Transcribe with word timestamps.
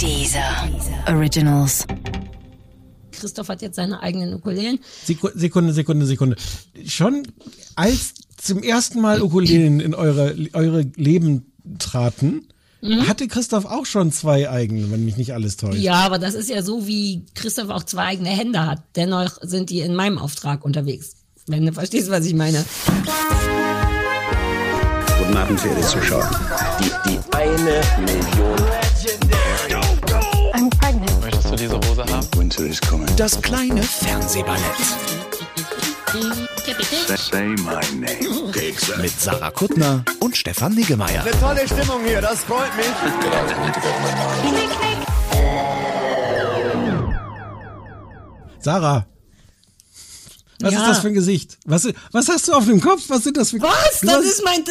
Dieser 0.00 0.68
Originals. 1.08 1.86
Christoph 3.12 3.48
hat 3.48 3.62
jetzt 3.62 3.76
seine 3.76 4.02
eigenen 4.02 4.34
Ukulelen. 4.34 4.80
Sekunde, 5.04 5.72
Sekunde, 5.72 6.06
Sekunde. 6.06 6.36
Schon 6.86 7.22
als 7.76 8.14
zum 8.36 8.62
ersten 8.62 9.00
Mal 9.00 9.22
Ukulelen 9.22 9.80
in 9.80 9.94
eure, 9.94 10.36
eure 10.52 10.82
Leben 10.96 11.52
traten, 11.78 12.48
mhm. 12.82 13.08
hatte 13.08 13.28
Christoph 13.28 13.64
auch 13.64 13.86
schon 13.86 14.12
zwei 14.12 14.50
eigene, 14.50 14.90
wenn 14.90 15.04
mich 15.04 15.16
nicht 15.16 15.32
alles 15.32 15.56
täuscht. 15.56 15.78
Ja, 15.78 15.94
aber 15.94 16.18
das 16.18 16.34
ist 16.34 16.50
ja 16.50 16.62
so, 16.62 16.86
wie 16.86 17.24
Christoph 17.34 17.70
auch 17.70 17.84
zwei 17.84 18.04
eigene 18.04 18.30
Hände 18.30 18.66
hat. 18.66 18.82
Dennoch 18.96 19.38
sind 19.42 19.70
die 19.70 19.80
in 19.80 19.94
meinem 19.94 20.18
Auftrag 20.18 20.64
unterwegs. 20.64 21.12
Wenn 21.46 21.64
du 21.66 21.72
verstehst, 21.72 22.10
was 22.10 22.26
ich 22.26 22.34
meine. 22.34 22.64
Guten 25.18 25.36
Abend, 25.36 25.60
verehrte 25.60 25.86
Zuschauer. 25.86 26.30
Die, 26.80 27.10
die 27.10 27.18
eine 27.34 27.80
Million. 28.04 28.83
Du 31.54 31.60
diese 31.60 31.76
Hose 31.88 32.04
haben? 32.06 32.26
Winter 32.36 32.64
is 32.64 32.80
coming. 32.80 33.06
Das 33.16 33.40
kleine 33.40 33.80
Fernsehballett. 33.80 34.60
Say 37.16 37.46
my 37.46 37.80
name. 37.94 38.52
Mit 39.00 39.20
Sarah 39.20 39.52
Kuttner 39.52 40.04
und 40.18 40.36
Stefan 40.36 40.74
Niggemeier. 40.74 41.22
Eine 41.22 41.30
tolle 41.38 41.64
Stimmung 41.68 42.04
hier, 42.04 42.20
das 42.20 42.40
freut 42.42 42.74
mich. 42.76 42.86
Sarah. 48.60 49.06
Was 50.60 50.72
Ja. 50.72 50.80
ist 50.80 50.88
das 50.88 50.98
für 51.00 51.08
ein 51.08 51.14
Gesicht? 51.14 51.58
Was, 51.66 51.86
was 52.12 52.28
hast 52.28 52.48
du 52.48 52.52
auf 52.52 52.64
dem 52.64 52.80
Kopf? 52.80 53.04
Was 53.08 53.24
sind 53.24 53.36
das 53.36 53.50
für 53.50 53.60
Was? 53.60 54.00
Das 54.02 54.24
ist 54.24 54.42
mein. 54.44 54.64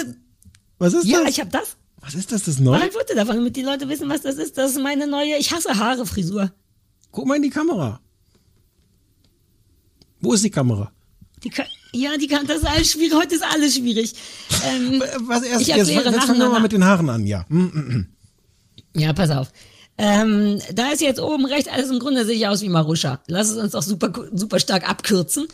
Was 0.80 0.94
ist 0.94 1.06
Ja, 1.06 1.20
das? 1.22 1.30
ich 1.30 1.40
hab 1.40 1.52
das. 1.52 1.78
was 2.02 2.16
ist 2.16 2.31
das? 2.31 2.44
Das 2.44 2.59
neu? 2.59 2.72
Mach 2.72 2.81
ein 2.81 2.92
Foto 2.92 3.14
davon, 3.16 3.36
damit 3.36 3.56
die 3.56 3.62
Leute 3.62 3.88
wissen, 3.88 4.09
was 4.09 4.22
das 4.22 4.36
ist. 4.36 4.58
Das 4.58 4.72
ist 4.72 4.80
meine 4.81 5.08
neue. 5.08 5.38
Ich 5.38 5.52
hasse 5.54 5.78
Haare 5.78 6.06
Frisur. 6.06 6.52
Guck 7.13 7.27
mal 7.27 7.35
in 7.35 7.44
die 7.44 7.49
Kamera. 7.49 7.99
Wo 10.19 10.33
ist 10.33 10.44
die 10.44 10.50
Kamera? 10.50 10.92
Die 11.44 11.50
kann, 11.50 11.67
ja, 11.94 12.17
die 12.17 12.28
kann. 12.28 12.47
Das 12.47 12.58
ist 12.58 12.66
alles 12.66 12.92
schwierig. 12.92 13.14
Heute 13.14 13.36
ist 13.36 13.44
alles 13.44 13.75
schwierig. 13.75 14.14
Ähm, 14.66 15.02
Äh, 15.02 15.08
Was 15.28 15.44
erst, 15.44 15.61
Ich 15.61 15.67
jetzt, 15.67 15.78
erkläre 15.89 16.11
jetzt 16.16 16.25
fangen 16.25 16.39
wir 16.39 16.50
mal 16.50 16.59
mit 16.61 16.72
den 16.72 16.83
Haaren 16.83 17.09
an, 17.09 17.28
ja. 17.28 17.45
Hm, 17.50 17.72
hm, 17.72 17.88
hm. 17.94 18.08
Ja, 18.95 19.14
pass 19.14 19.30
auf. 19.30 19.52
Ähm, 20.06 20.59
da 20.73 20.92
ist 20.92 21.00
jetzt 21.00 21.22
oben 21.22 21.46
rechts 21.46 21.70
alles 21.72 21.90
im 21.90 22.00
Grunde 22.00 22.26
sehe 22.26 22.36
ich 22.36 22.46
aus 22.46 22.62
wie 22.62 22.68
Maruscha. 22.68 23.22
Lass 23.28 23.50
es 23.50 23.56
uns 23.56 23.73
auch 23.73 23.82
super, 23.82 24.12
super 24.34 24.60
stark 24.60 24.90
abkürzen. 24.90 25.48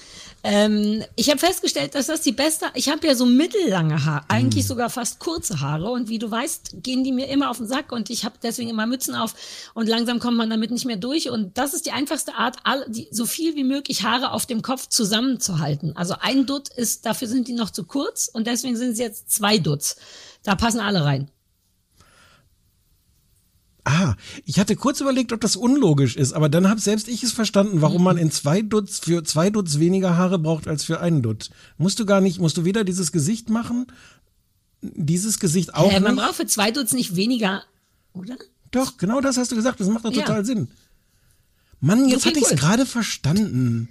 Ähm, 0.44 1.04
ich 1.16 1.30
habe 1.30 1.38
festgestellt, 1.38 1.94
dass 1.94 2.08
das 2.08 2.22
die 2.22 2.32
beste, 2.32 2.66
ich 2.74 2.90
habe 2.90 3.06
ja 3.06 3.14
so 3.14 3.28
mittellange 3.28 4.06
Haare, 4.06 4.26
eigentlich 4.28 4.66
sogar 4.66 4.90
fast 4.90 5.20
kurze 5.20 5.62
Haare 5.62 5.92
und 5.92 6.10
wie 6.10 6.18
du 6.18 6.32
weißt, 6.32 6.82
gehen 6.82 7.04
die 7.04 7.12
mir 7.12 7.28
immer 7.28 7.52
auf 7.52 7.58
den 7.58 7.68
Sack 7.68 7.92
und 7.92 8.10
ich 8.10 8.26
habe 8.26 8.38
deswegen 8.42 8.72
immer 8.72 8.88
Mützen 8.88 9.14
auf 9.14 9.36
und 9.76 9.88
langsam 9.88 10.18
kommt 10.18 10.38
man 10.38 10.50
damit 10.50 10.72
nicht 10.72 10.86
mehr 10.86 10.98
durch 10.98 11.30
und 11.30 11.56
das 11.60 11.76
ist 11.76 11.86
die 11.86 11.92
einfachste 11.92 12.34
Art, 12.34 12.58
all, 12.64 12.84
die, 12.90 13.08
so 13.12 13.28
viel 13.28 13.56
wie 13.56 13.64
möglich 13.64 14.04
Haare 14.04 14.32
auf 14.32 14.48
dem 14.48 14.64
Kopf 14.64 14.88
zusammenzuhalten. 14.88 15.96
Also 15.96 16.16
ein 16.22 16.48
Dutt 16.48 16.70
ist, 16.70 17.06
dafür 17.06 17.28
sind 17.28 17.48
die 17.48 17.54
noch 17.54 17.70
zu 17.70 17.84
kurz 17.84 18.28
und 18.34 18.48
deswegen 18.48 18.78
sind 18.78 18.94
es 18.94 18.98
jetzt 18.98 19.30
zwei 19.30 19.60
Dutts. 19.60 19.98
Da 20.42 20.56
passen 20.56 20.80
alle 20.80 21.06
rein. 21.06 21.30
Ah, 23.92 24.16
ich 24.46 24.60
hatte 24.60 24.76
kurz 24.76 25.02
überlegt, 25.02 25.34
ob 25.34 25.42
das 25.42 25.56
unlogisch 25.56 26.16
ist, 26.16 26.34
aber 26.34 26.48
dann 26.48 26.70
habe 26.70 26.80
selbst 26.80 27.08
ich 27.08 27.24
es 27.24 27.32
verstanden, 27.32 27.82
warum 27.82 28.04
man 28.04 28.18
in 28.18 28.30
zwei 28.30 28.62
Dutz 28.62 29.00
für 29.00 29.24
zwei 29.24 29.50
Dutz 29.50 29.80
weniger 29.80 30.16
Haare 30.16 30.38
braucht 30.38 30.68
als 30.68 30.84
für 30.84 31.00
einen 31.00 31.24
Dutz. 31.24 31.50
Musst 31.80 32.00
du 32.00 32.06
gar 32.06 32.22
nicht, 32.22 32.40
musst 32.40 32.56
du 32.58 32.66
weder 32.66 32.84
dieses 32.84 33.12
Gesicht 33.12 33.50
machen, 33.50 33.88
dieses 34.82 35.40
Gesicht 35.40 35.74
auch 35.74 35.92
Äh, 35.92 36.00
man 36.02 36.14
nicht? 36.16 36.24
braucht 36.24 36.36
für 36.36 36.46
zwei 36.46 36.70
Dutz 36.70 36.94
nicht 36.94 37.16
weniger, 37.16 37.64
oder? 38.14 38.36
Doch, 38.70 38.98
genau 38.98 39.22
das 39.22 39.38
hast 39.38 39.52
du 39.52 39.56
gesagt, 39.56 39.80
das 39.80 39.88
macht 39.88 40.06
doch 40.06 40.12
Ja. 40.12 40.22
total 40.22 40.46
Sinn. 40.46 40.68
Mann, 41.82 42.08
jetzt 42.10 42.22
Okay, 42.22 42.30
hatte 42.30 42.40
ich 42.40 42.46
es 42.46 42.52
cool. 42.52 42.58
gerade 42.58 42.86
verstanden. 42.86 43.90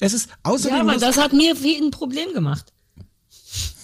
Es 0.00 0.14
ist 0.14 0.30
außerdem 0.42 0.76
Ja, 0.78 0.82
aber 0.82 0.96
das 0.96 1.16
hat 1.16 1.32
mir 1.32 1.54
viel 1.54 1.80
ein 1.80 1.90
Problem 1.92 2.32
gemacht. 2.32 2.72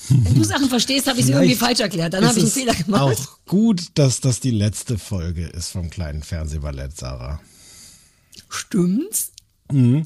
Wenn 0.08 0.34
du 0.34 0.44
Sachen 0.44 0.68
verstehst, 0.68 1.06
habe 1.06 1.18
ich 1.18 1.26
sie 1.26 1.32
irgendwie 1.32 1.54
falsch 1.54 1.80
erklärt. 1.80 2.14
Dann 2.14 2.26
habe 2.26 2.38
ich 2.38 2.44
einen 2.44 2.52
Fehler 2.52 2.74
gemacht. 2.74 3.02
Auch 3.02 3.38
gut, 3.46 3.86
dass 3.94 4.20
das 4.20 4.40
die 4.40 4.50
letzte 4.50 4.98
Folge 4.98 5.46
ist 5.46 5.70
vom 5.70 5.90
kleinen 5.90 6.22
Fernsehballett, 6.22 6.96
Sarah. 6.96 7.40
Stimmt's? 8.48 9.32
Ähm, 9.70 10.04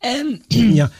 Ähm, 0.00 0.40
ja, 0.50 0.90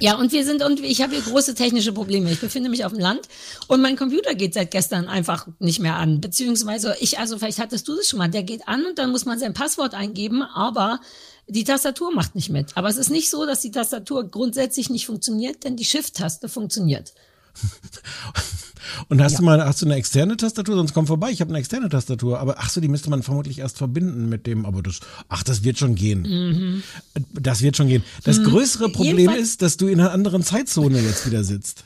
ja, 0.00 0.16
und 0.16 0.32
wir 0.32 0.44
sind, 0.44 0.62
und 0.62 0.80
ich 0.80 1.00
habe 1.02 1.14
hier 1.14 1.22
große 1.22 1.54
technische 1.54 1.92
Probleme. 1.92 2.30
Ich 2.30 2.40
befinde 2.40 2.68
mich 2.68 2.84
auf 2.84 2.92
dem 2.92 3.00
Land 3.00 3.22
und 3.68 3.80
mein 3.80 3.96
Computer 3.96 4.34
geht 4.34 4.54
seit 4.54 4.70
gestern 4.70 5.08
einfach 5.08 5.46
nicht 5.58 5.80
mehr 5.80 5.96
an. 5.96 6.20
Beziehungsweise 6.20 6.94
ich, 7.00 7.18
also 7.18 7.38
vielleicht 7.38 7.58
hattest 7.58 7.88
du 7.88 7.96
das 7.96 8.08
schon 8.08 8.18
mal, 8.18 8.28
der 8.28 8.42
geht 8.42 8.68
an 8.68 8.84
und 8.84 8.98
dann 8.98 9.10
muss 9.10 9.24
man 9.24 9.38
sein 9.38 9.54
Passwort 9.54 9.94
eingeben, 9.94 10.42
aber 10.42 11.00
die 11.48 11.64
Tastatur 11.64 12.12
macht 12.14 12.34
nicht 12.34 12.50
mit. 12.50 12.76
Aber 12.76 12.88
es 12.88 12.96
ist 12.96 13.10
nicht 13.10 13.30
so, 13.30 13.46
dass 13.46 13.60
die 13.60 13.70
Tastatur 13.70 14.28
grundsätzlich 14.28 14.90
nicht 14.90 15.06
funktioniert, 15.06 15.64
denn 15.64 15.76
die 15.76 15.84
Shift-Taste 15.84 16.48
funktioniert. 16.48 17.14
Und 19.08 19.20
hast 19.20 19.38
du 19.38 19.42
mal, 19.42 19.64
hast 19.64 19.82
du 19.82 19.86
eine 19.86 19.96
externe 19.96 20.36
Tastatur? 20.36 20.76
Sonst 20.76 20.94
komm 20.94 21.06
vorbei. 21.06 21.30
Ich 21.30 21.40
habe 21.40 21.50
eine 21.50 21.58
externe 21.58 21.88
Tastatur. 21.88 22.38
Aber 22.38 22.56
ach 22.58 22.70
so, 22.70 22.80
die 22.80 22.88
müsste 22.88 23.10
man 23.10 23.22
vermutlich 23.22 23.58
erst 23.58 23.78
verbinden 23.78 24.28
mit 24.28 24.46
dem. 24.46 24.64
Aber 24.64 24.82
das, 24.82 25.00
ach, 25.28 25.42
das 25.42 25.64
wird 25.64 25.78
schon 25.78 25.94
gehen. 25.94 26.82
Das 27.32 27.62
wird 27.62 27.76
schon 27.76 27.88
gehen. 27.88 28.04
Das 28.24 28.42
größere 28.42 28.90
Problem 28.90 29.14
Mhm. 29.14 29.18
Jedenfalls- 29.20 29.42
ist, 29.42 29.62
dass 29.62 29.76
du 29.76 29.88
in 29.88 30.00
einer 30.00 30.12
anderen 30.12 30.42
Zeitzone 30.42 31.00
jetzt 31.00 31.26
wieder 31.26 31.42
sitzt. 31.44 31.84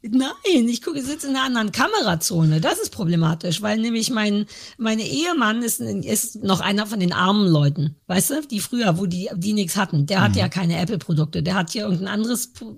Nein, 0.00 0.68
ich 0.68 0.80
gucke, 0.80 1.02
sitze 1.02 1.26
in 1.26 1.34
einer 1.34 1.44
anderen 1.44 1.72
Kamerazone. 1.72 2.60
Das 2.60 2.78
ist 2.78 2.90
problematisch, 2.90 3.62
weil 3.62 3.78
nämlich 3.78 4.10
mein 4.10 4.46
mein 4.76 5.00
Ehemann 5.00 5.60
ist, 5.62 5.80
ist 5.80 6.36
noch 6.44 6.60
einer 6.60 6.86
von 6.86 7.00
den 7.00 7.12
armen 7.12 7.48
Leuten, 7.48 7.96
weißt 8.06 8.30
du, 8.30 8.46
die 8.46 8.60
früher, 8.60 8.96
wo 8.98 9.06
die 9.06 9.28
die 9.34 9.54
nichts 9.54 9.76
hatten. 9.76 10.06
Der 10.06 10.20
hat 10.20 10.36
ja 10.36 10.48
keine 10.48 10.78
Apple-Produkte, 10.78 11.42
der 11.42 11.54
hat 11.56 11.70
hier 11.72 11.82
irgendein 11.82 12.06
anderes 12.08 12.52
Pro- 12.52 12.76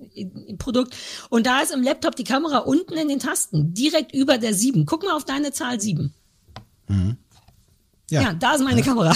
Produkt. 0.57 0.95
Und 1.29 1.45
da 1.47 1.61
ist 1.61 1.73
im 1.73 1.83
Laptop 1.83 2.17
die 2.17 2.25
Kamera 2.25 2.59
unten 2.59 2.95
in 2.95 3.09
den 3.09 3.19
Tasten, 3.19 3.75
direkt 3.75 4.15
über 4.15 4.39
der 4.39 4.55
7. 4.55 4.87
Guck 4.87 5.03
mal 5.03 5.13
auf 5.13 5.27
deine 5.27 5.53
Zahl 5.53 5.79
7. 5.79 6.15
Ja. 8.09 8.23
Ja, 8.23 8.33
da 8.33 8.55
ist 8.55 8.65
meine 8.65 8.83
Kamera. 8.83 9.15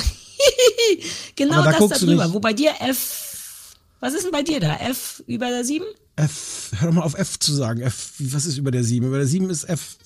genau 1.37 1.55
Aber 1.63 1.73
da 1.73 1.79
das 1.79 1.89
da 2.01 2.07
drüber. 2.07 2.33
Wo 2.35 2.39
bei 2.39 2.53
dir 2.53 2.71
F. 2.81 3.75
Was 4.01 4.13
ist 4.13 4.25
denn 4.25 4.31
bei 4.31 4.43
dir 4.43 4.61
da? 4.61 4.77
F 4.77 5.23
über 5.27 5.49
der 5.49 5.65
7? 5.65 5.85
F, 6.17 6.73
hör 6.79 6.89
doch 6.89 6.95
mal 6.95 7.03
auf 7.03 7.15
F 7.15 7.39
zu 7.39 7.53
sagen. 7.53 7.81
F, 7.81 8.15
was 8.19 8.47
ist 8.47 8.59
über 8.59 8.71
der 8.71 8.85
7? 8.85 9.07
Über 9.07 9.19
der 9.19 9.27
7 9.27 9.51
ist 9.51 9.65
F 9.65 9.97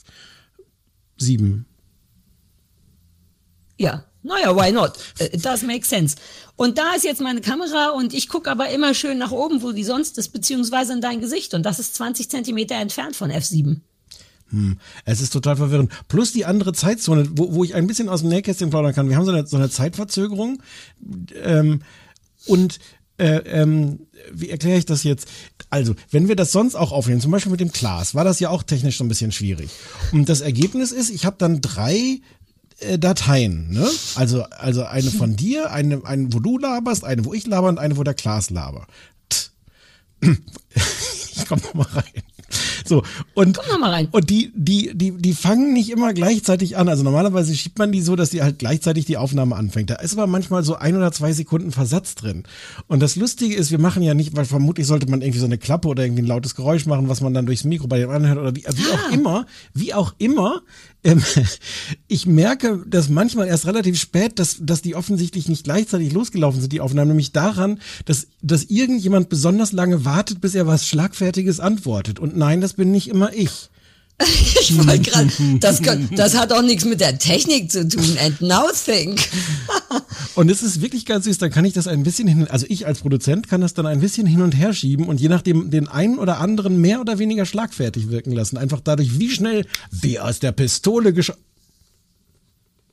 7. 1.19 1.67
Ja, 3.77 4.05
naja, 4.23 4.55
why 4.57 4.73
not? 4.73 4.99
It 5.21 5.45
does 5.45 5.63
make 5.63 5.87
sense. 5.87 6.17
Und 6.57 6.79
da 6.79 6.95
ist 6.95 7.05
jetzt 7.05 7.21
meine 7.21 7.41
Kamera 7.41 7.91
und 7.91 8.15
ich 8.15 8.29
gucke 8.29 8.51
aber 8.51 8.71
immer 8.71 8.95
schön 8.95 9.19
nach 9.19 9.31
oben, 9.31 9.63
wo 9.63 9.73
die 9.73 9.85
sonst 9.85 10.19
ist, 10.19 10.31
beziehungsweise 10.31 10.93
in 10.93 11.01
dein 11.01 11.21
Gesicht. 11.21 11.55
Und 11.55 11.63
das 11.65 11.79
ist 11.79 11.95
20 11.95 12.29
Zentimeter 12.29 12.75
entfernt 12.75 13.15
von 13.15 13.31
F7. 13.31 13.81
Es 15.05 15.21
ist 15.21 15.33
total 15.33 15.57
verwirrend. 15.57 15.93
Plus 16.09 16.33
die 16.33 16.47
andere 16.47 16.73
Zeitzone, 16.73 17.29
wo, 17.33 17.55
wo 17.55 17.65
ich 17.65 17.75
ein 17.75 17.87
bisschen 17.87 18.09
aus 18.09 18.21
dem 18.21 18.31
Nähkästchen 18.31 18.71
plaudern 18.71 18.95
kann. 18.95 19.09
Wir 19.09 19.17
haben 19.17 19.27
so 19.27 19.33
eine, 19.33 19.47
so 19.47 19.57
eine 19.57 19.69
Zeitverzögerung. 19.69 20.63
Ähm, 21.43 21.83
und 22.47 22.79
äh, 23.19 23.39
ähm, 23.39 24.07
wie 24.33 24.51
erkläre 24.51 24.79
ich 24.79 24.87
das 24.87 25.03
jetzt? 25.05 25.29
Also, 25.71 25.95
wenn 26.11 26.29
wir 26.29 26.37
das 26.37 26.53
sonst 26.53 26.75
auch 26.75 26.93
aufnehmen, 26.93 27.21
zum 27.21 27.31
Beispiel 27.31 27.51
mit 27.51 27.61
dem 27.61 27.73
Glas, 27.73 28.15
war 28.15 28.25
das 28.25 28.41
ja 28.41 28.51
auch 28.51 28.63
technisch 28.63 28.99
so 28.99 29.05
ein 29.05 29.09
bisschen 29.09 29.33
schwierig. 29.33 29.71
Und 30.13 30.29
das 30.29 30.41
Ergebnis 30.41 30.93
ist, 30.93 31.11
ich 31.11 31.27
habe 31.27 31.37
dann 31.39 31.61
drei 31.61 32.21
äh, 32.79 32.99
Dateien, 32.99 33.71
ne? 33.71 33.89
Also, 34.15 34.45
also 34.45 34.85
eine 34.85 35.11
von 35.11 35.37
dir, 35.37 35.73
eine, 35.73 36.05
eine, 36.05 36.33
wo 36.33 36.41
du 36.41 36.59
laberst, 36.59 37.05
eine, 37.05 37.25
wo 37.25 37.35
ich 37.35 37.47
laber 37.47 37.69
und 37.69 37.79
eine, 37.79 37.97
wo 37.97 38.05
der 38.05 38.15
Glas 38.15 38.51
laber. 38.51 38.87
Ich 41.41 41.47
komm 41.47 41.61
noch 41.61 41.75
mal 41.75 41.87
rein. 41.87 42.23
So, 42.89 43.03
und, 43.35 43.59
und 44.13 44.31
die, 44.31 44.53
die, 44.55 44.93
die, 44.95 45.13
die 45.13 45.33
fangen 45.33 45.73
nicht 45.73 45.91
immer 45.91 46.15
gleichzeitig 46.15 46.77
an. 46.77 46.89
Also 46.89 47.05
normalerweise 47.05 47.55
schiebt 47.55 47.79
man 47.79 47.93
die 47.93 48.01
so, 48.01 48.17
dass 48.17 48.31
die 48.31 48.43
halt 48.43 48.59
gleichzeitig 48.59 49.05
die 49.05 49.17
Aufnahme 49.17 49.57
anfängt. 49.57 49.91
Da 49.91 49.97
ist 49.97 50.15
aber 50.15 50.27
manchmal 50.27 50.65
so 50.65 50.77
ein 50.77 50.97
oder 50.97 51.13
zwei 51.13 51.33
Sekunden 51.33 51.73
Versatz 51.73 52.15
drin. 52.15 52.45
Und 52.87 53.01
das 53.01 53.17
Lustige 53.17 53.55
ist, 53.55 53.71
wir 53.71 53.79
machen 53.79 54.03
ja 54.03 54.15
nicht, 54.15 54.37
weil 54.37 54.45
vermutlich 54.45 54.87
sollte 54.87 55.11
man 55.11 55.21
irgendwie 55.21 55.41
so 55.41 55.47
eine 55.47 55.59
Klappe 55.59 55.89
oder 55.89 56.05
irgendwie 56.05 56.23
ein 56.23 56.27
lautes 56.27 56.55
Geräusch 56.55 56.87
machen, 56.87 57.09
was 57.09 57.21
man 57.21 57.35
dann 57.35 57.47
durchs 57.47 57.65
Mikro 57.65 57.87
bei 57.87 57.99
dem 57.99 58.11
anhört 58.11 58.39
oder 58.39 58.57
wie, 58.57 58.65
wie 58.65 58.93
auch 58.93 59.13
immer, 59.13 59.47
wie 59.75 59.95
auch 59.95 60.15
immer. 60.19 60.63
Ähm, 61.09 61.23
ich 62.09 62.27
merke, 62.27 62.85
dass 62.87 63.09
manchmal 63.09 63.49
erst 63.49 63.67
relativ 63.67 63.99
spät, 63.99 64.39
dass, 64.39 64.59
dass 64.61 64.83
die 64.83 64.95
offensichtlich 64.95 65.49
nicht 65.49 65.65
gleichzeitig 65.65 66.13
losgelaufen 66.13 66.61
sind, 66.61 66.73
die 66.73 66.81
Aufnahmen, 66.81 67.09
nämlich 67.09 67.33
daran, 67.33 67.81
dass, 68.05 68.29
dass 68.43 68.65
irgendjemand 68.65 69.29
besonders 69.29 69.73
lange 69.73 70.05
wartet, 70.05 70.41
bis 70.41 70.55
er 70.55 70.67
was 70.67 70.87
Schlagfertiges 70.87 71.61
antwortet. 71.61 72.19
Und 72.19 72.37
nein, 72.37 72.61
das 72.61 72.75
bin 72.75 72.91
nicht 72.91 73.09
immer 73.09 73.33
ich. 73.33 73.71
Ich 74.61 74.77
wollte 74.77 74.99
gerade, 74.99 75.31
das, 75.61 75.81
das 76.11 76.37
hat 76.37 76.53
auch 76.53 76.63
nichts 76.63 76.85
mit 76.85 77.01
der 77.01 77.19
Technik 77.19 77.71
zu 77.71 77.89
tun. 77.89 78.17
And 78.23 78.41
now 78.41 78.67
think. 78.73 79.21
Und 80.35 80.51
es 80.51 80.63
ist 80.63 80.83
wirklich 80.83 81.07
ganz 81.07 81.25
süß, 81.25 81.39
dann 81.39 81.51
kann 81.51 81.65
ich 81.65 81.73
das 81.73 81.87
ein 81.87 82.03
bisschen 82.03 82.29
hin, 82.29 82.47
also 82.49 82.67
ich 82.69 82.87
als 82.87 83.01
Produzent 83.01 83.49
kann 83.49 83.61
das 83.61 83.75
dann 83.75 83.87
ein 83.87 84.01
bisschen 84.01 84.27
hin 84.27 84.43
und 84.43 84.53
her 84.53 84.73
schieben 84.73 85.07
und 85.07 85.21
je 85.21 85.29
nachdem 85.29 85.71
den 85.71 85.89
einen 85.89 86.19
oder 86.19 86.39
anderen 86.39 86.81
mehr 86.81 87.01
oder 87.01 87.19
weniger 87.19 87.47
schlagfertig 87.47 88.11
wirken 88.11 88.33
lassen. 88.33 88.57
Einfach 88.57 88.81
dadurch, 88.81 89.19
wie 89.19 89.31
schnell, 89.31 89.67
wie 89.91 90.21
aus 90.21 90.39
der 90.39 90.53
Pistole 90.53 91.13
geschossen. 91.13 91.41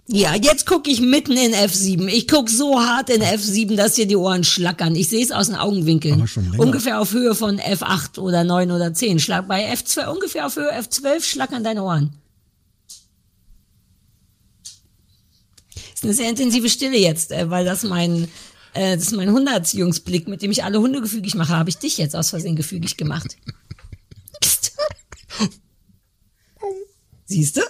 Ja, 0.07 0.36
jetzt 0.36 0.68
gucke 0.68 0.92
ich 0.92 1.02
mitten 1.02 1.31
in 1.31 1.54
F7. 1.54 2.07
Ich 2.07 2.28
guck 2.28 2.50
so 2.50 2.80
hart 2.80 3.10
in 3.10 3.24
F7, 3.24 3.75
dass 3.75 3.94
dir 3.94 4.06
die 4.06 4.16
Ohren 4.16 4.44
schlackern. 4.44 4.96
Ich 4.96 5.10
sehe 5.10 5.24
es 5.24 5.31
aus 5.31 5.48
den 5.48 5.56
Augenwinkeln. 5.56 6.24
Ungefähr 6.57 7.02
auf 7.02 7.12
Höhe 7.12 7.34
von 7.34 7.60
F8 7.60 8.19
oder 8.19 8.44
9 8.44 8.72
oder 8.72 8.94
10. 8.94 9.19
Schlag 9.19 9.48
bei 9.48 9.74
F2 9.74 10.07
ungefähr 10.07 10.46
auf 10.46 10.57
Höhe 10.57 10.72
F12 10.72 11.24
schlackern 11.24 11.63
deine 11.63 11.84
Ohren. 11.84 12.13
ist 15.96 16.04
eine 16.04 16.13
sehr 16.13 16.30
intensive 16.30 16.69
Stille 16.69 16.98
jetzt, 16.98 17.31
äh, 17.31 17.50
weil 17.50 17.66
das 17.66 17.84
mein 17.84 18.28
äh, 18.74 18.96
das 18.96 19.08
ist 19.08 19.16
mein 19.16 19.31
Hundeerziehungsblick, 19.31 20.28
mit 20.28 20.42
dem 20.42 20.51
ich 20.51 20.63
alle 20.63 20.80
Hunde 20.80 21.01
gefügig 21.01 21.36
mache, 21.36 21.56
habe 21.56 21.69
ich 21.69 21.78
dich 21.78 21.98
jetzt 21.98 22.16
aus 22.16 22.30
Versehen 22.30 22.56
gefügig 22.56 22.98
gemacht. 22.98 23.38
Siehst 27.25 27.58
du? 27.58 27.62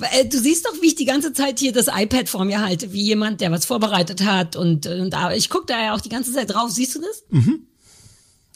Äh, 0.00 0.24
Du 0.26 0.38
siehst 0.38 0.64
doch, 0.66 0.74
wie 0.80 0.86
ich 0.88 0.94
die 0.94 1.04
ganze 1.04 1.32
Zeit 1.32 1.58
hier 1.58 1.72
das 1.72 1.86
iPad 1.88 2.28
vor 2.28 2.44
mir 2.44 2.60
halte, 2.60 2.92
wie 2.92 3.02
jemand, 3.02 3.40
der 3.40 3.50
was 3.50 3.64
vorbereitet 3.66 4.24
hat 4.24 4.56
und, 4.56 4.86
und 4.86 5.10
da- 5.10 5.32
ich 5.32 5.50
gucke 5.50 5.66
da 5.66 5.82
ja 5.82 5.94
auch 5.94 6.00
die 6.00 6.08
ganze 6.08 6.32
Zeit 6.32 6.50
drauf. 6.52 6.70
Siehst 6.70 6.94
du 6.94 7.00
das? 7.00 7.24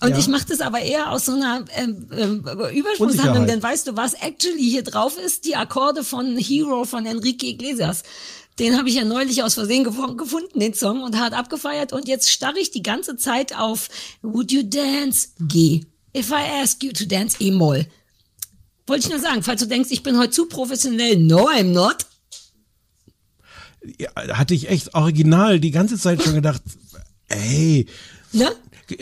Und 0.00 0.10
Ja. 0.10 0.18
ich 0.18 0.26
mache 0.28 0.46
das 0.48 0.60
aber 0.60 0.80
eher 0.80 1.12
aus 1.12 1.26
so 1.26 1.32
einer 1.32 1.64
ähm, 1.76 2.08
ähm, 2.16 2.44
Übersprungshandlung, 2.74 3.46
denn 3.46 3.62
weißt 3.62 3.86
du, 3.86 3.96
was 3.96 4.14
actually 4.14 4.62
hier 4.68 4.82
drauf 4.82 5.16
ist? 5.18 5.44
Die 5.44 5.54
Akkorde 5.54 6.02
von 6.02 6.36
Hero 6.36 6.84
von 6.84 7.06
Enrique 7.06 7.44
Iglesias. 7.46 8.02
Den 8.58 8.76
habe 8.76 8.88
ich 8.88 8.96
ja 8.96 9.04
neulich 9.04 9.42
aus 9.42 9.54
Versehen 9.54 9.86
gefu- 9.86 10.16
gefunden, 10.16 10.60
den 10.60 10.74
Song, 10.74 11.02
und 11.02 11.18
hart 11.18 11.32
abgefeiert. 11.34 11.92
Und 11.92 12.06
jetzt 12.08 12.30
starre 12.30 12.58
ich 12.58 12.70
die 12.70 12.82
ganze 12.82 13.16
Zeit 13.16 13.56
auf 13.56 13.88
Would 14.22 14.52
you 14.52 14.62
dance? 14.62 15.28
G. 15.40 15.84
If 16.16 16.30
I 16.30 16.60
ask 16.62 16.82
you 16.82 16.92
to 16.92 17.04
dance, 17.06 17.36
E-Moll. 17.40 17.86
Wollte 18.92 19.06
ich 19.06 19.10
nur 19.10 19.20
sagen, 19.22 19.42
falls 19.42 19.58
du 19.58 19.66
denkst, 19.66 19.88
ich 19.90 20.02
bin 20.02 20.18
heute 20.18 20.32
zu 20.32 20.44
professionell. 20.44 21.16
No, 21.16 21.48
I'm 21.48 21.72
not. 21.72 22.04
Ja, 23.98 24.10
hatte 24.36 24.52
ich 24.52 24.68
echt 24.68 24.94
original 24.94 25.60
die 25.60 25.70
ganze 25.70 25.96
Zeit 25.96 26.22
schon 26.22 26.34
gedacht, 26.34 26.60
ey, 27.28 27.86
Ne? 28.32 28.50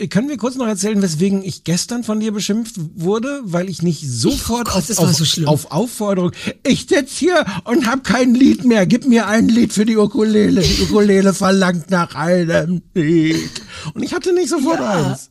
können 0.09 0.29
wir 0.29 0.37
kurz 0.37 0.55
noch 0.55 0.65
erzählen, 0.67 1.01
weswegen 1.01 1.43
ich 1.43 1.65
gestern 1.65 2.05
von 2.05 2.21
dir 2.21 2.31
beschimpft 2.31 2.75
wurde, 2.95 3.41
weil 3.43 3.69
ich 3.69 3.81
nicht 3.81 4.09
sofort 4.09 4.69
Gott, 4.69 4.75
auf, 4.75 4.97
auf, 4.97 5.17
so 5.17 5.45
auf 5.45 5.71
Aufforderung, 5.71 6.31
ich 6.65 6.87
sitz 6.87 7.17
hier 7.17 7.45
und 7.65 7.85
hab 7.85 8.05
kein 8.05 8.33
Lied 8.33 8.63
mehr, 8.63 8.85
gib 8.85 9.05
mir 9.05 9.27
ein 9.27 9.49
Lied 9.49 9.73
für 9.73 9.83
die 9.85 9.97
Ukulele, 9.97 10.61
die 10.61 10.83
Ukulele 10.83 11.33
verlangt 11.33 11.89
nach 11.91 12.15
einem 12.15 12.81
Lied. 12.93 13.61
Und 13.93 14.03
ich 14.03 14.13
hatte 14.13 14.31
nicht 14.33 14.47
sofort 14.47 14.79
Ja. 14.79 15.11
eins. 15.11 15.29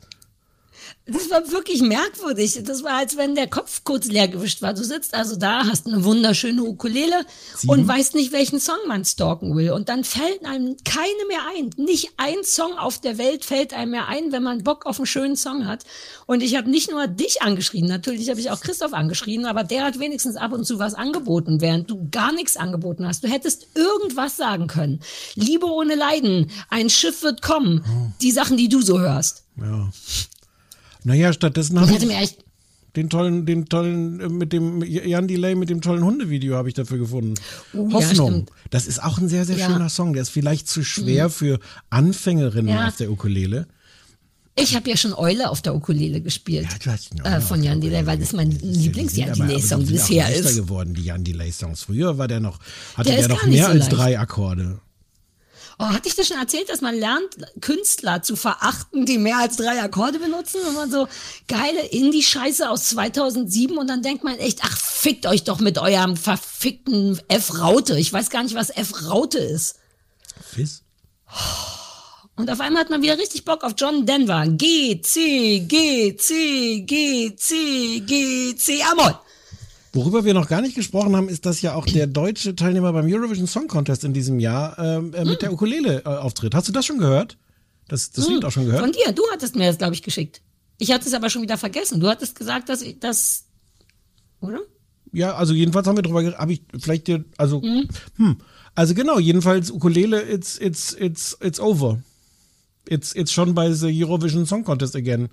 Das 1.13 1.31
war 1.31 1.51
wirklich 1.51 1.83
merkwürdig. 1.83 2.61
Das 2.65 2.85
war, 2.85 2.99
als 2.99 3.17
wenn 3.17 3.35
der 3.35 3.49
Kopf 3.49 3.83
kurz 3.85 4.07
leer 4.07 4.29
gewischt 4.29 4.63
war. 4.63 4.75
Du 4.75 4.85
sitzt 4.85 5.15
also 5.15 5.37
da, 5.37 5.65
hast 5.65 5.87
eine 5.87 6.05
wunderschöne 6.05 6.63
Ukulele 6.63 7.27
und 7.67 7.87
weißt 7.87 8.15
nicht, 8.15 8.33
welchen 8.33 8.61
Song 8.61 8.79
man 8.87 9.05
stalken 9.05 9.57
will. 9.57 9.73
Und 9.73 9.89
dann 9.89 10.05
fällt 10.05 10.45
einem 10.45 10.77
keine 10.85 11.27
mehr 11.29 11.41
ein. 11.57 11.71
Nicht 11.77 12.11
ein 12.17 12.45
Song 12.45 12.79
auf 12.79 13.01
der 13.01 13.19
Welt 13.19 13.45
fällt 13.45 13.75
einem 13.75 13.93
mehr 13.93 14.09
ein, 14.09 14.33
wenn 14.33 14.43
man 14.43 14.63
Bock 14.63 14.87
auf 14.87 14.99
einen 14.99 15.07
schönen 15.07 15.37
Song 15.37 15.67
hat. 15.67 15.85
Und 16.27 16.43
ich 16.43 16.57
habe 16.57 16.71
nicht 16.71 16.91
nur 16.91 17.07
dich 17.07 17.43
angeschrien, 17.43 17.87
natürlich 17.87 18.31
habe 18.31 18.41
ich 18.41 18.51
auch 18.51 18.61
Christoph 18.61 18.93
angeschrien, 18.93 19.47
aber 19.47 19.65
der 19.65 19.85
hat 19.85 19.99
wenigstens 19.99 20.37
ab 20.37 20.53
und 20.53 20.65
zu 20.65 20.79
was 20.79 20.95
angeboten, 20.95 21.61
während 21.61 21.91
du 21.91 22.09
gar 22.11 22.33
nichts 22.33 22.57
angeboten 22.57 23.07
hast. 23.07 23.25
Du 23.25 23.29
hättest 23.29 23.67
irgendwas 23.75 24.37
sagen 24.37 24.67
können. 24.67 25.01
Liebe 25.35 25.67
ohne 25.67 25.95
Leiden, 25.95 26.51
ein 26.69 26.89
Schiff 26.89 27.23
wird 27.23 27.43
kommen. 27.43 27.85
Die 28.21 28.31
Sachen, 28.31 28.57
die 28.57 28.69
du 28.69 28.81
so 28.81 29.01
hörst. 29.01 29.45
Ja. 29.57 29.91
Naja, 31.05 31.33
stattdessen 31.33 31.81
habe 31.81 31.93
ich 31.93 32.07
mir 32.07 32.19
echt 32.19 32.45
den 32.97 33.09
tollen, 33.09 33.47
den 33.47 33.67
tollen, 33.67 34.21
äh, 34.21 34.29
mit 34.29 34.53
dem 34.53 34.83
Jan 34.83 35.29
Delay 35.29 35.55
mit 35.55 35.71
dem 35.71 35.81
tollen 35.81 36.03
Hundevideo 36.05 36.57
habe 36.57 36.69
ich 36.69 36.75
dafür 36.75 36.99
gefunden. 36.99 37.35
Ja, 37.73 37.81
Hoffnung. 37.93 38.31
stimmt. 38.31 38.51
das 38.71 38.87
ist 38.87 39.03
auch 39.03 39.19
ein 39.19 39.29
sehr, 39.29 39.45
sehr 39.45 39.57
Ja. 39.57 39.69
Mhm. 39.69 39.73
schöner 39.75 39.89
Song. 39.89 40.13
Der 40.13 40.23
ist 40.23 40.31
vielleicht 40.31 40.67
zu 40.69 40.83
schwer 40.83 41.31
für 41.31 41.61
Anfängerinnen 41.91 42.75
Ja. 42.75 42.89
auf 42.89 42.97
der 42.97 43.11
Ukulele. 43.11 43.67
Ich 44.57 44.75
habe 44.75 44.91
ja 44.91 44.97
schon 44.97 45.15
Eule 45.15 45.49
auf 45.51 45.63
der 45.63 45.75
Ukulele 45.75 46.21
gespielt. 46.21 46.67
Ja, 46.71 46.79
du 46.85 46.91
hast 46.91 47.11
äh, 47.25 47.41
von 47.41 47.63
Jan 47.63 47.81
Delay, 47.81 48.05
weil 48.05 48.19
das 48.19 48.33
mein 48.33 48.51
Lieblings-Jan 48.51 49.33
Delay-Song 49.35 49.87
bisher 49.87 50.29
ist. 50.35 50.57
geworden, 50.57 50.93
die 50.93 51.05
Jan 51.05 51.23
Delay-Songs. 51.25 51.85
Früher 51.85 52.19
war 52.19 52.27
der 52.29 52.41
noch, 52.41 52.59
hatte 52.95 53.11
Der 53.11 53.19
der, 53.21 53.29
noch 53.29 53.47
mehr 53.47 53.67
so 53.67 53.71
als 53.71 53.89
drei 53.89 54.19
Akkorde. 54.19 54.81
Oh, 55.83 55.89
hatte 55.89 56.09
ich 56.09 56.15
dir 56.15 56.25
schon 56.25 56.37
erzählt, 56.37 56.69
dass 56.69 56.83
man 56.83 56.95
lernt, 56.95 57.37
Künstler 57.63 58.21
zu 58.21 58.37
verachten, 58.37 59.07
die 59.07 59.17
mehr 59.17 59.39
als 59.39 59.57
drei 59.57 59.81
Akkorde 59.81 60.19
benutzen? 60.19 60.61
Und 60.69 60.75
man 60.75 60.91
so 60.91 61.09
geile 61.49 61.81
Indie-Scheiße 61.87 62.69
aus 62.69 62.91
2007 62.91 63.79
und 63.79 63.89
dann 63.89 64.03
denkt 64.03 64.23
man 64.23 64.37
echt, 64.37 64.61
ach, 64.63 64.77
fickt 64.77 65.25
euch 65.25 65.45
doch 65.45 65.59
mit 65.59 65.79
eurem 65.79 66.19
verfickten 66.19 67.19
F-Raute. 67.29 67.99
Ich 67.99 68.13
weiß 68.13 68.29
gar 68.29 68.43
nicht, 68.43 68.55
was 68.55 68.69
F-Raute 68.69 69.39
ist. 69.39 69.77
Fizz? 70.55 70.83
Und 72.37 72.51
auf 72.51 72.61
einmal 72.61 72.83
hat 72.83 72.91
man 72.91 73.01
wieder 73.01 73.17
richtig 73.17 73.47
Bock 73.47 73.65
auf 73.65 73.73
John 73.75 74.05
Denver. 74.05 74.47
G, 74.49 75.01
C, 75.01 75.61
G, 75.61 76.15
C, 76.15 76.83
G, 76.83 77.35
C, 77.37 78.01
G, 78.01 78.55
C, 78.55 78.83
Amol. 78.83 79.19
Worüber 79.93 80.25
wir 80.25 80.35
noch 80.35 80.49
gar 80.49 80.61
nicht 80.61 80.77
gesprochen 80.77 81.17
haben, 81.17 81.29
ist, 81.29 81.47
dass 81.47 81.63
ja 81.63 81.75
auch 81.75 81.85
der 81.85 82.07
deutsche 82.07 82.55
Teilnehmer 82.55 82.93
beim 82.93 83.07
Eurovision 83.07 83.49
Song 83.49 83.67
Contest 83.67 84.05
in 84.05 84.13
diesem 84.13 84.39
Jahr 84.39 84.79
ähm, 84.79 85.13
äh, 85.15 85.25
mit 85.25 85.43
der 85.43 85.53
Ukulele 85.53 86.03
äh, 86.05 86.09
auftritt. 86.09 86.55
Hast 86.55 86.69
du 86.69 86.73
das 86.73 86.87
schon 86.87 86.99
gehört? 86.99 87.37
Das, 87.89 88.13
das 88.13 88.29
Lied 88.29 88.45
auch 88.45 88.53
schon 88.53 88.67
gehört? 88.67 88.83
Von 88.83 88.93
dir, 88.93 89.13
du 89.13 89.23
hattest 89.33 89.57
mir 89.57 89.67
das, 89.67 89.79
glaube 89.79 89.95
ich, 89.95 90.03
geschickt. 90.03 90.43
Ich 90.79 90.93
hatte 90.93 91.09
es 91.09 91.15
aber 91.15 91.29
schon 91.29 91.43
wieder 91.43 91.59
vergessen. 91.59 91.99
Du 91.99 92.09
hattest 92.09 92.37
gesagt, 92.37 92.69
dass 92.69 92.83
ich 92.83 93.01
das. 93.01 93.47
Oder? 94.41 94.61
Ja, 95.13 95.35
also 95.35 95.55
jedenfalls 95.55 95.89
haben 95.89 95.97
wir 95.97 96.03
drüber 96.03 96.23
geredet, 96.23 96.39
habe 96.39 96.53
ich 96.53 96.63
vielleicht 96.79 97.09
dir, 97.09 97.25
also, 97.37 97.61
hm, 97.61 98.37
also 98.77 98.95
genau, 98.95 99.19
jedenfalls 99.19 99.73
Ukulele, 99.73 100.23
it's, 100.23 100.57
it's, 100.57 100.93
it's, 100.99 101.37
it's 101.41 101.59
over. 101.59 102.01
It's, 102.89 103.13
it's 103.15 103.33
schon 103.33 103.55
bei 103.55 103.73
the 103.73 103.89
Eurovision 103.89 104.47
Song 104.47 104.63
Contest 104.63 104.95
again. 104.95 105.29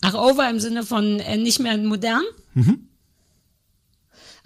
Ach, 0.00 0.14
over 0.14 0.48
im 0.48 0.60
Sinne 0.60 0.84
von 0.84 1.18
äh, 1.18 1.36
nicht 1.36 1.58
mehr 1.58 1.76
modern? 1.76 2.22
Mhm. 2.54 2.87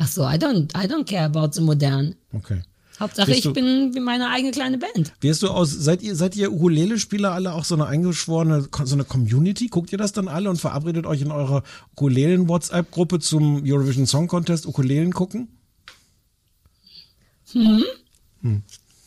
Ach 0.02 0.08
so, 0.08 0.22
I 0.22 0.36
don't, 0.36 0.68
I 0.76 0.88
don't 0.88 1.04
care 1.04 1.24
about 1.24 1.50
the 1.52 1.60
modern. 1.60 2.16
Okay. 2.32 2.60
Hauptsache, 2.98 3.26
Bist 3.30 3.46
ich 3.46 3.52
bin 3.52 3.94
wie 3.94 4.00
meine 4.00 4.28
eigene 4.30 4.50
kleine 4.50 4.78
Band. 4.78 5.12
Wirst 5.20 5.42
du 5.44 5.48
aus, 5.48 5.70
seid 5.70 6.02
ihr, 6.02 6.16
seid 6.16 6.34
ihr 6.34 6.52
Ukulele-Spieler 6.52 7.30
alle 7.32 7.52
auch 7.52 7.64
so 7.64 7.76
eine 7.76 7.86
eingeschworene, 7.86 8.68
so 8.84 8.94
eine 8.96 9.04
Community? 9.04 9.68
Guckt 9.68 9.92
ihr 9.92 9.98
das 9.98 10.12
dann 10.12 10.26
alle 10.26 10.50
und 10.50 10.56
verabredet 10.60 11.06
euch 11.06 11.20
in 11.20 11.30
eurer 11.30 11.62
Ukulelen-WhatsApp-Gruppe 11.92 13.20
zum 13.20 13.62
Eurovision 13.64 14.06
Song 14.06 14.26
Contest 14.26 14.66
Ukulelen 14.66 15.12
gucken? 15.12 15.48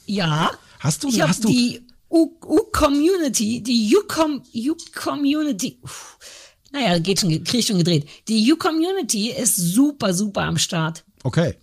Ja. 0.06 0.52
Hast 0.80 1.04
du, 1.04 1.10
Ich 1.10 1.22
hast 1.22 1.44
du, 1.44 1.50
die 1.50 1.86
U-Community, 2.10 3.62
die 3.62 3.94
U-Com- 3.98 4.44
U-Community, 4.56 5.80
naja, 6.76 7.00
geht 7.00 7.22
schon, 7.22 7.30
krieg 7.44 7.60
ich 7.62 7.66
schon 7.66 7.78
gedreht. 7.78 8.08
Die 8.28 8.52
U-Community 8.52 9.32
ist 9.32 9.56
super, 9.56 10.14
super 10.14 10.42
am 10.44 10.58
Start. 10.58 11.04
okay. 11.24 11.56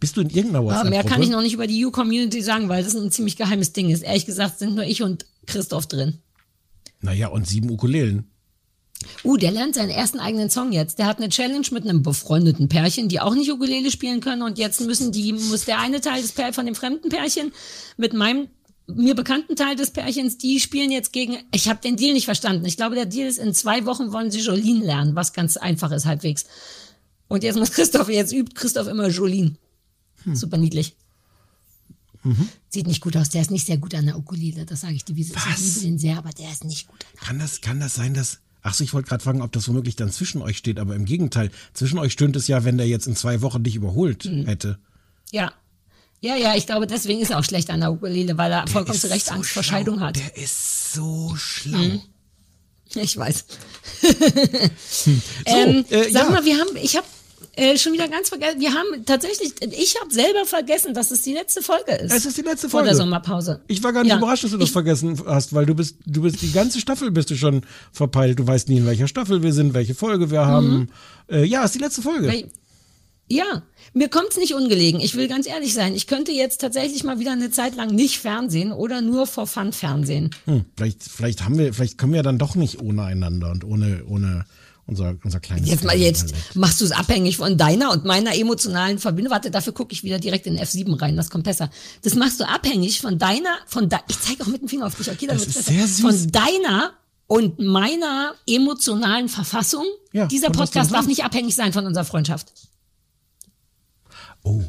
Bist 0.00 0.16
du 0.16 0.20
in 0.20 0.28
irgendeiner 0.28 0.58
Aber 0.58 0.66
WhatsApp-Gruppe? 0.66 0.90
mehr 0.90 1.04
kann 1.04 1.22
ich 1.22 1.30
noch 1.30 1.40
nicht 1.40 1.54
über 1.54 1.66
die 1.66 1.86
U-Community 1.86 2.42
sagen, 2.42 2.68
weil 2.68 2.84
das 2.84 2.94
ein 2.94 3.10
ziemlich 3.10 3.36
geheimes 3.36 3.72
Ding 3.72 3.88
ist. 3.88 4.02
Ehrlich 4.02 4.26
gesagt 4.26 4.58
sind 4.58 4.74
nur 4.74 4.84
ich 4.84 5.02
und 5.02 5.24
Christoph 5.46 5.86
drin. 5.86 6.18
Naja, 7.00 7.28
und 7.28 7.46
sieben 7.46 7.70
Ukulelen. 7.70 8.30
Uh, 9.24 9.36
der 9.36 9.52
lernt 9.52 9.76
seinen 9.76 9.90
ersten 9.90 10.18
eigenen 10.18 10.50
Song 10.50 10.72
jetzt. 10.72 10.98
Der 10.98 11.06
hat 11.06 11.18
eine 11.18 11.28
Challenge 11.28 11.66
mit 11.70 11.84
einem 11.84 12.02
befreundeten 12.02 12.68
Pärchen, 12.68 13.08
die 13.08 13.20
auch 13.20 13.34
nicht 13.34 13.50
Ukulele 13.50 13.90
spielen 13.90 14.20
können. 14.20 14.42
Und 14.42 14.58
jetzt 14.58 14.80
müssen 14.80 15.12
die, 15.12 15.32
muss 15.32 15.64
der 15.64 15.78
eine 15.78 16.00
Teil 16.00 16.20
des 16.20 16.32
Pär 16.32 16.52
von 16.52 16.66
dem 16.66 16.74
fremden 16.74 17.08
Pärchen 17.08 17.52
mit 17.96 18.12
meinem 18.12 18.48
mir 18.88 19.14
bekannten 19.14 19.54
Teil 19.56 19.76
des 19.76 19.90
Pärchens, 19.90 20.38
die 20.38 20.60
spielen 20.60 20.90
jetzt 20.90 21.12
gegen. 21.12 21.36
Ich 21.52 21.68
habe 21.68 21.80
den 21.80 21.96
Deal 21.96 22.14
nicht 22.14 22.24
verstanden. 22.24 22.64
Ich 22.64 22.76
glaube, 22.76 22.94
der 22.94 23.06
Deal 23.06 23.28
ist, 23.28 23.38
in 23.38 23.54
zwei 23.54 23.84
Wochen 23.84 24.12
wollen 24.12 24.30
sie 24.30 24.40
Jolene 24.40 24.84
lernen, 24.84 25.14
was 25.14 25.32
ganz 25.32 25.56
einfach 25.56 25.90
ist 25.92 26.06
halbwegs. 26.06 26.46
Und 27.28 27.42
jetzt 27.44 27.56
muss 27.56 27.70
Christoph, 27.72 28.08
jetzt 28.08 28.32
übt 28.32 28.54
Christoph 28.54 28.88
immer 28.88 29.08
Jolene. 29.08 29.56
Super 30.32 30.56
niedlich. 30.56 30.96
Sieht 32.68 32.86
nicht 32.86 33.00
gut 33.00 33.16
aus. 33.16 33.30
Der 33.30 33.40
ist 33.42 33.50
nicht 33.50 33.66
sehr 33.66 33.78
gut 33.78 33.94
an 33.94 34.06
der 34.06 34.18
Ukulele, 34.18 34.66
das 34.66 34.80
sage 34.82 34.94
ich 34.94 35.04
dir. 35.04 35.16
Ich 35.16 35.28
liebe 35.28 35.80
den 35.82 35.98
sehr, 35.98 36.18
aber 36.18 36.30
der 36.30 36.50
ist 36.50 36.64
nicht 36.64 36.86
gut. 36.88 37.04
an 37.04 37.08
der 37.14 37.26
Kann 37.26 37.38
das, 37.38 37.60
kann 37.60 37.80
das 37.80 37.94
sein, 37.94 38.12
dass. 38.14 38.40
Ach 38.60 38.74
so, 38.74 38.82
ich 38.84 38.92
wollte 38.92 39.08
gerade 39.08 39.22
fragen, 39.22 39.40
ob 39.40 39.52
das 39.52 39.68
womöglich 39.68 39.96
dann 39.96 40.10
zwischen 40.10 40.42
euch 40.42 40.58
steht, 40.58 40.78
aber 40.80 40.94
im 40.96 41.04
Gegenteil, 41.04 41.50
zwischen 41.74 41.98
euch 41.98 42.12
stöhnt 42.12 42.34
es 42.36 42.48
ja, 42.48 42.64
wenn 42.64 42.76
der 42.76 42.88
jetzt 42.88 43.06
in 43.06 43.14
zwei 43.16 43.40
Wochen 43.40 43.62
dich 43.62 43.76
überholt 43.76 44.24
Mhm. 44.26 44.46
hätte. 44.46 44.78
Ja. 45.30 45.52
Ja, 46.20 46.34
ja, 46.36 46.56
ich 46.56 46.66
glaube, 46.66 46.86
deswegen 46.86 47.20
ist 47.20 47.30
er 47.30 47.38
auch 47.38 47.44
schlecht 47.44 47.70
an 47.70 47.80
der 47.80 47.92
Ukulele, 47.92 48.36
weil 48.36 48.50
er 48.50 48.66
vollkommen 48.66 48.96
Ist 48.96 49.02
zu 49.02 49.10
Recht 49.10 49.26
so 49.26 49.34
Angst 49.34 49.50
vor. 49.50 49.62
Scheidung 49.62 50.00
hat. 50.00 50.16
Der 50.16 50.36
ist 50.36 50.92
so 50.94 51.34
schlau. 51.36 51.78
Mhm. 51.78 52.00
Ich 52.94 53.16
weiß. 53.16 53.44
So, 54.90 55.10
ähm, 55.46 55.84
äh, 55.90 56.10
sag 56.10 56.24
ja. 56.24 56.30
mal, 56.30 56.44
wir 56.44 56.58
haben, 56.58 56.76
ich 56.82 56.96
habe 56.96 57.06
äh, 57.56 57.76
schon 57.78 57.92
wieder 57.92 58.08
ganz 58.08 58.28
vergessen. 58.28 58.60
Wir 58.60 58.72
haben 58.72 59.04
tatsächlich, 59.04 59.52
ich 59.60 59.96
habe 60.00 60.12
selber 60.12 60.44
vergessen, 60.46 60.94
dass 60.94 61.10
es 61.10 61.22
die 61.22 61.32
letzte 61.32 61.62
Folge 61.62 61.92
ist. 61.92 62.12
Es 62.12 62.26
ist 62.26 62.36
die 62.36 62.42
letzte 62.42 62.68
vor 62.68 62.80
Folge. 62.80 62.88
der 62.90 62.96
Sommerpause. 62.96 63.60
Ich 63.68 63.82
war 63.82 63.92
gar 63.92 64.02
nicht 64.02 64.10
Ja. 64.12 64.18
überrascht, 64.18 64.44
dass 64.44 64.50
du 64.52 64.58
das 64.58 64.70
vergessen 64.70 65.20
hast, 65.26 65.52
weil 65.54 65.66
du 65.66 65.74
bist, 65.74 65.96
du 66.06 66.22
bist 66.22 66.40
die 66.42 66.52
ganze 66.52 66.80
Staffel 66.80 67.10
bist 67.10 67.30
du 67.30 67.36
schon 67.36 67.62
verpeilt. 67.92 68.38
Du 68.38 68.46
weißt 68.46 68.68
nie, 68.68 68.78
in 68.78 68.86
welcher 68.86 69.08
Staffel 69.08 69.42
wir 69.42 69.52
sind, 69.52 69.74
welche 69.74 69.94
Folge 69.94 70.30
wir 70.30 70.46
haben. 70.46 70.88
Äh, 71.30 71.44
ja, 71.44 71.64
ist 71.64 71.74
die 71.74 71.78
letzte 71.80 72.02
Folge. 72.02 72.28
Weil- 72.28 72.50
Ja, 73.30 73.62
mir 73.92 74.08
kommt's 74.08 74.36
nicht 74.36 74.54
ungelegen. 74.54 75.00
Ich 75.00 75.14
will 75.14 75.28
ganz 75.28 75.46
ehrlich 75.46 75.74
sein. 75.74 75.94
Ich 75.94 76.06
könnte 76.06 76.32
jetzt 76.32 76.60
tatsächlich 76.60 77.04
mal 77.04 77.18
wieder 77.18 77.32
eine 77.32 77.50
Zeit 77.50 77.76
lang 77.76 77.90
nicht 77.90 78.18
Fernsehen 78.18 78.72
oder 78.72 79.00
nur 79.00 79.26
for 79.26 79.46
Fun 79.46 79.72
Fernsehen. 79.72 80.30
Hm, 80.46 80.64
vielleicht, 80.76 81.02
vielleicht 81.02 81.44
haben 81.44 81.58
wir, 81.58 81.72
vielleicht 81.74 81.98
können 81.98 82.12
wir 82.12 82.22
dann 82.22 82.38
doch 82.38 82.54
nicht 82.54 82.80
ohne 82.80 83.02
einander 83.04 83.50
und 83.50 83.64
ohne, 83.64 84.04
ohne 84.06 84.44
unser, 84.86 85.16
unser 85.22 85.40
kleines. 85.40 85.68
Jetzt 85.68 85.84
mal 85.84 85.96
jetzt 85.96 86.22
Internet. 86.22 86.56
machst 86.56 86.80
du 86.80 86.86
es 86.86 86.92
abhängig 86.92 87.36
von 87.36 87.58
deiner 87.58 87.92
und 87.92 88.06
meiner 88.06 88.34
emotionalen 88.34 88.98
Verbindung. 88.98 89.32
Warte, 89.32 89.50
dafür 89.50 89.74
gucke 89.74 89.92
ich 89.92 90.02
wieder 90.02 90.18
direkt 90.18 90.46
in 90.46 90.58
F7 90.58 91.00
rein. 91.00 91.14
Das 91.14 91.28
kommt 91.28 91.44
besser. 91.44 91.68
Das 92.02 92.14
machst 92.14 92.40
du 92.40 92.48
abhängig 92.48 93.00
von 93.00 93.18
deiner, 93.18 93.58
von 93.66 93.90
de 93.90 93.98
ich 94.08 94.18
zeige 94.18 94.42
auch 94.42 94.46
mit 94.46 94.62
dem 94.62 94.68
Finger 94.68 94.86
auf 94.86 94.94
dich. 94.94 95.10
Okay, 95.10 95.26
dann 95.26 95.36
Das 95.36 95.46
ist 95.46 95.66
sehr 95.66 95.86
süß. 95.86 96.00
Von 96.00 96.32
deiner 96.32 96.92
und 97.26 97.58
meiner 97.58 98.34
emotionalen 98.46 99.28
Verfassung. 99.28 99.84
Ja, 100.12 100.26
Dieser 100.26 100.48
Podcast 100.48 100.90
darf 100.92 101.06
nicht 101.06 101.22
abhängig 101.22 101.54
sein 101.54 101.74
von 101.74 101.84
unserer 101.84 102.06
Freundschaft. 102.06 102.52
Oh, 104.48 104.62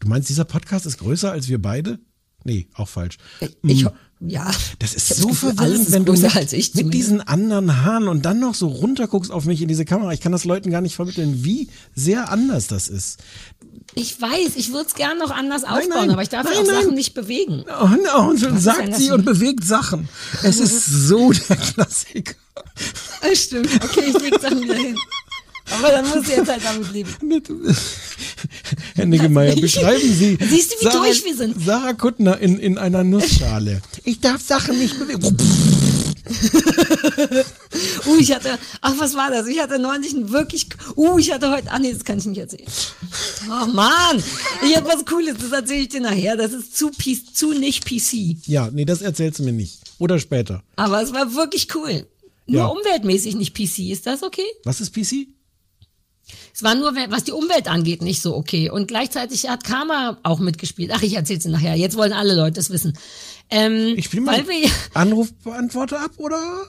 du 0.00 0.08
meinst, 0.08 0.28
dieser 0.28 0.44
Podcast 0.44 0.86
ist 0.86 0.98
größer 0.98 1.30
als 1.30 1.48
wir 1.48 1.60
beide? 1.60 1.98
Nee, 2.44 2.68
auch 2.74 2.88
falsch. 2.88 3.18
Ich, 3.62 3.84
Hm. 3.84 3.90
ja. 4.28 4.50
Das 4.78 4.94
ist 4.94 5.08
so 5.08 5.14
das 5.14 5.26
Gefühl, 5.26 5.54
verwirrend, 5.54 5.92
wenn 5.92 6.04
du 6.04 6.12
mit, 6.12 6.74
mit 6.74 6.94
diesen 6.94 7.20
anderen 7.20 7.84
Haaren 7.84 8.08
und 8.08 8.24
dann 8.24 8.40
noch 8.40 8.54
so 8.54 8.68
runterguckst 8.68 9.30
auf 9.30 9.44
mich 9.44 9.60
in 9.60 9.68
diese 9.68 9.84
Kamera. 9.84 10.12
Ich 10.12 10.20
kann 10.20 10.32
das 10.32 10.44
Leuten 10.44 10.70
gar 10.70 10.80
nicht 10.80 10.94
vermitteln, 10.94 11.44
wie 11.44 11.68
sehr 11.94 12.30
anders 12.30 12.68
das 12.68 12.88
ist. 12.88 13.18
Ich 13.94 14.20
weiß, 14.20 14.54
ich 14.56 14.72
würde 14.72 14.86
es 14.88 14.94
gern 14.94 15.18
noch 15.18 15.30
anders 15.30 15.64
aufbauen, 15.64 15.88
nein. 15.88 16.10
aber 16.10 16.22
ich 16.22 16.28
darf 16.28 16.46
ja 16.46 16.52
Nein, 16.52 16.62
auch 16.62 16.66
nein. 16.72 16.82
Sachen 16.82 16.94
nicht 16.94 17.14
bewegen. 17.14 17.64
Oh, 17.68 17.88
no, 17.88 18.30
und 18.30 18.38
so 18.38 18.46
denn 18.46 18.60
sagt 18.60 18.88
das 18.88 18.98
sie 18.98 19.10
und 19.10 19.24
bewegt 19.24 19.64
Sachen. 19.64 20.08
Es 20.42 20.58
ist 20.60 20.86
so 21.08 21.32
der 21.32 21.56
Klassiker. 21.56 22.34
Äh, 23.22 23.34
Stimmt, 23.34 23.68
okay, 23.82 24.04
ich 24.14 24.20
leg 24.22 24.40
Sachen 24.40 24.62
wieder 24.62 24.74
hin. 24.74 24.96
Aber 25.70 25.88
dann 25.90 26.08
muss 26.08 26.28
ich 26.28 26.36
jetzt 26.36 26.50
halt 26.50 26.62
damit 26.64 26.92
leben. 26.92 27.10
Herr 28.94 29.06
Niggemeier, 29.06 29.56
beschreiben 29.56 30.12
Sie. 30.14 30.38
Siehst 30.40 30.72
du, 30.72 30.86
wie 30.86 30.90
durch 30.92 31.24
wir 31.24 31.36
sind? 31.36 31.64
Sarah 31.64 31.92
Kuttner 31.92 32.38
in, 32.38 32.58
in 32.58 32.78
einer 32.78 33.04
Nussschale. 33.04 33.80
Ich 34.04 34.20
darf 34.20 34.42
Sachen 34.42 34.78
nicht 34.78 34.98
bewegen. 34.98 35.36
Uh, 38.06 38.16
ich 38.18 38.34
hatte, 38.34 38.58
ach, 38.80 38.94
was 38.98 39.14
war 39.14 39.30
das? 39.30 39.46
Ich 39.46 39.58
hatte 39.60 39.78
neulich 39.78 40.12
ein 40.12 40.30
wirklich, 40.30 40.68
uh, 40.96 41.18
ich 41.18 41.32
hatte 41.32 41.50
heute, 41.50 41.70
ah 41.70 41.78
nee, 41.78 41.92
das 41.92 42.04
kann 42.04 42.18
ich 42.18 42.26
nicht 42.26 42.38
erzählen. 42.38 42.66
Oh 43.46 43.66
Mann, 43.66 44.22
ich 44.62 44.76
habe 44.76 44.88
was 44.88 45.04
Cooles, 45.06 45.36
das 45.40 45.52
erzähle 45.52 45.80
ich 45.82 45.88
dir 45.88 46.00
nachher. 46.00 46.36
Das 46.36 46.52
ist 46.52 46.76
zu, 46.76 46.90
zu 46.90 47.52
nicht 47.52 47.84
PC. 47.86 48.36
Ja, 48.46 48.70
nee, 48.70 48.84
das 48.84 49.00
erzählst 49.00 49.38
du 49.38 49.44
mir 49.44 49.52
nicht. 49.52 49.80
Oder 49.98 50.18
später. 50.18 50.62
Aber 50.76 51.02
es 51.02 51.12
war 51.12 51.34
wirklich 51.34 51.74
cool. 51.74 52.06
Nur 52.46 52.60
Ja. 52.60 52.66
umweltmäßig 52.66 53.36
nicht 53.36 53.54
PC. 53.54 53.90
Ist 53.90 54.06
das 54.06 54.22
okay? 54.22 54.46
Was 54.64 54.80
ist 54.80 54.92
PC? 54.94 55.28
Es 56.54 56.62
war 56.62 56.74
nur, 56.74 56.94
was 57.08 57.24
die 57.24 57.32
Umwelt 57.32 57.68
angeht, 57.68 58.02
nicht 58.02 58.20
so 58.22 58.34
okay. 58.36 58.68
Und 58.70 58.88
gleichzeitig 58.88 59.48
hat 59.48 59.64
Karma 59.64 60.18
auch 60.22 60.38
mitgespielt. 60.40 60.90
Ach, 60.92 61.02
ich 61.02 61.14
erzähl's 61.14 61.44
dir 61.44 61.50
nachher. 61.50 61.74
Jetzt 61.76 61.96
wollen 61.96 62.12
alle 62.12 62.34
Leute 62.34 62.60
es 62.60 62.70
wissen. 62.70 62.96
Ähm, 63.50 63.94
Ich 63.96 64.06
spiele 64.06 64.22
mal 64.22 64.46
wir, 64.46 64.70
Anrufbeantworter 64.94 66.00
ab, 66.00 66.12
oder? 66.18 66.66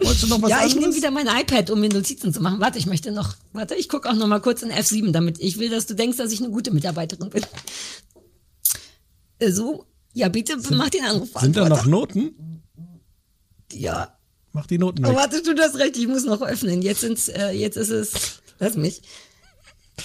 Wolltest 0.00 0.22
du 0.22 0.26
noch 0.28 0.40
was 0.42 0.50
ja, 0.50 0.58
ich 0.64 0.74
nehme 0.74 0.86
anderes? 0.86 0.96
wieder 0.96 1.10
mein 1.10 1.26
iPad, 1.26 1.70
um 1.70 1.80
mir 1.80 1.88
Notizen 1.88 2.32
zu 2.32 2.40
machen. 2.40 2.60
Warte, 2.60 2.78
ich 2.78 2.86
möchte 2.86 3.10
noch, 3.10 3.34
warte, 3.52 3.74
ich 3.74 3.88
gucke 3.88 4.08
auch 4.08 4.14
noch 4.14 4.28
mal 4.28 4.40
kurz 4.40 4.62
in 4.62 4.70
F7, 4.70 5.10
damit 5.10 5.40
ich 5.40 5.58
will, 5.58 5.70
dass 5.70 5.86
du 5.86 5.94
denkst, 5.94 6.16
dass 6.18 6.30
ich 6.32 6.38
eine 6.40 6.50
gute 6.50 6.70
Mitarbeiterin 6.70 7.30
bin. 7.30 7.42
So, 9.48 9.86
ja, 10.14 10.28
bitte 10.28 10.56
mach 10.70 10.88
den 10.90 11.04
Anruf. 11.04 11.30
Sind 11.40 11.56
da 11.56 11.68
noch 11.68 11.86
Noten? 11.86 12.62
Ja. 13.72 14.16
Mach 14.52 14.66
die 14.66 14.78
Noten 14.78 15.04
Oh, 15.04 15.10
weg. 15.10 15.16
warte, 15.16 15.42
du 15.42 15.54
hast 15.60 15.76
recht, 15.76 15.96
ich 15.96 16.08
muss 16.08 16.24
noch 16.24 16.42
öffnen. 16.42 16.82
Jetzt 16.82 17.00
sind's, 17.02 17.28
äh, 17.28 17.50
jetzt 17.50 17.76
ist 17.76 17.90
es, 17.90 18.40
lass 18.58 18.76
mich. 18.76 19.02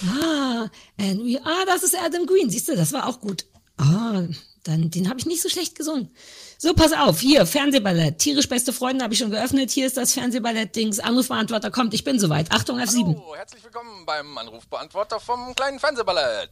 Ah, 0.07 0.69
and 0.97 1.23
we, 1.23 1.39
ah, 1.43 1.65
das 1.65 1.83
ist 1.83 1.95
Adam 1.95 2.25
Green, 2.25 2.49
siehst 2.49 2.67
du, 2.67 2.75
das 2.75 2.93
war 2.93 3.07
auch 3.07 3.19
gut. 3.19 3.45
Ah, 3.77 4.23
dann, 4.63 4.89
den 4.89 5.09
habe 5.09 5.19
ich 5.19 5.25
nicht 5.25 5.41
so 5.41 5.49
schlecht 5.49 5.75
gesungen. 5.75 6.09
So, 6.57 6.73
pass 6.73 6.93
auf, 6.93 7.19
hier, 7.19 7.45
Fernsehballett, 7.45 8.17
tierisch 8.19 8.47
beste 8.47 8.71
Freunde 8.73 9.03
habe 9.03 9.13
ich 9.13 9.19
schon 9.19 9.31
geöffnet. 9.31 9.71
Hier 9.71 9.85
ist 9.85 9.97
das 9.97 10.13
Fernsehballett-Dings, 10.13 10.99
Anrufbeantworter 10.99 11.69
kommt, 11.69 11.93
ich 11.93 12.03
bin 12.03 12.19
soweit. 12.19 12.51
Achtung, 12.51 12.79
F7. 12.79 13.15
Hallo, 13.15 13.35
herzlich 13.35 13.63
willkommen 13.63 14.05
beim 14.05 14.37
Anrufbeantworter 14.37 15.19
vom 15.19 15.53
kleinen 15.55 15.79
Fernsehballett. 15.79 16.49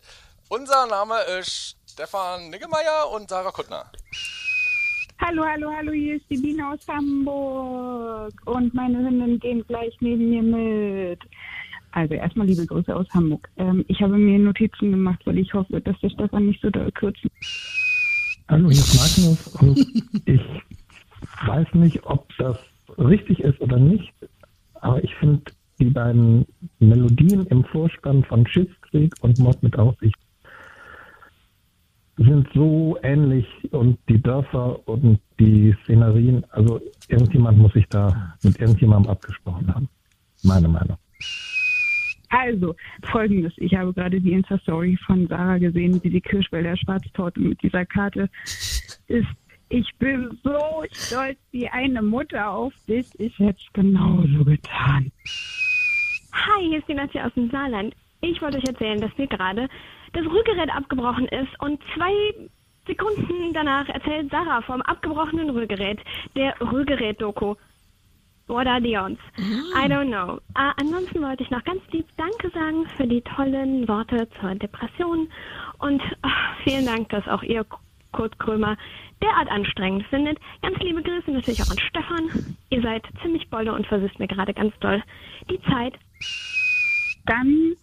Unser 0.50 0.86
Name 0.88 1.16
ist 1.40 1.78
Stefan 1.90 2.50
Niggemeier 2.50 3.10
und 3.12 3.30
Sarah 3.30 3.52
Kuttner. 3.52 3.90
Hallo, 5.20 5.46
hallo, 5.46 5.70
hallo, 5.72 5.92
hier 5.92 6.16
ist 6.16 6.26
die 6.30 6.38
Biene 6.38 6.68
aus 6.68 6.80
Hamburg. 6.88 8.34
Und 8.46 8.74
meine 8.74 8.98
Hündin 8.98 9.40
gehen 9.40 9.64
gleich 9.68 9.96
neben 10.02 10.30
mir 10.30 10.42
mit. 10.42 11.20
Also 11.92 12.14
erstmal 12.14 12.48
liebe 12.48 12.66
Grüße 12.66 12.96
aus 12.96 13.08
Hamburg. 13.14 13.50
Ähm, 13.58 13.84
ich 13.88 14.02
habe 14.02 14.18
mir 14.18 14.40
Notizen 14.40 14.92
gemacht, 14.92 15.22
weil 15.26 15.38
ich 15.38 15.54
hoffe, 15.54 15.82
dass 15.82 16.00
der 16.00 16.10
Stefan 16.10 16.48
nicht 16.48 16.62
so 16.62 16.70
doll 16.70 16.92
kürzt. 16.92 17.26
Hallo, 18.48 18.70
hier 18.70 18.80
ist 18.80 18.96
Magnus 18.96 19.48
und 19.62 19.78
ich 20.26 20.42
weiß 21.46 21.68
nicht, 21.74 22.04
ob 22.06 22.28
das 22.38 22.58
richtig 22.98 23.40
ist 23.40 23.60
oder 23.62 23.78
nicht, 23.78 24.14
aber 24.76 25.04
ich 25.04 25.14
finde 25.16 25.44
die 25.80 25.86
beiden 25.86 26.46
Melodien 26.80 27.46
im 27.48 27.64
Vorspann 27.66 28.24
von 28.24 28.46
Schiffskrieg 28.46 29.14
und 29.22 29.40
Mord 29.40 29.62
mit 29.64 29.78
Aussicht 29.78 30.16
sind 32.18 32.48
so 32.54 32.98
ähnlich 33.04 33.48
und 33.72 33.98
die 34.10 34.22
Dörfer 34.22 34.88
und 34.88 35.20
die 35.40 35.76
Szenerien, 35.84 36.46
also 36.52 36.82
irgendjemand 37.08 37.58
muss 37.58 37.74
sich 37.74 37.88
da 37.90 38.36
mit 38.44 38.60
irgendjemandem 38.60 39.12
abgesprochen 39.12 39.74
haben. 39.74 39.90
Meine 40.44 40.68
Meinung. 40.68 40.98
Also, 42.32 42.76
folgendes. 43.12 43.54
Ich 43.58 43.76
habe 43.76 43.94
gerade 43.94 44.20
die 44.20 44.32
Insta-Story 44.32 44.98
von 45.06 45.28
Sarah 45.28 45.58
gesehen, 45.58 46.02
wie 46.04 46.10
die 46.10 46.22
Kirschwälder 46.22 46.78
Schwarztorte 46.78 47.40
mit 47.42 47.62
dieser 47.62 47.86
Karte 47.86 48.30
ist. 49.08 49.28
Ich 49.70 49.90
bin 50.00 50.38
so 50.44 50.84
stolz 50.92 51.38
wie 51.52 51.68
eine 51.68 52.02
Mutter 52.02 52.50
auf 52.50 52.74
dich. 52.88 53.08
Ich 53.20 53.38
hätte 53.40 53.60
es 53.60 53.74
genauso 53.74 54.44
getan. 54.46 55.12
Hi, 56.34 56.68
hier 56.68 56.80
ist 56.80 56.88
die 56.88 56.94
Nancy 56.94 57.20
aus 57.20 57.34
dem 57.36 57.50
Saarland. 57.50 57.96
Ich 58.22 58.42
wollte 58.42 58.58
euch 58.58 58.68
erzählen, 58.68 59.00
dass 59.02 59.18
mir 59.18 59.28
gerade 59.28 59.68
das 60.14 60.26
Rührgerät 60.26 60.70
abgebrochen 60.74 61.28
ist 61.28 61.60
und 61.60 61.82
zwei 61.96 62.14
Sekunden 62.88 63.54
danach 63.54 63.88
erzählt 63.90 64.32
Sarah 64.32 64.62
vom 64.62 64.82
abgebrochenen 64.82 65.50
Rührgerät, 65.50 66.00
der 66.36 66.54
Rührgerät-Doku. 66.60 67.56
What 68.52 68.68
are 68.68 68.82
the 68.82 68.98
odds? 68.98 69.20
I 69.76 69.88
don't 69.88 70.10
know. 70.10 70.42
Äh, 70.56 70.74
ansonsten 70.76 71.22
wollte 71.22 71.42
ich 71.42 71.50
noch 71.52 71.64
ganz 71.64 71.82
lieb 71.92 72.06
Danke 72.18 72.50
sagen 72.54 72.86
für 72.98 73.08
die 73.08 73.22
tollen 73.22 73.88
Worte 73.88 74.28
zur 74.42 74.56
Depression 74.56 75.30
und 75.80 76.02
ach, 76.22 76.58
vielen 76.66 76.86
Dank, 76.86 77.08
dass 77.10 77.26
auch 77.30 77.44
ihr 77.44 77.66
Kurt 78.12 78.38
Krömer 78.40 78.76
derart 79.22 79.50
anstrengend 79.50 80.06
findet. 80.08 80.38
Ganz 80.62 80.78
liebe 80.80 81.02
Grüße 81.02 81.32
natürlich 81.32 81.62
auch 81.62 81.72
an 81.72 81.80
Stefan. 81.80 82.56
Ihr 82.70 82.82
seid 82.82 83.04
ziemlich 83.22 83.50
bolle 83.50 83.72
und 83.72 83.88
versüßt 83.88 84.20
mir 84.20 84.28
gerade 84.28 84.54
ganz 84.54 84.78
doll 84.82 85.02
die 85.50 85.62
Zeit. 85.62 85.94
Dann, 87.28 87.76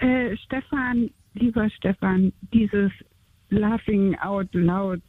äh, 0.00 0.36
Stefan, 0.36 1.08
lieber 1.32 1.70
Stefan, 1.70 2.30
dieses 2.52 2.92
Laughing 3.48 4.18
out 4.18 4.48
loud 4.52 5.00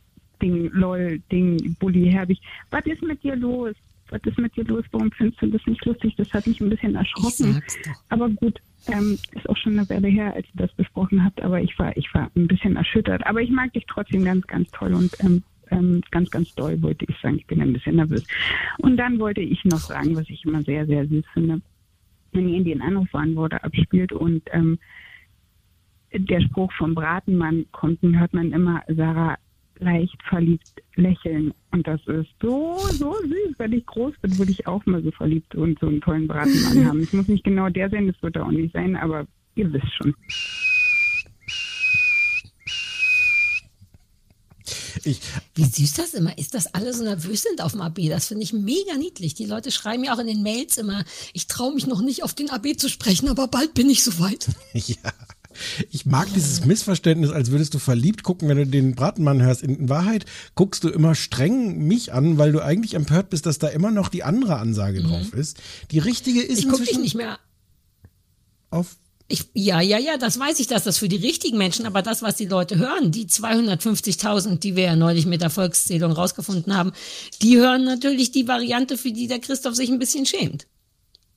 Ding, 0.41 0.70
lol, 0.72 1.20
Ding, 1.30 1.75
Bully 1.80 2.10
Herbig. 2.10 2.39
Was 2.72 2.86
ist 2.86 3.03
mit 3.03 3.22
dir 3.24 3.36
los? 3.36 3.75
Was 4.12 4.22
ist 4.25 4.38
mit 4.38 4.56
dir 4.56 4.65
los? 4.65 4.86
Warum 4.91 5.12
findest 5.12 5.41
du 5.41 5.48
das 5.48 5.65
nicht 5.65 5.84
lustig? 5.86 6.15
Das 6.18 6.32
hat 6.34 6.46
mich 6.48 6.62
ein 6.62 6.70
bisschen 6.70 6.96
erschrocken. 6.96 7.62
Aber 8.10 8.30
gut, 8.30 8.60
ähm, 8.88 9.18
ist 9.32 9.50
auch 9.50 9.58
schon 9.58 9.77
eine 9.77 9.89
Weile 9.89 10.08
her, 10.08 10.34
als 10.34 10.46
ihr 10.53 10.65
das 10.68 10.74
besprochen 10.74 11.24
habt, 11.24 11.41
aber 11.41 11.62
ich 11.62 11.77
war, 11.80 11.96
ich 11.98 12.13
war 12.13 12.30
ein 12.36 12.48
bisschen 12.48 12.75
erschüttert. 12.75 13.25
Aber 13.25 13.41
ich 13.41 13.50
mag 13.50 13.74
dich 13.74 13.86
trotzdem 13.88 14.24
ganz, 14.24 14.46
ganz 14.48 14.70
toll 14.72 14.94
und 14.94 15.12
ähm, 15.22 15.44
ähm, 15.72 16.01
ganz, 16.12 16.30
ganz 16.30 16.53
doll 16.53 16.82
wollte 16.82 17.06
ich 17.08 17.15
sagen. 17.22 17.38
Ich 17.38 17.48
bin 17.48 17.62
ein 17.62 17.74
bisschen 17.74 17.96
nervös. 17.96 18.25
Und 18.80 18.98
dann 18.98 19.20
wollte 19.20 19.41
ich 19.41 19.63
noch 19.65 19.80
sagen, 19.80 20.15
was 20.15 20.30
ich 20.30 20.44
immer 20.46 20.62
sehr, 20.62 20.86
sehr 20.86 21.08
süß 21.08 21.25
finde 21.34 21.62
wenn 22.32 22.50
ihr 22.50 22.58
in 22.58 22.65
den 22.65 22.82
Anrufbeantworter 22.82 23.63
abspielt 23.63 24.12
und 24.12 24.44
ähm, 24.51 24.80
der 26.13 26.41
Spruch 26.41 26.72
vom 26.74 26.94
Bratenmann 26.94 27.65
kommt, 27.72 28.03
dann 28.03 28.20
hört 28.20 28.34
man 28.34 28.51
immer 28.51 28.84
Sarah 28.88 29.38
leicht 29.81 30.17
verliebt 30.29 30.81
lächeln. 30.95 31.53
Und 31.71 31.88
das 31.88 32.00
ist 32.07 32.29
so, 32.41 32.77
so 32.91 33.13
süß. 33.21 33.55
Wenn 33.57 33.73
ich 33.73 33.85
groß 33.85 34.13
bin, 34.21 34.38
würde 34.38 34.51
ich 34.51 34.67
auch 34.67 34.85
mal 34.85 35.03
so 35.03 35.11
verliebt 35.11 35.55
und 35.55 35.79
so 35.79 35.88
einen 35.88 36.01
tollen 36.01 36.27
Bratenmann 36.27 36.85
haben. 36.88 37.01
Es 37.01 37.13
muss 37.13 37.27
nicht 37.27 37.43
genau 37.43 37.69
der 37.69 37.89
sein, 37.89 38.07
das 38.07 38.21
wird 38.21 38.35
er 38.35 38.45
auch 38.45 38.51
nicht 38.51 38.73
sein, 38.73 38.95
aber 38.95 39.25
ihr 39.55 39.71
wisst 39.73 39.93
schon. 39.95 40.13
Ich, 45.03 45.19
Wie 45.55 45.63
süß 45.63 45.93
das 45.93 46.13
immer 46.13 46.38
ist, 46.38 46.53
dass 46.53 46.73
alle 46.75 46.93
so 46.93 47.03
nervös 47.03 47.41
sind 47.41 47.61
auf 47.61 47.71
dem 47.71 47.81
AB. 47.81 48.09
Das 48.09 48.27
finde 48.27 48.43
ich 48.43 48.53
mega 48.53 48.95
niedlich. 48.97 49.33
Die 49.33 49.45
Leute 49.45 49.71
schreiben 49.71 50.03
ja 50.03 50.13
auch 50.13 50.19
in 50.19 50.27
den 50.27 50.43
Mails 50.43 50.77
immer, 50.77 51.03
ich 51.33 51.47
traue 51.47 51.73
mich 51.73 51.88
noch 51.88 52.01
nicht 52.01 52.23
auf 52.23 52.35
den 52.35 52.51
AB 52.51 52.77
zu 52.77 52.88
sprechen, 52.88 53.29
aber 53.29 53.47
bald 53.47 53.73
bin 53.73 53.89
ich 53.89 54.03
soweit. 54.03 54.50
ja. 54.73 55.11
Ich 55.89 56.05
mag 56.05 56.31
dieses 56.34 56.65
Missverständnis, 56.65 57.31
als 57.31 57.51
würdest 57.51 57.74
du 57.74 57.79
verliebt 57.79 58.24
gucken, 58.24 58.48
wenn 58.48 58.58
du 58.58 58.65
den 58.65 58.96
Bratenmann 58.96 59.41
hörst. 59.41 59.62
In 59.62 59.89
Wahrheit 59.89 60.25
guckst 60.55 60.84
du 60.84 60.89
immer 60.89 61.15
streng 61.15 61.79
mich 61.88 62.13
an, 62.13 62.38
weil 62.38 62.51
du 62.51 62.63
eigentlich 62.63 62.93
empört 62.93 63.29
bist, 63.29 63.46
dass 63.46 63.60
da 63.60 63.67
immer 63.67 63.91
noch 63.91 64.10
die 64.10 64.24
andere 64.24 64.58
Ansage 64.58 65.01
drauf 65.03 65.34
ist. 65.34 65.58
Die 65.91 66.00
richtige 66.00 66.41
ist 66.41 66.62
Mhm. 66.65 66.70
Ich 66.72 66.79
gucke 66.79 66.86
dich 66.86 67.00
nicht 67.00 67.15
mehr 67.15 67.39
auf 68.70 68.98
Ich, 69.27 69.50
ja, 69.53 69.79
ja, 69.79 69.98
ja, 69.98 70.17
das 70.17 70.38
weiß 70.38 70.60
ich, 70.60 70.67
dass 70.67 70.84
das 70.84 70.98
für 70.98 71.08
die 71.08 71.15
richtigen 71.15 71.58
Menschen, 71.58 71.86
aber 71.86 72.01
das, 72.01 72.22
was 72.22 72.36
die 72.36 72.48
Leute 72.48 72.77
hören, 72.77 73.12
die 73.12 73.27
250.000, 73.27 74.60
die 74.60 74.75
wir 74.75 74.84
ja 74.84 74.96
neulich 74.98 75.25
mit 75.25 75.41
der 75.41 75.50
Volkszählung 75.50 76.12
rausgefunden 76.12 76.75
haben, 76.75 76.91
die 77.41 77.58
hören 77.58 77.86
natürlich 77.86 78.31
die 78.31 78.48
Variante, 78.48 78.98
für 78.98 79.12
die 79.12 79.27
der 79.27 79.39
Christoph 79.39 79.75
sich 79.75 79.89
ein 79.89 80.00
bisschen 80.00 80.25
schämt. 80.25 80.67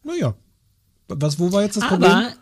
Naja. 0.03 0.35
Was, 1.07 1.39
wo 1.39 1.53
war 1.53 1.63
jetzt 1.63 1.77
das 1.77 1.87
Problem? 1.87 2.33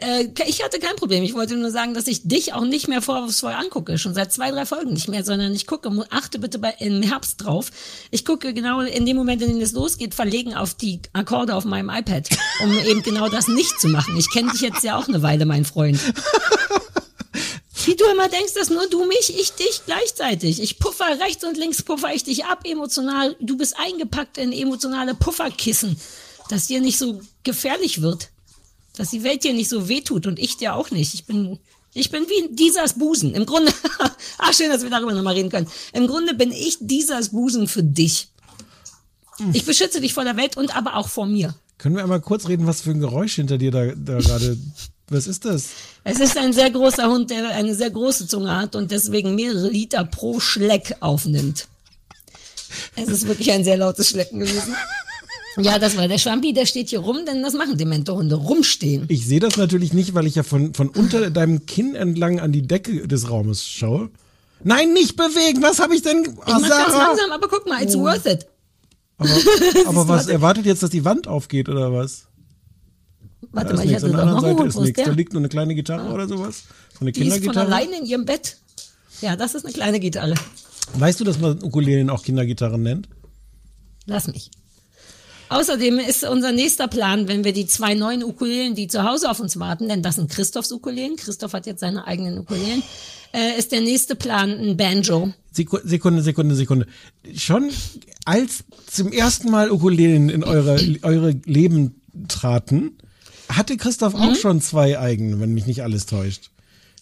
Äh, 0.00 0.28
ich 0.46 0.64
hatte 0.64 0.78
kein 0.78 0.96
Problem. 0.96 1.22
Ich 1.22 1.34
wollte 1.34 1.56
nur 1.56 1.70
sagen, 1.70 1.94
dass 1.94 2.06
ich 2.06 2.26
dich 2.26 2.54
auch 2.54 2.64
nicht 2.64 2.88
mehr 2.88 3.02
vorwurfsvoll 3.02 3.52
angucke. 3.52 3.98
Schon 3.98 4.14
seit 4.14 4.32
zwei, 4.32 4.50
drei 4.50 4.66
Folgen 4.66 4.92
nicht 4.92 5.08
mehr, 5.08 5.24
sondern 5.24 5.54
ich 5.54 5.66
gucke, 5.66 5.90
achte 6.10 6.38
bitte 6.38 6.58
bei, 6.58 6.74
im 6.78 7.02
Herbst 7.02 7.44
drauf. 7.44 7.70
Ich 8.10 8.24
gucke 8.24 8.54
genau 8.54 8.80
in 8.80 9.06
dem 9.06 9.16
Moment, 9.16 9.42
in 9.42 9.50
dem 9.50 9.60
es 9.60 9.72
losgeht, 9.72 10.14
verlegen 10.14 10.54
auf 10.54 10.74
die 10.74 11.00
Akkorde 11.12 11.54
auf 11.54 11.64
meinem 11.64 11.90
iPad, 11.90 12.28
um 12.62 12.76
eben 12.86 13.02
genau 13.02 13.28
das 13.28 13.48
nicht 13.48 13.78
zu 13.80 13.88
machen. 13.88 14.16
Ich 14.16 14.30
kenne 14.30 14.50
dich 14.52 14.62
jetzt 14.62 14.82
ja 14.82 14.96
auch 14.96 15.08
eine 15.08 15.22
Weile, 15.22 15.44
mein 15.44 15.64
Freund. 15.64 16.00
Wie 17.86 17.96
du 17.96 18.04
immer 18.06 18.28
denkst, 18.28 18.54
dass 18.54 18.68
nur 18.68 18.88
du 18.88 19.06
mich, 19.06 19.38
ich 19.38 19.52
dich 19.52 19.82
gleichzeitig. 19.86 20.62
Ich 20.62 20.78
puffer 20.78 21.18
rechts 21.20 21.44
und 21.44 21.56
links, 21.56 21.82
puffer 21.82 22.14
ich 22.14 22.24
dich 22.24 22.44
ab 22.44 22.60
emotional. 22.64 23.36
Du 23.40 23.56
bist 23.56 23.74
eingepackt 23.78 24.38
in 24.38 24.52
emotionale 24.52 25.14
Pufferkissen, 25.14 25.98
dass 26.50 26.66
dir 26.66 26.80
nicht 26.80 26.98
so 26.98 27.20
gefährlich 27.42 28.02
wird. 28.02 28.28
Dass 29.00 29.08
die 29.08 29.24
Welt 29.24 29.44
dir 29.44 29.54
nicht 29.54 29.70
so 29.70 29.88
wehtut 29.88 30.26
und 30.26 30.38
ich 30.38 30.58
dir 30.58 30.74
auch 30.74 30.90
nicht. 30.90 31.14
Ich 31.14 31.24
bin, 31.24 31.58
ich 31.94 32.10
bin 32.10 32.26
wie 32.28 32.54
dieses 32.54 32.92
Busen. 32.98 33.32
Im 33.32 33.46
Grunde, 33.46 33.72
ach 34.36 34.52
schön, 34.52 34.68
dass 34.68 34.82
wir 34.82 34.90
darüber 34.90 35.14
nochmal 35.14 35.36
reden 35.36 35.48
können. 35.48 35.68
Im 35.94 36.06
Grunde 36.06 36.34
bin 36.34 36.52
ich 36.52 36.76
dieses 36.80 37.30
Busen 37.30 37.66
für 37.66 37.82
dich. 37.82 38.28
Ich 39.54 39.64
beschütze 39.64 40.02
dich 40.02 40.12
vor 40.12 40.24
der 40.24 40.36
Welt 40.36 40.58
und 40.58 40.76
aber 40.76 40.96
auch 40.96 41.08
vor 41.08 41.24
mir. 41.24 41.54
Können 41.78 41.96
wir 41.96 42.02
einmal 42.02 42.20
kurz 42.20 42.46
reden, 42.46 42.66
was 42.66 42.82
für 42.82 42.90
ein 42.90 43.00
Geräusch 43.00 43.36
hinter 43.36 43.56
dir 43.56 43.70
da, 43.70 43.86
da 43.86 44.18
gerade. 44.18 44.58
Was 45.08 45.26
ist 45.26 45.46
das? 45.46 45.68
Es 46.04 46.20
ist 46.20 46.36
ein 46.36 46.52
sehr 46.52 46.70
großer 46.70 47.10
Hund, 47.10 47.30
der 47.30 47.48
eine 47.48 47.74
sehr 47.74 47.90
große 47.90 48.26
Zunge 48.26 48.54
hat 48.54 48.76
und 48.76 48.90
deswegen 48.90 49.34
mehrere 49.34 49.70
Liter 49.70 50.04
pro 50.04 50.40
Schleck 50.40 50.94
aufnimmt. 51.00 51.68
Es 52.96 53.08
ist 53.08 53.26
wirklich 53.26 53.50
ein 53.50 53.64
sehr 53.64 53.78
lautes 53.78 54.10
Schlecken 54.10 54.40
gewesen. 54.40 54.76
Ja, 55.56 55.78
das 55.78 55.96
war 55.96 56.06
der 56.06 56.18
Schwampi, 56.18 56.52
der 56.52 56.66
steht 56.66 56.90
hier 56.90 57.00
rum, 57.00 57.18
denn 57.26 57.42
das 57.42 57.54
machen 57.54 57.76
Dementorhunde, 57.76 58.36
rumstehen. 58.36 59.04
Ich 59.08 59.26
sehe 59.26 59.40
das 59.40 59.56
natürlich 59.56 59.92
nicht, 59.92 60.14
weil 60.14 60.26
ich 60.26 60.36
ja 60.36 60.42
von, 60.42 60.74
von 60.74 60.88
unter 60.88 61.30
deinem 61.30 61.66
Kinn 61.66 61.94
entlang 61.94 62.38
an 62.38 62.52
die 62.52 62.62
Decke 62.62 63.08
des 63.08 63.30
Raumes 63.30 63.66
schaue. 63.66 64.10
Nenein, 64.62 64.92
nicht 64.92 65.16
bewegen! 65.16 65.62
Was 65.62 65.80
habe 65.80 65.94
ich 65.94 66.02
denn? 66.02 66.22
Ich 66.22 66.30
mach 66.36 66.46
ganz 66.46 66.94
langsam, 66.94 67.32
aber 67.32 67.48
guck 67.48 67.66
mal, 67.66 67.82
it's 67.82 67.96
worth 67.96 68.26
it. 68.26 68.46
Aber, 69.18 69.30
aber 69.86 70.08
was 70.08 70.28
erwartet 70.28 70.66
jetzt, 70.66 70.82
dass 70.82 70.90
die 70.90 71.04
Wand 71.04 71.26
aufgeht 71.26 71.68
oder 71.68 71.92
was? 71.92 72.26
Warte 73.52 73.70
da 73.70 73.76
mal, 73.76 73.86
ich 73.86 73.94
hatte 73.94 74.10
doch 74.10 74.16
noch 74.24 74.36
anderen 74.36 74.58
einen 74.58 74.68
ist 74.68 74.78
nichts. 74.78 75.02
Da 75.02 75.10
liegt 75.10 75.32
nur 75.32 75.40
eine 75.40 75.48
kleine 75.48 75.74
Gitarre 75.74 76.12
oder 76.12 76.28
sowas. 76.28 76.64
So 76.92 77.00
eine 77.00 77.12
Die 77.12 77.20
ist 77.20 77.28
von 77.28 77.40
Kindergitarre. 77.40 77.66
alleine 77.66 77.98
in 77.98 78.06
ihrem 78.06 78.24
Bett. 78.24 78.58
Ja, 79.20 79.34
das 79.36 79.54
ist 79.54 79.64
eine 79.64 79.74
kleine 79.74 79.98
Gitarre. 79.98 80.34
Weißt 80.94 81.18
du, 81.20 81.24
dass 81.24 81.38
man 81.38 81.62
Ukulelen 81.62 82.10
auch 82.10 82.22
Kindergitarren 82.22 82.82
nennt? 82.82 83.08
Lass 84.06 84.28
mich. 84.28 84.50
Außerdem 85.50 85.98
ist 85.98 86.22
unser 86.24 86.52
nächster 86.52 86.86
Plan, 86.88 87.26
wenn 87.28 87.44
wir 87.44 87.52
die 87.52 87.66
zwei 87.66 87.94
neuen 87.94 88.22
Ukulelen, 88.24 88.74
die 88.76 88.86
zu 88.86 89.02
Hause 89.04 89.28
auf 89.30 89.40
uns 89.40 89.58
warten, 89.58 89.88
denn 89.88 90.02
das 90.02 90.14
sind 90.16 90.30
Christophs 90.30 90.70
Ukulelen, 90.72 91.16
Christoph 91.16 91.52
hat 91.52 91.66
jetzt 91.66 91.80
seine 91.80 92.06
eigenen 92.06 92.38
Ukulelen, 92.38 92.82
äh, 93.32 93.58
ist 93.58 93.72
der 93.72 93.80
nächste 93.80 94.14
Plan 94.14 94.50
ein 94.50 94.76
Banjo. 94.76 95.32
Seku- 95.54 95.80
Sekunde, 95.84 96.22
Sekunde, 96.22 96.54
Sekunde. 96.54 96.86
Schon 97.36 97.70
als 98.24 98.64
zum 98.90 99.10
ersten 99.12 99.50
Mal 99.50 99.70
Ukulelen 99.72 100.28
in 100.28 100.44
eure, 100.44 100.78
eure 101.02 101.30
Leben 101.44 102.00
traten, 102.28 102.96
hatte 103.48 103.76
Christoph 103.76 104.14
Mhm. 104.14 104.20
auch 104.20 104.36
schon 104.36 104.60
zwei 104.60 104.98
eigene, 105.00 105.40
wenn 105.40 105.52
mich 105.52 105.66
nicht 105.66 105.82
alles 105.82 106.06
täuscht. 106.06 106.50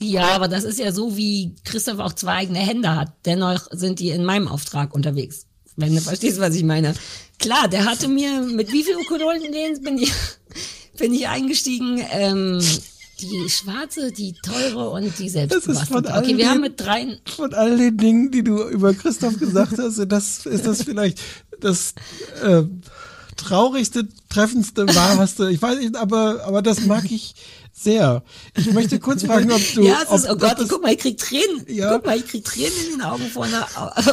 Ja, 0.01 0.29
aber 0.29 0.49
das 0.49 0.65
ist 0.65 0.79
ja 0.79 0.93
so, 0.93 1.17
wie 1.17 1.55
Christoph 1.65 1.99
auch 1.99 2.13
zwei 2.15 2.33
eigene 2.35 2.61
Hände 2.61 2.95
hat. 2.97 3.13
Dennoch 3.27 3.67
sind 3.73 3.99
die 3.99 4.09
in 4.11 4.25
meinem 4.25 4.49
Auftrag 4.49 4.95
unterwegs. 4.95 5.45
Wenn 5.79 5.95
du 5.95 6.01
verstehst, 6.01 6.41
was 6.41 6.55
ich 6.57 6.65
meine. 6.65 6.93
Klar, 7.39 7.69
der 7.69 7.85
hatte 7.85 8.09
mir, 8.09 8.41
mit 8.43 8.73
wie 8.73 8.83
viel 8.83 8.97
Ukulelen 8.97 9.43
bin 9.83 9.99
ich, 9.99 10.13
bin 10.99 11.15
ich 11.15 11.29
eingestiegen? 11.29 12.03
Ähm, 12.11 12.61
die 13.21 13.49
schwarze, 13.49 14.11
die 14.13 14.33
teure 14.43 14.91
und 14.91 15.05
die 15.19 15.31
Das 15.31 15.35
ist 15.35 15.63
von 15.65 15.75
selbstgebastelte. 15.75 16.13
Okay, 16.19 16.29
wir 16.29 16.37
den- 16.37 16.49
haben 16.51 16.61
mit 16.61 16.81
dreien, 16.81 17.19
Von 17.37 17.55
all 17.55 17.77
den 17.79 17.97
Dingen, 17.97 18.31
die 18.33 18.43
du 18.43 18.63
über 18.69 18.93
Christoph 18.93 19.39
gesagt 19.39 19.79
hast, 19.79 19.99
das, 20.09 20.47
ist 20.47 20.67
das 20.67 20.83
vielleicht 20.83 21.21
das 21.61 21.95
äh, 22.45 22.63
traurigste, 23.37 24.09
treffendste 24.29 24.87
war, 24.95 25.17
was 25.19 25.37
du, 25.37 25.47
ich 25.47 25.63
weiß 25.63 25.79
nicht, 25.79 25.97
aber, 25.97 26.45
aber 26.45 26.61
das 26.61 26.87
mag 26.87 27.11
ich 27.11 27.35
sehr. 27.83 28.23
Ich 28.57 28.73
möchte 28.73 28.99
kurz 28.99 29.23
fragen, 29.25 29.51
ob 29.53 29.61
du. 29.75 29.83
ja, 29.87 29.99
es 30.03 30.09
ob, 30.09 30.17
ist, 30.19 30.31
oh 30.31 30.37
Gott, 30.37 30.59
das, 30.59 30.69
guck 30.69 30.83
mal, 30.83 30.93
ich 30.93 30.99
krieg 30.99 31.19
Tränen. 31.19 31.65
Ja. 31.69 31.95
Guck 31.95 32.07
mal, 32.07 32.17
ich 32.17 32.27
krieg 32.27 32.45
Tränen 32.45 32.73
in 32.87 32.99
den 32.99 33.03
Augen 33.03 33.27
von 33.29 33.45
einer, 33.45 33.67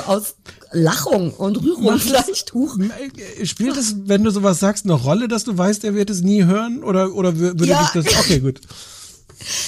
aus 0.09 0.35
Lachung 0.71 1.31
und 1.33 1.61
Rührung 1.63 1.97
vielleicht. 1.99 2.53
Huch. 2.53 2.77
äh, 2.79 3.45
Spielt 3.45 3.77
es, 3.77 3.95
wenn 4.07 4.23
du 4.23 4.29
sowas 4.31 4.59
sagst, 4.59 4.85
eine 4.85 4.93
Rolle, 4.93 5.27
dass 5.27 5.43
du 5.43 5.57
weißt, 5.57 5.83
er 5.83 5.93
wird 5.95 6.09
es 6.09 6.21
nie 6.21 6.43
hören? 6.43 6.83
Oder, 6.83 7.13
oder 7.13 7.29
wür- 7.29 7.57
würde 7.59 7.65
Ja. 7.67 7.89
dich 7.93 8.03
das. 8.03 8.19
Okay, 8.19 8.39
gut. 8.39 8.59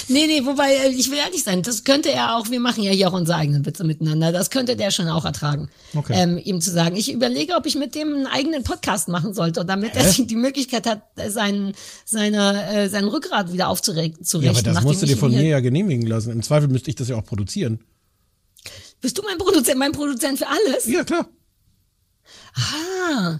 Nee, 0.08 0.26
nee, 0.26 0.44
wobei, 0.44 0.72
äh, 0.74 0.88
ich 0.90 1.10
will 1.10 1.18
ehrlich 1.18 1.44
sein, 1.44 1.62
das 1.62 1.84
könnte 1.84 2.10
er 2.10 2.36
auch, 2.36 2.50
wir 2.50 2.60
machen 2.60 2.82
ja 2.82 2.90
hier 2.92 3.08
auch 3.08 3.12
unsere 3.12 3.38
eigenen 3.38 3.66
Witze 3.66 3.84
miteinander, 3.84 4.32
das 4.32 4.50
könnte 4.50 4.76
der 4.76 4.90
schon 4.90 5.08
auch 5.08 5.24
ertragen, 5.24 5.68
Okay. 5.94 6.14
ähm, 6.16 6.38
ihm 6.42 6.60
zu 6.60 6.70
sagen. 6.70 6.96
Ich 6.96 7.12
überlege, 7.12 7.54
ob 7.54 7.66
ich 7.66 7.74
mit 7.74 7.94
dem 7.94 8.08
einen 8.14 8.26
eigenen 8.26 8.62
Podcast 8.64 9.08
machen 9.08 9.34
sollte, 9.34 9.64
damit 9.64 9.94
er 9.96 10.04
die 10.12 10.36
Möglichkeit 10.36 10.86
hat, 10.86 11.02
sein, 11.28 11.72
seine, 12.04 12.66
äh, 12.70 12.88
sein 12.88 13.04
Rückgrat 13.04 13.52
wieder 13.52 13.68
aufzurichten. 13.68 14.24
Ja, 14.42 14.50
aber 14.50 14.62
das 14.62 14.82
musst 14.82 15.02
du 15.02 15.06
dir 15.06 15.16
von 15.16 15.30
mir 15.30 15.42
ja 15.44 15.60
genehmigen 15.60 16.06
lassen. 16.06 16.32
Im 16.32 16.42
Zweifel 16.42 16.68
müsste 16.68 16.90
ich 16.90 16.96
das 16.96 17.08
ja 17.08 17.16
auch 17.16 17.24
produzieren. 17.24 17.80
Bist 19.00 19.16
du 19.16 19.22
mein 19.22 19.38
Produzent, 19.38 19.78
mein 19.78 19.92
Produzent 19.92 20.38
für 20.38 20.46
alles? 20.48 20.86
Ja, 20.86 21.04
klar. 21.04 21.28
Ah, 22.54 23.38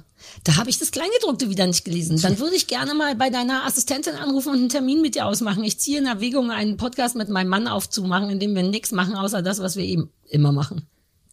da 0.49 0.57
habe 0.57 0.71
ich 0.71 0.79
das 0.79 0.93
Kleingedruckte 0.93 1.51
wieder 1.51 1.67
nicht 1.67 1.85
gelesen. 1.85 2.19
Dann 2.23 2.39
würde 2.39 2.57
ich 2.57 2.69
gerne 2.69 2.95
mal 2.95 3.15
bei 3.15 3.29
deiner 3.29 3.67
Assistentin 3.67 4.15
anrufen 4.15 4.49
und 4.49 4.59
einen 4.61 4.69
Termin 4.71 5.03
mit 5.03 5.15
dir 5.15 5.27
ausmachen. 5.27 5.63
Ich 5.63 5.79
ziehe 5.79 5.99
in 5.99 6.07
Erwägung, 6.07 6.51
einen 6.51 6.79
Podcast 6.79 7.17
mit 7.17 7.29
meinem 7.29 7.49
Mann 7.49 7.69
aufzumachen, 7.69 8.31
in 8.31 8.41
dem 8.41 8.55
wir 8.55 8.63
nichts 8.63 8.91
machen, 8.91 9.15
außer 9.15 9.43
das, 9.43 9.59
was 9.59 9.77
wir 9.77 9.85
eben 9.85 10.11
immer 10.31 10.51
machen. 10.51 10.87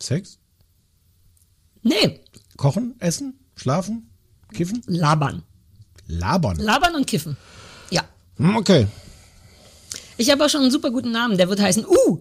Sex? 0.04 0.38
Nee, 1.82 2.20
Kochen? 2.58 2.96
Essen? 3.00 3.40
Schlafen? 3.56 4.10
Kiffen? 4.54 4.82
labern. 4.86 5.44
Labern. 6.08 6.58
Labern 6.60 6.96
und 6.96 7.08
kiffen. 7.08 7.38
Ja. 7.92 8.04
Hm, 8.36 8.58
Okay. 8.58 8.86
Ich 10.18 10.30
habe 10.30 10.44
auch 10.44 10.50
schon 10.50 10.62
einen 10.62 10.72
super 10.72 10.92
guten 10.92 11.12
Namen, 11.12 11.38
der 11.38 11.48
wird 11.48 11.62
heißen 11.62 11.86
Uh. 11.86 12.20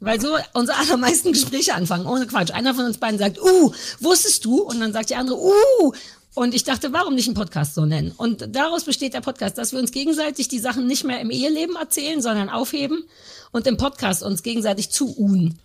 Weil 0.00 0.20
so 0.20 0.28
unsere 0.52 0.78
allermeisten 0.78 1.32
Gespräche 1.32 1.74
anfangen, 1.74 2.06
ohne 2.06 2.26
Quatsch. 2.26 2.50
Einer 2.50 2.74
von 2.74 2.84
uns 2.84 2.98
beiden 2.98 3.18
sagt, 3.18 3.40
uh, 3.40 3.72
wusstest 4.00 4.44
du? 4.44 4.62
Und 4.62 4.80
dann 4.80 4.92
sagt 4.92 5.10
die 5.10 5.16
andere, 5.16 5.38
uh. 5.38 5.92
Und 6.34 6.54
ich 6.54 6.64
dachte, 6.64 6.92
warum 6.92 7.14
nicht 7.14 7.28
einen 7.28 7.34
Podcast 7.34 7.74
so 7.74 7.86
nennen? 7.86 8.12
Und 8.14 8.54
daraus 8.54 8.84
besteht 8.84 9.14
der 9.14 9.22
Podcast, 9.22 9.56
dass 9.56 9.72
wir 9.72 9.78
uns 9.78 9.90
gegenseitig 9.90 10.48
die 10.48 10.58
Sachen 10.58 10.86
nicht 10.86 11.02
mehr 11.02 11.18
im 11.20 11.30
Eheleben 11.30 11.76
erzählen, 11.76 12.20
sondern 12.20 12.50
aufheben 12.50 13.04
und 13.52 13.66
im 13.66 13.78
Podcast 13.78 14.22
uns 14.22 14.42
gegenseitig 14.42 14.90
zuuhen. 14.90 15.58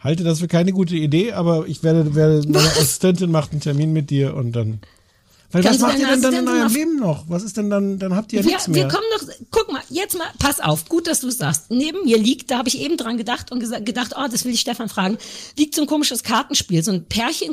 Halte 0.00 0.24
das 0.24 0.40
für 0.40 0.48
keine 0.48 0.72
gute 0.72 0.96
Idee, 0.96 1.32
aber 1.32 1.68
ich 1.68 1.84
werde, 1.84 2.16
werde 2.16 2.42
meine 2.48 2.70
Assistentin 2.70 3.30
macht 3.30 3.52
einen 3.52 3.60
Termin 3.60 3.92
mit 3.92 4.10
dir 4.10 4.34
und 4.34 4.50
dann. 4.50 4.80
Weil 5.52 5.62
Kannst 5.62 5.80
was 5.82 5.88
macht 5.88 5.98
ihr 6.00 6.06
denn 6.06 6.22
dann 6.22 6.34
in 6.34 6.48
eurem 6.48 6.66
auf- 6.66 6.72
Leben 6.74 6.96
noch? 6.98 7.24
Was 7.28 7.42
ist 7.42 7.56
denn 7.58 7.68
dann? 7.68 7.98
Dann 7.98 8.16
habt 8.16 8.32
ihr 8.32 8.40
ja 8.40 8.44
Wir, 8.44 8.52
nichts 8.52 8.66
wir 8.68 8.74
mehr. 8.74 8.88
kommen 8.88 9.04
doch, 9.18 9.26
guck 9.50 9.70
mal, 9.70 9.82
jetzt 9.90 10.16
mal, 10.16 10.26
pass 10.38 10.60
auf, 10.60 10.88
gut, 10.88 11.06
dass 11.06 11.20
du 11.20 11.28
es 11.28 11.36
sagst. 11.38 11.70
Neben 11.70 12.04
mir 12.04 12.16
liegt, 12.18 12.50
da 12.50 12.58
habe 12.58 12.68
ich 12.68 12.80
eben 12.80 12.96
dran 12.96 13.18
gedacht 13.18 13.52
und 13.52 13.60
gedacht, 13.84 14.14
oh, 14.18 14.26
das 14.30 14.44
will 14.44 14.52
ich 14.54 14.60
Stefan 14.60 14.88
fragen, 14.88 15.18
liegt 15.58 15.74
so 15.74 15.82
ein 15.82 15.86
komisches 15.86 16.22
Kartenspiel, 16.22 16.82
so 16.82 16.90
ein 16.92 17.04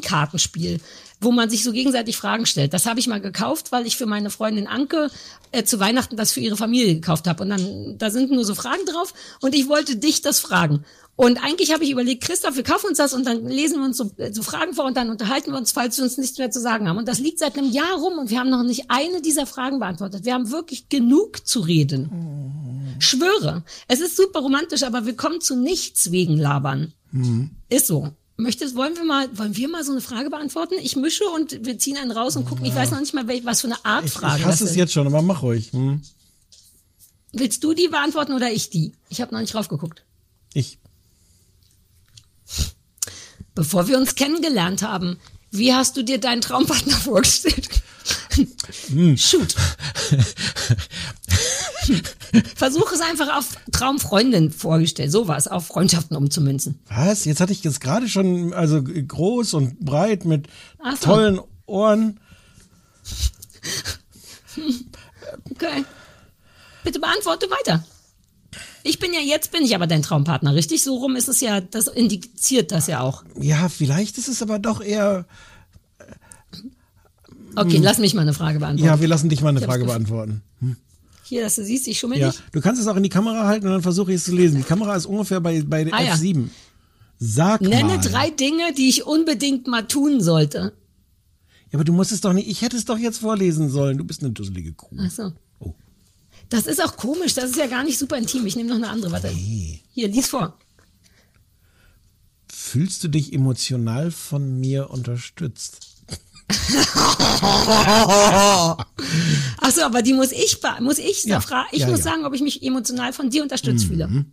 Pärchenkartenspiel, 0.03 0.79
wo 1.21 1.31
man 1.31 1.49
sich 1.49 1.63
so 1.63 1.71
gegenseitig 1.71 2.15
Fragen 2.17 2.45
stellt. 2.45 2.73
Das 2.73 2.85
habe 2.85 2.99
ich 2.99 3.07
mal 3.07 3.19
gekauft, 3.19 3.71
weil 3.71 3.85
ich 3.85 3.97
für 3.97 4.05
meine 4.05 4.29
Freundin 4.29 4.67
Anke 4.67 5.09
äh, 5.51 5.63
zu 5.63 5.79
Weihnachten 5.79 6.15
das 6.15 6.31
für 6.31 6.39
ihre 6.39 6.55
Familie 6.57 6.95
gekauft 6.95 7.27
habe. 7.27 7.43
Und 7.43 7.49
dann, 7.49 7.97
da 7.97 8.09
sind 8.12 8.31
nur 8.31 8.45
so 8.45 8.55
Fragen 8.55 8.85
drauf 8.85 9.13
und 9.41 9.53
ich 9.55 9.67
wollte 9.67 9.97
dich 9.97 10.21
das 10.21 10.39
fragen. 10.39 10.85
Und 11.19 11.43
eigentlich 11.43 11.73
habe 11.73 11.84
ich 11.84 11.91
überlegt, 11.91 12.23
Christoph, 12.23 12.55
wir 12.55 12.63
kaufen 12.63 12.88
uns 12.88 12.97
das 12.97 13.13
und 13.13 13.25
dann 13.25 13.45
lesen 13.45 13.79
wir 13.79 13.84
uns 13.84 13.97
so, 13.97 14.10
äh, 14.15 14.32
so 14.32 14.41
Fragen 14.41 14.73
vor 14.73 14.86
und 14.86 14.95
dann 14.95 15.10
unterhalten 15.10 15.51
wir 15.51 15.58
uns, 15.58 15.73
falls 15.73 15.97
wir 15.97 16.05
uns 16.05 16.17
nichts 16.17 16.38
mehr 16.38 16.49
zu 16.49 16.62
sagen 16.62 16.88
haben. 16.88 16.97
Und 16.97 17.10
das 17.10 17.19
liegt 17.19 17.39
seit 17.39 17.58
einem 17.58 17.69
Jahr 17.69 17.97
rum 17.97 18.19
und 18.19 18.29
wir 18.29 18.39
haben 18.39 18.49
noch 18.49 18.63
nicht 18.63 18.86
eine 18.88 19.21
dieser 19.21 19.45
Fragen 19.45 19.79
beantwortet. 19.79 20.23
Wir 20.23 20.34
haben 20.34 20.49
wirklich 20.49 20.88
genug 20.88 21.45
zu 21.45 21.60
reden. 21.60 22.95
Schwöre. 22.99 23.65
Es 23.89 23.99
ist 23.99 24.15
super 24.15 24.39
romantisch, 24.39 24.84
aber 24.84 25.05
wir 25.05 25.13
kommen 25.13 25.41
zu 25.41 25.58
nichts 25.58 26.10
wegen 26.13 26.38
Labern. 26.38 26.93
Mhm. 27.12 27.49
Ist 27.67 27.88
so. 27.88 28.12
Möchtest, 28.38 28.77
wollen 28.77 28.95
wir 28.95 29.03
mal, 29.03 29.27
wollen 29.38 29.58
wir 29.58 29.67
mal 29.67 29.84
so 29.84 29.91
eine 29.91 29.99
Frage 29.99 30.29
beantworten? 30.29 30.75
Ich 30.82 30.95
mische 30.95 31.25
und 31.36 31.65
wir 31.65 31.77
ziehen 31.79 31.97
einen 31.97 32.12
raus 32.12 32.38
und 32.38 32.45
gucken. 32.45 32.63
Ich 32.63 32.73
weiß 32.73 32.91
noch 32.91 33.01
nicht 33.01 33.13
mal, 33.13 33.27
welch, 33.27 33.43
was 33.43 33.60
für 33.60 33.67
eine 33.67 33.84
Art 33.84 34.05
Ich, 34.05 34.13
Frage 34.13 34.39
ich 34.39 34.45
hasse 34.45 34.63
es 34.63 34.69
ist. 34.69 34.77
jetzt 34.77 34.93
schon, 34.93 35.05
aber 35.05 35.21
mach 35.21 35.41
ruhig. 35.41 35.73
Hm. 35.73 36.01
Willst 37.34 37.62
du 37.62 37.73
die 37.73 37.89
beantworten 37.89 38.32
oder 38.32 38.49
ich 38.49 38.69
die? 38.69 38.93
Ich 39.10 39.19
habe 39.19 39.34
noch 39.34 39.41
nicht 39.41 39.53
drauf 39.53 39.67
geguckt. 39.67 40.05
Ich. 40.53 40.78
Bevor 43.55 43.88
wir 43.88 43.97
uns 43.97 44.15
kennengelernt 44.15 44.83
haben, 44.83 45.19
wie 45.51 45.73
hast 45.73 45.97
du 45.97 46.03
dir 46.03 46.19
deinen 46.19 46.41
Traumpartner 46.41 46.95
vorgestellt? 47.03 47.69
Hm. 48.89 49.17
Shoot. 49.17 49.55
Versuch 52.55 52.91
es 52.91 53.01
einfach 53.01 53.35
auf 53.38 53.57
Traumfreundin 53.71 54.51
vorgestellt, 54.51 55.12
sowas, 55.12 55.47
auf 55.47 55.67
Freundschaften 55.67 56.15
umzumünzen. 56.15 56.79
Was? 56.88 57.25
Jetzt 57.25 57.41
hatte 57.41 57.51
ich 57.51 57.63
jetzt 57.63 57.81
gerade 57.81 58.07
schon, 58.07 58.53
also 58.53 58.83
groß 58.83 59.55
und 59.55 59.79
breit 59.79 60.25
mit 60.25 60.47
so. 60.99 61.07
tollen 61.07 61.39
Ohren. 61.65 62.19
Okay. 65.51 65.83
Bitte 66.83 66.99
beantworte 66.99 67.49
weiter. 67.49 67.83
Ich 68.89 68.97
bin 68.97 69.13
ja, 69.13 69.19
jetzt 69.19 69.52
bin 69.52 69.63
ich 69.63 69.75
aber 69.75 69.86
dein 69.86 70.02
Traumpartner, 70.02 70.56
richtig? 70.56 70.84
So 70.84 70.95
rum 70.97 71.15
ist 71.15 71.28
es 71.28 71.41
ja, 71.41 71.62
das 71.62 71.88
indiziert 71.88 72.71
das 72.71 72.88
ja 72.88 73.02
auch. 73.02 73.23
Ja, 73.39 73.69
vielleicht 73.69 74.17
ist 74.17 74.28
es 74.28 74.41
aber 74.41 74.58
doch 74.58 74.82
eher. 74.82 75.25
Okay, 77.56 77.78
Hm. 77.78 77.84
lass 77.84 77.97
mich 77.99 78.13
mal 78.13 78.21
eine 78.21 78.34
Frage 78.34 78.60
beantworten. 78.60 78.86
Ja, 78.88 78.99
wir 78.99 79.08
lassen 79.08 79.30
dich 79.30 79.41
mal 79.41 79.49
eine 79.49 79.60
Ich 79.60 79.65
Frage 79.65 79.86
beantworten. 79.86 80.41
Hier, 81.23 81.41
dass 81.43 81.56
du 81.56 81.63
siehst, 81.63 81.88
ich 81.88 81.99
schummel 81.99 82.17
Ja, 82.17 82.28
nicht. 82.28 82.41
du 82.52 82.62
kannst 82.62 82.82
es 82.82 82.88
auch 82.88 82.95
in 82.95 83.04
die 83.04 83.10
Kamera 83.10 83.45
halten 83.45 83.67
und 83.67 83.73
dann 83.73 83.82
versuche 83.84 84.12
ich 84.12 84.17
es 84.17 84.23
zu 84.23 84.34
lesen. 84.36 84.58
Die 84.58 84.63
Kamera 84.63 84.95
ist 84.95 85.06
ungefähr 85.06 85.39
bei, 85.39 85.62
bei 85.62 85.86
Ah, 85.91 86.02
ja. 86.02 86.13
F7. 86.15 86.47
Sag 87.19 87.62
Nenne 87.62 87.84
mal. 87.84 87.97
drei 87.99 88.30
Dinge, 88.32 88.73
die 88.75 88.89
ich 88.89 89.06
unbedingt 89.06 89.67
mal 89.67 89.84
tun 89.88 90.21
sollte. 90.21 90.73
Ja, 91.71 91.78
aber 91.78 91.84
du 91.84 91.93
musst 91.93 92.12
es 92.12 92.21
doch 92.21 92.34
nicht. 92.34 92.47
Ich 92.47 92.63
hätte 92.63 92.78
es 92.78 92.86
doch 92.86 92.97
jetzt 92.97 93.19
vorlesen 93.19 93.69
sollen. 93.69 93.99
Du 93.99 94.04
bist 94.06 94.23
eine 94.23 94.32
dusselige 94.32 94.73
Kuh. 94.73 94.95
Ach 94.99 95.12
so. 95.12 95.32
Das 96.49 96.65
ist 96.65 96.83
auch 96.83 96.97
komisch, 96.97 97.35
das 97.35 97.51
ist 97.51 97.57
ja 97.57 97.67
gar 97.67 97.83
nicht 97.83 97.99
super 97.99 98.17
intim. 98.17 98.45
Ich 98.45 98.55
nehme 98.55 98.69
noch 98.69 98.77
eine 98.77 98.89
andere, 98.89 99.12
warte. 99.12 99.29
Hier, 99.29 100.07
lies 100.07 100.27
vor. 100.27 100.57
Fühlst 102.51 103.03
du 103.03 103.07
dich 103.07 103.33
emotional 103.33 104.12
von 104.12 104.59
mir 104.59 104.89
unterstützt? 104.89 105.85
Ach 109.62 109.71
so, 109.71 109.81
aber 109.83 110.01
die 110.01 110.13
muss 110.13 110.31
ich, 110.31 110.59
muss 110.79 110.97
ich 110.97 111.25
Ja, 111.25 111.41
fragen. 111.41 111.69
Ich 111.71 111.81
ja, 111.81 111.88
muss 111.88 111.99
ja. 111.99 112.05
sagen, 112.05 112.25
ob 112.25 112.33
ich 112.33 112.41
mich 112.41 112.63
emotional 112.63 113.13
von 113.13 113.29
dir 113.29 113.43
unterstützt 113.43 113.85
fühle. 113.85 114.25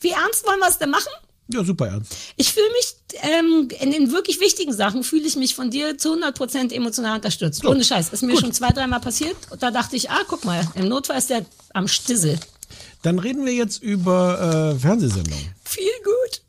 Wie 0.00 0.10
ernst 0.10 0.44
wollen 0.46 0.58
wir 0.60 0.68
es 0.68 0.78
denn 0.78 0.90
machen? 0.90 1.12
Ja, 1.48 1.62
super 1.64 1.86
ernst. 1.86 2.12
Ich 2.36 2.52
fühle 2.52 2.66
mich 2.72 3.22
ähm, 3.22 3.68
in 3.80 3.92
den 3.92 4.10
wirklich 4.12 4.40
wichtigen 4.40 4.72
Sachen 4.72 5.04
fühle 5.04 5.26
ich 5.26 5.36
mich 5.36 5.54
von 5.54 5.70
dir 5.70 5.96
zu 5.96 6.12
100% 6.14 6.72
emotional 6.72 7.16
unterstützt. 7.16 7.64
Ohne 7.64 7.84
Scheiß. 7.84 8.08
Ist 8.12 8.22
mir 8.22 8.32
Gut. 8.32 8.40
schon 8.40 8.52
zwei, 8.52 8.70
dreimal 8.70 9.00
passiert. 9.00 9.36
Und 9.50 9.62
da 9.62 9.70
dachte 9.70 9.94
ich, 9.96 10.10
ah, 10.10 10.20
guck 10.28 10.44
mal, 10.44 10.66
im 10.74 10.88
Notfall 10.88 11.18
ist 11.18 11.30
der 11.30 11.46
am 11.72 11.86
Stissel. 11.88 12.38
Dann 13.02 13.18
reden 13.20 13.44
wir 13.46 13.52
jetzt 13.54 13.80
über 13.82 14.74
äh, 14.74 14.80
Fernsehsendungen. 14.80 15.54
Viel 15.64 15.84
gut. 16.04 16.42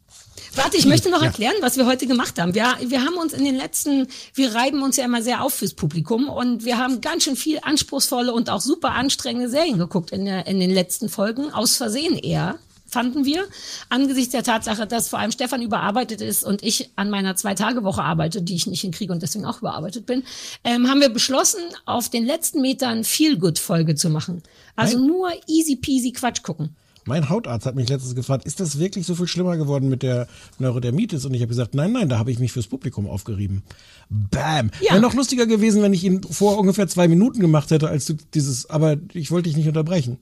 Warte, 0.56 0.78
ich 0.78 0.88
möchte 0.88 1.12
noch 1.12 1.22
Ja. 1.22 1.28
erklären, 1.28 1.54
was 1.62 1.78
wir 1.78 1.86
heute 1.86 2.08
gemacht 2.08 2.40
haben. 2.40 2.56
Wir, 2.56 2.66
wir 2.88 3.02
haben 3.06 3.16
uns 3.18 3.34
in 3.34 3.46
den 3.46 3.56
letzten, 3.56 4.08
wir 4.34 4.56
reiben 4.56 4.82
uns 4.82 4.98
ja 4.98 5.06
immer 5.06 5.22
sehr 5.22 5.44
auf 5.44 5.54
fürs 5.54 5.76
Publikum 5.76 6.28
und 6.30 6.66
wir 6.66 6.80
haben 6.80 7.00
ganz 7.02 7.26
schön 7.26 7.36
viel 7.36 7.60
anspruchsvolle 7.62 8.34
und 8.34 8.50
auch 8.50 8.62
super 8.62 8.94
anstrengende 8.94 9.50
Serien 9.52 9.78
geguckt 9.78 10.10
in, 10.10 10.26
der, 10.26 10.48
in 10.48 10.60
den 10.60 10.72
letzten 10.72 11.10
Folgen. 11.10 11.52
Aus 11.52 11.76
Versehen 11.76 12.18
eher, 12.18 12.58
fanden 12.88 13.26
wir. 13.26 13.46
Angesichts 13.90 14.32
der 14.32 14.44
Tatsache, 14.44 14.88
dass 14.88 15.10
vor 15.10 15.20
allem 15.20 15.32
Stefan 15.32 15.62
überarbeitet 15.62 16.22
ist 16.22 16.44
und 16.44 16.64
ich 16.64 16.90
an 16.96 17.10
meiner 17.10 17.36
Zwei-Tage-Woche 17.36 18.04
arbeite, 18.04 18.42
die 18.42 18.56
ich 18.56 18.68
nicht 18.68 18.82
hinkriege 18.82 19.14
und 19.14 19.22
deswegen 19.22 19.46
auch 19.46 19.60
überarbeitet 19.60 20.06
bin, 20.06 20.24
ähm, 20.64 20.90
haben 20.90 21.02
wir 21.02 21.10
beschlossen, 21.10 21.60
auf 21.86 22.10
den 22.10 22.26
letzten 22.26 22.62
Metern 22.62 23.04
Feel-Good-Folge 23.04 23.96
zu 23.96 24.10
machen. 24.10 24.42
Also 24.76 25.00
nur 25.00 25.32
easy 25.48 25.76
peasy 25.76 26.12
Quatsch 26.12 26.44
gucken. 26.44 26.76
Mein 27.08 27.30
Hautarzt 27.30 27.66
hat 27.66 27.76
mich 27.76 27.88
letztens 27.88 28.16
gefragt, 28.16 28.46
ist 28.46 28.60
das 28.60 28.80
wirklich 28.80 29.06
so 29.06 29.16
viel 29.16 29.28
schlimmer 29.28 29.56
geworden 29.56 29.88
mit 29.88 30.04
der 30.04 30.28
Neurodermitis? 30.60 31.26
Und 31.26 31.34
ich 31.34 31.42
habe 31.42 31.48
gesagt, 31.48 31.74
nein, 31.74 31.94
nein, 31.94 32.10
da 32.10 32.20
habe 32.20 32.32
ich 32.32 32.40
mich 32.40 32.52
fürs 32.52 32.68
Publikum 32.68 33.08
aufgerieben. 33.08 33.64
Bam. 34.10 34.72
Ja. 34.82 34.92
Wäre 34.92 35.02
noch 35.02 35.14
lustiger 35.14 35.46
gewesen, 35.46 35.82
wenn 35.82 35.94
ich 35.94 36.04
ihn 36.04 36.22
vor 36.24 36.58
ungefähr 36.58 36.88
zwei 36.90 37.08
Minuten 37.08 37.40
gemacht 37.40 37.72
hätte, 37.72 37.88
als 37.88 38.06
du 38.08 38.16
dieses, 38.34 38.70
aber 38.70 38.98
ich 39.14 39.32
wollte 39.32 39.48
dich 39.48 39.56
nicht 39.56 39.70
unterbrechen. 39.70 40.18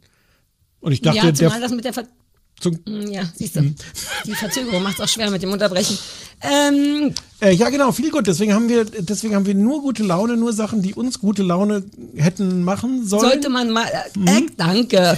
Und 0.80 0.92
ich 0.92 1.02
dachte, 1.02 1.18
ja, 1.18 1.34
zumal 1.34 1.54
der 1.54 1.62
das 1.62 1.72
mit 1.72 1.86
der 1.86 1.94
Ver 1.94 2.04
zum, 2.60 2.80
Mm, 2.86 3.08
Ja, 3.12 3.24
siehst 3.36 3.56
du. 3.58 3.74
Die 4.26 4.34
Verzögerung 4.34 4.82
macht 4.84 4.96
es 4.96 5.02
auch 5.02 5.08
schwer 5.08 5.30
mit 5.30 5.42
dem 5.44 5.52
Unterbrechen. 5.52 5.98
Ähm, 6.42 7.14
äh, 7.42 7.52
ja 7.52 7.70
genau, 7.70 7.92
viel 7.92 8.12
gut. 8.12 8.28
Deswegen 8.28 8.54
haben 8.54 8.70
wir, 8.70 8.86
deswegen 8.86 9.36
haben 9.36 9.46
wir 9.46 9.56
nur 9.56 9.82
gute 9.82 10.04
Laune, 10.04 10.38
nur 10.38 10.54
Sachen, 10.54 10.82
die 10.82 10.94
uns 10.94 11.20
gute 11.20 11.44
Laune 11.44 11.84
hätten 12.16 12.64
machen 12.64 13.06
sollen. 13.06 13.22
sollte 13.30 13.50
man 13.50 13.72
mal. 13.72 13.86
Äh, 13.86 14.38
äh, 14.38 14.46
danke. 14.58 15.18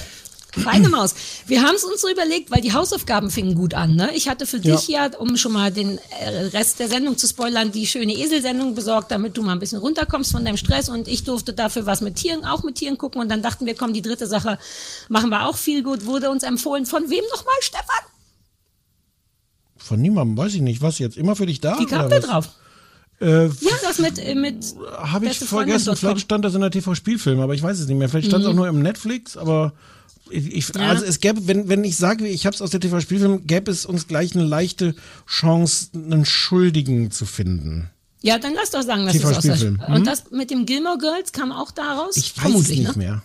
Feine 0.54 0.90
Maus. 0.90 1.14
Wir 1.46 1.62
haben 1.62 1.76
es 1.76 1.84
uns 1.84 2.02
so 2.02 2.10
überlegt, 2.10 2.50
weil 2.52 2.62
die 2.62 2.74
Hausaufgaben 2.74 3.30
fingen 3.30 3.54
gut 3.54 3.74
an. 3.74 3.96
Ne? 3.96 4.10
Ich 4.16 4.28
hatte 4.28 4.46
für 4.48 4.58
Ja. 4.58 4.76
dich 4.76 4.88
ja, 4.88 5.10
um 5.20 5.38
schon 5.38 5.52
mal 5.52 5.72
den 5.72 6.00
äh, 6.20 6.30
Rest 6.54 6.80
der 6.80 6.88
Sendung 6.88 7.18
zu 7.18 7.28
spoilern, 7.28 7.72
die 7.72 7.86
schöne 7.86 8.14
Eselsendung 8.14 8.74
besorgt, 8.74 9.12
damit 9.12 9.38
du 9.38 9.44
mal 9.44 9.52
ein 9.52 9.60
bisschen 9.60 9.80
runterkommst 9.80 10.32
von 10.32 10.44
deinem 10.46 10.58
Stress. 10.58 10.90
Und 10.90 11.08
ich 11.08 11.24
durfte 11.26 11.54
dafür 11.54 11.86
was 11.86 12.02
mit 12.02 12.16
Tieren, 12.16 12.44
auch 12.46 12.64
mit 12.64 12.76
Tieren 12.76 12.98
gucken. 12.98 13.22
Und 13.22 13.30
dann 13.30 13.42
dachten 13.44 13.66
wir, 13.66 13.76
komm, 13.76 13.94
die 13.94 14.02
dritte 14.02 14.26
Sache 14.26 14.58
machen 15.10 15.30
wir 15.30 15.46
auch 15.48 15.58
viel 15.58 15.84
gut. 15.84 16.06
Wurde 16.06 16.30
uns 16.32 16.44
empfohlen. 16.44 16.86
Von 16.86 17.10
wem 17.10 17.24
nochmal, 17.32 17.56
Stefan? 17.62 18.06
Von 19.78 20.02
niemandem, 20.02 20.38
weiß 20.38 20.54
ich 20.56 20.62
nicht. 20.62 20.82
Was 20.82 20.98
jetzt? 21.00 21.18
Immer 21.18 21.36
für 21.36 21.46
dich 21.46 21.62
da? 21.62 21.78
Wie 21.80 21.86
kam 21.86 22.10
was? 22.10 22.26
drauf? 22.26 22.50
Äh, 23.22 23.46
Ja, 23.48 23.52
das 23.84 24.00
mit, 24.00 24.18
äh, 24.20 24.36
mit 24.36 24.66
Habe 24.98 25.28
ich 25.28 25.40
vergessen. 25.40 25.96
Vielleicht 25.96 26.22
stand 26.22 26.46
das 26.46 26.56
in 26.56 26.62
der 26.62 26.72
TV-Spielfilm, 26.72 27.40
aber 27.40 27.54
ich 27.54 27.62
weiß 27.64 27.80
es 27.80 27.88
nicht 27.88 27.98
mehr. 27.98 28.10
Vielleicht 28.10 28.28
stand 28.28 28.44
es 28.44 28.48
Mhm. 28.48 28.54
auch 28.54 28.58
nur 28.58 28.68
im 28.68 28.82
Netflix, 28.82 29.38
aber 29.38 29.74
ich, 30.32 30.70
Ja. 30.76 30.90
also 30.90 31.04
es 31.06 31.20
gäbe, 31.20 31.48
wenn, 31.48 31.70
wenn 31.70 31.84
ich 31.84 31.98
sage, 31.98 32.28
ich 32.28 32.46
habe 32.46 32.56
es 32.56 32.62
aus 32.62 32.72
der 32.72 32.80
TV-Spielfilm, 32.80 33.46
gäbe 33.48 33.72
es 33.72 33.86
uns 33.86 34.08
gleich 34.08 34.34
eine 34.36 34.44
leichte 34.46 34.96
Chance, 35.28 35.90
einen 35.94 36.26
Schuldigen 36.26 37.12
zu 37.12 37.26
finden. 37.26 37.90
Ja, 38.22 38.40
dann 38.40 38.54
lass 38.56 38.72
doch 38.72 38.82
sagen, 38.82 39.06
dass 39.06 39.16
es 39.16 39.24
aus 39.26 39.40
der 39.40 39.56
TV-Spielfilm. 39.56 39.82
Und 39.96 40.08
das 40.08 40.32
mit 40.32 40.50
dem 40.52 40.66
Gilmore 40.66 40.98
Girls 40.98 41.32
kam 41.32 41.52
auch 41.52 41.72
daraus? 41.72 42.18
Ich 42.18 42.36
weiß 42.38 42.54
es 42.56 42.70
nicht 42.70 42.84
ne? 42.84 42.94
mehr. 42.96 43.24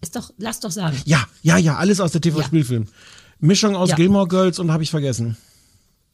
Ist 0.00 0.14
doch, 0.16 0.32
lass 0.38 0.60
doch 0.60 0.70
sagen. 0.70 0.96
Ja, 1.04 1.26
ja, 1.42 1.58
ja, 1.58 1.76
alles 1.76 2.00
aus 2.00 2.12
der 2.12 2.20
TV-Spielfilm. 2.20 2.86
Mischung 3.40 3.76
aus 3.76 3.90
Ja. 3.90 3.96
Gilmore 3.96 4.28
Girls 4.28 4.58
und 4.58 4.70
habe 4.72 4.82
ich 4.82 4.90
vergessen. 4.90 5.36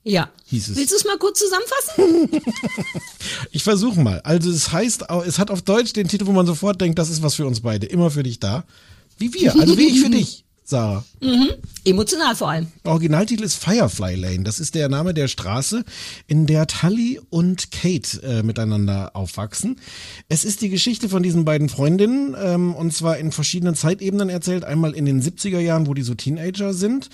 Ja. 0.02 0.28
Hieß 0.46 0.68
es. 0.68 0.76
Willst 0.76 0.92
du 0.92 0.96
es 0.96 1.04
mal 1.04 1.16
kurz 1.18 1.38
zusammenfassen? 1.38 2.40
Ich 3.52 3.62
versuche 3.62 4.00
mal. 4.00 4.20
Also 4.20 4.50
es 4.50 4.70
heißt, 4.72 5.06
es 5.26 5.38
hat 5.38 5.50
auf 5.50 5.62
Deutsch 5.62 5.92
den 5.92 6.08
Titel, 6.08 6.26
wo 6.26 6.32
man 6.32 6.44
sofort 6.44 6.80
denkt, 6.80 6.98
das 6.98 7.08
ist 7.08 7.22
was 7.22 7.34
für 7.36 7.46
uns 7.46 7.60
beide. 7.60 7.86
Immer 7.86 8.10
für 8.10 8.22
dich 8.22 8.38
da. 8.38 8.64
Wie 9.18 9.32
wir, 9.34 9.54
also 9.54 9.76
wie 9.78 9.86
ich 9.86 10.00
für 10.00 10.10
dich, 10.10 10.44
Sarah. 10.64 11.04
mhm. 11.20 11.50
Emotional 11.84 12.34
vor 12.34 12.48
allem. 12.50 12.68
Originaltitel 12.84 13.44
ist 13.44 13.56
Firefly 13.56 14.14
Lane. 14.14 14.44
Das 14.44 14.58
ist 14.58 14.74
der 14.74 14.88
Name 14.88 15.12
der 15.12 15.28
Straße, 15.28 15.84
in 16.26 16.46
der 16.46 16.66
Tully 16.66 17.20
und 17.28 17.70
Kate 17.70 18.22
äh, 18.22 18.42
miteinander 18.42 19.14
aufwachsen. 19.14 19.78
Es 20.30 20.46
ist 20.46 20.62
die 20.62 20.70
Geschichte 20.70 21.10
von 21.10 21.22
diesen 21.22 21.44
beiden 21.44 21.68
Freundinnen 21.68 22.34
ähm, 22.42 22.74
und 22.74 22.94
zwar 22.94 23.18
in 23.18 23.30
verschiedenen 23.30 23.74
Zeitebenen 23.74 24.30
erzählt. 24.30 24.64
Einmal 24.64 24.94
in 24.94 25.04
den 25.04 25.22
70er 25.22 25.60
Jahren, 25.60 25.86
wo 25.86 25.92
die 25.92 26.02
so 26.02 26.14
Teenager 26.14 26.72
sind. 26.72 27.10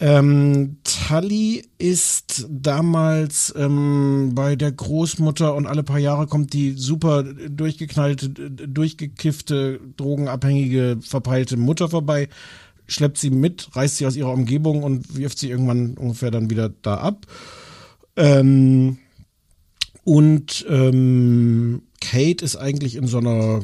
Ähm, 0.00 0.76
Tully 0.84 1.64
ist 1.78 2.46
damals 2.48 3.52
ähm, 3.56 4.30
bei 4.32 4.54
der 4.54 4.70
Großmutter 4.70 5.54
und 5.54 5.66
alle 5.66 5.82
paar 5.82 5.98
Jahre 5.98 6.28
kommt 6.28 6.52
die 6.52 6.72
super 6.72 7.24
durchgeknallte, 7.24 8.28
durchgekiffte, 8.30 9.80
drogenabhängige, 9.96 10.98
verpeilte 11.00 11.56
Mutter 11.56 11.88
vorbei, 11.88 12.28
schleppt 12.86 13.18
sie 13.18 13.30
mit, 13.30 13.74
reißt 13.74 13.96
sie 13.96 14.06
aus 14.06 14.14
ihrer 14.14 14.32
Umgebung 14.32 14.84
und 14.84 15.16
wirft 15.16 15.38
sie 15.38 15.50
irgendwann 15.50 15.94
ungefähr 15.94 16.30
dann 16.30 16.48
wieder 16.48 16.68
da 16.82 16.98
ab. 16.98 17.26
Ähm, 18.14 18.98
und 20.04 20.64
ähm, 20.68 21.82
Kate 22.00 22.44
ist 22.44 22.56
eigentlich 22.56 22.94
in 22.94 23.08
so 23.08 23.18
einer 23.18 23.62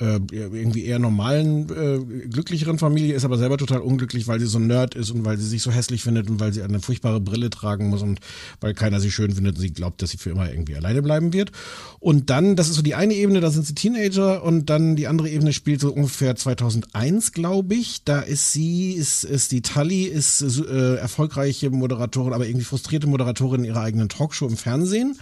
äh, 0.00 0.20
irgendwie 0.32 0.84
eher 0.84 0.98
normalen, 0.98 1.68
äh, 1.70 2.26
glücklicheren 2.28 2.78
Familie, 2.78 3.14
ist 3.14 3.24
aber 3.24 3.38
selber 3.38 3.58
total 3.58 3.80
unglücklich, 3.80 4.26
weil 4.26 4.40
sie 4.40 4.46
so 4.46 4.58
ein 4.58 4.66
Nerd 4.66 4.94
ist 4.94 5.10
und 5.10 5.24
weil 5.24 5.36
sie 5.36 5.46
sich 5.46 5.62
so 5.62 5.70
hässlich 5.70 6.02
findet 6.02 6.30
und 6.30 6.40
weil 6.40 6.52
sie 6.52 6.62
eine 6.62 6.80
furchtbare 6.80 7.20
Brille 7.20 7.50
tragen 7.50 7.88
muss 7.88 8.02
und 8.02 8.20
weil 8.60 8.72
keiner 8.72 9.00
sie 9.00 9.10
schön 9.10 9.32
findet 9.32 9.56
und 9.56 9.60
sie 9.60 9.72
glaubt, 9.72 10.00
dass 10.00 10.10
sie 10.10 10.16
für 10.16 10.30
immer 10.30 10.50
irgendwie 10.50 10.74
alleine 10.74 11.02
bleiben 11.02 11.32
wird. 11.32 11.52
Und 11.98 12.30
dann, 12.30 12.56
das 12.56 12.68
ist 12.68 12.76
so 12.76 12.82
die 12.82 12.94
eine 12.94 13.14
Ebene, 13.14 13.40
da 13.40 13.50
sind 13.50 13.66
sie 13.66 13.74
Teenager 13.74 14.42
und 14.42 14.70
dann 14.70 14.96
die 14.96 15.06
andere 15.06 15.28
Ebene 15.28 15.52
spielt 15.52 15.80
so 15.80 15.92
ungefähr 15.92 16.34
2001, 16.34 17.32
glaube 17.32 17.74
ich. 17.74 18.02
Da 18.04 18.20
ist 18.20 18.52
sie, 18.52 18.92
ist, 18.92 19.24
ist 19.24 19.52
die 19.52 19.60
Tully, 19.60 20.04
ist 20.04 20.40
äh, 20.40 20.94
erfolgreiche 20.96 21.70
Moderatorin, 21.70 22.32
aber 22.32 22.46
irgendwie 22.46 22.64
frustrierte 22.64 23.06
Moderatorin 23.06 23.60
in 23.60 23.66
ihrer 23.66 23.82
eigenen 23.82 24.08
Talkshow 24.08 24.46
im 24.46 24.56
Fernsehen. 24.56 25.18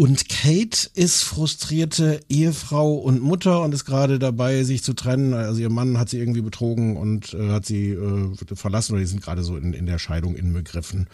Und 0.00 0.30
Kate 0.30 0.88
ist 0.94 1.24
frustrierte 1.24 2.22
Ehefrau 2.30 2.94
und 2.94 3.20
Mutter 3.20 3.60
und 3.60 3.74
ist 3.74 3.84
gerade 3.84 4.18
dabei, 4.18 4.64
sich 4.64 4.82
zu 4.82 4.94
trennen. 4.94 5.34
Also 5.34 5.60
ihr 5.60 5.68
Mann 5.68 5.98
hat 5.98 6.08
sie 6.08 6.18
irgendwie 6.18 6.40
betrogen 6.40 6.96
und 6.96 7.34
äh, 7.34 7.50
hat 7.50 7.66
sie 7.66 7.90
äh, 7.90 8.34
verlassen 8.54 8.92
oder 8.94 9.02
die 9.02 9.06
sind 9.06 9.20
gerade 9.20 9.42
so 9.42 9.58
in, 9.58 9.74
in 9.74 9.84
der 9.84 9.98
Scheidung 9.98 10.36
inbegriffen. 10.36 11.06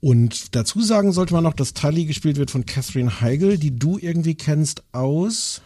Und 0.00 0.56
dazu 0.56 0.82
sagen 0.82 1.12
sollte 1.12 1.32
man 1.32 1.44
noch, 1.44 1.54
dass 1.54 1.74
Tully 1.74 2.06
gespielt 2.06 2.38
wird 2.38 2.50
von 2.50 2.66
Catherine 2.66 3.20
Heigl, 3.20 3.56
die 3.56 3.78
du 3.78 3.98
irgendwie 3.98 4.34
kennst 4.34 4.82
aus 4.90 5.62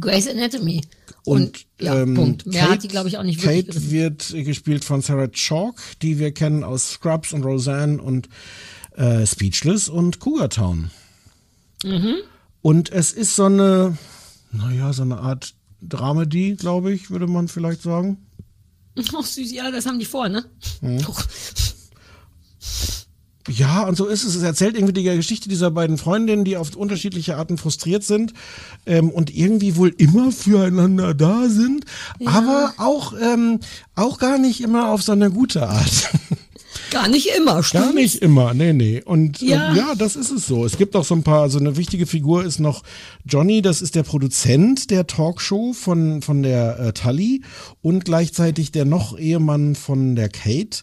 Grey's 0.00 0.26
Anatomy. 0.26 0.80
und, 1.26 1.42
Und, 1.42 1.66
ja, 1.82 2.00
ähm, 2.00 2.14
Punkt. 2.14 2.46
Mehr 2.46 2.62
Kate, 2.62 2.72
hat 2.72 2.82
die, 2.82 2.88
glaube 2.88 3.10
ich, 3.10 3.18
auch 3.18 3.24
nicht 3.24 3.42
wirklich 3.42 3.66
Kate 3.66 3.78
gerissen. 3.78 3.90
wird 3.90 4.46
gespielt 4.46 4.84
von 4.84 5.02
Sarah 5.02 5.28
Chalk, 5.28 6.00
die 6.00 6.18
wir 6.18 6.32
kennen 6.32 6.64
aus 6.64 6.92
Scrubs 6.92 7.34
und 7.34 7.44
Roseanne 7.44 8.00
und 8.00 8.30
äh, 8.96 9.26
Speechless 9.26 9.90
und 9.90 10.18
Cougar 10.18 10.48
Town. 10.48 10.90
Mhm. 11.84 12.16
Und 12.62 12.90
es 12.90 13.12
ist 13.12 13.36
so 13.36 13.44
eine, 13.44 13.96
naja, 14.52 14.92
so 14.92 15.02
eine 15.02 15.18
Art 15.18 15.54
Dramedy, 15.82 16.56
glaube 16.56 16.92
ich, 16.92 17.10
würde 17.10 17.26
man 17.26 17.48
vielleicht 17.48 17.82
sagen. 17.82 18.18
Ach 19.14 19.24
süß, 19.24 19.52
ja, 19.52 19.70
das 19.70 19.86
haben 19.86 19.98
die 19.98 20.04
vor, 20.04 20.28
ne? 20.28 20.44
Mhm. 20.80 21.00
Ja, 23.48 23.82
und 23.84 23.96
so 23.96 24.06
ist 24.06 24.24
es. 24.24 24.34
Es 24.36 24.42
erzählt 24.42 24.74
irgendwie 24.76 24.92
die 24.92 25.02
Geschichte 25.02 25.48
dieser 25.48 25.70
beiden 25.70 25.96
Freundinnen, 25.96 26.44
die 26.44 26.56
auf 26.56 26.76
unterschiedliche 26.76 27.36
Arten 27.36 27.56
frustriert 27.56 28.04
sind 28.04 28.34
ähm, 28.86 29.10
und 29.10 29.34
irgendwie 29.34 29.76
wohl 29.76 29.94
immer 29.96 30.30
füreinander 30.30 31.14
da 31.14 31.48
sind, 31.48 31.86
aber 32.24 32.74
auch, 32.76 33.14
ähm, 33.20 33.60
auch 33.94 34.18
gar 34.18 34.38
nicht 34.38 34.60
immer 34.60 34.90
auf 34.90 35.02
so 35.02 35.12
eine 35.12 35.30
gute 35.30 35.68
Art. 35.68 36.10
Gar 36.90 37.08
nicht 37.08 37.28
immer, 37.36 37.62
stimmt. 37.62 37.84
Gar 37.84 37.92
nicht 37.94 38.16
immer, 38.16 38.54
nee, 38.54 38.72
nee. 38.72 39.02
Und 39.04 39.40
Ja. 39.40 39.72
ja. 39.72 39.74
ja, 39.76 39.94
das 39.94 40.16
ist 40.16 40.30
es 40.30 40.46
so. 40.46 40.64
Es 40.64 40.76
gibt 40.76 40.94
auch 40.96 41.04
so 41.04 41.14
ein 41.14 41.22
paar, 41.22 41.48
so 41.50 41.58
eine 41.58 41.76
wichtige 41.76 42.06
Figur 42.06 42.44
ist 42.44 42.58
noch 42.60 42.82
Johnny, 43.24 43.62
das 43.62 43.80
ist 43.82 43.94
der 43.94 44.02
Produzent 44.02 44.90
der 44.90 45.06
Talkshow 45.06 45.72
von, 45.72 46.22
von 46.22 46.42
der 46.42 46.78
äh, 46.80 46.92
Tully 46.92 47.42
und 47.82 48.04
gleichzeitig 48.04 48.72
der 48.72 48.84
noch 48.84 49.18
Ehemann 49.18 49.74
von 49.76 50.16
der 50.16 50.28
Kate. 50.28 50.82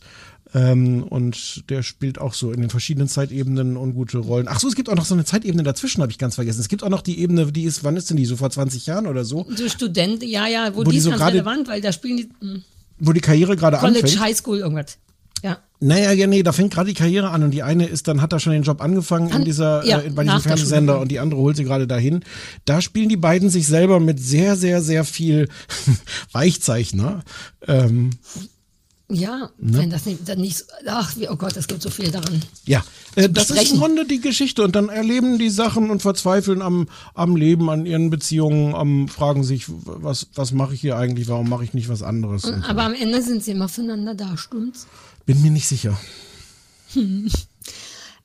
Ähm, 0.53 1.03
und 1.03 1.69
der 1.69 1.83
spielt 1.83 2.19
auch 2.21 2.33
so 2.33 2.53
in 2.53 2.61
den 2.61 2.69
verschiedenen 2.69 3.09
Zeitebenen 3.09 3.75
ungute 3.75 4.17
Rollen. 4.19 4.47
Ach 4.49 4.61
so, 4.61 4.69
es 4.69 4.75
gibt 4.75 4.87
auch 4.89 4.95
noch 4.95 5.03
so 5.05 5.13
eine 5.13 5.25
Zeitebene 5.25 5.61
dazwischen, 5.61 6.01
habe 6.01 6.11
ich 6.13 6.17
ganz 6.17 6.35
vergessen. 6.35 6.61
Es 6.61 6.69
gibt 6.69 6.83
auch 6.83 6.89
noch 6.89 7.01
die 7.01 7.19
Ebene, 7.19 7.51
die 7.51 7.63
ist, 7.63 7.83
wann 7.83 7.97
ist 7.97 8.09
denn 8.09 8.15
die? 8.15 8.25
So 8.25 8.37
vor 8.37 8.49
20 8.49 8.85
Jahren 8.85 9.07
oder 9.07 9.25
so? 9.25 9.45
So 9.53 9.67
Student, 9.67 10.23
ja, 10.23 10.47
ja, 10.47 10.73
wo, 10.73 10.85
Wo 10.85 10.89
die 10.89 10.97
ist 10.97 11.03
so 11.03 11.09
ganz 11.09 11.21
gerade- 11.21 11.33
relevant, 11.35 11.67
weil 11.67 11.81
da 11.81 11.91
spielen 11.91 12.15
die 12.17 12.29
hm, 12.39 12.63
Wo 12.97 13.11
die 13.11 13.19
Karriere 13.19 13.57
gerade 13.57 13.75
College, 13.77 13.99
anfängt. 14.03 14.19
High 14.21 14.37
School, 14.37 14.59
irgendwas. 14.59 14.97
Ja. 15.43 15.57
Naja, 15.79 16.11
ja, 16.11 16.25
nee, 16.25 16.41
da 16.41 16.51
fängt 16.51 16.73
gerade 16.73 16.87
die 16.89 16.95
Karriere 16.95 17.29
an 17.29 17.43
und 17.43 17.51
die 17.51 17.61
eine 17.61 17.85
ist, 17.85 18.07
dann 18.07 18.21
hat 18.23 18.33
er 18.33 18.39
schon 18.39 18.53
den 18.53 18.63
Job 18.63 18.81
angefangen 18.81 19.31
An- 19.31 19.39
in 19.39 19.45
dieser, 19.45 19.85
ja, 19.85 19.99
äh, 19.99 20.09
bei 20.09 20.23
diesem 20.23 20.37
der 20.37 20.39
Fernsehsender 20.39 20.99
und 20.99 21.09
die 21.11 21.19
andere 21.19 21.39
holt 21.39 21.55
sie 21.55 21.63
gerade 21.65 21.85
dahin. 21.85 22.23
Da 22.65 22.81
spielen 22.81 23.09
die 23.09 23.17
beiden 23.17 23.51
sich 23.51 23.67
selber 23.67 23.99
mit 23.99 24.19
sehr, 24.19 24.55
sehr, 24.55 24.81
sehr 24.81 25.03
viel 25.03 25.47
Weichzeichner. 26.31 27.23
Ähm, 27.67 28.11
Ja, 29.09 29.49
Ne? 29.57 29.77
wenn 29.79 29.89
das 29.89 30.05
nicht, 30.05 30.27
dann 30.27 30.41
nicht, 30.41 30.57
so- 30.57 30.65
ach, 30.87 31.15
oh 31.29 31.35
Gott, 31.37 31.55
es 31.55 31.67
gibt 31.67 31.81
so 31.81 31.89
viel 31.89 32.11
daran. 32.11 32.41
ja, 32.65 32.83
äh, 33.15 33.29
das 33.29 33.49
ist 33.51 33.71
im 33.71 33.77
Grunde 33.77 34.05
die 34.05 34.19
Geschichte 34.19 34.63
und 34.63 34.75
dann 34.75 34.89
erleben 34.89 35.37
die 35.39 35.49
Sachen 35.49 35.89
und 35.91 36.01
verzweifeln 36.01 36.61
am, 36.61 36.89
am 37.13 37.37
Leben, 37.37 37.69
an 37.69 37.85
ihren 37.85 38.09
Beziehungen, 38.09 38.75
am 38.75 39.07
fragen 39.07 39.45
sich, 39.45 39.63
was, 39.69 40.27
was 40.35 40.51
mache 40.51 40.73
ich 40.73 40.81
hier 40.81 40.97
eigentlich, 40.97 41.29
warum 41.29 41.47
mache 41.47 41.63
ich 41.63 41.73
nicht 41.73 41.87
was 41.87 42.03
anderes? 42.03 42.43
Und 42.43 42.63
Aber 42.69 42.83
am 42.83 42.93
Ende 42.93 43.21
sind 43.21 43.43
sie 43.45 43.51
immer 43.51 43.69
füreinander 43.69 44.13
da, 44.13 44.35
stimmt's? 44.35 44.87
Bin 45.27 45.41
mir 45.43 45.51
nicht 45.51 45.67
sicher. 45.67 45.99
Hm. 46.93 47.29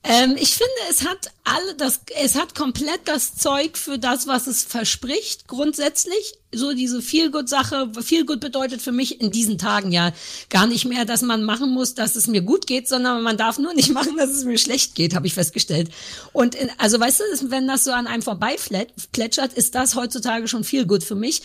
Ähm, 0.05 0.35
ich 0.37 0.55
finde, 0.55 0.73
es 0.89 1.07
hat 1.07 1.31
alle 1.45 1.75
das, 1.75 2.01
es 2.21 2.35
hat 2.35 2.55
komplett 2.55 3.07
das 3.07 3.35
Zeug 3.35 3.77
für 3.77 3.97
das, 3.97 4.27
was 4.27 4.47
es 4.47 4.65
verspricht, 4.65 5.47
grundsätzlich. 5.47 6.33
So 6.53 6.73
diese 6.73 7.01
Feel-Good-Sache. 7.01 7.89
Feel-Good 8.01 8.41
bedeutet 8.41 8.81
für 8.81 8.91
mich 8.91 9.21
in 9.21 9.31
diesen 9.31 9.57
Tagen 9.57 9.93
ja 9.93 10.11
gar 10.49 10.67
nicht 10.67 10.83
mehr, 10.83 11.05
dass 11.05 11.21
man 11.21 11.45
machen 11.45 11.69
muss, 11.69 11.95
dass 11.95 12.17
es 12.17 12.27
mir 12.27 12.41
gut 12.41 12.67
geht, 12.67 12.89
sondern 12.89 13.23
man 13.23 13.37
darf 13.37 13.59
nur 13.59 13.73
nicht 13.73 13.91
machen, 13.93 14.17
dass 14.17 14.31
es 14.31 14.43
mir 14.43 14.57
schlecht 14.57 14.93
geht, 14.95 15.15
habe 15.15 15.25
ich 15.25 15.35
festgestellt. 15.35 15.89
Und 16.33 16.53
in, 16.53 16.69
also 16.79 16.99
weißt 16.99 17.21
du, 17.21 17.51
wenn 17.51 17.65
das 17.65 17.85
so 17.85 17.93
an 17.93 18.07
einem 18.07 18.23
vorbeiplätschert, 18.23 19.53
ist 19.53 19.73
das 19.73 19.95
heutzutage 19.95 20.49
schon 20.49 20.65
Feel-Good 20.65 21.05
für 21.05 21.15
mich. 21.15 21.43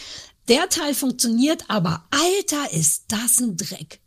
Der 0.49 0.69
Teil 0.69 0.95
funktioniert, 0.95 1.63
aber 1.69 2.09
Alter, 2.11 2.73
ist 2.73 3.05
das 3.07 3.39
ein 3.39 3.57
Dreck. 3.57 4.01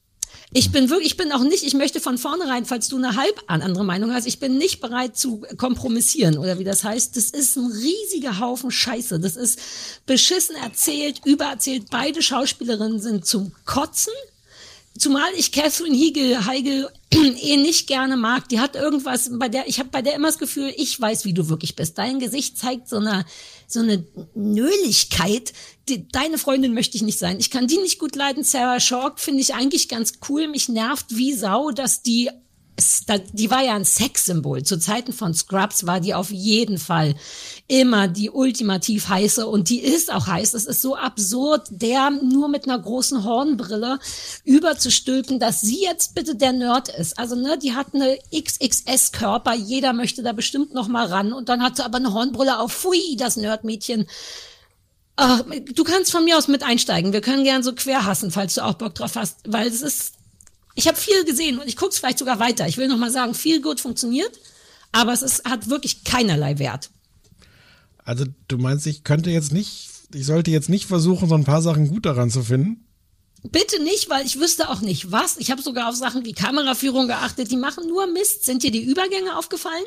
Ich 0.54 0.72
bin 0.72 0.90
wirklich, 0.90 1.12
ich 1.12 1.18
bin 1.18 1.32
auch 1.32 1.44
nicht, 1.44 1.64
ich 1.64 1.74
möchte 1.76 2.02
von 2.02 2.18
vornherein, 2.18 2.66
falls 2.66 2.90
du 2.90 2.98
eine 2.98 3.16
halb 3.16 3.42
an- 3.48 3.62
andere 3.62 3.86
Meinung 3.86 4.14
hast, 4.14 4.28
ich 4.28 4.40
bin 4.40 4.58
nicht 4.58 4.82
bereit 4.82 5.18
zu 5.18 5.44
kompromissieren 5.58 6.38
oder 6.38 6.60
wie 6.60 6.66
das 6.66 6.84
heißt. 6.84 7.16
Das 7.16 7.30
ist 7.30 7.56
ein 7.56 7.72
riesiger 7.72 8.40
Haufen 8.40 8.70
Scheiße. 8.70 9.20
Das 9.22 9.38
ist 9.38 9.60
beschissen 10.06 10.56
erzählt, 10.58 11.22
übererzählt. 11.24 11.86
Beide 11.90 12.22
Schauspielerinnen 12.22 13.00
sind 13.00 13.26
zum 13.26 13.54
Kotzen. 13.66 14.14
Zumal 14.98 15.32
ich 15.38 15.54
Catherine 15.54 15.96
Hiegel, 15.96 16.46
Heigel 16.46 16.90
eh 17.14 17.56
nicht 17.56 17.88
gerne 17.88 18.18
mag. 18.18 18.50
Die 18.50 18.60
hat 18.60 18.76
irgendwas, 18.76 19.30
bei 19.32 19.48
der, 19.48 19.70
ich 19.70 19.80
habe 19.80 19.88
bei 19.90 20.02
der 20.02 20.16
immer 20.16 20.28
das 20.28 20.38
Gefühl, 20.38 20.74
ich 20.76 21.00
weiß, 21.00 21.24
wie 21.24 21.34
du 21.34 21.48
wirklich 21.48 21.78
bist. 21.78 21.98
Dein 21.98 22.20
Gesicht 22.20 22.58
zeigt 22.58 22.90
so 22.90 22.98
eine, 22.98 23.26
so 23.68 23.80
eine 23.80 24.04
Nöligkeit. 24.36 25.54
Die, 25.92 26.08
deine 26.08 26.38
Freundin 26.38 26.74
möchte 26.74 26.96
ich 26.96 27.04
nicht 27.04 27.20
sein. 27.20 27.38
Ich 27.40 27.52
kann 27.52 27.68
die 27.68 27.78
nicht 27.78 28.00
gut 28.00 28.16
leiden. 28.16 28.46
Sarah 28.46 28.80
Chalk 28.80 29.20
finde 29.20 29.42
ich 29.42 29.54
eigentlich 29.54 29.90
ganz 29.90 30.14
cool. 30.30 30.48
Mich 30.48 30.70
nervt 30.70 31.08
wie 31.10 31.34
Sau, 31.34 31.72
dass 31.72 32.02
die 32.02 32.30
die 33.34 33.52
war 33.52 33.64
ja 33.64 33.76
ein 33.76 33.86
Sexsymbol. 33.86 34.64
Zu 34.64 34.80
Zeiten 34.80 35.14
von 35.14 35.36
Scrubs 35.36 35.86
war 35.86 36.00
die 36.00 36.16
auf 36.16 36.32
jeden 36.32 36.80
Fall 36.80 37.14
immer 37.68 38.08
die 38.08 38.32
ultimativ 38.32 39.08
heiße 39.08 39.46
und 39.46 39.70
die 39.70 39.82
ist 39.82 40.12
auch 40.12 40.26
heiß. 40.26 40.54
Es 40.56 40.66
ist 40.66 40.82
so 40.82 40.96
absurd, 40.96 41.68
der 41.70 42.10
nur 42.10 42.48
mit 42.48 42.66
einer 42.66 42.80
großen 42.80 43.24
Hornbrille 43.24 44.00
überzustülpen, 44.46 45.38
dass 45.38 45.62
sie 45.62 45.84
jetzt 45.84 46.16
bitte 46.16 46.36
der 46.36 46.54
Nerd 46.54 46.90
ist. 46.90 47.20
Also 47.20 47.36
ne, 47.36 47.60
die 47.62 47.74
hat 47.74 47.94
eine 47.94 48.18
XXS-Körper, 48.34 49.54
jeder 49.54 49.94
möchte 49.94 50.24
da 50.24 50.32
bestimmt 50.34 50.74
noch 50.74 50.88
mal 50.88 51.06
ran 51.06 51.34
und 51.34 51.50
dann 51.50 51.62
hat 51.62 51.76
sie 51.76 51.86
aber 51.86 51.98
eine 51.98 52.14
Hornbrille 52.14 52.58
auf. 52.58 52.72
Pfui, 52.72 53.16
das 53.18 53.38
Nerdmädchen. 53.38 54.08
Ach, 55.24 55.44
du 55.74 55.84
kannst 55.84 56.12
von 56.12 56.26
mir 56.26 56.38
aus 56.38 56.48
mit 56.48 56.64
einsteigen. 56.64 57.14
Wir 57.14 57.22
können 57.22 57.44
gern 57.44 57.62
so 57.62 57.76
quer 57.76 58.06
hassen, 58.06 58.32
falls 58.32 58.56
du 58.56 58.66
auch 58.66 58.74
Bock 58.74 58.96
drauf 58.96 59.16
hast, 59.16 59.38
weil 59.46 59.68
es 59.68 59.82
ist 59.82 60.14
ich 60.76 60.88
habe 60.88 60.98
viel 60.98 61.26
gesehen 61.26 61.60
und 61.60 61.68
ich 61.68 61.76
gucke 61.76 61.92
es 61.92 62.00
vielleicht 62.00 62.20
sogar 62.20 62.40
weiter. 62.40 62.68
Ich 62.68 62.78
will 62.78 62.88
noch 62.88 62.98
mal 62.98 63.12
sagen, 63.12 63.34
viel 63.34 63.62
gut 63.62 63.80
funktioniert, 63.80 64.40
aber 64.92 65.14
es 65.14 65.22
ist, 65.22 65.46
hat 65.46 65.70
wirklich 65.70 66.04
keinerlei 66.04 66.60
Wert. 66.60 66.90
Also 68.04 68.26
du 68.48 68.58
meinst, 68.58 68.88
ich 68.88 69.04
könnte 69.04 69.30
jetzt 69.30 69.52
nicht, 69.52 69.90
ich 70.14 70.26
sollte 70.26 70.52
jetzt 70.52 70.70
nicht 70.70 70.88
versuchen, 70.88 71.30
so 71.30 71.36
ein 71.36 71.44
paar 71.44 71.62
Sachen 71.62 71.90
gut 71.90 72.06
daran 72.06 72.30
zu 72.30 72.44
finden? 72.44 72.88
Bitte 73.44 73.82
nicht, 73.84 74.10
weil 74.10 74.26
ich 74.26 74.40
wüsste 74.40 74.70
auch 74.70 74.82
nicht 74.82 75.12
was. 75.12 75.38
Ich 75.38 75.50
habe 75.50 75.62
sogar 75.62 75.90
auf 75.90 75.96
Sachen 75.96 76.26
wie 76.26 76.34
Kameraführung 76.34 77.08
geachtet. 77.08 77.50
Die 77.50 77.58
machen 77.58 77.88
nur 77.88 78.06
Mist. 78.06 78.46
Sind 78.46 78.62
dir 78.62 78.72
die 78.72 78.84
Übergänge 78.84 79.36
aufgefallen? 79.36 79.84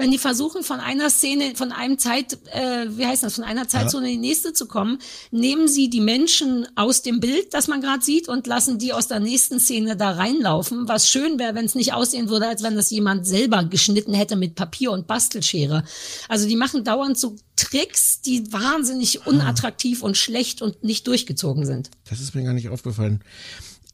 Wenn 0.00 0.10
die 0.10 0.16
versuchen, 0.16 0.62
von 0.62 0.80
einer 0.80 1.10
Szene, 1.10 1.52
von 1.56 1.72
einem 1.72 1.98
Zeit, 1.98 2.38
äh, 2.54 2.86
wie 2.96 3.04
heißt 3.04 3.22
das, 3.22 3.34
von 3.34 3.44
einer 3.44 3.68
Zeitzone 3.68 4.10
in 4.10 4.22
die 4.22 4.28
nächste 4.28 4.54
zu 4.54 4.64
kommen, 4.64 4.98
nehmen 5.30 5.68
sie 5.68 5.90
die 5.90 6.00
Menschen 6.00 6.66
aus 6.74 7.02
dem 7.02 7.20
Bild, 7.20 7.52
das 7.52 7.68
man 7.68 7.82
gerade 7.82 8.02
sieht, 8.02 8.26
und 8.26 8.46
lassen 8.46 8.78
die 8.78 8.94
aus 8.94 9.08
der 9.08 9.20
nächsten 9.20 9.60
Szene 9.60 9.98
da 9.98 10.12
reinlaufen. 10.12 10.88
Was 10.88 11.10
schön 11.10 11.38
wäre, 11.38 11.54
wenn 11.54 11.66
es 11.66 11.74
nicht 11.74 11.92
aussehen 11.92 12.30
würde, 12.30 12.48
als 12.48 12.62
wenn 12.62 12.76
das 12.76 12.90
jemand 12.90 13.26
selber 13.26 13.62
geschnitten 13.64 14.14
hätte 14.14 14.36
mit 14.36 14.54
Papier 14.54 14.90
und 14.90 15.06
Bastelschere. 15.06 15.84
Also 16.30 16.48
die 16.48 16.56
machen 16.56 16.82
dauernd 16.82 17.18
so 17.18 17.36
Tricks, 17.56 18.22
die 18.22 18.50
wahnsinnig 18.54 19.26
unattraktiv 19.26 20.02
und 20.02 20.16
schlecht 20.16 20.62
und 20.62 20.82
nicht 20.82 21.06
durchgezogen 21.08 21.66
sind. 21.66 21.90
Das 22.08 22.20
ist 22.20 22.34
mir 22.34 22.44
gar 22.44 22.54
nicht 22.54 22.70
aufgefallen. 22.70 23.20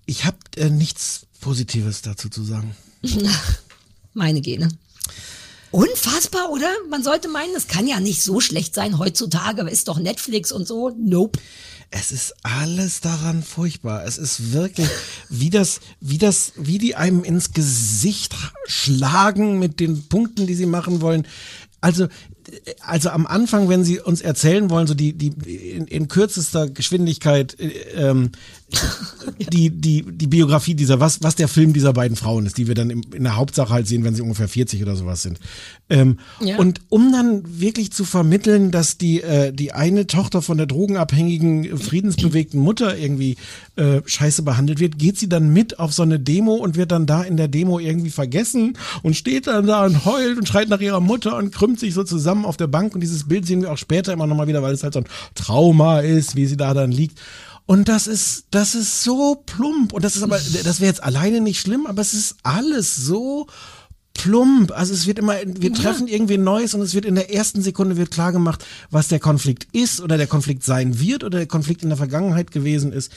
Ich 0.04 0.24
habe 0.24 0.38
äh, 0.54 0.70
nichts 0.70 1.26
Positives 1.40 2.02
dazu 2.02 2.28
zu 2.28 2.44
sagen. 2.44 2.76
Meine 4.14 4.40
Gene. 4.40 4.68
Unfassbar, 5.76 6.50
oder? 6.50 6.70
Man 6.88 7.02
sollte 7.02 7.28
meinen, 7.28 7.54
es 7.54 7.68
kann 7.68 7.86
ja 7.86 8.00
nicht 8.00 8.22
so 8.22 8.40
schlecht 8.40 8.74
sein 8.74 8.98
heutzutage, 8.98 9.60
ist 9.68 9.88
doch 9.88 9.98
Netflix 9.98 10.50
und 10.50 10.66
so. 10.66 10.96
Nope. 10.96 11.38
Es 11.90 12.12
ist 12.12 12.34
alles 12.42 13.02
daran 13.02 13.42
furchtbar. 13.42 14.06
Es 14.06 14.16
ist 14.16 14.54
wirklich, 14.54 14.88
wie 15.28 15.50
das, 15.50 15.80
wie 16.00 16.16
das, 16.16 16.54
wie 16.56 16.78
die 16.78 16.94
einem 16.94 17.24
ins 17.24 17.52
Gesicht 17.52 18.34
schlagen 18.64 19.58
mit 19.58 19.78
den 19.78 20.08
Punkten, 20.08 20.46
die 20.46 20.54
sie 20.54 20.64
machen 20.64 21.02
wollen. 21.02 21.28
Also, 21.82 22.08
also 22.80 23.10
am 23.10 23.26
Anfang, 23.26 23.68
wenn 23.68 23.84
sie 23.84 24.00
uns 24.00 24.22
erzählen 24.22 24.70
wollen, 24.70 24.86
so 24.86 24.94
die, 24.94 25.12
die 25.12 25.28
in, 25.72 25.86
in 25.88 26.08
kürzester 26.08 26.70
Geschwindigkeit, 26.70 27.60
äh, 27.60 27.68
ähm, 27.94 28.30
die, 29.52 29.70
die, 29.70 30.04
die 30.06 30.26
Biografie 30.26 30.74
dieser, 30.74 30.98
was, 30.98 31.22
was 31.22 31.36
der 31.36 31.48
Film 31.48 31.72
dieser 31.72 31.92
beiden 31.92 32.16
Frauen 32.16 32.46
ist, 32.46 32.58
die 32.58 32.66
wir 32.66 32.74
dann 32.74 32.90
im, 32.90 33.02
in 33.14 33.22
der 33.22 33.36
Hauptsache 33.36 33.72
halt 33.72 33.86
sehen, 33.86 34.02
wenn 34.02 34.14
sie 34.14 34.22
ungefähr 34.22 34.48
40 34.48 34.82
oder 34.82 34.96
sowas 34.96 35.22
sind. 35.22 35.38
Ähm, 35.88 36.18
Ja. 36.40 36.56
Und 36.58 36.80
um 36.88 37.12
dann 37.12 37.42
wirklich 37.60 37.92
zu 37.92 38.04
vermitteln, 38.04 38.70
dass 38.72 38.98
die, 38.98 39.22
äh, 39.22 39.52
die 39.52 39.72
eine 39.72 40.06
Tochter 40.06 40.42
von 40.42 40.56
der 40.56 40.66
drogenabhängigen, 40.66 41.78
friedensbewegten 41.78 42.60
Mutter 42.60 42.96
irgendwie 42.96 43.36
äh, 43.76 44.00
scheiße 44.04 44.42
behandelt 44.42 44.80
wird, 44.80 44.98
geht 44.98 45.18
sie 45.18 45.28
dann 45.28 45.52
mit 45.52 45.78
auf 45.78 45.92
so 45.92 46.02
eine 46.02 46.18
Demo 46.18 46.54
und 46.54 46.76
wird 46.76 46.90
dann 46.90 47.06
da 47.06 47.22
in 47.22 47.36
der 47.36 47.48
Demo 47.48 47.78
irgendwie 47.78 48.10
vergessen 48.10 48.76
und 49.02 49.16
steht 49.16 49.46
dann 49.46 49.66
da 49.66 49.86
und 49.86 50.04
heult 50.04 50.38
und 50.38 50.48
schreit 50.48 50.68
nach 50.68 50.80
ihrer 50.80 51.00
Mutter 51.00 51.36
und 51.36 51.52
krümmt 51.52 51.78
sich 51.78 51.94
so 51.94 52.02
zusammen 52.02 52.44
auf 52.44 52.56
der 52.56 52.66
Bank 52.66 52.94
und 52.94 53.00
dieses 53.00 53.28
Bild 53.28 53.46
sehen 53.46 53.62
wir 53.62 53.72
auch 53.72 53.78
später 53.78 54.12
immer 54.12 54.26
nochmal 54.26 54.48
wieder, 54.48 54.62
weil 54.62 54.74
es 54.74 54.82
halt 54.82 54.94
so 54.94 55.00
ein 55.00 55.06
Trauma 55.34 56.00
ist, 56.00 56.34
wie 56.34 56.46
sie 56.46 56.56
da 56.56 56.74
dann 56.74 56.90
liegt. 56.90 57.20
Und 57.66 57.88
das 57.88 58.06
ist, 58.06 58.46
das 58.52 58.76
ist 58.76 59.02
so 59.02 59.34
plump. 59.34 59.92
Und 59.92 60.04
das 60.04 60.14
ist 60.14 60.22
aber, 60.22 60.38
das 60.38 60.80
wäre 60.80 60.88
jetzt 60.88 61.02
alleine 61.02 61.40
nicht 61.40 61.60
schlimm, 61.60 61.86
aber 61.86 62.00
es 62.00 62.14
ist 62.14 62.36
alles 62.44 62.94
so 62.94 63.48
plump. 64.16 64.72
Also 64.72 64.94
es 64.94 65.06
wird 65.06 65.18
immer, 65.18 65.34
wir 65.44 65.72
treffen 65.72 66.08
irgendwie 66.08 66.38
Neues 66.38 66.74
und 66.74 66.80
es 66.80 66.94
wird 66.94 67.04
in 67.04 67.14
der 67.14 67.32
ersten 67.34 67.62
Sekunde 67.62 67.96
wird 67.96 68.10
klar 68.10 68.32
gemacht, 68.32 68.64
was 68.90 69.08
der 69.08 69.18
Konflikt 69.20 69.66
ist 69.72 70.00
oder 70.00 70.16
der 70.16 70.26
Konflikt 70.26 70.64
sein 70.64 70.98
wird 71.00 71.22
oder 71.24 71.38
der 71.38 71.46
Konflikt 71.46 71.82
in 71.82 71.88
der 71.90 71.98
Vergangenheit 71.98 72.50
gewesen 72.50 72.92
ist. 72.92 73.12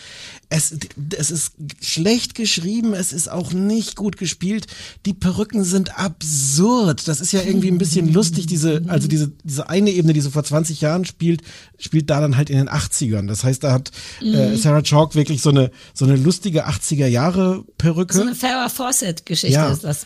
Es, 0.50 0.76
es 1.18 1.32
ist 1.32 1.54
schlecht 1.82 2.36
geschrieben, 2.36 2.94
es 2.94 3.14
ist 3.14 3.30
auch 3.32 3.54
nicht 3.54 3.96
gut 3.96 4.18
gespielt. 4.18 4.68
Die 5.06 5.14
Perücken 5.14 5.64
sind 5.64 5.98
absurd. 5.98 7.08
Das 7.08 7.22
ist 7.22 7.32
ja 7.32 7.42
irgendwie 7.42 7.70
ein 7.72 7.78
bisschen 7.78 8.12
lustig, 8.12 8.48
diese, 8.48 8.84
also 8.88 9.08
diese, 9.08 9.32
diese 9.44 9.70
eine 9.70 9.92
Ebene, 9.92 10.14
die 10.14 10.22
so 10.22 10.30
vor 10.32 10.44
20 10.44 10.82
Jahren 10.82 11.06
spielt, 11.06 11.42
spielt 11.78 12.10
da 12.10 12.20
dann 12.20 12.36
halt 12.38 12.50
in 12.50 12.58
den 12.58 12.70
80ern. 12.70 13.28
Das 13.28 13.44
heißt, 13.44 13.64
da 13.64 13.72
hat 13.72 13.92
äh, 14.22 14.50
Mhm. 14.50 14.58
Sarah 14.58 14.82
Chalk 14.82 15.16
wirklich 15.16 15.42
so 15.42 15.50
eine, 15.50 15.72
so 15.94 16.06
eine 16.06 16.16
lustige 16.16 16.68
80er 16.68 17.08
Jahre 17.08 17.64
Perücke. 17.78 18.14
So 18.14 18.22
eine 18.22 18.36
Farrah 18.36 18.70
Fawcett-Geschichte 18.70 19.54
Ja. 19.56 19.72
ist 19.72 19.84
das. 19.84 20.06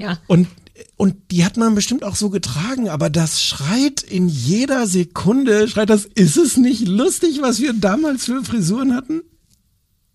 Ja. 0.00 0.18
Und, 0.26 0.48
und 0.96 1.14
die 1.30 1.44
hat 1.44 1.56
man 1.56 1.74
bestimmt 1.74 2.04
auch 2.04 2.16
so 2.16 2.30
getragen, 2.30 2.88
aber 2.88 3.10
das 3.10 3.42
schreit 3.42 4.02
in 4.02 4.28
jeder 4.28 4.86
Sekunde, 4.86 5.68
schreit 5.68 5.90
das, 5.90 6.04
ist 6.06 6.36
es 6.36 6.56
nicht 6.56 6.86
lustig, 6.88 7.40
was 7.42 7.60
wir 7.60 7.72
damals 7.72 8.24
für 8.24 8.42
Frisuren 8.44 8.94
hatten? 8.94 9.22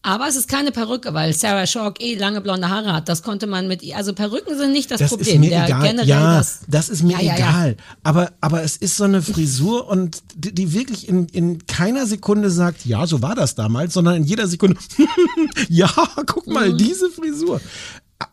Aber 0.08 0.28
es 0.28 0.36
ist 0.36 0.48
keine 0.48 0.72
Perücke, 0.72 1.16
weil 1.16 1.34
Sarah 1.34 1.66
Chalk 1.66 2.00
eh 2.00 2.14
lange 2.14 2.40
blonde 2.40 2.70
Haare 2.70 2.94
hat. 2.94 3.10
Das 3.10 3.24
konnte 3.24 3.48
man 3.48 3.68
mit 3.68 3.82
ihr. 3.82 3.98
Also 3.98 4.14
Perücken 4.14 4.56
sind 4.56 4.72
nicht 4.72 4.92
das, 4.92 5.00
Das 5.00 5.10
Problem. 5.10 5.34
ist 5.34 5.40
mir 5.40 5.50
Der 5.50 5.66
egal. 5.66 5.82
generell 5.82 6.08
Ja, 6.08 6.38
das, 6.38 6.60
das 6.68 6.90
ist 6.90 7.02
mir 7.02 7.14
Ja, 7.14 7.22
ja, 7.22 7.26
ja. 7.26 7.36
egal. 7.38 7.78
Aber, 8.04 8.32
aber 8.40 8.62
es 8.62 8.78
ist 8.78 8.98
so 8.98 9.06
eine 9.06 9.24
Frisur 9.24 9.88
und 9.88 10.22
die, 10.36 10.54
die 10.54 10.74
wirklich 10.74 11.10
in, 11.10 11.26
in 11.30 11.66
keiner 11.66 12.06
Sekunde 12.06 12.52
sagt, 12.52 12.86
ja, 12.86 13.08
so 13.08 13.24
war 13.24 13.34
das 13.34 13.56
damals, 13.56 13.96
sondern 13.96 14.18
in 14.18 14.26
jeder 14.26 14.46
Sekunde, 14.48 14.78
ja, 15.70 15.90
guck 16.28 16.46
mal, 16.46 16.70
Mhm. 16.72 16.78
diese 16.78 17.10
Frisur. 17.10 17.60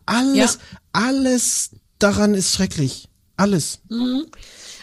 Alles, 0.05 0.59
alles 0.91 1.71
daran 1.99 2.33
ist 2.33 2.53
schrecklich. 2.53 3.07
Alles. 3.37 3.79
Mhm. 3.89 4.27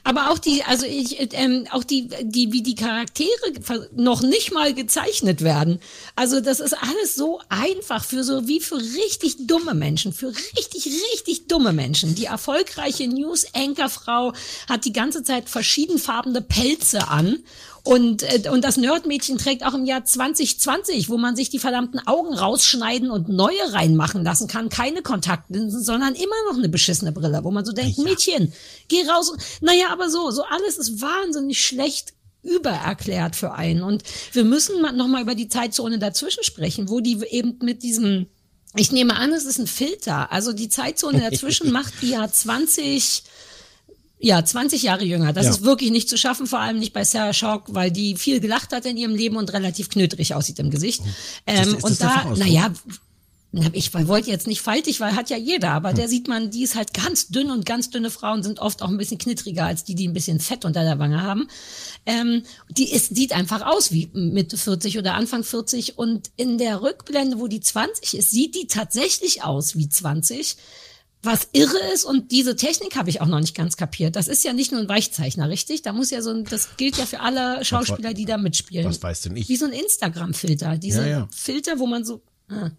Aber 0.02 0.30
auch 0.30 0.38
die, 0.38 0.62
also 0.64 0.86
ich, 0.86 1.18
ähm, 1.34 1.66
auch 1.70 1.84
die, 1.84 2.08
die, 2.22 2.52
wie 2.52 2.62
die 2.62 2.74
Charaktere 2.74 3.86
noch 3.94 4.22
nicht 4.22 4.52
mal 4.52 4.72
gezeichnet 4.72 5.42
werden. 5.42 5.78
Also 6.16 6.40
das 6.40 6.60
ist 6.60 6.72
alles 6.72 7.14
so 7.14 7.40
einfach 7.48 8.04
für 8.04 8.24
so 8.24 8.48
wie 8.48 8.60
für 8.60 8.78
richtig 8.78 9.46
dumme 9.46 9.74
Menschen, 9.74 10.12
für 10.12 10.28
richtig, 10.28 10.86
richtig 10.86 11.48
dumme 11.48 11.72
Menschen. 11.72 12.14
Die 12.14 12.24
erfolgreiche 12.24 13.06
News-Anchor-Frau 13.08 14.32
hat 14.68 14.84
die 14.84 14.92
ganze 14.92 15.22
Zeit 15.22 15.50
verschiedenfarbene 15.50 16.40
Pelze 16.40 17.08
an. 17.08 17.40
Und, 17.82 18.22
äh, 18.22 18.48
und 18.50 18.62
das 18.62 18.76
Nerdmädchen 18.76 19.38
trägt 19.38 19.64
auch 19.64 19.74
im 19.74 19.84
Jahr 19.84 20.04
2020, 20.04 21.08
wo 21.08 21.16
man 21.16 21.36
sich 21.36 21.50
die 21.50 21.58
verdammten 21.58 22.00
Augen 22.06 22.34
rausschneiden 22.34 23.10
und 23.10 23.28
neue 23.28 23.72
reinmachen 23.72 24.22
lassen 24.22 24.48
kann, 24.48 24.68
keine 24.68 25.02
Kontaktlinsen, 25.02 25.82
sondern 25.82 26.14
immer 26.14 26.34
noch 26.50 26.58
eine 26.58 26.68
beschissene 26.68 27.12
Brille, 27.12 27.40
wo 27.42 27.50
man 27.50 27.64
so 27.64 27.72
denkt, 27.72 27.98
Mädchen, 27.98 28.52
geh 28.88 29.02
raus. 29.08 29.32
Naja, 29.60 29.86
aber 29.90 30.10
so, 30.10 30.30
so 30.30 30.42
alles 30.44 30.76
ist 30.76 31.00
wahnsinnig 31.00 31.64
schlecht 31.64 32.12
übererklärt 32.42 33.36
für 33.36 33.52
einen. 33.52 33.82
Und 33.82 34.02
wir 34.32 34.44
müssen 34.44 34.80
mal- 34.80 34.92
noch 34.92 35.08
mal 35.08 35.22
über 35.22 35.34
die 35.34 35.48
Zeitzone 35.48 35.98
dazwischen 35.98 36.44
sprechen, 36.44 36.88
wo 36.88 37.00
die 37.00 37.22
eben 37.30 37.58
mit 37.62 37.82
diesem, 37.82 38.26
ich 38.76 38.92
nehme 38.92 39.16
an, 39.16 39.32
es 39.32 39.44
ist 39.44 39.58
ein 39.58 39.66
Filter. 39.66 40.32
Also 40.32 40.52
die 40.52 40.68
Zeitzone 40.68 41.20
dazwischen 41.20 41.70
macht 41.72 41.94
die 42.02 42.10
ja 42.10 42.30
20, 42.30 43.24
ja, 44.22 44.44
20 44.44 44.82
Jahre 44.82 45.04
jünger. 45.04 45.32
Das 45.32 45.46
Ja. 45.46 45.50
ist 45.52 45.62
wirklich 45.62 45.90
nicht 45.90 46.08
zu 46.08 46.18
schaffen, 46.18 46.46
vor 46.46 46.60
allem 46.60 46.78
nicht 46.78 46.92
bei 46.92 47.04
Sarah 47.04 47.32
Chalk, 47.32 47.64
weil 47.68 47.90
die 47.90 48.16
viel 48.16 48.38
gelacht 48.40 48.72
hat 48.72 48.84
in 48.84 48.96
ihrem 48.96 49.14
Leben 49.14 49.36
und 49.36 49.52
relativ 49.52 49.88
knöterig 49.88 50.34
aussieht 50.34 50.58
im 50.58 50.70
Gesicht. 50.70 51.00
das- 51.46 51.66
Ähm, 51.68 51.74
das 51.74 51.84
und 51.84 52.00
da, 52.02 52.24
naja, 52.36 52.72
na, 53.52 53.66
ich 53.72 53.92
wollte 54.06 54.30
jetzt 54.30 54.46
nicht 54.46 54.60
faltig, 54.60 55.00
weil 55.00 55.16
hat 55.16 55.28
ja 55.28 55.36
jeder, 55.36 55.70
aber 55.72 55.88
Hm. 55.88 55.96
der 55.96 56.08
sieht 56.08 56.28
man, 56.28 56.50
die 56.52 56.62
ist 56.62 56.76
halt 56.76 56.94
ganz 56.94 57.28
dünn 57.28 57.50
und 57.50 57.66
ganz 57.66 57.90
dünne 57.90 58.10
Frauen 58.10 58.42
sind 58.44 58.60
oft 58.60 58.80
auch 58.82 58.88
ein 58.88 58.96
bisschen 58.98 59.18
knittriger 59.18 59.64
als 59.64 59.82
die, 59.82 59.96
die 59.96 60.06
ein 60.06 60.12
bisschen 60.12 60.38
Fett 60.38 60.64
unter 60.64 60.84
der 60.84 60.98
Wange 61.00 61.22
haben. 61.22 61.48
Ähm, 62.06 62.44
die 62.68 62.92
ist, 62.92 63.14
sieht 63.16 63.32
einfach 63.32 63.66
aus 63.66 63.90
wie 63.90 64.08
Mitte 64.12 64.56
40 64.56 64.98
oder 64.98 65.14
Anfang 65.14 65.42
40 65.42 65.98
und 65.98 66.30
in 66.36 66.58
der 66.58 66.82
Rückblende, 66.82 67.40
wo 67.40 67.48
die 67.48 67.60
20 67.60 68.14
ist, 68.18 68.30
sieht 68.30 68.54
die 68.54 68.66
tatsächlich 68.68 69.42
aus 69.42 69.74
wie 69.76 69.88
20 69.88 70.56
was 71.22 71.48
irre 71.52 71.76
ist 71.92 72.04
und 72.04 72.32
diese 72.32 72.56
Technik 72.56 72.96
habe 72.96 73.10
ich 73.10 73.20
auch 73.20 73.26
noch 73.26 73.40
nicht 73.40 73.54
ganz 73.54 73.76
kapiert. 73.76 74.16
Das 74.16 74.26
ist 74.26 74.42
ja 74.42 74.52
nicht 74.54 74.72
nur 74.72 74.80
ein 74.80 74.88
Weichzeichner, 74.88 75.48
richtig? 75.50 75.82
Da 75.82 75.92
muss 75.92 76.10
ja 76.10 76.22
so 76.22 76.30
ein, 76.30 76.44
das 76.44 76.76
gilt 76.78 76.96
ja 76.96 77.04
für 77.04 77.20
alle 77.20 77.62
Schauspieler, 77.64 78.14
die 78.14 78.24
da 78.24 78.38
mitspielen. 78.38 78.86
Was 78.86 79.02
weiß 79.02 79.22
denn 79.22 79.36
ich? 79.36 79.48
Wie 79.48 79.56
so 79.56 79.66
ein 79.66 79.72
Instagram-Filter. 79.72 80.78
Diese 80.78 81.02
Ja, 81.02 81.06
ja. 81.08 81.28
Filter, 81.34 81.78
wo 81.78 81.86
man 81.86 82.04
so. 82.04 82.22
Ah. 82.48 82.70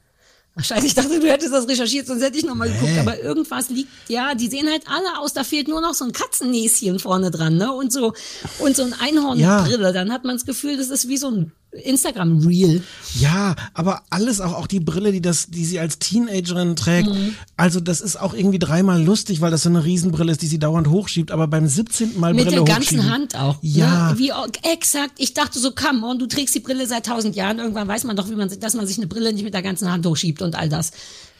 Ach, 0.56 0.66
scheiße, 0.66 0.86
ich 0.86 0.94
dachte, 0.96 1.20
du 1.20 1.30
hättest 1.32 1.54
das 1.54 1.68
recherchiert, 1.68 2.08
sonst 2.08 2.22
hätte 2.24 2.38
ich 2.38 2.44
nochmal 2.44 2.70
geguckt. 2.70 2.98
Aber 3.00 3.18
irgendwas 3.20 3.70
liegt, 3.70 3.90
ja, 4.10 4.36
die 4.36 4.48
sehen 4.50 4.68
halt 4.70 4.84
alle 4.88 5.20
aus, 5.20 5.34
da 5.34 5.46
fehlt 5.46 5.70
nur 5.70 5.80
noch 5.80 5.94
so 5.94 6.04
ein 6.04 6.12
Katzennäschen 6.12 7.00
vorne 7.00 7.32
dran, 7.32 7.56
ne? 7.56 7.72
Und 7.72 7.94
so, 7.94 8.14
und 8.60 8.76
so 8.76 8.84
ein 8.84 8.94
Einhornbrille. 8.94 9.94
Dann 9.94 10.12
hat 10.12 10.26
man 10.26 10.36
das 10.36 10.46
Gefühl, 10.46 10.76
das 10.78 10.90
ist 10.90 11.08
wie 11.08 11.18
so 11.18 11.30
ein 11.30 11.54
Instagram-Reel. 11.72 12.84
Ja, 13.20 13.56
aber 13.74 14.04
alles 14.10 14.42
auch, 14.42 14.54
auch 14.54 14.68
die 14.68 14.82
Brille, 14.82 15.12
die 15.12 15.22
das, 15.22 15.48
die 15.48 15.64
sie 15.66 15.80
als 15.80 16.00
Teenagerin 16.00 16.76
trägt. 16.76 17.10
Mhm. 17.10 17.36
Also 17.56 17.80
das 17.80 18.02
ist 18.02 18.20
auch 18.20 18.34
irgendwie 18.34 18.60
dreimal 18.60 19.02
lustig, 19.02 19.40
weil 19.42 19.52
das 19.52 19.64
so 19.64 19.70
eine 19.70 19.84
Riesenbrille 19.84 20.34
ist, 20.34 20.42
die 20.42 20.48
sie 20.48 20.60
dauernd 20.60 20.88
hochschiebt, 20.88 21.32
aber 21.32 21.48
beim 21.48 21.68
17. 21.68 22.20
Mal 22.20 22.34
Mit 22.34 22.46
Brille 22.46 22.64
der 22.64 22.76
ganzen 22.76 23.10
Hand 23.10 23.36
auch. 23.36 23.58
Ja. 23.62 24.12
Ne? 24.12 24.20
Wie, 24.20 24.32
exakt. 24.70 25.14
Ich 25.18 25.34
dachte 25.34 25.60
so, 25.60 25.72
come 25.72 26.06
on, 26.06 26.20
du 26.20 26.28
trägst 26.28 26.54
die 26.56 26.60
Brille 26.60 26.86
seit 26.88 27.06
tausend 27.06 27.36
Jahren. 27.36 27.60
Irgendwann 27.60 27.88
weiß 27.88 28.04
man 28.04 28.16
doch, 28.16 28.30
wie 28.30 28.36
man, 28.36 28.50
dass 28.60 28.74
man 28.74 28.86
sich 28.86 28.98
eine 28.98 29.08
Brille 29.08 29.32
nicht 29.32 29.44
mit 29.44 29.54
der 29.54 29.62
ganzen 29.62 29.90
Hand 29.92 30.06
hochschiebt 30.06 30.42
und 30.42 30.56
all 30.56 30.68
das. 30.68 30.92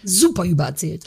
Super 0.04 0.46
übererzählt. 0.46 1.04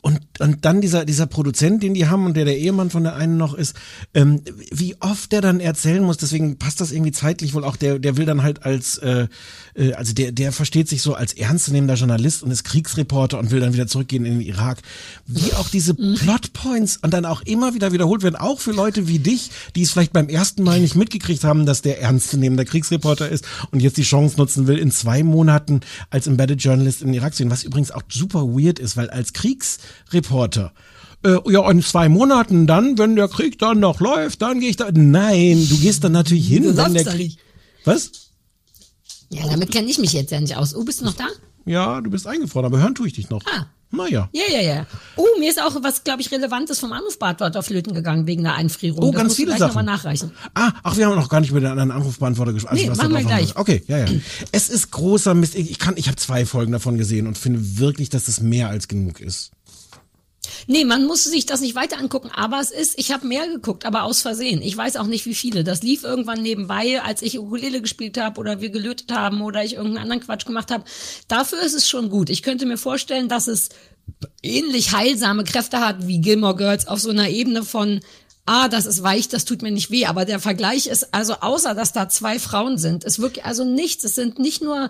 Und, 0.00 0.20
und 0.38 0.64
dann 0.64 0.80
dieser, 0.80 1.04
dieser 1.04 1.26
Produzent, 1.26 1.82
den 1.82 1.94
die 1.94 2.06
haben 2.06 2.26
und 2.26 2.36
der 2.36 2.44
der 2.44 2.58
Ehemann 2.58 2.90
von 2.90 3.02
der 3.02 3.16
einen 3.16 3.36
noch 3.36 3.54
ist, 3.54 3.74
ähm, 4.14 4.42
wie 4.70 4.96
oft 5.00 5.32
der 5.32 5.40
dann 5.40 5.60
erzählen 5.60 6.02
muss, 6.02 6.16
deswegen 6.16 6.58
passt 6.58 6.80
das 6.80 6.92
irgendwie 6.92 7.12
zeitlich 7.12 7.54
wohl 7.54 7.64
auch, 7.64 7.76
der, 7.76 7.98
der 7.98 8.16
will 8.16 8.26
dann 8.26 8.42
halt 8.42 8.64
als, 8.64 8.98
äh, 8.98 9.28
äh, 9.74 9.92
also 9.94 10.12
der, 10.12 10.32
der 10.32 10.52
versteht 10.52 10.88
sich 10.88 11.02
so 11.02 11.14
als 11.14 11.32
ernstzunehmender 11.32 11.94
Journalist 11.94 12.42
und 12.42 12.50
ist 12.50 12.64
Kriegsreporter 12.64 13.38
und 13.38 13.50
will 13.50 13.60
dann 13.60 13.74
wieder 13.74 13.86
zurückgehen 13.86 14.24
in 14.24 14.38
den 14.38 14.46
Irak. 14.46 14.78
Wie 15.26 15.52
auch 15.54 15.68
diese 15.68 15.94
Plotpoints 15.94 16.98
und 16.98 17.12
dann 17.12 17.24
auch 17.24 17.42
immer 17.42 17.74
wieder 17.74 17.92
wiederholt 17.92 18.22
werden, 18.22 18.36
auch 18.36 18.60
für 18.60 18.72
Leute 18.72 19.08
wie 19.08 19.18
dich, 19.18 19.50
die 19.74 19.82
es 19.82 19.90
vielleicht 19.90 20.12
beim 20.12 20.28
ersten 20.28 20.62
Mal 20.62 20.80
nicht 20.80 20.96
mitgekriegt 20.96 21.44
haben, 21.44 21.66
dass 21.66 21.82
der 21.82 22.00
ernstzunehmender 22.00 22.64
Kriegsreporter 22.64 23.28
ist 23.28 23.46
und 23.70 23.80
jetzt 23.80 23.96
die 23.96 24.02
Chance 24.02 24.36
nutzen 24.36 24.66
will, 24.66 24.78
in 24.78 24.90
zwei 24.90 25.22
Monaten 25.22 25.80
als 26.10 26.26
Embedded 26.26 26.62
Journalist 26.62 27.02
in 27.02 27.08
den 27.08 27.14
Irak 27.14 27.34
zu 27.34 27.42
gehen, 27.42 27.50
was 27.50 27.64
übrigens 27.64 27.90
auch 27.90 28.02
super 28.08 28.46
weird 28.46 28.78
ist, 28.78 28.96
weil 28.96 29.10
als 29.10 29.32
Kriegsreporter 30.10 30.72
äh, 31.24 31.38
ja, 31.50 31.70
in 31.70 31.82
zwei 31.82 32.08
Monaten 32.08 32.66
dann, 32.66 32.98
wenn 32.98 33.16
der 33.16 33.28
Krieg 33.28 33.58
dann 33.58 33.80
noch 33.80 34.00
läuft, 34.00 34.42
dann 34.42 34.60
gehe 34.60 34.70
ich 34.70 34.76
da. 34.76 34.90
Nein, 34.92 35.66
du 35.68 35.76
gehst 35.78 36.04
dann 36.04 36.12
natürlich 36.12 36.46
hin, 36.46 36.62
Du 36.62 36.76
wenn 36.76 36.94
der 36.94 37.04
Krieg. 37.04 37.18
nicht. 37.18 37.38
Was? 37.84 38.10
Ja, 39.30 39.46
damit 39.48 39.70
kenne 39.72 39.88
ich 39.88 39.98
mich 39.98 40.12
jetzt 40.12 40.30
ja 40.30 40.40
nicht 40.40 40.56
aus. 40.56 40.74
Oh, 40.74 40.84
bist 40.84 41.00
du 41.00 41.04
noch 41.04 41.14
da? 41.14 41.26
Ja, 41.64 42.00
du 42.00 42.10
bist 42.10 42.26
eingefroren, 42.26 42.66
aber 42.66 42.78
hören 42.78 42.94
tue 42.94 43.08
ich 43.08 43.14
dich 43.14 43.28
noch. 43.28 43.42
Ah. 43.46 43.66
Naja. 43.92 44.28
Ja, 44.32 44.42
ja, 44.52 44.60
ja. 44.60 44.86
Oh, 45.14 45.26
mir 45.38 45.48
ist 45.48 45.62
auch 45.62 45.76
was, 45.82 46.02
glaube 46.02 46.20
ich, 46.20 46.32
Relevantes 46.32 46.80
vom 46.80 46.92
Anrufbeantworter 46.92 47.62
flöten 47.62 47.94
gegangen 47.94 48.26
wegen 48.26 48.42
der 48.42 48.54
Einfrierung. 48.54 49.04
Oh, 49.04 49.12
das 49.12 49.20
ganz 49.22 49.36
viele 49.36 49.52
Sachen. 49.52 49.68
nochmal 49.68 49.84
nachreichen. 49.84 50.32
Ah, 50.54 50.72
ach, 50.82 50.96
wir 50.96 51.06
haben 51.06 51.14
noch 51.14 51.28
gar 51.28 51.40
nicht 51.40 51.50
über 51.50 51.60
den 51.60 51.70
anderen 51.70 51.92
Anrufbeantworter 51.92 52.52
gesprochen. 52.52 52.76
Nee, 52.76 52.90
was 52.90 52.98
da 52.98 53.04
machen 53.04 53.18
wir 53.18 53.24
gleich. 53.24 53.54
war. 53.54 53.60
Okay, 53.62 53.82
ja, 53.86 53.98
ja. 53.98 54.06
Es 54.50 54.68
ist 54.68 54.90
großer 54.90 55.34
Mist. 55.34 55.54
Ich 55.54 55.70
ich 55.70 55.78
kann, 55.78 55.96
ich 55.96 56.08
habe 56.08 56.16
zwei 56.16 56.46
Folgen 56.46 56.72
davon 56.72 56.98
gesehen 56.98 57.26
und 57.26 57.38
finde 57.38 57.78
wirklich, 57.78 58.08
dass 58.08 58.24
das 58.24 58.40
mehr 58.40 58.68
als 58.68 58.88
genug 58.88 59.20
ist. 59.20 59.50
Nee, 60.66 60.84
man 60.84 61.06
muss 61.06 61.24
sich 61.24 61.46
das 61.46 61.60
nicht 61.60 61.74
weiter 61.74 61.98
angucken, 61.98 62.30
aber 62.34 62.60
es 62.60 62.70
ist, 62.70 62.98
ich 62.98 63.12
habe 63.12 63.26
mehr 63.26 63.46
geguckt, 63.48 63.84
aber 63.84 64.04
aus 64.04 64.22
Versehen. 64.22 64.62
Ich 64.62 64.76
weiß 64.76 64.96
auch 64.96 65.06
nicht, 65.06 65.26
wie 65.26 65.34
viele. 65.34 65.64
Das 65.64 65.82
lief 65.82 66.04
irgendwann 66.04 66.42
nebenbei, 66.42 67.02
als 67.02 67.22
ich 67.22 67.38
Ukulele 67.38 67.80
gespielt 67.80 68.18
habe 68.18 68.40
oder 68.40 68.60
wir 68.60 68.70
gelötet 68.70 69.12
haben 69.12 69.42
oder 69.42 69.64
ich 69.64 69.74
irgendeinen 69.74 70.04
anderen 70.04 70.22
Quatsch 70.22 70.46
gemacht 70.46 70.70
habe. 70.70 70.84
Dafür 71.28 71.60
ist 71.62 71.74
es 71.74 71.88
schon 71.88 72.10
gut. 72.10 72.30
Ich 72.30 72.42
könnte 72.42 72.66
mir 72.66 72.78
vorstellen, 72.78 73.28
dass 73.28 73.46
es 73.46 73.70
ähnlich 74.42 74.92
heilsame 74.92 75.44
Kräfte 75.44 75.80
hat 75.80 76.06
wie 76.06 76.20
Gilmore 76.20 76.56
Girls 76.56 76.86
auf 76.86 77.00
so 77.00 77.10
einer 77.10 77.28
Ebene 77.28 77.62
von 77.62 78.00
Ah, 78.48 78.68
das 78.68 78.86
ist 78.86 79.02
weich, 79.02 79.28
das 79.28 79.44
tut 79.44 79.62
mir 79.62 79.72
nicht 79.72 79.90
weh, 79.90 80.06
aber 80.06 80.24
der 80.24 80.38
Vergleich 80.38 80.86
ist 80.86 81.12
also 81.12 81.34
außer 81.40 81.74
dass 81.74 81.92
da 81.92 82.08
zwei 82.08 82.38
Frauen 82.38 82.78
sind, 82.78 83.02
ist 83.02 83.18
wirklich 83.18 83.44
also 83.44 83.64
nichts, 83.64 84.04
es 84.04 84.14
sind 84.14 84.38
nicht 84.38 84.62
nur 84.62 84.88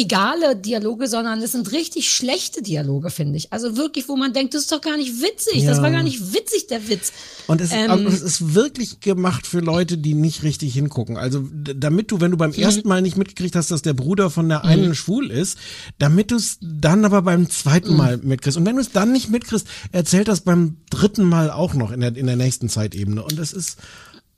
egale 0.00 0.56
Dialoge, 0.56 1.08
sondern 1.08 1.40
es 1.42 1.52
sind 1.52 1.72
richtig 1.72 2.10
schlechte 2.12 2.62
Dialoge, 2.62 3.10
finde 3.10 3.36
ich. 3.36 3.52
Also 3.52 3.76
wirklich, 3.76 4.08
wo 4.08 4.16
man 4.16 4.32
denkt, 4.32 4.54
das 4.54 4.62
ist 4.62 4.72
doch 4.72 4.80
gar 4.80 4.96
nicht 4.96 5.20
witzig. 5.20 5.62
Ja. 5.62 5.70
Das 5.70 5.82
war 5.82 5.90
gar 5.90 6.02
nicht 6.02 6.34
witzig, 6.34 6.66
der 6.66 6.88
Witz. 6.88 7.12
Und 7.46 7.60
es, 7.60 7.70
Ähm, 7.72 8.06
es 8.06 8.20
ist 8.22 8.54
wirklich 8.54 9.00
gemacht 9.00 9.46
für 9.46 9.60
Leute, 9.60 9.98
die 9.98 10.14
nicht 10.14 10.42
richtig 10.42 10.72
hingucken. 10.74 11.16
Also 11.16 11.46
damit 11.52 12.10
du, 12.10 12.20
wenn 12.20 12.30
du 12.30 12.36
beim 12.36 12.50
Mhm. 12.50 12.56
ersten 12.62 12.88
Mal 12.88 13.02
nicht 13.02 13.16
mitgekriegt 13.16 13.56
hast, 13.56 13.70
dass 13.70 13.82
der 13.82 13.94
Bruder 13.94 14.30
von 14.30 14.48
der 14.48 14.64
einen 14.64 14.94
schwul 14.94 15.30
ist, 15.30 15.58
damit 15.98 16.30
du 16.30 16.36
es 16.36 16.58
dann 16.60 17.04
aber 17.04 17.22
beim 17.22 17.48
zweiten 17.50 17.92
Mhm. 17.92 17.96
Mal 17.96 18.16
mitkriegst. 18.18 18.56
Und 18.58 18.66
wenn 18.66 18.76
du 18.76 18.82
es 18.82 18.90
dann 18.92 19.12
nicht 19.12 19.30
mitkriegst, 19.30 19.66
erzählt 19.92 20.28
das 20.28 20.40
beim 20.42 20.76
dritten 20.90 21.24
Mal 21.24 21.50
auch 21.50 21.74
noch 21.74 21.90
in 21.90 22.00
der, 22.00 22.16
in 22.16 22.26
der 22.26 22.36
nächsten 22.36 22.68
Zeitebene. 22.68 23.22
Und 23.22 23.38
das 23.38 23.52
ist... 23.52 23.78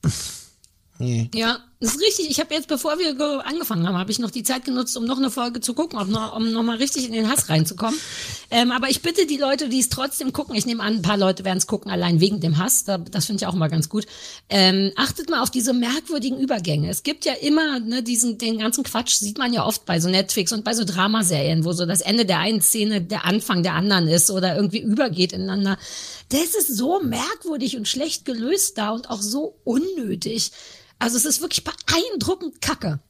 Nee. 0.99 1.31
Ja, 1.35 1.59
das 1.81 1.95
ist 1.95 2.01
richtig. 2.01 2.31
Ich 2.31 2.41
habe 2.41 2.55
jetzt, 2.55 2.69
bevor 2.69 2.99
wir 2.99 3.15
ge- 3.15 3.41
angefangen 3.45 3.87
haben, 3.87 3.99
habe 3.99 4.11
ich 4.11 4.19
noch 4.19 4.31
die 4.31 4.43
Zeit 4.43 4.65
genutzt, 4.65 4.97
um 4.97 5.05
noch 5.05 5.19
eine 5.19 5.31
Folge 5.31 5.61
zu 5.61 5.75
gucken, 5.75 5.99
um 5.99 6.11
noch, 6.11 6.35
um 6.35 6.51
noch 6.51 6.63
mal 6.63 6.77
richtig 6.79 7.07
in 7.07 7.13
den 7.13 7.31
Hass 7.31 7.49
reinzukommen. 7.51 7.99
Ähm, 8.51 8.73
aber 8.73 8.89
ich 8.89 9.03
bitte 9.03 9.27
die 9.27 9.37
Leute, 9.37 9.69
die 9.69 9.81
es 9.81 9.91
trotzdem 9.91 10.33
gucken, 10.33 10.55
ich 10.55 10.65
nehme 10.65 10.83
an, 10.83 10.95
ein 10.95 11.03
paar 11.03 11.19
Leute 11.19 11.45
werden 11.45 11.59
es 11.59 11.67
gucken, 11.67 11.91
allein 11.91 12.21
wegen 12.21 12.41
dem 12.41 12.57
Hass, 12.59 12.85
da, 12.85 12.97
das 12.97 13.27
finde 13.27 13.43
ich 13.43 13.47
auch 13.47 13.55
immer 13.55 13.69
ganz 13.69 13.89
gut. 13.89 14.07
Ähm, 14.49 14.93
achtet 14.97 15.29
mal 15.29 15.43
auf 15.43 15.51
diese 15.51 15.75
merkwürdigen 15.75 16.39
Übergänge. 16.39 16.89
Es 16.89 17.03
gibt 17.03 17.25
ja 17.25 17.35
immer 17.35 17.79
ne, 17.81 18.03
diesen, 18.03 18.39
den 18.39 18.59
ganzen 18.59 18.85
Quatsch, 18.85 19.17
sieht 19.17 19.37
man 19.37 19.53
ja 19.53 19.67
oft 19.67 19.85
bei 19.85 20.01
so 20.01 20.09
Netflix 20.09 20.53
und 20.53 20.65
bei 20.65 20.75
so 20.75 20.85
Dramaserien, 20.85 21.65
wo 21.65 21.73
so 21.73 21.85
das 21.85 22.01
Ende 22.01 22.25
der 22.25 22.39
einen 22.39 22.63
Szene 22.63 23.03
der 23.03 23.25
Anfang 23.27 23.63
der 23.63 23.75
anderen 23.75 24.09
ist 24.09 24.31
oder 24.31 24.57
irgendwie 24.57 24.81
übergeht 24.81 25.33
ineinander. 25.33 25.77
Das 26.31 26.55
ist 26.55 26.75
so 26.77 27.01
merkwürdig 27.01 27.77
und 27.77 27.87
schlecht 27.87 28.25
gelöst 28.25 28.79
da 28.79 28.91
und 28.91 29.11
auch 29.11 29.21
so 29.21 29.57
unnötig. 29.65 30.53
Also 30.99 31.17
es 31.17 31.25
ist 31.25 31.41
wirklich 31.41 31.63
beeindruckend 31.65 32.61
kacke. 32.61 33.01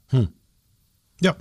Ja. 1.21 1.37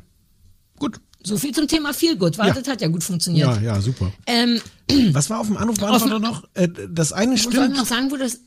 Gut. 0.79 0.99
So 1.23 1.37
viel 1.37 1.53
zum 1.55 1.67
Thema 1.67 1.93
Feel 1.93 2.15
Good. 2.17 2.37
Weil 2.37 2.49
Ja. 2.49 2.53
das 2.53 2.67
hat 2.67 2.81
ja 2.81 2.87
gut 2.87 3.03
funktioniert. 3.03 3.47
Ja, 3.57 3.61
ja, 3.61 3.81
super. 3.81 4.11
Ähm, 4.27 4.61
Was 5.11 5.29
war 5.29 5.39
auf 5.39 5.47
dem 5.47 5.57
Anrufbeantworter 5.57 6.19
noch? 6.19 6.47
Äh, 6.53 6.67
das 6.89 7.13
eine 7.13 7.33
ich 7.35 7.45
wollte 7.45 7.57
stimmt. 7.61 7.77
noch 7.77 7.85
sagen, 7.85 8.11
wo 8.11 8.15
das 8.17 8.39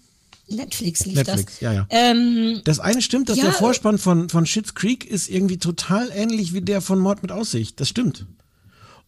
Netflix 0.48 1.04
lief 1.04 1.16
Netflix, 1.16 1.54
das. 1.54 1.60
ja, 1.60 1.72
ja. 1.72 1.86
Ähm, 1.90 2.60
Das 2.64 2.78
eine 2.80 3.02
stimmt, 3.02 3.28
dass 3.28 3.36
Ja. 3.38 3.44
der 3.44 3.52
Vorspann 3.52 3.98
von, 3.98 4.28
von 4.28 4.46
Schitt's 4.46 4.74
Creek 4.74 5.04
ist 5.04 5.28
irgendwie 5.28 5.58
total 5.58 6.10
ähnlich 6.14 6.54
wie 6.54 6.60
der 6.62 6.80
von 6.80 6.98
Mord 7.00 7.20
mit 7.22 7.32
Aussicht. 7.32 7.80
Das 7.80 7.88
stimmt. 7.88 8.26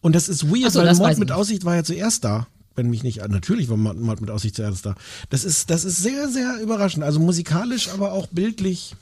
Und 0.01 0.15
das 0.15 0.27
ist 0.29 0.51
weird, 0.51 0.71
so, 0.73 0.79
weil 0.81 0.93
Mord 0.95 1.17
mit. 1.17 1.31
Aussicht 1.31 1.63
war 1.63 1.75
ja 1.75 1.83
zuerst 1.83 2.23
da. 2.25 2.47
Wenn 2.75 2.89
mich 2.89 3.03
nicht, 3.03 3.17
natürlich 3.27 3.69
war 3.69 3.77
Mord 3.77 4.21
mit 4.21 4.31
Aussicht 4.31 4.55
zuerst 4.55 4.85
da. 4.85 4.95
Das 5.29 5.43
ist, 5.43 5.69
das 5.69 5.83
ist 5.83 5.97
sehr, 5.97 6.29
sehr 6.29 6.59
überraschend. 6.61 7.03
Also 7.03 7.19
musikalisch, 7.19 7.89
aber 7.89 8.13
auch 8.13 8.27
bildlich. 8.27 8.95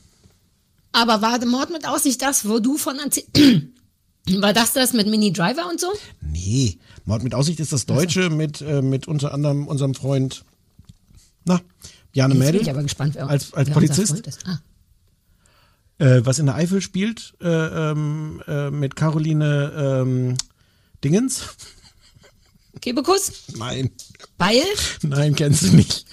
aber 0.91 1.21
war 1.21 1.43
Mord 1.45 1.71
mit 1.71 1.87
Aussicht 1.87 2.21
das, 2.21 2.47
wo 2.47 2.59
du 2.59 2.77
von 2.77 2.97
War 4.37 4.53
das 4.53 4.73
das 4.73 4.93
mit 4.93 5.07
Mini 5.07 5.33
Driver 5.33 5.67
und 5.69 5.79
so? 5.79 5.87
Nee, 6.21 6.77
Mord 7.05 7.23
mit 7.23 7.33
Aussicht 7.33 7.59
ist 7.59 7.73
das 7.73 7.85
Deutsche 7.85 8.29
mit, 8.29 8.61
äh, 8.61 8.81
mit 8.81 9.07
unter 9.07 9.33
anderem 9.33 9.67
unserem 9.67 9.95
Freund, 9.95 10.43
na, 11.45 11.61
Jane 12.13 12.33
Jetzt 12.33 12.39
bin 12.39 12.47
Mädel 12.47 12.61
ich 12.61 12.69
aber 12.69 12.83
gespannt, 12.83 13.15
wer, 13.15 13.27
als, 13.27 13.53
als 13.53 13.67
wer 13.67 13.73
Polizist. 13.73 14.23
Ah. 14.45 14.59
äh, 16.03 16.25
was 16.25 16.39
in 16.39 16.47
der 16.47 16.55
Eifel 16.55 16.81
spielt, 16.81 17.35
äh, 17.41 17.47
ähm, 17.47 18.41
äh, 18.47 18.71
mit 18.71 18.95
Caroline 18.95 20.01
ähm, 20.03 20.35
Dingens. 21.03 21.55
Kebekus? 22.81 23.31
Nein, 23.57 23.89
Beil? 24.37 24.61
nein, 25.03 25.35
kennst 25.35 25.63
du 25.63 25.75
nicht. 25.75 26.05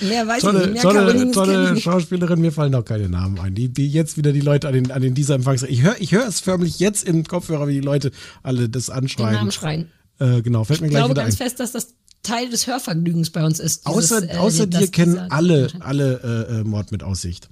Mehr 0.00 0.26
weiß 0.28 0.36
ich 0.38 0.42
Tolle, 0.44 0.58
nicht. 0.60 0.72
Mehr 0.74 0.82
tolle, 0.82 1.24
ich 1.26 1.32
tolle 1.32 1.72
nicht. 1.74 1.82
Schauspielerin, 1.82 2.40
mir 2.40 2.52
fallen 2.52 2.74
auch 2.76 2.84
keine 2.84 3.08
Namen 3.08 3.38
ein. 3.40 3.54
Die, 3.54 3.68
die 3.68 3.88
jetzt 3.90 4.16
wieder 4.16 4.32
die 4.32 4.40
Leute 4.40 4.68
an 4.68 4.74
den, 4.74 4.92
an 4.92 5.02
den 5.02 5.14
dieser 5.14 5.34
Empfangs. 5.34 5.62
Ich 5.64 5.82
höre 5.82 6.00
ich 6.00 6.12
hör 6.12 6.26
es 6.26 6.38
förmlich 6.40 6.78
jetzt 6.78 7.04
im 7.04 7.24
Kopfhörer, 7.24 7.66
wie 7.66 7.72
die 7.74 7.80
Leute 7.80 8.12
alle 8.44 8.68
das 8.68 8.86
Den 8.86 8.94
anschreien. 8.94 9.34
Namen 9.34 9.50
schreien. 9.50 9.90
Äh, 10.20 10.42
genau, 10.42 10.62
fällt 10.64 10.80
mir 10.80 10.86
Ich 10.86 10.90
gleich 10.92 11.00
glaube 11.02 11.14
wieder 11.14 11.22
ganz 11.24 11.34
ein. 11.34 11.44
fest, 11.44 11.58
dass 11.60 11.72
das 11.72 11.88
Teil 12.22 12.48
des 12.48 12.66
Hörvergnügens 12.68 13.30
bei 13.30 13.44
uns 13.44 13.58
ist. 13.58 13.88
dieses, 13.88 14.12
Außer, 14.12 14.30
äh, 14.30 14.36
außer 14.36 14.66
dir 14.68 14.88
kennen 14.88 15.18
alle, 15.30 15.68
alle 15.80 16.46
äh, 16.50 16.60
äh, 16.60 16.64
Mord 16.64 16.92
mit 16.92 17.02
Aussicht. 17.02 17.48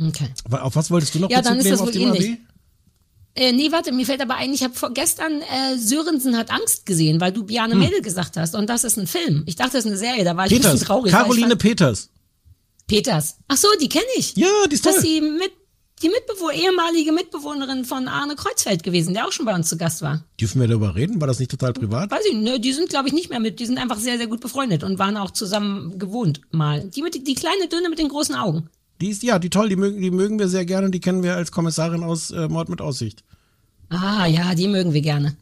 Okay. 0.00 0.28
Auf 0.50 0.74
was 0.74 0.90
wolltest 0.90 1.14
du 1.14 1.20
noch 1.20 1.30
Ja, 1.30 1.38
Bezug 1.38 1.50
dann 1.50 1.58
ist 1.58 1.64
nehmen 1.64 1.78
das 1.78 1.80
auf 1.86 1.90
dem. 1.92 2.10
AB? 2.10 2.38
Äh, 3.36 3.52
nee, 3.52 3.72
warte, 3.72 3.90
mir 3.92 4.06
fällt 4.06 4.20
aber 4.20 4.36
ein, 4.36 4.52
ich 4.54 4.62
habe 4.62 4.74
gestern 4.94 5.42
äh, 5.42 5.76
Sörensen 5.76 6.36
hat 6.36 6.50
Angst 6.50 6.86
gesehen, 6.86 7.20
weil 7.20 7.32
du 7.32 7.40
Hm. 7.40 7.46
Biane 7.46 7.74
Mädel 7.74 8.00
gesagt 8.00 8.36
hast. 8.36 8.54
Und 8.54 8.68
das 8.70 8.84
ist 8.84 8.96
ein 8.96 9.06
Film. 9.08 9.42
Ich 9.46 9.56
dachte, 9.56 9.72
das 9.72 9.84
ist 9.84 9.90
eine 9.90 9.96
Serie, 9.98 10.24
da 10.24 10.36
war 10.36 10.46
ich 10.46 10.52
ein 10.52 10.58
Peters, 10.58 10.72
bisschen 10.72 10.86
traurig. 10.86 11.12
Caroline 11.12 11.56
Peters. 11.56 12.10
Peters. 12.86 13.36
Ach 13.48 13.56
so, 13.56 13.68
die 13.80 13.88
kenne 13.88 14.04
ich. 14.16 14.36
Ja, 14.36 14.46
die 14.70 14.74
ist 14.74 14.84
Das 14.86 14.96
toll. 14.96 15.04
ist 15.04 15.08
die, 15.08 15.20
mit, 15.20 15.50
die 16.02 16.08
Mitbewohner, 16.10 16.52
ehemalige 16.52 17.12
Mitbewohnerin 17.12 17.84
von 17.84 18.08
Arne 18.08 18.36
Kreuzfeld 18.36 18.82
gewesen, 18.82 19.14
der 19.14 19.26
auch 19.26 19.32
schon 19.32 19.46
bei 19.46 19.54
uns 19.54 19.68
zu 19.68 19.76
Gast 19.78 20.02
war. 20.02 20.22
Dürfen 20.40 20.60
wir 20.60 20.68
darüber 20.68 20.94
reden? 20.94 21.20
War 21.20 21.26
das 21.26 21.38
nicht 21.38 21.50
total 21.50 21.72
privat? 21.72 22.10
Weiß 22.10 22.24
ich 22.26 22.34
nicht, 22.34 22.44
ne, 22.44 22.60
die 22.60 22.72
sind, 22.72 22.88
glaube 22.90 23.08
ich, 23.08 23.14
nicht 23.14 23.30
mehr 23.30 23.40
mit. 23.40 23.58
Die 23.58 23.66
sind 23.66 23.78
einfach 23.78 23.98
sehr, 23.98 24.18
sehr 24.18 24.26
gut 24.26 24.40
befreundet 24.40 24.84
und 24.84 24.98
waren 24.98 25.16
auch 25.16 25.30
zusammen 25.30 25.98
gewohnt 25.98 26.42
mal. 26.50 26.82
Die, 26.84 27.02
mit, 27.02 27.26
die 27.26 27.34
kleine 27.34 27.68
Dünne 27.68 27.88
mit 27.88 27.98
den 27.98 28.08
großen 28.10 28.34
Augen. 28.34 28.68
Die 29.00 29.10
ist, 29.10 29.22
ja, 29.22 29.38
die 29.38 29.50
toll, 29.50 29.68
die 29.68 29.76
mögen, 29.76 30.00
die 30.00 30.10
mögen 30.10 30.38
wir 30.38 30.48
sehr 30.48 30.64
gerne 30.64 30.86
und 30.86 30.92
die 30.92 31.00
kennen 31.00 31.22
wir 31.22 31.36
als 31.36 31.50
Kommissarin 31.50 32.02
aus 32.02 32.30
äh, 32.30 32.48
Mord 32.48 32.68
mit 32.68 32.80
Aussicht. 32.80 33.24
Ah, 33.90 34.26
ja, 34.26 34.54
die 34.54 34.68
mögen 34.68 34.92
wir 34.92 35.02
gerne. 35.02 35.36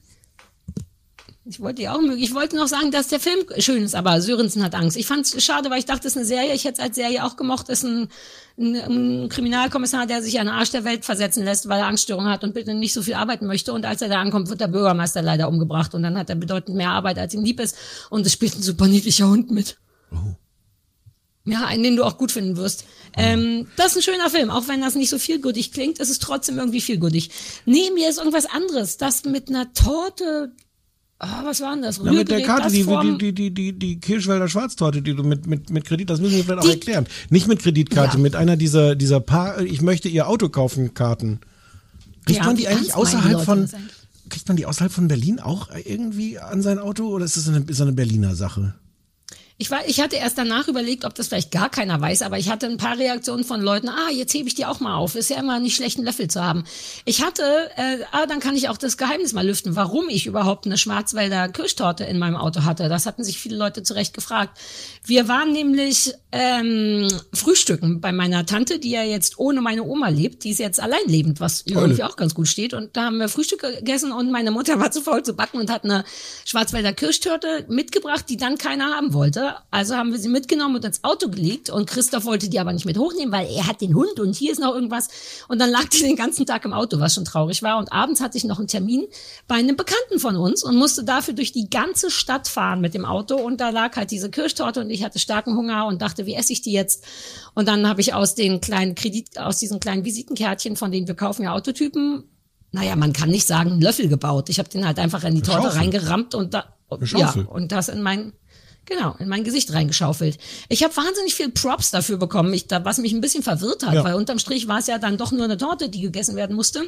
Ich 1.45 1.59
wollte 1.59 1.83
die 1.83 1.89
auch 1.89 2.01
mögen. 2.01 2.23
Ich 2.23 2.35
wollte 2.35 2.57
noch 2.57 2.69
sagen, 2.69 2.93
dass 2.93 3.09
der 3.09 3.19
Film 3.19 3.41
schön 3.59 3.83
ist, 3.83 3.97
aber 3.97 4.21
Sörensen 4.21 4.63
hat 4.63 4.77
Angst. 4.77 4.97
Ich 4.97 5.07
fand 5.07 5.27
es 5.27 5.45
schade, 5.45 5.71
weil 5.71 5.81
ich 5.81 5.87
dachte, 5.87 6.07
es 6.07 6.13
ist 6.13 6.17
eine 6.17 6.27
Serie. 6.27 6.55
Ich 6.55 6.65
hätte 6.65 6.81
es 6.81 6.87
als 6.87 6.95
Serie 6.95 7.25
auch 7.25 7.35
gemocht. 7.35 7.69
Es 7.69 7.83
ist 7.83 7.91
ein, 7.91 8.09
ein, 8.57 8.77
ein 8.77 9.29
Kriminalkommissar, 9.29 10.07
der 10.07 10.23
sich 10.23 10.39
an 10.39 10.47
den 10.47 10.55
Arsch 10.55 10.71
der 10.71 10.85
Welt 10.85 11.05
versetzen 11.05 11.45
lässt, 11.45 11.69
weil 11.69 11.81
er 11.81 11.87
Angststörungen 11.87 12.31
hat 12.31 12.45
und 12.45 12.55
bitte 12.55 12.75
nicht 12.75 12.95
so 12.95 13.03
viel 13.03 13.15
arbeiten 13.15 13.49
möchte. 13.49 13.73
Und 13.73 13.85
als 13.85 14.03
er 14.03 14.09
da 14.09 14.21
ankommt, 14.21 14.51
wird 14.51 14.61
der 14.61 14.69
Bürgermeister 14.69 15.21
leider 15.21 15.49
umgebracht. 15.49 15.95
Und 15.95 16.05
dann 16.05 16.17
hat 16.17 16.31
er 16.31 16.37
bedeutend 16.37 16.77
mehr 16.77 16.91
Arbeit, 16.91 17.19
als 17.19 17.35
ihm 17.35 17.43
lieb 17.43 17.59
ist. 17.59 17.77
Und 18.09 18.25
es 18.25 18.33
spielt 18.33 18.55
ein 18.55 18.63
super 18.63 18.87
niedlicher 18.87 19.29
Hund 19.29 19.51
mit. 19.51 19.79
Ja, 21.45 21.67
einen, 21.67 21.83
den 21.83 21.97
du 21.97 22.05
auch 22.05 22.19
gut 22.19 22.31
finden 22.31 22.57
wirst. 22.57 22.85
Ähm, 23.17 23.67
das 23.77 23.95
ist 23.95 23.97
ein 23.99 24.15
schöner 24.15 24.31
Film, 24.31 24.51
auch 24.51 24.69
wenn 24.69 24.81
das 24.81 24.95
nicht 24.95 25.11
so 25.11 25.19
vielgültig 25.19 25.73
klingt, 25.73 25.99
ist 25.99 26.11
es 26.11 26.19
trotzdem 26.19 26.59
irgendwie 26.59 26.81
vielgültig. 26.81 27.31
Neben 27.67 27.95
mir 27.95 28.09
ist 28.09 28.19
irgendwas 28.19 28.47
anderes, 28.47 28.97
das 28.97 29.25
mit 29.25 29.49
einer 29.49 29.73
Torte, 29.75 30.53
ah, 31.19 31.43
was 31.45 31.61
war 31.61 31.75
denn 31.75 31.83
das? 31.83 32.01
Na, 32.03 32.13
mit 32.13 32.31
der 32.31 32.43
Karte, 32.43 32.71
die, 32.73 32.85
die, 33.19 33.33
die, 33.33 33.51
die, 33.51 33.73
die 33.79 34.01
Kirschwälder 34.01 34.49
Schwarztorte, 34.49 35.03
die 35.03 35.15
du 35.15 35.23
mit, 35.25 35.47
mit, 35.47 35.71
mit 35.71 35.85
Kredit, 35.85 36.09
das 36.11 36.21
müssen 36.21 36.37
wir 36.37 36.45
vielleicht 36.45 36.65
auch 36.65 36.69
erklären. 36.69 37.07
Nicht 37.29 37.49
mit 37.49 37.61
Kreditkarte, 37.61 38.19
mit 38.19 38.35
einer 38.35 38.57
dieser, 38.57 38.95
dieser 38.95 39.21
paar, 39.21 39.61
ich 39.61 39.83
möchte 39.83 40.09
ihr 40.09 40.29
Auto 40.29 40.49
kaufen 40.49 40.95
Karten. 40.95 41.41
Kriegt 42.25 42.45
man 42.45 42.57
die 42.57 42.69
eigentlich 42.69 42.95
außerhalb 42.95 43.43
von, 43.43 43.69
kriegt 44.31 44.49
man 44.49 44.57
die 44.57 44.65
außerhalb 44.67 44.93
von 44.93 45.09
Berlin 45.09 45.41
auch 45.41 45.69
irgendwie 45.85 46.39
an 46.39 46.63
sein 46.63 46.79
Auto 46.79 47.09
oder 47.09 47.25
ist 47.25 47.37
das 47.37 47.49
eine, 47.49 47.59
ist 47.59 47.71
das 47.71 47.81
eine 47.83 47.93
Berliner 47.93 48.35
Sache? 48.35 48.75
Ich, 49.59 49.71
war, 49.71 49.87
ich 49.87 50.01
hatte 50.01 50.17
erst 50.17 50.39
danach 50.39 50.69
überlegt, 50.69 51.05
ob 51.05 51.15
das 51.15 51.29
vielleicht 51.29 51.51
gar 51.51 51.69
keiner 51.69 52.01
weiß, 52.01 52.23
aber 52.23 52.39
ich 52.39 52.51
hatte 52.51 52.67
ein 52.67 52.79
paar 52.79 52.99
Reaktionen 52.99 53.45
von 53.45 53.61
Leuten, 53.61 53.89
ah, 53.89 54.11
jetzt 54.11 54.35
hebe 54.35 54.49
ich 54.49 54.55
die 54.55 54.67
auch 54.67 54.81
mal 54.81 54.97
auf. 54.97 55.15
Ist 55.15 55.31
ja 55.31 55.39
immer 55.39 55.61
nicht 55.61 55.77
schlecht, 55.77 55.99
einen 55.99 56.07
Löffel 56.07 56.29
zu 56.29 56.43
haben. 56.43 56.65
Ich 57.05 57.23
hatte, 57.23 57.43
äh, 57.77 57.99
ah, 58.13 58.27
dann 58.27 58.41
kann 58.41 58.57
ich 58.57 58.69
auch 58.69 58.77
das 58.77 58.97
Geheimnis 58.97 59.33
mal 59.33 59.47
lüften, 59.47 59.77
warum 59.77 60.09
ich 60.09 60.27
überhaupt 60.27 60.67
eine 60.67 60.79
Schwarzwälder 60.79 61.49
Kirschtorte 61.49 62.05
in 62.05 62.19
meinem 62.19 62.37
Auto 62.37 62.65
hatte. 62.65 62.89
Das 62.89 63.07
hatten 63.07 63.25
sich 63.25 63.39
viele 63.39 63.57
Leute 63.57 63.83
zu 63.83 63.95
Recht 63.95 64.15
gefragt. 64.15 64.59
Wir 65.05 65.29
waren 65.29 65.53
nämlich 65.53 66.15
ähm, 66.33 67.09
frühstücken 67.35 68.01
bei 68.01 68.13
meiner 68.13 68.47
Tante, 68.47 68.79
die 68.79 68.91
ja 68.91 69.03
jetzt 69.03 69.39
ohne 69.39 69.61
meine 69.61 69.85
Oma 69.85 70.09
lebt. 70.09 70.45
Die 70.45 70.51
ist 70.51 70.59
jetzt 70.59 70.81
allein 70.81 71.07
lebend, 71.07 71.41
was 71.41 71.67
ihr 71.67 71.75
Toll. 71.75 71.83
irgendwie 71.83 72.05
auch 72.05 72.17
ganz 72.17 72.35
gut 72.35 72.49
steht. 72.49 72.75
Und 72.75 72.97
da 72.97 73.05
haben 73.05 73.19
wir 73.19 73.29
Frühstück 73.29 73.61
gegessen 73.61 74.13
und 74.13 74.31
meine 74.31 74.51
Mutter 74.51 74.81
war 74.81 74.91
zu 74.91 75.03
faul 75.03 75.23
zu 75.23 75.35
backen 75.35 75.59
und 75.59 75.71
hat 75.71 75.85
eine 75.85 76.05
Schwarzwälder 76.45 76.93
Kirschtorte 76.93 77.67
mitgebracht, 77.69 78.25
die 78.29 78.37
dann 78.37 78.59
keiner 78.59 78.95
haben 78.95 79.13
wollte. 79.13 79.42
Also 79.71 79.97
haben 79.97 80.13
wir 80.13 80.19
sie 80.19 80.29
mitgenommen 80.29 80.77
und 80.77 80.85
ins 80.85 81.03
Auto 81.05 81.29
gelegt 81.29 81.71
und 81.71 81.89
Christoph 81.89 82.25
wollte 82.25 82.49
die 82.49 82.59
aber 82.59 82.73
nicht 82.73 82.85
mit 82.85 82.99
hochnehmen, 82.99 83.33
weil 83.33 83.49
er 83.49 83.67
hat 83.67 83.81
den 83.81 83.95
Hund 83.95 84.21
und 84.21 84.35
hier 84.35 84.53
ist 84.53 84.61
noch 84.61 84.75
irgendwas. 84.75 85.09
Und 85.49 85.61
dann 85.61 85.71
lag 85.71 85.85
die 85.89 86.01
den 86.01 86.17
ganzen 86.17 86.47
Tag 86.47 86.65
im 86.65 86.73
Auto, 86.73 87.01
was 87.01 87.15
schon 87.15 87.25
traurig 87.25 87.63
war. 87.63 87.79
Und 87.79 87.93
abends 87.93 88.21
hatte 88.21 88.39
ich 88.39 88.45
noch 88.45 88.59
einen 88.59 88.69
Termin 88.69 89.07
bei 89.49 89.57
einem 89.57 89.77
Bekannten 89.77 90.19
von 90.19 90.37
uns 90.37 90.63
und 90.63 90.77
musste 90.77 91.05
dafür 91.05 91.35
durch 91.35 91.53
die 91.53 91.71
ganze 91.71 92.11
Stadt 92.11 92.49
fahren 92.49 92.81
mit 92.81 92.95
dem 92.95 93.05
Auto. 93.05 93.37
Und 93.37 93.61
da 93.61 93.71
lag 93.71 93.97
halt 93.97 94.11
diese 94.11 94.31
Kirschtorte 94.31 94.81
und 94.81 94.91
ich 94.91 95.05
hatte 95.05 95.19
starken 95.19 95.57
Hunger 95.57 95.87
und 95.87 96.03
dachte, 96.03 96.27
wie 96.27 96.35
esse 96.35 96.53
ich 96.53 96.63
die 96.63 96.73
jetzt? 96.73 97.05
Und 97.55 97.69
dann 97.69 97.89
habe 97.89 98.01
ich 98.01 98.15
aus 98.15 98.35
den 98.35 98.61
kleinen 98.61 98.95
Kredit, 98.95 99.39
aus 99.39 99.59
diesen 99.59 99.81
kleinen 99.81 100.05
Visitenkärtchen, 100.05 100.77
von 100.77 100.91
denen 100.93 101.07
wir 101.07 101.15
kaufen 101.15 101.45
ja 101.45 101.53
Autotypen, 101.53 102.25
naja, 102.73 102.97
man 102.97 103.13
kann 103.13 103.29
nicht 103.29 103.47
sagen, 103.47 103.73
einen 103.73 103.83
Löffel 103.83 104.09
gebaut. 104.09 104.49
Ich 104.49 104.59
habe 104.59 104.69
den 104.69 104.87
halt 104.87 104.99
einfach 104.99 105.23
in 105.25 105.35
die 105.35 105.43
Torte 105.43 105.77
reingerammt 105.77 106.35
und 106.35 106.55
da 106.55 106.65
ja, 107.07 107.35
und 107.49 107.73
das 107.73 107.89
in 107.89 108.03
mein 108.03 108.33
genau, 108.87 109.15
in 109.19 109.29
mein 109.29 109.45
Gesicht 109.45 109.73
reingeschaufelt. 109.73 110.39
Ich 110.69 110.83
habe 110.83 110.97
wahnsinnig 110.97 111.35
viel 111.35 111.51
Props 111.51 111.91
dafür 111.91 112.17
bekommen, 112.19 112.53
ich, 112.55 112.67
was 112.71 112.99
mich 112.99 113.13
ein 113.13 113.21
bisschen 113.21 113.43
verwirrt 113.43 113.85
hat, 113.85 113.95
Ja. 113.95 114.05
weil 114.05 114.15
unterm 114.15 114.39
Strich 114.39 114.69
war 114.69 114.79
es 114.79 114.87
ja 114.87 114.99
dann 114.99 115.17
doch 115.19 115.33
nur 115.33 115.45
eine 115.45 115.57
Torte, 115.57 115.89
die 115.89 116.01
gegessen 116.01 116.37
werden 116.37 116.57
musste. 116.57 116.83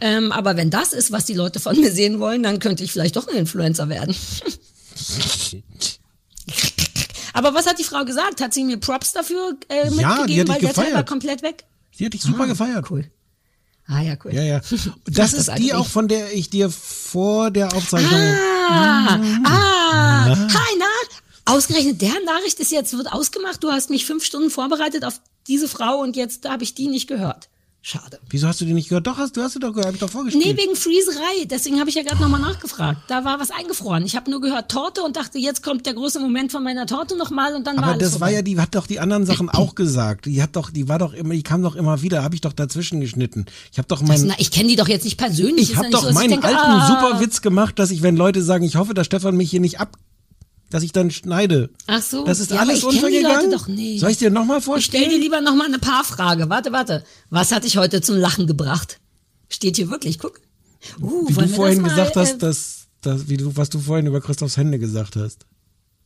Ähm, 0.00 0.30
aber 0.32 0.56
wenn 0.56 0.70
das 0.70 0.92
ist, 0.92 1.10
was 1.10 1.24
die 1.24 1.34
Leute 1.34 1.58
von 1.58 1.78
mir 1.78 1.90
sehen 1.90 2.20
wollen, 2.20 2.42
dann 2.44 2.60
könnte 2.60 2.84
ich 2.84 2.92
vielleicht 2.92 3.16
doch 3.16 3.26
ein 3.26 3.34
Influencer 3.36 3.88
werden. 3.88 4.14
aber 7.32 7.54
was 7.54 7.66
hat 7.66 7.78
die 7.78 7.84
Frau 7.84 8.04
gesagt? 8.04 8.40
Hat 8.40 8.54
sie 8.54 8.64
mir 8.64 8.78
Props 8.78 9.12
dafür 9.12 9.56
äh, 9.68 9.88
Ja, 9.94 10.24
die 10.26 10.36
mitgegeben, 10.36 10.40
hat 10.40 10.48
weil 10.48 10.60
der 10.60 10.72
Teil 10.74 10.94
war 10.94 11.04
komplett 11.04 11.42
weg? 11.42 11.64
Sie 11.92 12.06
hat 12.06 12.12
dich 12.12 12.22
super 12.22 12.44
Ah, 12.44 12.46
gefeiert. 12.46 12.90
Cool. 12.90 13.10
Ah 13.88 14.02
ja, 14.02 14.16
cool. 14.24 14.34
Ja, 14.34 14.42
ja. 14.42 14.60
Ach, 14.70 14.88
Das 15.06 15.32
ist 15.32 15.50
die 15.58 15.72
auch, 15.74 15.86
von 15.86 16.06
der 16.08 16.32
ich 16.32 16.50
dir 16.50 16.70
vor 16.70 17.50
der 17.50 17.72
Aufzeichnung. 17.74 18.20
Ah, 18.70 19.18
Ah, 19.90 20.26
hi, 20.26 20.76
na? 20.78 20.86
Ausgerechnet 21.54 22.02
deren 22.02 22.24
Nachricht 22.24 22.60
ist 22.60 22.70
jetzt, 22.70 22.96
wird 22.96 23.10
ausgemacht. 23.10 23.62
Du 23.64 23.70
hast 23.70 23.88
mich 23.88 24.04
fünf 24.04 24.22
Stunden 24.22 24.50
vorbereitet 24.50 25.04
auf 25.04 25.20
diese 25.46 25.66
Frau 25.66 26.00
und 26.00 26.14
jetzt 26.14 26.46
habe 26.46 26.62
ich 26.62 26.74
die 26.74 26.88
nicht 26.88 27.08
gehört. 27.08 27.48
Schade. 27.80 28.18
Wieso 28.28 28.48
hast 28.48 28.60
du 28.60 28.64
die 28.64 28.74
nicht 28.74 28.88
gehört? 28.88 29.06
Doch, 29.06 29.18
hast, 29.18 29.36
du 29.36 29.42
hast 29.42 29.52
sie 29.52 29.60
doch 29.60 29.70
gehört, 29.70 29.86
hab 29.86 29.94
ich 29.94 30.00
doch 30.00 30.10
vorgespielt. 30.10 30.44
Nee, 30.44 30.56
wegen 30.60 30.74
Freezerei. 30.74 31.44
Deswegen 31.48 31.78
habe 31.78 31.88
ich 31.88 31.96
ja 31.96 32.02
gerade 32.02 32.20
nochmal 32.20 32.40
nachgefragt. 32.40 33.02
Da 33.08 33.24
war 33.24 33.38
was 33.38 33.50
eingefroren. 33.50 34.04
Ich 34.04 34.16
habe 34.16 34.30
nur 34.30 34.40
gehört 34.40 34.70
Torte 34.70 35.02
und 35.02 35.16
dachte, 35.16 35.38
jetzt 35.38 35.62
kommt 35.62 35.86
der 35.86 35.94
große 35.94 36.18
Moment 36.18 36.50
von 36.50 36.64
meiner 36.64 36.86
Torte 36.86 37.16
nochmal 37.16 37.54
und 37.54 37.66
dann 37.66 37.76
war 37.76 37.84
Aber 37.84 37.92
alles 37.92 38.02
das 38.02 38.12
war 38.14 38.28
vorbei. 38.28 38.34
ja, 38.34 38.42
die 38.42 38.60
hat 38.60 38.74
doch 38.74 38.86
die 38.86 38.98
anderen 38.98 39.26
Sachen 39.26 39.48
auch 39.48 39.76
gesagt. 39.76 40.26
Die 40.26 40.42
hat 40.42 40.56
doch, 40.56 40.70
die 40.70 40.88
war 40.88 40.98
doch 40.98 41.14
immer, 41.14 41.34
die 41.34 41.44
kam 41.44 41.62
doch 41.62 41.76
immer 41.76 42.02
wieder, 42.02 42.24
habe 42.24 42.34
ich 42.34 42.40
doch 42.40 42.52
dazwischen 42.52 43.00
geschnitten. 43.00 43.46
Ich 43.72 43.78
habe 43.78 43.86
doch 43.86 44.02
meinen, 44.02 44.26
na, 44.26 44.34
ich 44.38 44.50
kenne 44.50 44.68
die 44.68 44.76
doch 44.76 44.88
jetzt 44.88 45.04
nicht 45.04 45.16
persönlich. 45.16 45.70
ich 45.70 45.76
habe 45.76 45.90
doch 45.90 46.04
so, 46.04 46.12
meinen 46.12 46.30
denke, 46.30 46.48
alten 46.48 46.58
ah. 46.58 46.88
Superwitz 46.88 47.42
gemacht, 47.42 47.78
dass 47.78 47.90
ich, 47.90 48.02
wenn 48.02 48.16
Leute 48.16 48.42
sagen, 48.42 48.64
ich 48.64 48.76
hoffe, 48.76 48.92
dass 48.92 49.06
Stefan 49.06 49.36
mich 49.36 49.50
hier 49.50 49.60
nicht 49.60 49.78
ab, 49.80 49.96
dass 50.70 50.82
ich 50.82 50.92
dann 50.92 51.10
schneide. 51.10 51.70
Ach 51.86 52.02
so. 52.02 52.24
Das 52.24 52.40
ist 52.40 52.50
ja, 52.50 52.60
aber 52.60 52.70
alles 52.70 52.78
ich 52.78 52.82
kenn 52.84 52.90
die 52.92 52.96
untergegangen. 52.98 53.50
Leute 53.50 53.56
doch 53.56 53.68
nicht. 53.68 54.00
Soll 54.00 54.10
ich 54.10 54.18
dir 54.18 54.30
nochmal 54.30 54.58
Ich 54.58 54.64
stell 54.64 54.72
vorstellen? 54.74 55.10
dir 55.10 55.18
lieber 55.18 55.40
nochmal 55.40 55.66
eine 55.66 55.78
Paarfrage. 55.78 56.48
Warte, 56.50 56.72
warte. 56.72 57.04
Was 57.30 57.52
hat 57.52 57.64
dich 57.64 57.76
heute 57.76 58.00
zum 58.02 58.16
Lachen 58.16 58.46
gebracht? 58.46 59.00
Steht 59.48 59.76
hier 59.76 59.90
wirklich, 59.90 60.18
guck. 60.18 60.40
Uh, 61.00 61.28
Wie 61.28 61.32
du 61.34 61.48
vorhin 61.48 61.80
mal, 61.80 61.88
gesagt 61.88 62.16
hast, 62.16 62.34
äh, 62.34 62.38
dass, 62.38 62.86
dass, 63.00 63.28
wie 63.28 63.36
du, 63.36 63.56
was 63.56 63.70
du 63.70 63.78
vorhin 63.78 64.06
über 64.06 64.20
Christophs 64.20 64.56
Hände 64.56 64.78
gesagt 64.78 65.16
hast. 65.16 65.46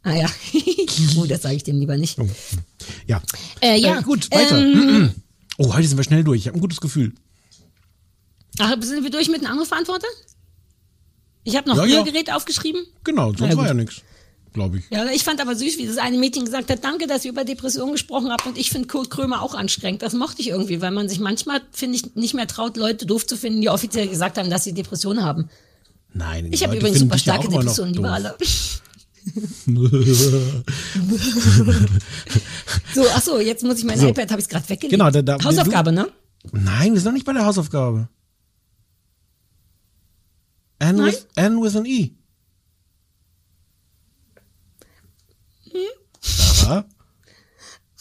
Ah 0.03 0.15
ja. 0.15 0.31
oh, 1.17 1.27
das 1.27 1.43
sage 1.43 1.57
ich 1.57 1.65
dem 1.65 1.79
lieber 1.79 1.97
nicht. 1.97 2.19
Ja. 3.07 3.23
Äh, 3.61 3.79
ja. 3.79 4.01
gut, 4.01 4.31
weiter. 4.31 4.59
Ähm, 4.59 5.13
Oh, 5.59 5.75
heute 5.75 5.87
sind 5.87 5.99
wir 5.99 6.05
schnell 6.05 6.25
durch. 6.25 6.41
Ich 6.41 6.47
habe 6.49 6.57
ein 6.59 6.63
gutes 6.63 6.81
Gefühl. 6.81 7.13
ach, 8.59 8.75
sind 8.81 9.05
wir 9.05 9.11
durch 9.11 9.29
mit 9.29 9.43
einem 9.43 9.53
Anrufbeantworter? 9.53 10.07
Ich 11.45 11.57
habe 11.57 11.69
noch 11.69 11.77
Ja, 11.77 11.85
ja. 11.85 12.01
Rührgerät 12.01 12.33
aufgeschrieben. 12.33 12.85
Genau, 13.05 13.33
sonst 13.35 13.51
ja, 13.53 13.57
war 13.57 13.67
ja 13.67 13.75
nichts, 13.75 14.03
glaube 14.53 14.79
ich. 14.79 14.85
Ja, 14.91 15.05
ich 15.07 15.25
fand 15.25 15.41
aber 15.41 15.55
süß, 15.57 15.79
wie 15.79 15.87
das 15.87 15.99
eine 15.99 16.19
Mädchen 16.19 16.45
gesagt 16.45 16.71
hat, 16.71 16.85
danke, 16.85 17.07
dass 17.07 17.25
ihr 17.25 17.33
über 17.33 17.45
Depressionen 17.45 17.93
gesprochen 17.93 18.31
habt 18.31 18.47
und 18.47 18.59
ich 18.59 18.71
finde 18.71 18.89
Kurt 18.89 19.11
Krömer 19.11 19.43
auch 19.43 19.55
anstrengend. 19.55 20.03
Das 20.03 20.13
mochte 20.15 20.43
ich 20.43 20.49
irgendwie, 20.49 20.81
weil 20.81 20.91
man 20.91 21.09
sich 21.09 21.21
manchmal, 21.21 21.61
finde 21.73 21.97
ich, 21.97 22.15
nicht 22.15 22.35
mehr 22.35 22.47
traut, 22.47 22.77
Leute 22.77 23.07
doof 23.07 23.27
zu 23.27 23.37
finden, 23.37 23.61
die 23.61 23.71
offiziell 23.71 24.09
gesagt 24.09 24.39
haben, 24.39 24.51
dass 24.51 24.65
sie 24.65 24.73
Depressionen 24.75 25.25
haben. 25.25 25.49
Nein, 26.15 26.53
Ich 26.53 26.63
habe 26.63 26.77
übrigens 26.77 26.99
super 26.99 27.19
starke 27.19 27.49
Depressionen, 27.49 27.95
liebe 27.95 28.11
alle. 28.11 28.37
So, 32.95 33.05
ach 33.15 33.23
so, 33.23 33.39
jetzt 33.41 33.65
muss 33.65 33.79
ich 33.79 33.85
mein 33.85 33.99
So. 33.99 34.09
iPad, 34.09 34.31
habe 34.31 34.41
ich 34.41 34.49
gerade 34.49 34.69
weggelegt. 34.69 34.91
Genau, 34.93 35.11
da- 35.11 35.23
da- 35.23 35.43
Hausaufgabe, 35.43 35.93
ne? 35.93 36.09
Nein, 36.53 36.93
wir 36.93 37.01
sind 37.01 37.07
noch 37.07 37.13
nicht 37.13 37.25
bei 37.25 37.33
der 37.33 37.45
Hausaufgabe. 37.47 38.09
N 40.79 40.97
Nein? 40.97 41.07
with, 41.07 41.27
N 41.37 41.63
with 41.63 41.77
an 41.77 41.87
E. 41.87 42.11
Sarah? 46.63 46.85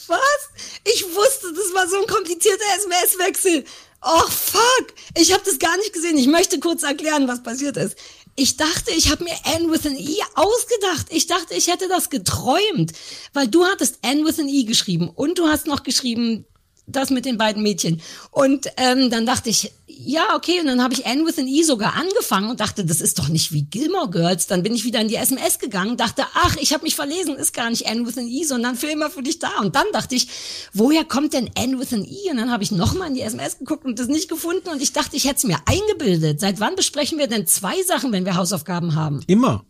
Was? 0.07 0.49
Ich 0.83 1.03
wusste, 1.15 1.53
das 1.53 1.73
war 1.73 1.87
so 1.87 1.97
ein 1.97 2.07
komplizierter 2.07 2.63
SMS-Wechsel. 2.77 3.65
Oh, 4.03 4.27
fuck. 4.27 4.93
Ich 5.15 5.31
habe 5.31 5.43
das 5.45 5.59
gar 5.59 5.77
nicht 5.77 5.93
gesehen. 5.93 6.17
Ich 6.17 6.27
möchte 6.27 6.59
kurz 6.59 6.83
erklären, 6.83 7.27
was 7.27 7.43
passiert 7.43 7.77
ist. 7.77 7.95
Ich 8.35 8.57
dachte, 8.57 8.91
ich 8.91 9.11
habe 9.11 9.23
mir 9.23 9.35
N 9.55 9.71
with 9.71 9.85
an 9.85 9.95
E 9.95 10.17
ausgedacht. 10.35 11.07
Ich 11.09 11.27
dachte, 11.27 11.53
ich 11.53 11.67
hätte 11.67 11.87
das 11.87 12.09
geträumt. 12.09 12.93
Weil 13.33 13.47
du 13.47 13.65
hattest 13.65 13.99
N 14.01 14.25
with 14.25 14.39
an 14.39 14.47
E 14.47 14.63
geschrieben 14.63 15.09
und 15.09 15.37
du 15.37 15.47
hast 15.47 15.67
noch 15.67 15.83
geschrieben, 15.83 16.45
das 16.87 17.09
mit 17.09 17.25
den 17.25 17.37
beiden 17.37 17.61
Mädchen. 17.61 18.01
Und 18.31 18.67
ähm, 18.77 19.09
dann 19.09 19.25
dachte 19.25 19.49
ich, 19.49 19.71
ja, 20.05 20.35
okay, 20.35 20.59
und 20.59 20.65
dann 20.67 20.81
habe 20.81 20.93
ich 20.93 21.05
N 21.05 21.25
with 21.25 21.37
an 21.37 21.47
E 21.47 21.63
sogar 21.63 21.95
angefangen 21.95 22.49
und 22.49 22.59
dachte, 22.59 22.83
das 22.85 23.01
ist 23.01 23.19
doch 23.19 23.27
nicht 23.29 23.51
wie 23.51 23.63
Gilmore 23.63 24.09
Girls. 24.09 24.47
Dann 24.47 24.63
bin 24.63 24.73
ich 24.73 24.83
wieder 24.83 24.99
in 25.01 25.07
die 25.07 25.15
SMS 25.15 25.59
gegangen, 25.59 25.97
dachte, 25.97 26.23
ach, 26.33 26.55
ich 26.57 26.73
habe 26.73 26.83
mich 26.83 26.95
verlesen, 26.95 27.35
ist 27.35 27.53
gar 27.53 27.69
nicht 27.69 27.83
N 27.85 28.05
with 28.07 28.17
an 28.17 28.27
E, 28.27 28.43
sondern 28.43 28.75
für 28.75 28.87
immer 28.87 29.09
für 29.09 29.21
dich 29.23 29.39
da. 29.39 29.59
Und 29.61 29.75
dann 29.75 29.85
dachte 29.93 30.15
ich, 30.15 30.27
woher 30.73 31.03
kommt 31.05 31.33
denn 31.33 31.49
N 31.55 31.79
with 31.79 31.93
an 31.93 32.03
E? 32.03 32.29
Und 32.31 32.37
dann 32.37 32.51
habe 32.51 32.63
ich 32.63 32.71
nochmal 32.71 33.09
in 33.09 33.13
die 33.15 33.21
SMS 33.21 33.59
geguckt 33.59 33.85
und 33.85 33.99
das 33.99 34.07
nicht 34.07 34.29
gefunden 34.29 34.69
und 34.69 34.81
ich 34.81 34.93
dachte, 34.93 35.15
ich 35.15 35.25
hätte 35.25 35.37
es 35.37 35.43
mir 35.43 35.59
eingebildet. 35.65 36.39
Seit 36.39 36.59
wann 36.59 36.75
besprechen 36.75 37.17
wir 37.17 37.27
denn 37.27 37.45
zwei 37.47 37.81
Sachen, 37.83 38.11
wenn 38.11 38.25
wir 38.25 38.35
Hausaufgaben 38.35 38.95
haben? 38.95 39.21
Immer. 39.27 39.65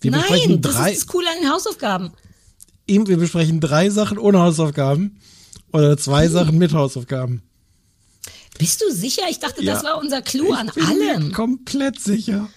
Wir 0.00 0.10
Nein, 0.12 0.20
besprechen 0.20 0.60
das 0.60 0.74
drei, 0.74 0.92
ist 0.92 1.00
das 1.02 1.06
Coole 1.08 1.26
an 1.30 1.42
den 1.42 1.50
Hausaufgaben. 1.50 2.12
wir 2.86 3.16
besprechen 3.16 3.60
drei 3.60 3.90
Sachen 3.90 4.18
ohne 4.18 4.40
Hausaufgaben 4.40 5.20
oder 5.72 5.96
zwei 5.96 6.26
Hm. 6.26 6.32
Sachen 6.32 6.58
mit 6.58 6.72
Hausaufgaben. 6.72 7.42
Bist 8.58 8.82
du 8.82 8.92
sicher? 8.92 9.22
Ich 9.30 9.38
dachte, 9.38 9.64
das 9.64 9.82
Ja. 9.82 9.90
war 9.90 9.98
unser 9.98 10.20
Clou 10.22 10.52
an 10.52 10.68
Ich 10.68 10.74
bin 10.86 10.98
mir 10.98 11.12
allem. 11.14 11.32
komplett 11.32 12.00
sicher. 12.00 12.48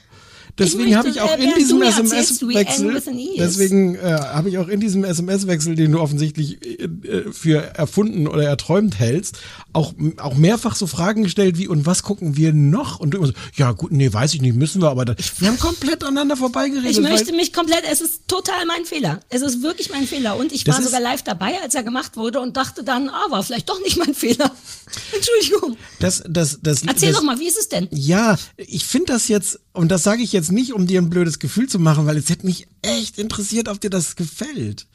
Deswegen 0.61 0.95
habe 0.95 1.09
ich 1.09 1.21
auch 1.21 1.37
äh, 1.37 1.43
in 1.43 1.55
diesem 1.55 1.81
SMS-Wechsel, 1.81 3.01
deswegen 3.37 3.95
äh, 3.95 3.99
habe 3.99 4.49
ich 4.49 4.57
auch 4.57 4.67
in 4.67 4.79
diesem 4.79 5.03
SMS-Wechsel, 5.03 5.75
den 5.75 5.91
du 5.91 5.99
offensichtlich 5.99 6.63
äh, 6.63 6.83
äh, 6.83 7.31
für 7.31 7.57
erfunden 7.75 8.27
oder 8.27 8.43
erträumt 8.43 8.99
hältst, 8.99 9.39
auch, 9.73 9.93
auch 10.17 10.35
mehrfach 10.35 10.75
so 10.75 10.87
Fragen 10.87 11.23
gestellt 11.23 11.57
wie, 11.57 11.67
und 11.67 11.85
was 11.85 12.03
gucken 12.03 12.35
wir 12.37 12.53
noch? 12.53 12.99
Und 12.99 13.11
du 13.11 13.17
immer 13.17 13.27
so, 13.27 13.33
ja 13.55 13.71
gut, 13.71 13.91
nee, 13.91 14.11
weiß 14.11 14.33
ich 14.33 14.41
nicht, 14.41 14.55
müssen 14.55 14.81
wir, 14.81 14.89
aber 14.89 15.05
da, 15.05 15.15
wir 15.39 15.47
haben 15.47 15.59
komplett 15.59 16.03
aneinander 16.03 16.37
vorbeigeredet. 16.37 16.91
Ich 16.91 17.01
möchte 17.01 17.33
mich 17.33 17.53
komplett, 17.53 17.83
es 17.89 18.01
ist 18.01 18.27
total 18.27 18.65
mein 18.65 18.85
Fehler. 18.85 19.21
Es 19.29 19.41
ist 19.41 19.63
wirklich 19.63 19.91
mein 19.91 20.05
Fehler. 20.05 20.37
Und 20.37 20.51
ich 20.51 20.67
war 20.67 20.77
ist- 20.77 20.85
sogar 20.85 20.99
live 21.01 21.23
dabei, 21.23 21.61
als 21.63 21.75
er 21.75 21.83
gemacht 21.83 22.17
wurde 22.17 22.39
und 22.39 22.57
dachte 22.57 22.83
dann, 22.83 23.09
ah, 23.09 23.25
war 23.29 23.43
vielleicht 23.43 23.69
doch 23.69 23.81
nicht 23.81 23.97
mein 23.97 24.13
Fehler. 24.13 24.51
Entschuldigung. 25.15 25.77
das, 25.99 26.23
das, 26.27 26.59
das, 26.61 26.83
Erzähl 26.83 27.09
das, 27.09 27.17
doch 27.17 27.23
mal, 27.23 27.39
wie 27.39 27.47
ist 27.47 27.57
es 27.57 27.69
denn? 27.69 27.87
Ja, 27.91 28.37
ich 28.57 28.85
finde 28.85 29.13
das 29.13 29.27
jetzt, 29.27 29.59
und 29.73 29.89
das 29.89 30.03
sage 30.03 30.21
ich 30.21 30.31
jetzt 30.33 30.51
nicht, 30.51 30.73
um 30.73 30.87
dir 30.87 31.01
ein 31.01 31.09
blödes 31.09 31.39
Gefühl 31.39 31.67
zu 31.67 31.79
machen, 31.79 32.05
weil 32.05 32.17
es 32.17 32.29
hätte 32.29 32.45
mich 32.45 32.67
echt 32.81 33.17
interessiert, 33.17 33.67
ob 33.69 33.79
dir 33.79 33.89
das 33.89 34.15
gefällt. 34.15 34.87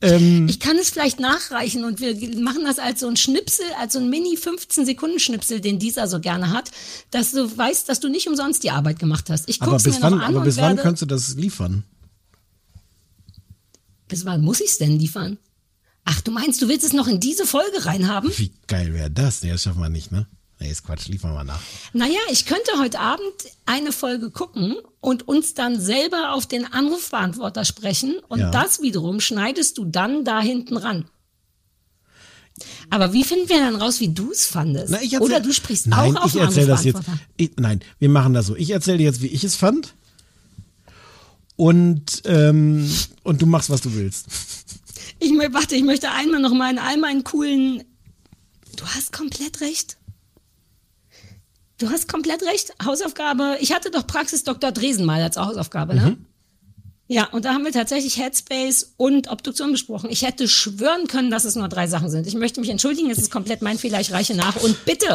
Ähm, 0.00 0.46
Ich 0.48 0.60
kann 0.60 0.76
es 0.78 0.90
vielleicht 0.90 1.18
nachreichen 1.18 1.84
und 1.84 2.00
wir 2.00 2.14
machen 2.40 2.64
das 2.64 2.78
als 2.78 3.00
so 3.00 3.08
ein 3.08 3.16
Schnipsel, 3.16 3.66
als 3.80 3.94
so 3.94 3.98
ein 3.98 4.08
Mini 4.08 4.36
15 4.36 4.86
Sekunden 4.86 5.18
Schnipsel, 5.18 5.60
den 5.60 5.80
dieser 5.80 6.06
so 6.06 6.20
gerne 6.20 6.50
hat, 6.52 6.70
dass 7.10 7.32
du 7.32 7.56
weißt, 7.56 7.88
dass 7.88 7.98
du 7.98 8.08
nicht 8.08 8.28
umsonst 8.28 8.62
die 8.62 8.70
Arbeit 8.70 9.00
gemacht 9.00 9.28
hast. 9.30 9.48
Ich 9.48 9.60
aber 9.60 9.76
bis 9.76 9.96
mir 9.96 10.02
wann, 10.02 10.14
an 10.14 10.20
aber 10.20 10.40
bis 10.42 10.56
wann 10.58 10.76
kannst 10.76 11.02
du 11.02 11.06
das 11.06 11.34
liefern? 11.34 11.84
bis 14.06 14.24
wann 14.24 14.42
muss 14.42 14.60
ich's 14.60 14.78
denn 14.78 14.98
liefern? 14.98 15.38
Ach, 16.04 16.20
du 16.22 16.30
meinst, 16.30 16.62
du 16.62 16.68
willst 16.68 16.86
es 16.86 16.94
noch 16.94 17.06
in 17.06 17.20
diese 17.20 17.44
Folge 17.44 17.84
reinhaben? 17.84 18.30
Wie 18.36 18.52
geil 18.66 18.94
wäre 18.94 19.10
das? 19.10 19.42
Nee, 19.42 19.50
das 19.50 19.62
schaffen 19.64 19.82
wir 19.82 19.90
nicht, 19.90 20.10
ne? 20.10 20.26
Nee, 20.60 20.70
ist 20.70 20.84
Quatsch, 20.84 21.06
liefern 21.08 21.34
wir 21.34 21.44
nach. 21.44 21.60
Naja, 21.92 22.18
ich 22.30 22.44
könnte 22.46 22.70
heute 22.80 22.98
Abend 22.98 23.22
eine 23.64 23.92
Folge 23.92 24.30
gucken 24.30 24.74
und 25.00 25.28
uns 25.28 25.54
dann 25.54 25.80
selber 25.80 26.32
auf 26.32 26.46
den 26.46 26.70
Anrufbeantworter 26.72 27.64
sprechen 27.64 28.18
und 28.28 28.40
Ja. 28.40 28.50
das 28.50 28.82
wiederum 28.82 29.20
schneidest 29.20 29.78
du 29.78 29.84
dann 29.84 30.24
da 30.24 30.40
hinten 30.40 30.76
ran. 30.76 31.04
Aber 32.90 33.12
wie 33.12 33.22
finden 33.22 33.48
wir 33.48 33.58
dann 33.60 33.76
raus, 33.76 34.00
wie 34.00 34.08
du 34.08 34.32
es 34.32 34.46
fandest? 34.46 34.90
Na, 34.90 34.98
erzähl, 35.00 35.20
Oder 35.20 35.38
du 35.38 35.52
sprichst 35.52 35.86
nein, 35.86 36.16
auch 36.16 36.22
auf 36.22 36.26
ich 36.26 36.32
den 36.32 36.42
erzähl 36.42 36.66
das 36.66 36.82
jetzt. 36.84 36.96
Anrufbeantworter. 36.96 37.30
Ich, 37.36 37.50
nein, 37.56 37.80
wir 38.00 38.08
machen 38.08 38.34
das 38.34 38.46
so. 38.46 38.56
Ich 38.56 38.70
erzähle 38.70 38.98
dir 38.98 39.04
jetzt, 39.04 39.22
wie 39.22 39.28
ich 39.28 39.44
es 39.44 39.54
fand. 39.54 39.94
Und, 41.54 42.22
ähm, 42.24 42.90
und 43.22 43.42
du 43.42 43.46
machst, 43.46 43.70
was 43.70 43.80
du 43.80 43.94
willst. 43.94 44.26
Ich 45.20 45.30
warte, 45.32 45.74
ich 45.76 45.82
möchte 45.84 46.10
einmal 46.10 46.40
noch 46.40 46.52
mal 46.54 46.70
in 46.70 46.78
all 46.78 46.96
meinen 46.96 47.22
coolen. 47.24 47.84
Du 48.76 48.84
hast 48.86 49.12
komplett 49.12 49.60
recht. 49.60 49.97
Du 51.78 51.90
hast 51.90 52.08
komplett 52.08 52.42
recht. 52.42 52.72
Hausaufgabe. 52.84 53.56
Ich 53.60 53.72
hatte 53.72 53.90
doch 53.90 54.06
Praxis 54.06 54.44
Dr. 54.44 54.72
Dresen 54.72 55.04
mal 55.04 55.22
als 55.22 55.36
Hausaufgabe, 55.36 55.94
ne? 55.94 56.02
Mhm. 56.02 56.24
Ja, 57.10 57.24
und 57.30 57.46
da 57.46 57.54
haben 57.54 57.64
wir 57.64 57.72
tatsächlich 57.72 58.18
Headspace 58.18 58.92
und 58.98 59.28
Obduktion 59.30 59.72
besprochen. 59.72 60.10
Ich 60.10 60.22
hätte 60.22 60.46
schwören 60.46 61.06
können, 61.06 61.30
dass 61.30 61.44
es 61.44 61.54
nur 61.54 61.68
drei 61.68 61.86
Sachen 61.86 62.10
sind. 62.10 62.26
Ich 62.26 62.34
möchte 62.34 62.60
mich 62.60 62.68
entschuldigen, 62.68 63.10
es 63.10 63.16
ist 63.16 63.30
komplett 63.30 63.62
mein 63.62 63.78
Fehler, 63.78 63.98
ich 64.00 64.12
reiche 64.12 64.34
nach. 64.34 64.56
Und 64.56 64.84
bitte, 64.84 65.14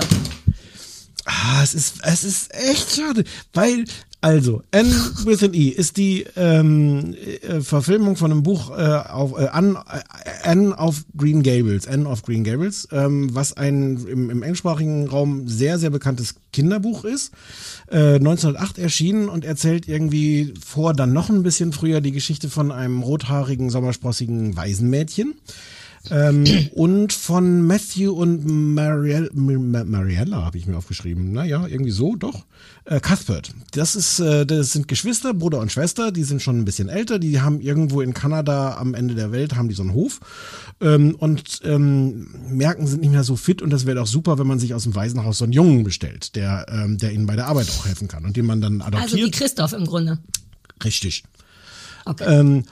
Ah, 1.26 1.64
es 1.64 1.74
ist, 1.74 1.96
es 2.04 2.24
ist 2.24 2.54
echt 2.54 2.96
schade, 2.96 3.24
weil, 3.54 3.86
also, 4.24 4.64
N 4.72 4.86
with 5.26 5.44
an 5.44 5.54
E 5.54 5.68
ist 5.68 5.98
die 5.98 6.26
ähm, 6.38 7.14
äh, 7.42 7.60
Verfilmung 7.60 8.16
von 8.16 8.32
einem 8.32 8.42
Buch 8.42 8.72
äh, 8.72 8.82
auf, 8.82 9.38
äh, 9.38 9.48
An, 9.48 9.76
äh, 9.76 10.00
Anne 10.44 10.74
of 10.78 11.04
Green 11.18 11.44
Gables, 11.44 11.88
Anne 11.88 12.08
of 12.08 12.22
Green 12.22 12.46
Gables, 12.46 12.88
ähm, 12.94 13.36
was 13.36 13.58
ein 13.58 13.98
im, 14.08 14.30
im 14.30 14.42
englischsprachigen 14.42 15.10
Raum 15.10 15.50
sehr, 15.50 15.78
sehr 15.78 15.90
bekanntes 15.90 16.36
Kinderbuch 16.54 17.04
ist. 17.04 17.34
Äh, 17.92 18.16
1908 18.16 18.80
erschienen 18.80 19.28
und 19.28 19.44
erzählt 19.44 19.90
irgendwie 19.90 20.54
vor, 20.66 20.94
dann 20.94 21.12
noch 21.12 21.30
ein 21.30 21.44
bisschen 21.44 21.74
früher 21.74 22.00
die 22.00 22.14
Geschichte 22.14 22.50
von 22.50 22.72
einem 22.72 23.04
rothaarigen, 23.04 23.70
sommersprossigen 23.70 24.56
Waisenmädchen 24.56 25.36
Ähm, 26.12 26.44
und 26.74 27.14
von 27.14 27.62
Matthew 27.66 28.12
und 28.12 28.46
Marielle, 28.46 29.30
Ma- 29.34 29.84
Mariella 29.86 30.44
habe 30.44 30.58
ich 30.58 30.66
mir 30.68 30.78
aufgeschrieben. 30.78 31.32
Naja, 31.32 31.66
irgendwie 31.68 31.92
so, 31.92 32.16
doch. 32.16 32.46
Äh, 32.86 33.00
Cuthbert. 33.00 33.54
Das 33.72 33.96
ist, 33.96 34.20
äh, 34.20 34.46
das 34.46 34.74
sind 34.74 34.88
Geschwister, 34.90 35.34
Bruder 35.34 35.60
und 35.60 35.72
Schwester, 35.72 36.12
die 36.12 36.24
sind 36.24 36.42
schon 36.42 36.60
ein 36.60 36.66
bisschen 36.66 36.90
älter, 36.90 37.20
die 37.20 37.40
haben 37.40 37.62
irgendwo 37.62 38.02
in 38.02 38.14
Kanada 38.14 38.76
am 38.78 38.94
Ende 38.94 39.16
der 39.16 39.32
Welt, 39.32 39.56
haben 39.56 39.70
die 39.70 39.76
so 39.76 39.84
einen 39.84 39.94
Hof 39.94 40.20
ähm, 40.82 41.16
und 41.16 41.62
ähm, 41.64 42.28
merken, 42.50 42.86
sind 42.86 43.00
nicht 43.02 43.12
mehr 43.12 43.24
so 43.24 43.38
fit 43.38 43.62
und 43.62 43.70
das 43.70 43.86
wäre 43.86 43.96
doch 44.00 44.08
super, 44.08 44.38
wenn 44.38 44.48
man 44.48 44.60
sich 44.60 44.74
aus 44.74 44.84
dem 44.84 44.96
Waisenhaus 44.96 45.38
so 45.38 45.46
einen 45.46 45.54
Jungen 45.54 45.84
bestellt, 45.86 46.36
der, 46.36 46.66
ähm, 46.70 46.98
der 46.98 47.14
ihnen 47.14 47.26
bei 47.26 47.38
der 47.38 47.48
Arbeit 47.48 47.70
auch 47.70 47.86
helfen 47.86 48.10
kann 48.10 48.26
und 48.26 48.36
den 48.36 48.46
man 48.46 48.60
dann 48.60 48.82
adoptiert. 48.82 49.04
Also 49.04 49.18
wie 49.18 49.32
Christoph 49.32 49.72
im 49.74 49.86
Grunde. 49.86 50.20
Richtig. 50.84 51.24
Okay. 52.06 52.26
Ähm, 52.28 52.64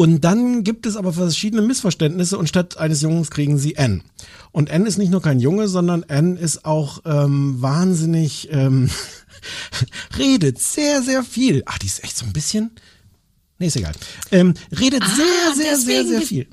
und 0.00 0.22
dann 0.22 0.64
gibt 0.64 0.86
es 0.86 0.96
aber 0.96 1.12
verschiedene 1.12 1.60
Missverständnisse 1.60 2.38
und 2.38 2.48
statt 2.48 2.78
eines 2.78 3.02
Jungs 3.02 3.30
kriegen 3.30 3.58
sie 3.58 3.74
N. 3.74 4.02
Und 4.50 4.70
N 4.70 4.86
ist 4.86 4.96
nicht 4.96 5.10
nur 5.10 5.20
kein 5.20 5.40
Junge, 5.40 5.68
sondern 5.68 6.04
N 6.04 6.38
ist 6.38 6.64
auch 6.64 7.02
ähm, 7.04 7.60
wahnsinnig, 7.60 8.48
ähm, 8.50 8.88
redet 10.18 10.58
sehr, 10.58 11.02
sehr 11.02 11.22
viel. 11.22 11.64
Ach, 11.66 11.76
die 11.76 11.84
ist 11.84 12.02
echt 12.02 12.16
so 12.16 12.24
ein 12.24 12.32
bisschen, 12.32 12.70
nee, 13.58 13.66
ist 13.66 13.76
egal. 13.76 13.92
Ähm, 14.32 14.54
redet 14.72 15.02
Ah, 15.02 15.16
sehr, 15.16 15.54
sehr, 15.54 15.76
sehr, 15.76 16.06
sehr 16.06 16.22
viel. 16.22 16.48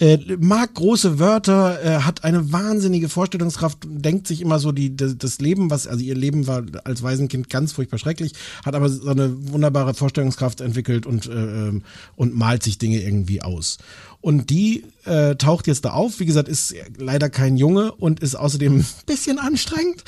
Äh, 0.00 0.18
mag 0.38 0.74
große 0.74 1.18
Wörter, 1.18 1.82
äh, 1.82 2.00
hat 2.02 2.24
eine 2.24 2.52
wahnsinnige 2.52 3.08
Vorstellungskraft, 3.08 3.78
denkt 3.84 4.26
sich 4.26 4.40
immer 4.40 4.58
so 4.58 4.72
die, 4.72 4.96
das, 4.96 5.18
das 5.18 5.40
Leben, 5.40 5.70
was, 5.70 5.86
also 5.86 6.04
ihr 6.04 6.14
Leben 6.14 6.46
war 6.46 6.62
als 6.84 7.02
Waisenkind 7.02 7.50
ganz 7.50 7.72
furchtbar 7.72 7.98
schrecklich, 7.98 8.32
hat 8.64 8.74
aber 8.74 8.88
so 8.88 9.08
eine 9.08 9.52
wunderbare 9.52 9.94
Vorstellungskraft 9.94 10.60
entwickelt 10.60 11.06
und, 11.06 11.26
äh, 11.26 11.32
ähm, 11.32 11.82
und 12.16 12.36
malt 12.36 12.62
sich 12.62 12.78
Dinge 12.78 13.00
irgendwie 13.00 13.42
aus. 13.42 13.78
Und 14.20 14.50
die 14.50 14.84
äh, 15.04 15.36
taucht 15.36 15.66
jetzt 15.66 15.84
da 15.84 15.90
auf, 15.90 16.20
wie 16.20 16.26
gesagt, 16.26 16.48
ist 16.48 16.74
leider 16.96 17.30
kein 17.30 17.56
Junge 17.56 17.92
und 17.92 18.20
ist 18.20 18.34
außerdem 18.34 18.74
ein 18.78 18.86
bisschen 19.06 19.38
anstrengend. 19.38 20.04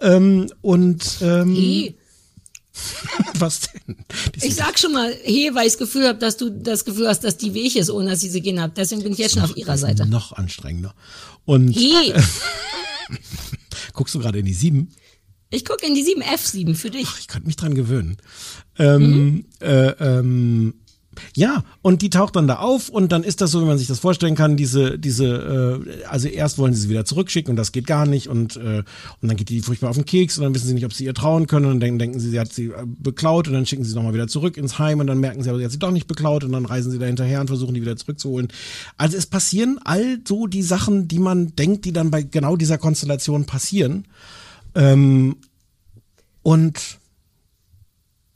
Ähm, 0.00 0.50
und 0.60 1.18
ähm. 1.22 1.94
was 3.38 3.60
denn? 3.60 3.96
Die 4.34 4.46
Ich 4.46 4.54
sag 4.54 4.78
schon 4.78 4.92
mal, 4.92 5.14
he, 5.24 5.50
weil 5.54 5.66
ich 5.66 5.72
das 5.72 5.78
Gefühl 5.78 6.06
habe, 6.06 6.18
dass 6.18 6.36
du 6.36 6.50
das 6.50 6.84
Gefühl 6.84 7.08
hast, 7.08 7.24
dass 7.24 7.36
die 7.36 7.54
Weg 7.54 7.76
ist, 7.76 7.90
ohne 7.90 8.10
dass 8.10 8.20
sie 8.20 8.28
sie 8.28 8.40
gehen 8.40 8.60
hat. 8.60 8.76
Deswegen 8.76 9.02
bin 9.02 9.12
ich 9.12 9.18
jetzt 9.18 9.34
schon 9.34 9.42
auf 9.42 9.56
ihrer 9.56 9.78
Seite. 9.78 10.06
noch 10.06 10.32
anstrengender. 10.32 10.94
Und 11.44 11.68
He. 11.68 12.12
guckst 13.92 14.14
du 14.14 14.18
gerade 14.18 14.38
in 14.38 14.46
die 14.46 14.54
sieben? 14.54 14.90
Ich 15.50 15.64
gucke 15.64 15.84
in 15.84 15.94
die 15.94 16.04
7F7 16.04 16.76
für 16.76 16.90
dich. 16.90 17.08
Ich 17.18 17.26
könnte 17.26 17.48
mich 17.48 17.56
dran 17.56 17.74
gewöhnen. 17.74 18.16
Ähm, 18.78 19.46
äh, 19.60 19.88
ähm, 19.98 20.74
ja, 21.34 21.64
und 21.82 22.02
die 22.02 22.10
taucht 22.10 22.36
dann 22.36 22.46
da 22.46 22.56
auf 22.56 22.88
und 22.88 23.12
dann 23.12 23.22
ist 23.22 23.40
das 23.40 23.50
so, 23.50 23.60
wie 23.60 23.66
man 23.66 23.78
sich 23.78 23.86
das 23.86 23.98
vorstellen 23.98 24.34
kann, 24.34 24.56
diese, 24.56 24.98
diese, 24.98 25.82
äh, 25.86 26.04
also 26.04 26.28
erst 26.28 26.58
wollen 26.58 26.74
sie 26.74 26.82
sie 26.82 26.88
wieder 26.88 27.04
zurückschicken 27.04 27.50
und 27.50 27.56
das 27.56 27.72
geht 27.72 27.86
gar 27.86 28.06
nicht 28.06 28.28
und, 28.28 28.56
äh, 28.56 28.82
und 29.20 29.28
dann 29.28 29.36
geht 29.36 29.48
die 29.48 29.60
furchtbar 29.60 29.90
auf 29.90 29.96
den 29.96 30.04
Keks 30.04 30.38
und 30.38 30.44
dann 30.44 30.54
wissen 30.54 30.66
sie 30.66 30.74
nicht, 30.74 30.84
ob 30.84 30.92
sie 30.92 31.04
ihr 31.04 31.14
trauen 31.14 31.46
können 31.46 31.66
und 31.66 31.80
dann 31.80 31.98
denken, 31.98 32.20
sie, 32.20 32.30
sie 32.30 32.40
hat 32.40 32.52
sie 32.52 32.66
äh, 32.66 32.84
beklaut 32.84 33.48
und 33.48 33.54
dann 33.54 33.66
schicken 33.66 33.84
sie 33.84 33.94
nochmal 33.94 34.14
wieder 34.14 34.28
zurück 34.28 34.56
ins 34.56 34.78
Heim 34.78 35.00
und 35.00 35.06
dann 35.06 35.18
merken 35.18 35.42
sie 35.42 35.50
aber, 35.50 35.58
sie 35.58 35.64
hat 35.64 35.72
sie 35.72 35.78
doch 35.78 35.90
nicht 35.90 36.06
beklaut 36.06 36.44
und 36.44 36.52
dann 36.52 36.66
reisen 36.66 36.90
sie 36.90 36.98
da 36.98 37.06
hinterher 37.06 37.40
und 37.40 37.48
versuchen 37.48 37.74
die 37.74 37.82
wieder 37.82 37.96
zurückzuholen. 37.96 38.48
Also 38.96 39.16
es 39.16 39.26
passieren 39.26 39.78
all 39.84 40.18
so 40.26 40.46
die 40.46 40.62
Sachen, 40.62 41.08
die 41.08 41.18
man 41.18 41.54
denkt, 41.56 41.84
die 41.84 41.92
dann 41.92 42.10
bei 42.10 42.22
genau 42.22 42.56
dieser 42.56 42.78
Konstellation 42.78 43.46
passieren. 43.46 44.06
Ähm, 44.74 45.36
und 46.42 46.98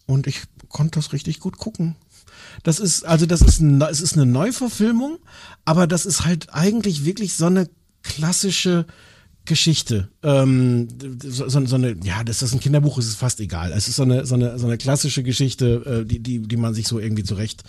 und 0.07 0.27
ich 0.27 0.43
konnte 0.69 0.99
das 0.99 1.13
richtig 1.13 1.41
gut 1.41 1.59
gucken. 1.59 1.97
Das 2.63 2.79
ist, 2.81 3.05
also 3.05 3.27
das 3.27 3.43
ist, 3.43 3.61
ein- 3.61 3.81
es 3.83 4.01
ist 4.01 4.15
eine 4.15 4.27
Neuverfilmung, 4.27 5.19
aber 5.65 5.87
das 5.87 6.07
ist 6.07 6.25
halt 6.25 6.53
eigentlich 6.55 7.05
wirklich 7.05 7.35
so 7.35 7.47
eine 7.47 7.69
klassische 8.03 8.87
Geschichte. 9.47 10.09
Ähm, 10.23 10.89
so, 11.23 11.49
so, 11.49 11.67
so 11.67 11.75
eine, 11.77 11.97
ja, 12.03 12.25
das 12.25 12.43
ist 12.43 12.55
ein 12.55 12.61
Kinderbuch, 12.61 12.97
ist 12.99 13.09
es 13.09 13.15
fast 13.17 13.41
egal. 13.41 13.73
Es 13.77 13.89
ist 13.89 13.97
so 13.97 14.03
eine, 14.03 14.25
so 14.25 14.35
eine, 14.37 14.59
so 14.59 14.67
eine 14.67 14.79
klassische 14.79 15.23
Geschichte, 15.23 16.03
äh, 16.03 16.07
die, 16.07 16.19
die, 16.21 16.41
die 16.41 16.57
man 16.57 16.73
sich 16.73 16.89
so 16.89 16.99
irgendwie 16.99 17.25
zurecht 17.25 17.63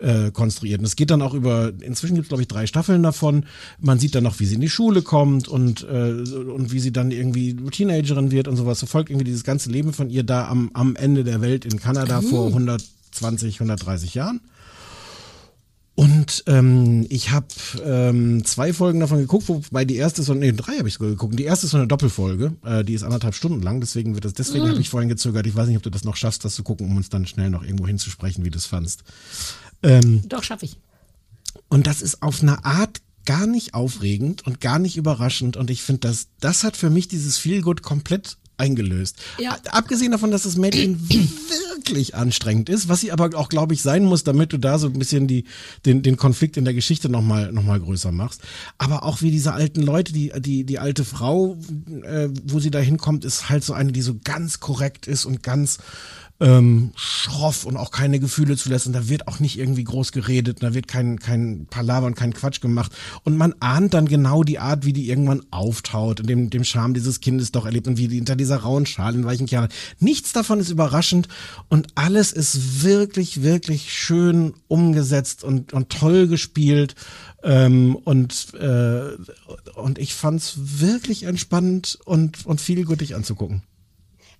äh, 0.00 0.30
konstruiert. 0.32 0.80
Und 0.80 0.84
es 0.84 0.96
geht 0.96 1.10
dann 1.10 1.22
auch 1.22 1.32
über, 1.32 1.72
inzwischen 1.80 2.14
gibt 2.16 2.26
es 2.26 2.28
glaube 2.28 2.42
ich 2.42 2.48
drei 2.48 2.66
Staffeln 2.66 3.02
davon. 3.02 3.46
Man 3.80 3.98
sieht 3.98 4.14
dann 4.14 4.24
noch, 4.24 4.38
wie 4.38 4.44
sie 4.44 4.56
in 4.56 4.60
die 4.60 4.68
Schule 4.68 5.00
kommt 5.00 5.48
und, 5.48 5.82
äh, 5.88 6.26
so- 6.26 6.40
und 6.40 6.72
wie 6.72 6.80
sie 6.80 6.92
dann 6.92 7.10
irgendwie 7.10 7.54
Teenagerin 7.56 8.30
wird 8.30 8.46
und 8.46 8.56
sowas. 8.56 8.80
Verfolgt 8.80 9.08
irgendwie 9.08 9.24
dieses 9.24 9.44
ganze 9.44 9.70
Leben 9.70 9.94
von 9.94 10.10
ihr 10.10 10.24
da 10.24 10.48
am, 10.48 10.70
am 10.74 10.94
Ende 10.94 11.24
der 11.24 11.40
Welt 11.40 11.64
in 11.64 11.78
Kanada 11.80 12.20
vor 12.20 12.46
120, 13.22 13.56
130 13.56 14.14
Jahren. 14.14 14.40
Und 15.96 16.42
ähm, 16.48 17.06
ich 17.08 17.30
habe 17.30 17.46
ähm, 17.84 18.44
zwei 18.44 18.72
Folgen 18.72 18.98
davon 18.98 19.18
geguckt, 19.18 19.48
wobei 19.48 19.84
die 19.84 19.94
erste 19.94 20.22
ist 20.22 20.26
so, 20.26 20.34
nee, 20.34 20.50
drei 20.50 20.78
habe 20.78 20.88
ich 20.88 20.94
sogar 20.94 21.10
geguckt. 21.10 21.38
Die 21.38 21.44
erste 21.44 21.66
ist 21.66 21.70
so 21.70 21.76
eine 21.78 21.86
Doppelfolge, 21.86 22.52
äh, 22.64 22.82
die 22.82 22.94
ist 22.94 23.04
anderthalb 23.04 23.36
Stunden 23.36 23.62
lang, 23.62 23.80
deswegen 23.80 24.14
wird 24.14 24.24
das, 24.24 24.32
deswegen 24.32 24.64
Mm. 24.64 24.70
habe 24.70 24.80
ich 24.80 24.88
vorhin 24.88 25.08
gezögert. 25.08 25.46
Ich 25.46 25.54
weiß 25.54 25.68
nicht, 25.68 25.76
ob 25.76 25.84
du 25.84 25.90
das 25.90 26.02
noch 26.02 26.16
schaffst, 26.16 26.44
das 26.44 26.56
zu 26.56 26.64
gucken, 26.64 26.88
um 26.88 26.96
uns 26.96 27.10
dann 27.10 27.26
schnell 27.26 27.48
noch 27.48 27.62
irgendwo 27.62 27.86
hinzusprechen, 27.86 28.44
wie 28.44 28.50
du 28.50 28.58
es 28.58 28.66
fandst. 28.66 29.04
Ähm, 29.84 30.22
Doch, 30.28 30.42
schaffe 30.42 30.64
ich. 30.64 30.78
und 31.68 31.86
das 31.86 32.02
ist 32.02 32.22
auf 32.22 32.42
eine 32.42 32.64
Art 32.64 33.00
gar 33.24 33.46
nicht 33.46 33.74
aufregend 33.74 34.44
und 34.44 34.60
gar 34.60 34.80
nicht 34.80 34.96
überraschend. 34.96 35.56
Und 35.56 35.70
ich 35.70 35.82
finde, 35.82 36.00
das, 36.08 36.26
das 36.40 36.64
hat 36.64 36.76
für 36.76 36.90
mich 36.90 37.06
dieses 37.06 37.38
Feelgood 37.38 37.82
komplett 37.82 38.36
eingelöst. 38.56 39.16
Ja. 39.38 39.56
Abgesehen 39.70 40.12
davon, 40.12 40.30
dass 40.30 40.44
das 40.44 40.56
Mädchen 40.56 41.00
wirklich 41.08 42.14
anstrengend 42.14 42.68
ist, 42.68 42.88
was 42.88 43.00
sie 43.00 43.12
aber 43.12 43.36
auch, 43.36 43.48
glaube 43.48 43.74
ich, 43.74 43.82
sein 43.82 44.04
muss, 44.04 44.24
damit 44.24 44.52
du 44.52 44.58
da 44.58 44.78
so 44.78 44.86
ein 44.86 44.98
bisschen 44.98 45.26
die, 45.26 45.44
den, 45.84 46.02
den 46.02 46.16
Konflikt 46.16 46.56
in 46.56 46.64
der 46.64 46.74
Geschichte 46.74 47.08
nochmal 47.08 47.52
noch 47.52 47.64
mal 47.64 47.80
größer 47.80 48.12
machst. 48.12 48.40
Aber 48.78 49.02
auch 49.02 49.22
wie 49.22 49.30
diese 49.30 49.52
alten 49.52 49.82
Leute, 49.82 50.12
die, 50.12 50.32
die, 50.38 50.64
die 50.64 50.78
alte 50.78 51.04
Frau, 51.04 51.56
äh, 52.02 52.28
wo 52.44 52.60
sie 52.60 52.70
da 52.70 52.78
hinkommt, 52.78 53.24
ist 53.24 53.48
halt 53.48 53.64
so 53.64 53.72
eine, 53.72 53.92
die 53.92 54.02
so 54.02 54.16
ganz 54.22 54.60
korrekt 54.60 55.06
ist 55.06 55.24
und 55.24 55.42
ganz 55.42 55.78
ähm, 56.40 56.90
schroff 56.96 57.64
und 57.64 57.76
auch 57.76 57.92
keine 57.92 58.18
Gefühle 58.18 58.56
zulässt 58.56 58.86
und 58.86 58.92
da 58.92 59.08
wird 59.08 59.28
auch 59.28 59.38
nicht 59.38 59.58
irgendwie 59.58 59.84
groß 59.84 60.10
geredet, 60.10 60.62
da 60.62 60.74
wird 60.74 60.88
kein, 60.88 61.18
kein 61.20 61.66
Palaver 61.70 62.06
und 62.06 62.16
kein 62.16 62.34
Quatsch 62.34 62.60
gemacht 62.60 62.92
und 63.22 63.36
man 63.36 63.54
ahnt 63.60 63.94
dann 63.94 64.06
genau 64.06 64.42
die 64.42 64.58
Art, 64.58 64.84
wie 64.84 64.92
die 64.92 65.08
irgendwann 65.08 65.42
auftaut 65.52 66.20
und 66.20 66.28
dem, 66.28 66.50
dem 66.50 66.64
Charme 66.64 66.94
dieses 66.94 67.20
Kindes 67.20 67.52
doch 67.52 67.66
erlebt 67.66 67.86
und 67.86 67.98
wie 67.98 68.08
die 68.08 68.16
hinter 68.16 68.34
dieser 68.34 68.58
rauen 68.58 68.84
Schale 68.84 69.16
in 69.16 69.24
weichen 69.24 69.46
Kernen. 69.46 69.68
Nichts 70.00 70.32
davon 70.32 70.58
ist 70.58 70.70
überraschend 70.70 71.28
und 71.68 71.86
alles 71.94 72.32
ist 72.32 72.82
wirklich, 72.82 73.42
wirklich 73.42 73.92
schön 73.92 74.54
umgesetzt 74.66 75.44
und, 75.44 75.72
und 75.72 75.90
toll 75.90 76.26
gespielt 76.26 76.96
ähm, 77.44 77.94
und, 77.94 78.54
äh, 78.54 79.10
und 79.76 79.98
ich 79.98 80.14
fand's 80.14 80.54
wirklich 80.56 81.24
entspannend 81.24 81.98
und, 82.04 82.44
und 82.44 82.60
viel 82.60 82.84
guttig 82.84 83.14
anzugucken. 83.14 83.62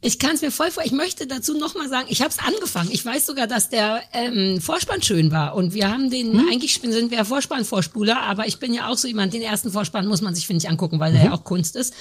Ich 0.05 0.19
kann 0.19 0.35
es 0.35 0.43
mir 0.43 0.51
voll 0.51 0.71
vor. 0.71 0.85
Ich 0.85 0.93
möchte 0.93 1.27
dazu 1.27 1.57
nochmal 1.57 1.89
sagen, 1.89 2.09
ich 2.11 2.21
habe 2.21 2.29
es 2.29 2.39
angefangen. 2.39 2.91
Ich 2.93 3.07
weiß 3.07 3.25
sogar, 3.25 3.47
dass 3.47 3.71
der 3.71 4.03
ähm, 4.13 4.61
Vorspann 4.61 5.01
schön 5.01 5.31
war. 5.31 5.55
Und 5.55 5.73
wir 5.73 5.91
haben 5.91 6.11
den, 6.11 6.39
eigentlich 6.41 6.75
sind 6.75 7.11
wir 7.11 7.17
ja 7.17 7.25
Vorspann-Vorspuler, 7.25 8.21
aber 8.21 8.47
ich 8.47 8.59
bin 8.59 8.75
ja 8.75 8.89
auch 8.89 8.99
so 8.99 9.09
jemand, 9.09 9.33
den 9.33 9.41
ersten 9.41 9.71
Vorspann 9.71 10.07
muss 10.07 10.21
man 10.21 10.35
sich, 10.35 10.47
finde 10.47 10.63
ich, 10.63 10.69
angucken, 10.69 11.01
weil 11.01 11.15
der 11.15 11.25
ja 11.25 11.33
auch 11.33 11.43
Kunst 11.43 11.75
ist. 11.75 11.95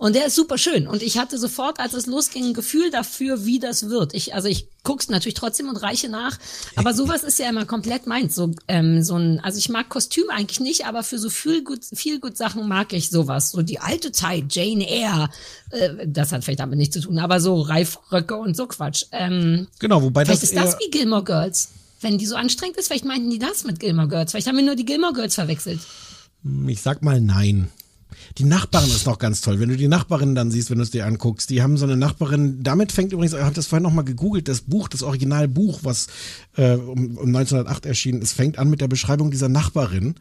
Und 0.00 0.16
der 0.16 0.24
ist 0.24 0.34
super 0.34 0.56
schön. 0.56 0.86
Und 0.86 1.02
ich 1.02 1.18
hatte 1.18 1.36
sofort, 1.38 1.78
als 1.78 1.92
es 1.92 2.06
losging, 2.06 2.46
ein 2.46 2.54
Gefühl 2.54 2.90
dafür, 2.90 3.44
wie 3.44 3.58
das 3.58 3.90
wird. 3.90 4.14
Ich, 4.14 4.34
also 4.34 4.48
ich 4.48 4.66
guck's 4.82 5.10
natürlich 5.10 5.34
trotzdem 5.34 5.68
und 5.68 5.76
reiche 5.76 6.08
nach. 6.08 6.38
Aber 6.74 6.94
sowas 6.94 7.22
ist 7.22 7.38
ja 7.38 7.50
immer 7.50 7.66
komplett 7.66 8.06
meins. 8.06 8.34
So, 8.34 8.50
ähm, 8.66 9.02
so 9.02 9.16
ein, 9.16 9.40
also 9.40 9.58
ich 9.58 9.68
mag 9.68 9.90
Kostüm 9.90 10.30
eigentlich 10.30 10.58
nicht, 10.58 10.86
aber 10.86 11.02
für 11.02 11.18
so 11.18 11.28
viel 11.28 11.62
gut, 11.62 11.80
viel 11.84 12.18
gut 12.18 12.38
Sachen 12.38 12.66
mag 12.66 12.94
ich 12.94 13.10
sowas. 13.10 13.50
So 13.50 13.60
die 13.60 13.78
alte 13.78 14.10
Zeit, 14.10 14.44
Jane 14.48 14.88
Eyre, 14.88 15.28
äh, 15.70 16.06
das 16.06 16.32
hat 16.32 16.44
vielleicht 16.44 16.60
damit 16.60 16.78
nichts 16.78 16.94
zu 16.94 17.02
tun, 17.02 17.18
aber 17.18 17.38
so 17.38 17.60
Reifröcke 17.60 18.36
und 18.36 18.56
so 18.56 18.68
Quatsch. 18.68 19.04
Ähm, 19.12 19.68
Genau, 19.80 20.00
wobei 20.00 20.24
vielleicht 20.24 20.42
das 20.42 20.48
ist 20.48 20.56
das 20.56 20.78
wie 20.78 20.90
Gilmore 20.90 21.24
Girls. 21.24 21.72
Wenn 22.00 22.16
die 22.16 22.24
so 22.24 22.36
anstrengend 22.36 22.78
ist, 22.78 22.86
vielleicht 22.86 23.04
meinten 23.04 23.28
die 23.28 23.38
das 23.38 23.64
mit 23.64 23.78
Gilmore 23.78 24.08
Girls. 24.08 24.30
Vielleicht 24.30 24.46
haben 24.46 24.56
wir 24.56 24.64
nur 24.64 24.76
die 24.76 24.86
Gilmore 24.86 25.12
Girls 25.12 25.34
verwechselt. 25.34 25.80
Ich 26.68 26.80
sag 26.80 27.02
mal 27.02 27.20
nein. 27.20 27.68
Die 28.38 28.44
Nachbarin 28.44 28.88
ist 28.88 29.06
noch 29.06 29.18
ganz 29.18 29.40
toll. 29.40 29.60
Wenn 29.60 29.68
du 29.68 29.76
die 29.76 29.88
Nachbarin 29.88 30.34
dann 30.34 30.50
siehst, 30.50 30.70
wenn 30.70 30.78
du 30.78 30.84
es 30.84 30.90
dir 30.90 31.06
anguckst, 31.06 31.50
die 31.50 31.62
haben 31.62 31.76
so 31.76 31.84
eine 31.84 31.96
Nachbarin, 31.96 32.62
damit 32.62 32.92
fängt 32.92 33.12
übrigens, 33.12 33.34
ich 33.34 33.40
habe 33.40 33.54
das 33.54 33.66
vorhin 33.66 33.82
nochmal 33.82 34.04
gegoogelt, 34.04 34.48
das 34.48 34.62
Buch, 34.62 34.88
das 34.88 35.02
Originalbuch, 35.02 35.80
was 35.82 36.06
äh, 36.56 36.74
um, 36.74 37.16
um 37.16 37.28
1908 37.28 37.86
erschienen 37.86 38.22
ist, 38.22 38.32
fängt 38.32 38.58
an 38.58 38.70
mit 38.70 38.80
der 38.80 38.88
Beschreibung 38.88 39.30
dieser 39.30 39.48
Nachbarin. 39.48 40.14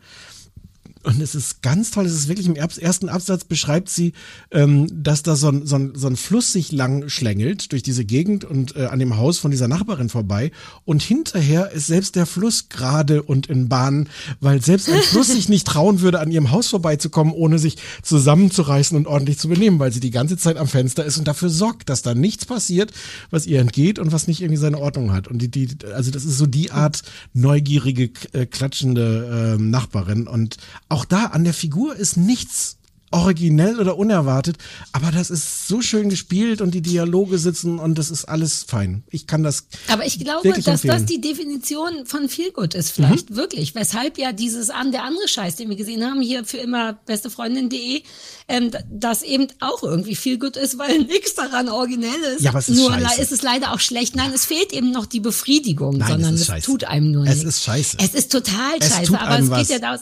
Und 1.04 1.22
es 1.22 1.34
ist 1.34 1.62
ganz 1.62 1.91
toll, 1.91 2.06
es 2.06 2.14
ist 2.14 2.28
wirklich 2.28 2.47
im 2.47 2.56
ersten 2.56 3.08
Absatz 3.08 3.45
beschreibt 3.45 3.89
sie, 3.89 4.12
ähm, 4.52 4.88
dass 4.91 5.24
da 5.24 5.38
so 5.38 5.47
ein, 5.47 5.66
so, 5.66 5.78
ein, 5.78 5.93
so 5.95 6.08
ein 6.08 6.18
Fluss 6.18 6.52
sich 6.52 6.74
lang 6.74 7.08
schlängelt 7.08 7.72
durch 7.72 7.84
diese 7.84 8.04
Gegend 8.04 8.43
und 8.43 8.76
äh, 8.76 8.86
an 8.86 9.00
dem 9.00 9.16
Haus 9.16 9.39
von 9.39 9.50
dieser 9.50 9.70
Nachbarin 9.70 10.10
vorbei. 10.10 10.52
Und 10.84 11.02
hinterher 11.02 11.72
ist 11.72 11.88
selbst 11.88 12.16
der 12.18 12.26
Fluss 12.26 12.68
gerade 12.68 13.24
und 13.24 13.47
in 13.47 13.70
Bahn, 13.70 14.10
weil 14.41 14.62
selbst 14.62 14.89
ein 14.89 15.02
Fluss 15.02 15.28
sich 15.28 15.47
nicht 15.47 15.66
trauen 15.66 16.02
würde, 16.02 16.20
an 16.20 16.32
ihrem 16.32 16.52
Haus 16.52 16.68
vorbeizukommen, 16.68 17.34
ohne 17.34 17.60
sich 17.60 17.78
zusammenzureißen 18.04 18.97
und 18.97 19.08
ordentlich 19.08 19.39
zu 19.39 19.47
benehmen, 19.47 19.80
weil 19.80 19.93
sie 19.93 20.02
die 20.02 20.12
ganze 20.12 20.38
Zeit 20.38 20.58
am 20.58 20.68
Fenster 20.68 21.06
ist 21.06 21.18
und 21.18 21.28
dafür 21.28 21.50
sorgt, 21.50 21.89
dass 21.89 22.02
da 22.02 22.14
nichts 22.14 22.45
passiert, 22.45 22.91
was 23.30 23.47
ihr 23.47 23.62
entgeht 23.62 24.00
und 24.00 24.12
was 24.12 24.28
nicht 24.28 24.41
irgendwie 24.41 24.60
seine 24.60 24.80
Ordnung 24.80 25.14
hat. 25.14 25.30
Und 25.30 25.41
die, 25.41 25.50
die, 25.50 25.70
also 25.93 26.12
das 26.12 26.26
ist 26.26 26.38
so 26.38 26.45
die 26.45 26.72
Art 26.72 27.04
neugierige, 27.34 28.12
äh, 28.34 28.45
klatschende 28.45 29.56
äh, 29.58 29.62
Nachbarin. 29.62 30.28
Und 30.28 30.58
auch 30.90 31.06
da 31.06 31.26
an 31.28 31.44
der 31.44 31.54
Figur 31.54 31.96
ist 31.96 32.18
nichts 32.18 32.76
originell 33.12 33.80
oder 33.80 33.98
unerwartet, 33.98 34.58
aber 34.92 35.10
das 35.12 35.32
ist 35.32 35.68
so 35.68 35.82
schön 35.82 36.10
gespielt 36.10 36.62
und 36.62 36.76
die 36.76 36.84
Dialoge 36.84 37.40
sitzen 37.40 37.80
und 37.80 37.98
das 37.98 38.12
ist 38.12 38.26
alles 38.26 38.62
fein. 38.68 39.02
Ich 39.10 39.26
kann 39.26 39.42
das. 39.42 39.66
Aber 39.88 40.06
ich 40.06 40.20
glaube, 40.20 40.48
dass 40.50 40.68
empfehlen. 40.68 40.94
das 40.94 41.06
die 41.06 41.20
Definition 41.20 42.06
von 42.06 42.30
Feelgood 42.30 42.76
ist, 42.76 42.92
vielleicht 42.92 43.36
wirklich. 43.36 43.74
Weshalb 43.74 44.20
ja 44.20 44.32
dieses 44.32 44.70
an 44.70 44.92
der 44.92 45.06
andere 45.06 45.28
Scheiß, 45.28 45.56
den 45.56 45.70
wir 45.70 45.76
gesehen 45.76 46.04
haben, 46.04 46.22
hier 46.22 46.46
für 46.46 46.58
immer 46.58 47.00
bestefreundin.de, 47.08 48.04
ähm, 48.48 48.70
das 48.92 49.24
eben 49.24 49.48
auch 49.60 49.82
irgendwie 49.82 50.16
Feelgood 50.16 50.56
ist, 50.56 50.78
weil 50.78 51.00
nichts 51.06 51.34
daran 51.34 51.68
originell 51.68 52.22
ist. 52.36 52.42
Ja, 52.44 52.52
aber 52.52 52.60
es 52.60 52.70
ist 52.70 52.78
nur 52.78 52.94
scheiße. 52.94 53.22
ist 53.24 53.32
es 53.32 53.42
leider 53.42 53.74
auch 53.74 53.80
schlecht. 53.80 54.16
Nein, 54.16 54.32
es 54.36 54.46
fehlt 54.46 54.72
eben 54.72 54.92
noch 54.92 55.08
die 55.08 55.20
Befriedigung, 55.20 55.98
Nein, 55.98 56.02
es 56.02 56.08
sondern 56.10 56.34
ist 56.36 56.42
es, 56.42 56.48
scheiße. 56.48 56.66
tut 56.68 56.84
einem 56.84 57.10
nur 57.12 57.24
Es 57.26 57.38
nichts. 57.38 57.44
ist 57.56 57.64
scheiße. 57.64 57.98
Es 58.00 58.14
ist 58.14 58.32
total 58.32 58.76
Es 58.80 58.90
scheiße, 58.94 59.20
aber 59.20 59.40
es 59.40 59.50
was. 59.50 59.68
geht 59.68 59.70
ja 59.70 59.80
daraus. 59.80 60.02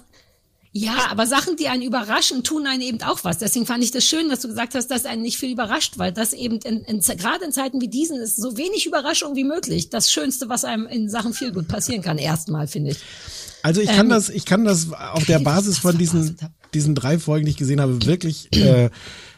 Ja, 0.78 1.08
aber 1.10 1.26
Sachen, 1.26 1.56
die 1.56 1.70
einen 1.70 1.82
überraschen, 1.82 2.44
tun 2.44 2.68
einen 2.68 2.84
eben 2.84 3.02
auch 3.02 3.24
was. 3.24 3.40
Deswegen 3.40 3.66
fand 3.66 3.84
ich 3.84 3.90
das 3.90 4.06
schön, 4.06 4.30
dass 4.30 4.42
du 4.42 4.48
gesagt 4.48 4.76
hast, 4.76 4.92
dass 4.92 5.06
einen 5.06 5.24
nicht 5.24 5.38
viel 5.38 5.52
überrascht, 5.52 5.98
weil 5.98 6.12
das 6.12 6.34
eben 6.34 6.58
in, 6.60 6.82
in, 6.82 7.00
gerade 7.02 7.46
in 7.46 7.52
Zeiten 7.52 7.82
wie 7.82 7.88
diesen 7.88 8.22
ist 8.22 8.38
so 8.38 8.58
wenig 8.58 8.86
Überraschung 8.86 9.36
wie 9.36 9.44
möglich. 9.44 9.90
Das 9.90 10.12
Schönste, 10.12 10.50
was 10.50 10.66
einem 10.66 10.86
in 10.86 11.10
Sachen 11.10 11.34
viel 11.34 11.52
gut 11.52 11.68
passieren 11.68 12.04
kann, 12.04 12.20
erstmal, 12.20 12.68
finde 12.68 12.92
ich. 12.92 12.98
Also 13.64 13.82
ich 13.82 13.88
kann 13.88 14.06
Ähm, 14.06 14.10
das, 14.10 14.30
ich 14.30 14.46
kann 14.46 14.66
das 14.66 14.94
auf 14.94 15.26
der 15.26 15.40
Basis 15.44 15.80
von 15.80 15.98
diesen, 15.98 16.38
diesen 16.76 16.94
drei 16.94 17.18
Folgen, 17.18 17.46
die 17.46 17.52
ich 17.52 17.58
gesehen 17.58 17.82
habe, 17.82 18.06
wirklich, 18.06 18.56
äh, 18.56 18.92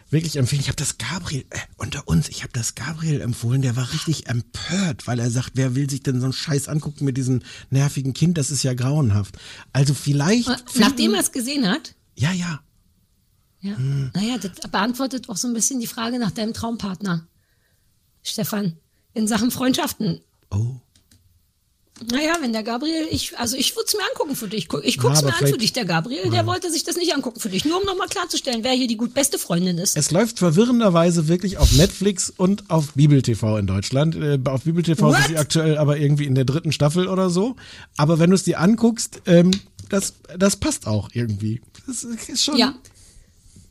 wirklich 0.10 0.36
empfehlen. 0.38 0.62
Ich 0.62 0.68
habe 0.68 0.76
das 0.76 0.98
Gabriel, 0.98 1.46
äh, 1.50 1.60
unter 1.78 2.08
uns, 2.08 2.30
ich 2.30 2.42
habe 2.44 2.54
das 2.54 2.76
Gabriel 2.76 3.22
empfohlen, 3.22 3.62
der 3.62 3.76
war 3.76 3.92
richtig 3.94 4.28
empört, 4.28 5.08
weil 5.08 5.20
er 5.20 5.30
sagt, 5.30 5.52
wer 5.56 5.76
will 5.76 5.90
sich 5.90 6.02
denn 6.04 6.20
so 6.20 6.26
einen 6.26 6.34
Scheiß 6.34 6.68
angucken 6.68 7.06
mit 7.06 7.18
diesem 7.18 7.42
nervigen 7.70 8.14
Kind, 8.14 8.38
das 8.38 8.52
ist 8.52 8.64
ja 8.64 8.74
grauenhaft. 8.74 9.38
Also 9.74 9.94
vielleicht. 9.94 10.48
Nachdem 10.76 11.14
er 11.14 11.22
es 11.22 11.32
gesehen 11.32 11.68
hat, 11.68 11.96
Ja, 12.16 12.32
ja. 12.32 12.62
ja, 13.62 13.76
Hm. 13.78 14.12
naja, 14.14 14.38
das 14.38 14.52
beantwortet 14.72 15.30
auch 15.30 15.38
so 15.38 15.48
ein 15.48 15.54
bisschen 15.54 15.80
die 15.80 15.88
Frage 15.88 16.20
nach 16.20 16.32
deinem 16.32 16.54
Traumpartner, 16.54 17.28
Stefan, 18.24 18.78
in 19.14 19.28
Sachen 19.28 19.52
Freundschaften. 19.52 20.22
Oh. 20.52 20.76
Naja, 22.12 22.34
wenn 22.42 22.54
der 22.54 22.64
Gabriel, 22.64 23.08
ich, 23.12 23.38
also 23.38 23.58
ich 23.58 23.76
würde 23.76 23.86
es 23.88 23.94
mir 23.94 24.04
angucken 24.12 24.36
für 24.36 24.48
dich. 24.48 24.70
Ich 24.84 24.98
guck's 24.98 25.22
Ja, 25.22 25.28
mir 25.28 25.36
an 25.36 25.48
für 25.48 25.58
dich. 25.58 25.74
Der 25.74 25.86
Gabriel, 25.86 26.30
der 26.30 26.46
wollte 26.46 26.72
sich 26.72 26.84
das 26.84 26.96
nicht 26.96 27.14
angucken 27.14 27.40
für 27.40 27.50
dich. 27.50 27.66
Nur 27.66 27.80
um 27.80 27.86
nochmal 27.86 28.08
klarzustellen, 28.08 28.64
wer 28.64 28.72
hier 28.72 28.88
die 28.88 28.96
gut 28.98 29.14
beste 29.14 29.38
Freundin 29.38 29.78
ist. 29.78 29.98
Es 29.98 30.12
läuft 30.12 30.40
verwirrenderweise 30.40 31.28
wirklich 31.28 31.58
auf 31.58 31.72
Netflix 31.74 32.30
und 32.36 32.70
auf 32.70 32.94
Bibel 32.94 33.22
TV 33.22 33.58
in 33.58 33.68
Deutschland. 33.68 34.16
Äh, 34.16 34.40
auf 34.46 34.64
Bibel 34.64 34.84
TV 34.84 35.12
sind 35.12 35.28
sie 35.28 35.38
aktuell 35.38 35.78
aber 35.78 35.98
irgendwie 35.98 36.26
in 36.26 36.36
der 36.36 36.46
dritten 36.46 36.72
Staffel 36.72 37.08
oder 37.08 37.30
so. 37.30 37.56
Aber 37.98 38.20
wenn 38.20 38.30
du 38.30 38.36
es 38.36 38.44
dir 38.44 38.60
anguckst, 38.60 39.22
ähm, 39.26 39.52
das, 39.90 40.14
das 40.38 40.56
passt 40.56 40.88
auch 40.88 41.10
irgendwie. 41.14 41.62
Das 41.86 42.04
ist 42.04 42.44
schon. 42.44 42.58
Ja. 42.58 42.76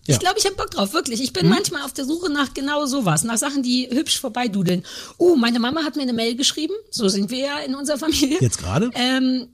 Ja. 0.08 0.14
Ich 0.14 0.20
glaube, 0.20 0.38
ich 0.38 0.44
habe 0.46 0.56
Bock 0.56 0.70
drauf, 0.70 0.92
wirklich. 0.94 1.20
Ich 1.22 1.32
bin 1.32 1.44
Hm? 1.44 1.50
manchmal 1.50 1.82
auf 1.82 1.92
der 1.92 2.04
Suche 2.06 2.30
nach 2.32 2.54
genau 2.54 2.86
sowas, 2.86 3.22
nach 3.24 3.38
Sachen, 3.38 3.62
die 3.62 3.88
hübsch 3.90 4.18
vorbeidudeln. 4.18 4.84
Oh, 5.18 5.36
meine 5.36 5.60
Mama 5.60 5.84
hat 5.84 5.96
mir 5.96 6.02
eine 6.02 6.12
Mail 6.14 6.34
geschrieben, 6.34 6.74
so 6.90 7.08
sind 7.08 7.30
wir 7.30 7.38
ja 7.38 7.58
in 7.58 7.74
unserer 7.74 7.98
Familie. 7.98 8.38
Jetzt 8.40 8.58
gerade? 8.58 8.90
Ähm, 8.94 9.48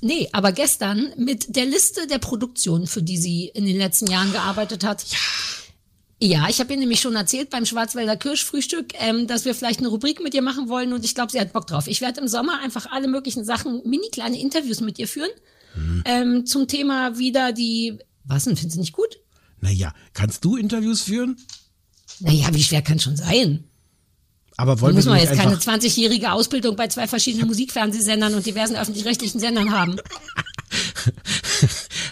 nee, 0.00 0.28
aber 0.32 0.52
gestern 0.52 1.12
mit 1.16 1.54
der 1.54 1.66
Liste 1.66 2.06
der 2.06 2.18
Produktionen, 2.18 2.86
für 2.86 3.02
die 3.02 3.18
sie 3.18 3.46
in 3.54 3.66
den 3.66 3.76
letzten 3.76 4.06
Jahren 4.10 4.32
gearbeitet 4.32 4.82
hat. 4.82 5.04
Ja, 6.20 6.48
ich 6.48 6.58
habe 6.58 6.72
ihr 6.72 6.78
nämlich 6.80 7.00
schon 7.00 7.14
erzählt 7.14 7.50
beim 7.50 7.64
Schwarzwälder 7.64 8.16
Kirschfrühstück, 8.16 8.86
ähm, 8.94 9.26
dass 9.28 9.44
wir 9.44 9.54
vielleicht 9.54 9.78
eine 9.78 9.88
Rubrik 9.88 10.20
mit 10.20 10.34
ihr 10.34 10.42
machen 10.42 10.68
wollen 10.68 10.92
und 10.92 11.04
ich 11.04 11.14
glaube, 11.14 11.30
sie 11.30 11.38
hat 11.40 11.52
Bock 11.52 11.66
drauf. 11.68 11.86
Ich 11.86 12.00
werde 12.00 12.20
im 12.20 12.26
Sommer 12.28 12.60
einfach 12.60 12.90
alle 12.90 13.06
möglichen 13.06 13.44
Sachen, 13.44 13.82
mini 13.84 14.08
kleine 14.10 14.40
Interviews 14.40 14.80
mit 14.80 14.98
ihr 14.98 15.06
führen 15.06 15.30
ähm, 16.06 16.44
zum 16.44 16.66
Thema 16.66 17.18
wieder 17.18 17.52
die. 17.52 17.98
Was 18.24 18.44
denn, 18.44 18.56
findest 18.56 18.76
du 18.76 18.80
nicht 18.80 18.92
gut? 18.94 19.18
Naja, 19.60 19.92
kannst 20.12 20.44
du 20.44 20.56
Interviews 20.56 21.02
führen? 21.02 21.36
Naja, 22.20 22.48
wie 22.52 22.62
schwer 22.62 22.82
kann 22.82 22.98
schon 22.98 23.16
sein? 23.16 23.64
Aber 24.56 24.74
Da 24.74 24.80
wollen 24.80 24.94
wir 24.94 24.98
muss 24.98 25.06
man 25.06 25.20
jetzt 25.20 25.36
keine 25.36 25.52
einfach. 25.52 25.72
20-jährige 25.74 26.32
Ausbildung 26.32 26.74
bei 26.74 26.88
zwei 26.88 27.06
verschiedenen 27.06 27.46
Musikfernsehsendern 27.46 28.34
und 28.34 28.44
diversen 28.44 28.74
öffentlich-rechtlichen 28.76 29.38
Sendern 29.40 29.72
haben. 29.72 29.96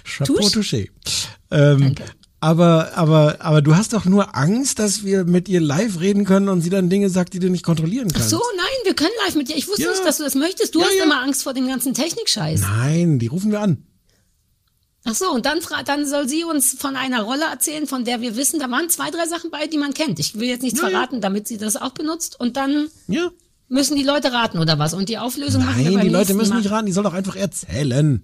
Chapeau 0.05 0.49
touché. 0.49 0.89
Ähm, 1.51 1.95
aber, 2.41 2.97
aber, 2.97 3.41
aber 3.41 3.63
du 3.63 3.75
hast 3.77 3.93
doch 3.93 4.05
nur 4.05 4.37
Angst, 4.37 4.79
dass 4.79 5.05
wir 5.05 5.25
mit 5.25 5.49
ihr 5.49 5.61
live 5.61 6.01
reden 6.01 6.25
können 6.25 6.49
und 6.49 6.61
sie 6.61 6.71
dann 6.71 6.91
Dinge 6.91 7.11
sagt, 7.11 7.35
die 7.35 7.39
du 7.41 7.51
nicht 7.51 7.65
kontrollieren 7.65 8.09
Ach 8.13 8.19
kannst. 8.19 8.31
so, 8.31 8.41
nein, 8.57 8.67
wir 8.85 8.95
können 8.95 9.11
live 9.27 9.35
mit 9.37 9.49
dir. 9.49 9.57
Ich 9.57 9.67
wusste 9.67 9.83
Ja. 9.85 9.91
nicht, 9.91 10.05
dass 10.05 10.19
du 10.19 10.25
das 10.25 10.35
möchtest. 10.35 10.75
Du 10.75 10.81
Ja, 10.81 10.87
hast 10.87 10.97
ja. 10.99 11.05
immer 11.05 11.23
Angst 11.23 11.43
vor 11.43 11.55
dem 11.55 11.67
ganzen 11.67 11.95
Technikscheiß. 11.95 12.61
Nein, 12.61 13.19
die 13.19 13.27
rufen 13.27 13.51
wir 13.51 13.61
an. 13.61 13.83
Ach 15.09 15.15
so, 15.15 15.31
und 15.31 15.47
dann, 15.47 15.61
dann 15.85 16.05
soll 16.07 16.29
sie 16.29 16.43
uns 16.45 16.73
von 16.79 16.97
einer 16.97 17.23
Rolle 17.23 17.45
erzählen, 17.45 17.87
von 17.87 18.05
der 18.05 18.21
wir 18.21 18.35
wissen, 18.37 18.59
da 18.59 18.71
waren 18.71 18.89
zwei, 18.91 19.11
drei 19.11 19.27
Sachen 19.29 19.51
bei, 19.51 19.67
die 19.69 19.79
man 19.79 19.95
kennt. 19.95 20.19
Ich 20.19 20.35
will 20.35 20.49
jetzt 20.49 20.63
nichts 20.63 20.81
Ja, 20.81 20.87
ja. 20.89 20.91
verraten, 20.91 21.21
damit 21.21 21.47
sie 21.47 21.59
das 21.59 21.77
auch 21.77 21.91
benutzt. 21.93 22.39
Und 22.41 22.57
dann 22.57 22.89
Ja. 23.07 23.31
müssen 23.69 23.97
die 23.97 24.03
Leute 24.03 24.33
raten 24.33 24.59
oder 24.59 24.79
was. 24.81 24.95
Und 24.95 25.09
die 25.09 25.19
Auflösung 25.19 25.65
machen 25.65 25.79
wir 25.79 25.85
Nein, 25.85 25.95
beim 25.95 26.03
die 26.09 26.09
Leute 26.13 26.35
müssen 26.35 26.51
Mal. 26.51 26.59
nicht 26.59 26.71
raten, 26.71 26.87
die 26.87 26.93
soll 26.93 27.05
doch 27.05 27.15
einfach 27.15 27.37
erzählen. 27.37 28.23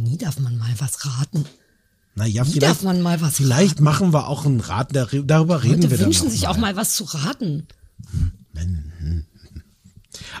Nie 0.00 0.16
darf 0.16 0.38
man 0.40 0.56
mal 0.58 0.72
was 0.78 1.04
raten. 1.04 1.44
Naja, 2.14 2.44
Nie 2.44 2.50
vielleicht, 2.52 2.62
darf 2.62 2.82
man 2.82 3.00
mal 3.02 3.20
was 3.20 3.36
vielleicht 3.36 3.80
machen 3.80 4.12
wir 4.12 4.28
auch 4.28 4.44
einen 4.46 4.60
Rat, 4.60 4.94
dar- 4.96 5.06
darüber 5.06 5.62
reden 5.62 5.76
Leute 5.82 5.90
wir 5.90 5.96
dann 5.98 6.06
wünschen 6.06 6.24
noch 6.26 6.32
sich 6.32 6.46
auch 6.48 6.56
mal 6.58 6.74
was 6.76 6.94
zu 6.94 7.04
raten. 7.04 7.66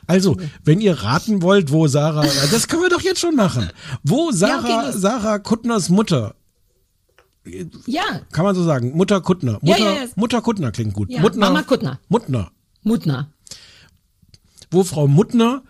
Also, 0.06 0.36
wenn 0.64 0.80
ihr 0.80 1.02
raten 1.02 1.42
wollt, 1.42 1.72
wo 1.72 1.86
Sarah, 1.86 2.26
das 2.50 2.68
können 2.68 2.82
wir 2.82 2.90
doch 2.90 3.00
jetzt 3.00 3.20
schon 3.20 3.36
machen. 3.36 3.70
Wo 4.02 4.30
Sarah, 4.32 4.58
okay, 4.60 4.86
los. 4.92 5.00
Sarah 5.00 5.38
Kuttners 5.38 5.88
Mutter, 5.88 6.34
Ja, 7.86 8.20
kann 8.32 8.44
man 8.44 8.54
so 8.54 8.62
sagen, 8.64 8.92
Mutter 8.96 9.20
Kuttner. 9.20 9.58
Ja, 9.62 9.74
Mutter, 9.76 9.94
ja, 9.94 10.02
ja. 10.04 10.08
Mutter 10.14 10.42
Kuttner 10.42 10.72
klingt 10.72 10.94
gut. 10.94 11.10
Ja, 11.10 11.20
Muttner, 11.20 11.46
Mama 11.46 11.62
Kuttner. 11.62 11.98
Muttner. 12.08 12.50
Mutner. 12.82 13.32
Wo 14.70 14.84
Frau 14.84 15.06
Muttner 15.06 15.62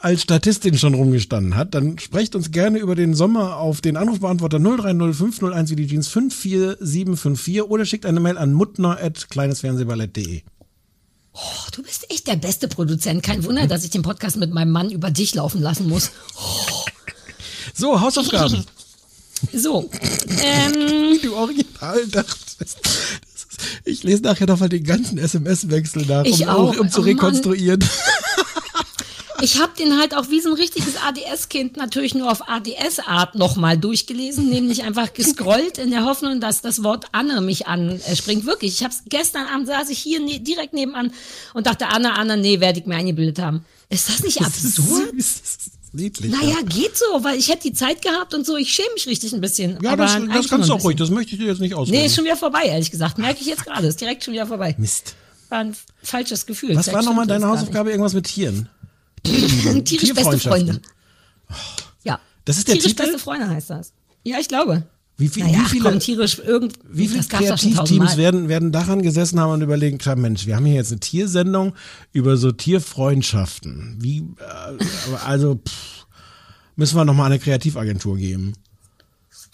als 0.00 0.22
Statistin 0.22 0.76
schon 0.76 0.94
rumgestanden 0.94 1.54
hat, 1.56 1.74
dann 1.74 1.98
sprecht 1.98 2.34
uns 2.34 2.50
gerne 2.50 2.78
über 2.78 2.94
den 2.96 3.14
Sommer 3.14 3.56
auf 3.58 3.80
den 3.80 3.96
Anrufbeantworter 3.96 4.58
0305001 4.58 5.70
wie 5.70 5.76
die 5.76 5.86
Jeans 5.86 6.08
54754 6.08 7.62
oder 7.62 7.84
schickt 7.84 8.04
eine 8.04 8.18
Mail 8.20 8.36
an 8.36 8.52
muttner.kleinesfernsehballett.de. 8.52 10.42
Oh, 11.34 11.40
du 11.72 11.82
bist 11.82 12.10
echt 12.10 12.26
der 12.26 12.36
beste 12.36 12.68
Produzent. 12.68 13.22
Kein 13.22 13.44
Wunder, 13.44 13.66
dass 13.66 13.84
ich 13.84 13.90
den 13.90 14.02
Podcast 14.02 14.36
mit 14.36 14.52
meinem 14.52 14.70
Mann 14.70 14.90
über 14.90 15.10
dich 15.10 15.34
laufen 15.34 15.60
lassen 15.60 15.88
muss. 15.88 16.10
So, 17.74 18.00
Hausaufgaben. 18.00 18.64
So, 19.52 19.90
ähm, 20.40 21.18
du 21.22 21.34
original 21.34 22.06
dachtest. 22.06 22.78
Ich 23.84 24.04
lese 24.04 24.22
nachher 24.22 24.46
noch 24.46 24.60
mal 24.60 24.68
den 24.68 24.84
ganzen 24.84 25.18
SMS-Wechsel 25.18 26.06
nach, 26.06 26.24
um, 26.42 26.48
auch. 26.48 26.76
um 26.78 26.88
zu 26.90 27.00
Oh 27.00 27.16
Mann. 27.16 27.84
Ich 29.42 29.60
habe 29.60 29.72
den 29.76 29.98
halt 29.98 30.14
auch 30.16 30.30
wie 30.30 30.40
so 30.40 30.50
ein 30.50 30.54
richtiges 30.54 30.94
ADS-Kind 30.96 31.76
natürlich 31.76 32.14
nur 32.14 32.30
auf 32.30 32.48
ADS-Art 32.48 33.34
nochmal 33.34 33.76
durchgelesen, 33.76 34.48
nämlich 34.48 34.84
einfach 34.84 35.12
gescrollt 35.12 35.78
in 35.78 35.90
der 35.90 36.04
Hoffnung, 36.04 36.40
dass 36.40 36.62
das 36.62 36.84
Wort 36.84 37.06
Anne 37.10 37.40
mich 37.40 37.66
anspringt. 37.66 38.46
Wirklich, 38.46 38.74
ich 38.74 38.84
habe 38.84 38.94
gestern 39.08 39.46
Abend 39.46 39.66
saß 39.66 39.90
ich 39.90 39.98
hier 39.98 40.20
ne 40.20 40.38
direkt 40.38 40.74
nebenan 40.74 41.12
und 41.54 41.66
dachte, 41.66 41.88
Anne, 41.88 42.14
Anne, 42.16 42.36
nee, 42.36 42.60
werde 42.60 42.78
ich 42.78 42.86
mir 42.86 42.94
eingebildet 42.94 43.40
haben. 43.40 43.64
Ist 43.88 44.08
das 44.08 44.22
nicht 44.22 44.40
absurd? 44.40 45.12
Das 45.16 45.42
niedlich. 45.92 46.30
Naja, 46.30 46.56
geht 46.64 46.96
so, 46.96 47.24
weil 47.24 47.36
ich 47.36 47.48
hätte 47.48 47.64
die 47.64 47.72
Zeit 47.72 48.00
gehabt 48.00 48.34
und 48.34 48.46
so, 48.46 48.56
ich 48.56 48.72
schäme 48.72 48.94
mich 48.94 49.08
richtig 49.08 49.32
ein 49.32 49.40
bisschen. 49.40 49.78
ja, 49.82 49.92
aber 49.92 50.04
das, 50.04 50.20
das 50.32 50.48
kannst 50.48 50.68
du 50.68 50.74
auch 50.74 50.84
ruhig, 50.84 50.96
das 50.96 51.10
möchte 51.10 51.32
ich 51.32 51.40
dir 51.40 51.48
jetzt 51.48 51.60
nicht 51.60 51.74
ausreden. 51.74 51.98
Nee, 51.98 52.06
ist 52.06 52.14
schon 52.14 52.24
wieder 52.24 52.36
vorbei, 52.36 52.62
ehrlich 52.66 52.92
gesagt. 52.92 53.18
Merke 53.18 53.40
ich 53.40 53.46
jetzt 53.46 53.64
gerade. 53.64 53.88
Ist 53.88 54.00
direkt 54.00 54.22
schon 54.22 54.34
wieder 54.34 54.46
vorbei. 54.46 54.76
Mist. 54.78 55.16
War 55.48 55.58
ein 55.58 55.76
falsches 56.02 56.46
Gefühl. 56.46 56.76
Was 56.76 56.86
Vielleicht 56.86 56.96
war 56.96 57.02
nochmal 57.02 57.26
deine 57.26 57.46
Hausaufgabe? 57.48 57.90
Irgendwas 57.90 58.14
mit 58.14 58.24
Tieren? 58.24 58.68
Tierisch 59.84 60.14
beste. 60.14 60.38
Freunde. 60.38 60.80
Ja. 62.04 62.20
Das 62.44 62.58
ist 62.58 62.68
der 62.68 62.74
Tierisch 62.74 62.92
Titel? 62.92 63.02
beste 63.04 63.18
Freunde 63.18 63.48
heißt 63.48 63.70
das. 63.70 63.92
Ja, 64.24 64.38
ich 64.40 64.48
glaube. 64.48 64.84
Wie, 65.18 65.28
viel, 65.28 65.44
Naja, 65.44 65.58
wie 65.60 65.68
viele, 65.68 65.90
komm, 65.90 66.00
tierisch 66.00 66.38
irgend. 66.38 66.74
wie 66.90 67.06
viele 67.06 67.22
Kreativteams 67.22 68.16
werden, 68.16 68.48
werden 68.48 68.72
daran 68.72 69.02
gesessen 69.02 69.38
haben 69.38 69.52
und 69.52 69.60
überlegen, 69.60 69.98
klar, 69.98 70.16
Mensch, 70.16 70.46
wir 70.46 70.56
haben 70.56 70.64
hier 70.64 70.76
jetzt 70.76 70.90
eine 70.90 71.00
Tiersendung 71.00 71.74
über 72.12 72.36
so 72.36 72.50
Tierfreundschaften. 72.50 73.98
Wie, 74.00 74.20
äh, 74.20 75.16
also, 75.24 75.56
pff, 75.56 76.02
Müssen 76.76 76.96
wir 76.96 77.04
nochmal 77.04 77.26
eine 77.26 77.38
Kreativagentur 77.38 78.16
geben. 78.16 78.54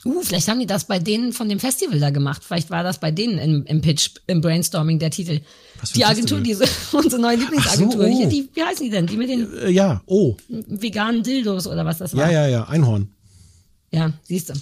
Uh, 0.05 0.23
vielleicht 0.23 0.49
haben 0.49 0.61
die 0.61 0.67
das 0.67 0.85
bei 0.85 1.01
denen 1.01 1.33
von 1.33 1.49
dem 1.49 1.59
Festival 1.59 1.99
da 1.99 2.11
gemacht. 2.11 2.45
Vielleicht 2.45 2.71
war 2.71 2.85
das 2.85 2.99
bei 3.01 3.11
denen 3.11 3.39
im, 3.39 3.65
im 3.67 3.81
Pitch, 3.81 4.11
im 4.29 4.41
Brainstorming 4.41 5.01
der 5.01 5.11
Titel. 5.11 5.41
Die 5.97 6.05
Agentur, 6.05 6.41
diese, 6.41 6.65
unsere 6.93 7.21
neue 7.21 7.37
Lieblingsagentur. 7.37 8.03
So, 8.05 8.09
oh. 8.09 8.17
Hier, 8.17 8.29
die, 8.29 8.49
wie 8.55 8.63
heißen 8.63 8.85
die 8.85 8.91
denn? 8.91 9.07
Die 9.09 9.17
mit 9.17 9.29
den 9.29 9.53
Äh, 9.59 9.71
ja, 9.71 10.01
oh. 10.07 10.37
veganen 10.49 11.25
Dildos 11.25 11.67
oder 11.67 11.85
was 11.85 11.99
das 11.99 12.13
Ja, 12.13 12.19
war? 12.19 12.31
ja, 12.33 12.47
ja, 12.47 12.65
Einhorn. 12.69 13.09
Ja, 13.91 14.13
siehst 14.23 14.51
du. 14.51 14.55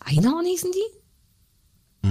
Einhorn 0.00 0.44
hießen 0.44 0.70
die? 0.72 2.08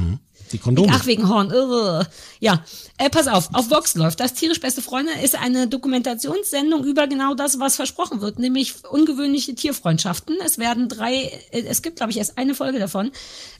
Die 0.51 0.57
Kondome. 0.57 0.91
Ach, 0.93 1.05
wegen 1.05 1.29
Horn. 1.29 1.49
Irre. 1.49 2.07
Ja, 2.39 2.63
äh, 2.97 3.09
pass 3.09 3.27
auf, 3.27 3.49
auf 3.53 3.69
Vox 3.69 3.95
läuft 3.95 4.19
das. 4.19 4.33
Tierisch 4.33 4.59
Beste 4.59 4.81
Freunde 4.81 5.11
ist 5.23 5.35
eine 5.35 5.67
Dokumentationssendung 5.67 6.83
über 6.83 7.07
genau 7.07 7.33
das, 7.33 7.59
was 7.59 7.75
versprochen 7.75 8.21
wird, 8.21 8.39
nämlich 8.39 8.73
ungewöhnliche 8.89 9.55
Tierfreundschaften. 9.55 10.37
Es 10.45 10.57
werden 10.57 10.89
drei, 10.89 11.31
äh, 11.51 11.63
es 11.63 11.81
gibt, 11.81 11.97
glaube 11.97 12.11
ich, 12.11 12.17
erst 12.17 12.37
eine 12.37 12.55
Folge 12.55 12.79
davon. 12.79 13.11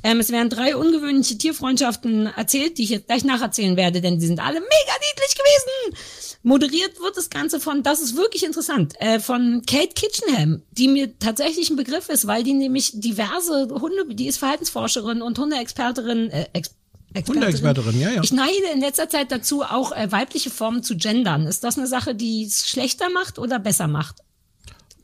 Ähm, 0.04 0.20
es 0.20 0.32
werden 0.32 0.50
drei 0.50 0.76
ungewöhnliche 0.76 1.38
Tierfreundschaften 1.38 2.28
erzählt, 2.28 2.78
die 2.78 2.84
ich 2.84 2.90
jetzt 2.90 3.08
gleich 3.08 3.24
nacherzählen 3.24 3.76
werde, 3.76 4.02
denn 4.02 4.20
die 4.20 4.28
sind 4.28 4.40
alle 4.40 4.60
mega 4.60 4.94
niedlich 5.12 5.36
gewesen. 5.36 6.33
Moderiert 6.46 7.00
wird 7.00 7.16
das 7.16 7.30
Ganze 7.30 7.62
von, 7.62 7.84
das 7.84 8.02
ist 8.02 8.18
wirklich 8.18 8.44
interessant, 8.44 8.96
äh, 9.00 9.22
von 9.22 9.64
Kate 9.66 9.94
Kitchenham, 9.96 10.62
die 10.72 10.90
mir 10.90 11.18
tatsächlich 11.18 11.70
ein 11.70 11.78
Begriff 11.78 12.10
ist, 12.10 12.28
weil 12.28 12.44
die 12.44 12.54
nämlich 12.54 12.92
diverse 13.00 13.70
Hunde, 13.70 14.14
die 14.14 14.28
ist 14.28 14.38
Verhaltensforscherin 14.38 15.22
und 15.22 15.40
Hundeexperterin, 15.40 16.30
äh, 16.30 16.48
Ex 16.52 16.72
Expertin. 17.14 17.42
Hundeexperterin, 17.44 18.00
ja, 18.00 18.10
ja. 18.10 18.24
Ich 18.24 18.34
neige 18.34 18.66
in 18.74 18.82
letzter 18.82 19.08
Zeit 19.08 19.32
dazu, 19.32 19.62
auch 19.62 19.92
äh, 19.92 20.12
weibliche 20.12 20.50
Formen 20.50 20.82
zu 20.84 20.98
gendern. 20.98 21.46
Ist 21.46 21.64
das 21.64 21.78
eine 21.78 21.88
Sache, 21.88 22.16
die 22.16 22.44
es 22.44 22.68
schlechter 22.68 23.10
macht 23.10 23.38
oder 23.38 23.60
besser 23.60 23.88
macht? 23.88 24.16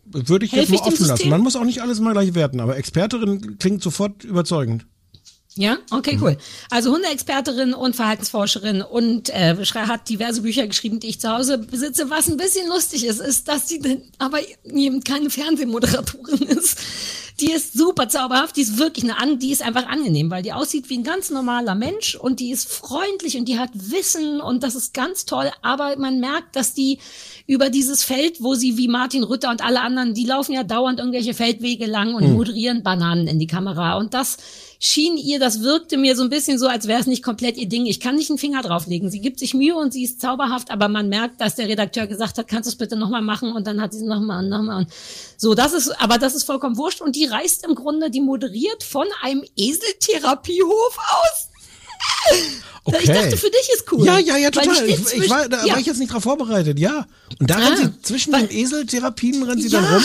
Würde 0.05 0.45
ich 0.45 0.51
jetzt 0.51 0.69
Helfe 0.69 0.83
mal 0.83 0.91
offen 0.91 1.05
lassen. 1.05 1.29
Man 1.29 1.41
muss 1.41 1.55
auch 1.55 1.63
nicht 1.63 1.81
alles 1.83 1.99
mal 1.99 2.13
gleich 2.13 2.33
werten, 2.33 2.59
aber 2.61 2.77
Experterin 2.77 3.59
klingt 3.59 3.83
sofort 3.83 4.23
überzeugend. 4.23 4.87
Ja, 5.59 5.77
okay, 5.91 6.15
Mhm. 6.15 6.23
cool. 6.23 6.37
Also 6.69 6.93
Hundeexperterin 6.93 7.73
und 7.73 7.93
Verhaltensforscherin 7.93 8.81
und 8.81 9.29
äh, 9.29 9.57
hat 9.75 10.07
diverse 10.07 10.41
Bücher 10.41 10.65
geschrieben, 10.65 11.01
die 11.01 11.07
ich 11.07 11.19
zu 11.19 11.29
Hause 11.29 11.57
besitze. 11.57 12.09
Was 12.09 12.29
ein 12.29 12.37
bisschen 12.37 12.69
lustig 12.69 13.05
ist, 13.05 13.19
ist, 13.19 13.49
dass 13.49 13.67
sie 13.67 13.79
denn 13.79 14.03
aber 14.19 14.37
eben 14.63 15.03
keine 15.03 15.29
Fernsehmoderatorin 15.29 16.43
ist. 16.47 16.77
Die 17.41 17.51
ist 17.51 17.73
super 17.73 18.07
zauberhaft, 18.07 18.55
die 18.55 18.61
ist 18.61 18.77
wirklich 18.77 19.03
eine 19.03 19.17
an, 19.17 19.39
die 19.39 19.51
ist 19.51 19.61
einfach 19.61 19.87
angenehm, 19.87 20.31
weil 20.31 20.43
die 20.43 20.53
aussieht 20.53 20.89
wie 20.89 20.97
ein 20.97 21.03
ganz 21.03 21.29
normaler 21.29 21.75
Mensch 21.75 22.15
und 22.15 22.39
die 22.39 22.51
ist 22.51 22.69
freundlich 22.69 23.35
und 23.37 23.45
die 23.45 23.59
hat 23.59 23.71
Wissen 23.73 24.39
und 24.41 24.63
das 24.63 24.75
ist 24.75 24.93
ganz 24.93 25.25
toll, 25.25 25.49
aber 25.61 25.97
man 25.97 26.19
merkt, 26.21 26.55
dass 26.55 26.73
die 26.73 26.99
über 27.47 27.69
dieses 27.69 28.03
Feld, 28.03 28.41
wo 28.43 28.55
sie 28.55 28.77
wie 28.77 28.87
Martin 28.89 29.23
Rütter 29.23 29.49
und 29.49 29.63
alle 29.63 29.81
anderen, 29.81 30.13
die 30.13 30.25
laufen 30.25 30.53
ja 30.53 30.63
dauernd 30.63 30.99
irgendwelche 30.99 31.33
Feldwege 31.33 31.85
lang 31.85 32.13
und 32.13 32.23
Hm. 32.23 32.33
moderieren 32.33 32.83
Bananen 32.83 33.27
in 33.27 33.39
die 33.39 33.47
Kamera 33.47 33.97
und 33.97 34.13
das 34.13 34.37
schien 34.81 35.17
ihr, 35.17 35.39
das 35.39 35.61
wirkte 35.61 35.97
mir 35.97 36.15
so 36.15 36.23
ein 36.23 36.29
bisschen 36.29 36.57
so, 36.57 36.67
als 36.67 36.87
wäre 36.87 37.01
es 37.01 37.05
nicht 37.05 37.21
komplett 37.21 37.57
ihr 37.57 37.67
Ding. 37.67 37.85
Ich 37.85 37.99
kann 37.99 38.15
nicht 38.15 38.29
einen 38.29 38.39
Finger 38.39 38.61
drauflegen. 38.61 39.11
Sie 39.11 39.19
gibt 39.19 39.37
sich 39.39 39.53
Mühe 39.53 39.75
und 39.75 39.91
sie 39.91 40.03
ist 40.05 40.21
zauberhaft, 40.21 40.71
aber 40.71 40.87
man 40.87 41.09
merkt, 41.09 41.41
dass 41.41 41.55
der 41.55 41.67
Redakteur 41.67 42.07
gesagt 42.07 42.37
hat, 42.37 42.47
kannst 42.47 42.67
du 42.67 42.71
es 42.71 42.77
bitte 42.77 42.95
nochmal 42.95 43.21
machen 43.21 43.51
und 43.51 43.67
dann 43.67 43.81
hat 43.81 43.91
sie 43.91 43.99
es 43.99 44.05
nochmal 44.05 44.43
und 44.43 44.49
nochmal 44.49 44.77
und 44.83 44.87
so. 45.37 45.53
Das 45.53 45.73
ist, 45.73 45.89
aber 46.01 46.17
das 46.17 46.33
ist 46.33 46.43
vollkommen 46.45 46.77
wurscht 46.77 47.01
und 47.01 47.15
die 47.17 47.25
reist 47.25 47.65
im 47.67 47.75
Grunde, 47.75 48.09
die 48.09 48.21
moderiert 48.21 48.81
von 48.83 49.05
einem 49.21 49.43
Eseltherapiehof 49.57 50.97
aus. 50.97 51.49
Okay. 52.85 52.97
Ich 53.01 53.09
dachte, 53.09 53.37
für 53.37 53.49
dich 53.49 53.69
ist 53.75 53.91
cool. 53.91 54.05
Ja, 54.05 54.17
ja, 54.17 54.37
ja, 54.37 54.49
total. 54.49 54.87
Ich, 54.87 55.13
ich 55.13 55.29
war, 55.29 55.47
da 55.49 55.65
ja. 55.65 55.73
war 55.73 55.79
ich 55.79 55.85
jetzt 55.85 55.99
nicht 55.99 56.13
drauf 56.13 56.23
vorbereitet, 56.23 56.79
ja. 56.79 57.05
Und 57.39 57.49
da 57.49 57.55
Ah, 57.55 57.67
rennt 57.67 57.77
sie 57.77 58.01
zwischen 58.01 58.31
den 58.31 58.49
Eseltherapien 58.49 59.43
rennt 59.43 59.61
sie 59.61 59.67
Ja. 59.67 59.81
dann 59.81 59.93
rum. 59.95 60.03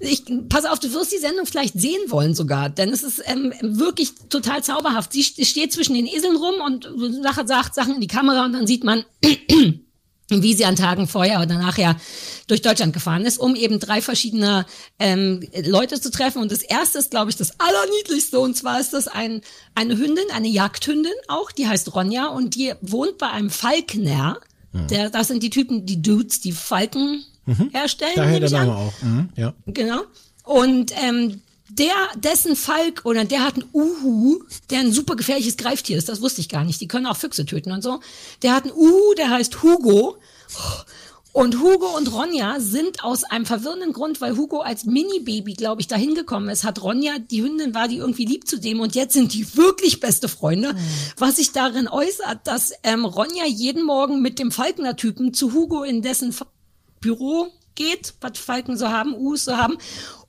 Ich, 0.00 0.24
pass 0.48 0.64
auf, 0.64 0.80
du 0.80 0.92
wirst 0.92 1.12
die 1.12 1.18
Sendung 1.18 1.46
vielleicht 1.46 1.78
sehen 1.80 2.00
wollen 2.08 2.34
sogar, 2.34 2.68
denn 2.68 2.90
es 2.90 3.02
ist 3.02 3.22
ähm, 3.26 3.52
wirklich 3.62 4.10
total 4.28 4.62
zauberhaft. 4.62 5.12
Sie 5.12 5.22
st- 5.22 5.44
steht 5.46 5.72
zwischen 5.72 5.94
den 5.94 6.06
Eseln 6.06 6.36
rum 6.36 6.54
und 6.64 6.88
sagt, 7.22 7.48
sagt 7.48 7.74
Sachen 7.74 7.94
in 7.94 8.00
die 8.00 8.06
Kamera 8.08 8.44
und 8.44 8.52
dann 8.52 8.66
sieht 8.66 8.82
man, 8.84 9.04
wie 10.30 10.54
sie 10.54 10.64
an 10.64 10.74
Tagen 10.76 11.06
vorher 11.06 11.40
oder 11.40 11.58
nachher 11.58 11.96
durch 12.46 12.62
Deutschland 12.62 12.92
gefahren 12.92 13.24
ist, 13.24 13.38
um 13.38 13.54
eben 13.54 13.78
drei 13.78 14.00
verschiedene 14.02 14.66
ähm, 14.98 15.46
Leute 15.64 16.00
zu 16.00 16.10
treffen. 16.10 16.40
Und 16.42 16.50
das 16.50 16.62
erste 16.62 16.98
ist, 16.98 17.10
glaube 17.10 17.30
ich, 17.30 17.36
das 17.36 17.60
allerniedlichste. 17.60 18.40
Und 18.40 18.56
zwar 18.56 18.80
ist 18.80 18.94
das 18.94 19.06
ein, 19.06 19.42
eine 19.74 19.96
Hündin, 19.98 20.24
eine 20.32 20.48
Jagdhündin 20.48 21.12
auch, 21.28 21.52
die 21.52 21.68
heißt 21.68 21.94
Ronja 21.94 22.26
und 22.28 22.54
die 22.56 22.72
wohnt 22.80 23.18
bei 23.18 23.28
einem 23.30 23.50
Falkner. 23.50 24.40
Der, 24.90 25.08
das 25.10 25.28
sind 25.28 25.42
die 25.42 25.50
Typen, 25.50 25.86
die 25.86 26.02
Dudes, 26.02 26.40
die 26.40 26.50
Falken 26.52 27.24
herstellen. 27.72 28.12
Mhm. 28.12 28.16
Daher 28.16 28.40
nehme 28.40 28.48
der. 28.48 28.58
Name 28.58 28.76
auch. 28.76 29.02
Mhm, 29.02 29.28
ja. 29.36 29.54
Genau. 29.66 30.02
Und 30.44 30.92
ähm, 31.02 31.40
der, 31.70 31.94
dessen 32.16 32.56
Falk 32.56 33.02
oder 33.04 33.24
der 33.24 33.44
hat 33.44 33.54
einen 33.54 33.68
Uhu, 33.72 34.40
der 34.70 34.80
ein 34.80 34.92
super 34.92 35.16
gefährliches 35.16 35.56
Greiftier 35.56 35.98
ist, 35.98 36.08
das 36.08 36.20
wusste 36.20 36.40
ich 36.40 36.48
gar 36.48 36.64
nicht. 36.64 36.80
Die 36.80 36.88
können 36.88 37.06
auch 37.06 37.16
Füchse 37.16 37.46
töten 37.46 37.72
und 37.72 37.82
so. 37.82 38.00
Der 38.42 38.54
hat 38.54 38.64
einen 38.64 38.74
Uhu, 38.74 39.14
der 39.16 39.30
heißt 39.30 39.62
Hugo. 39.62 40.18
Und 41.32 41.58
Hugo 41.58 41.96
und 41.96 42.12
Ronja 42.12 42.60
sind 42.60 43.02
aus 43.02 43.24
einem 43.24 43.44
verwirrenden 43.44 43.92
Grund, 43.92 44.20
weil 44.20 44.36
Hugo 44.36 44.60
als 44.60 44.84
Mini-Baby, 44.84 45.54
glaube 45.54 45.80
ich, 45.80 45.88
dahin 45.88 46.14
gekommen 46.14 46.48
ist, 46.48 46.62
hat 46.62 46.80
Ronja, 46.80 47.18
die 47.18 47.42
Hündin 47.42 47.74
war 47.74 47.88
die 47.88 47.96
irgendwie 47.96 48.24
lieb 48.24 48.46
zu 48.46 48.60
dem 48.60 48.78
und 48.78 48.94
jetzt 48.94 49.14
sind 49.14 49.34
die 49.34 49.56
wirklich 49.56 49.98
beste 49.98 50.28
Freunde. 50.28 50.76
Was 51.16 51.36
sich 51.36 51.50
darin 51.50 51.88
äußert, 51.88 52.46
dass 52.46 52.72
ähm, 52.84 53.04
Ronja 53.04 53.46
jeden 53.46 53.82
Morgen 53.84 54.22
mit 54.22 54.38
dem 54.38 54.52
Falkner-Typen 54.52 55.34
zu 55.34 55.52
Hugo 55.54 55.82
in 55.82 56.02
dessen 56.02 56.32
Büro 57.04 57.52
geht, 57.74 58.14
was 58.22 58.38
Falken 58.38 58.78
so 58.78 58.88
haben, 58.88 59.14
Us 59.14 59.44
so 59.44 59.56
haben. 59.56 59.76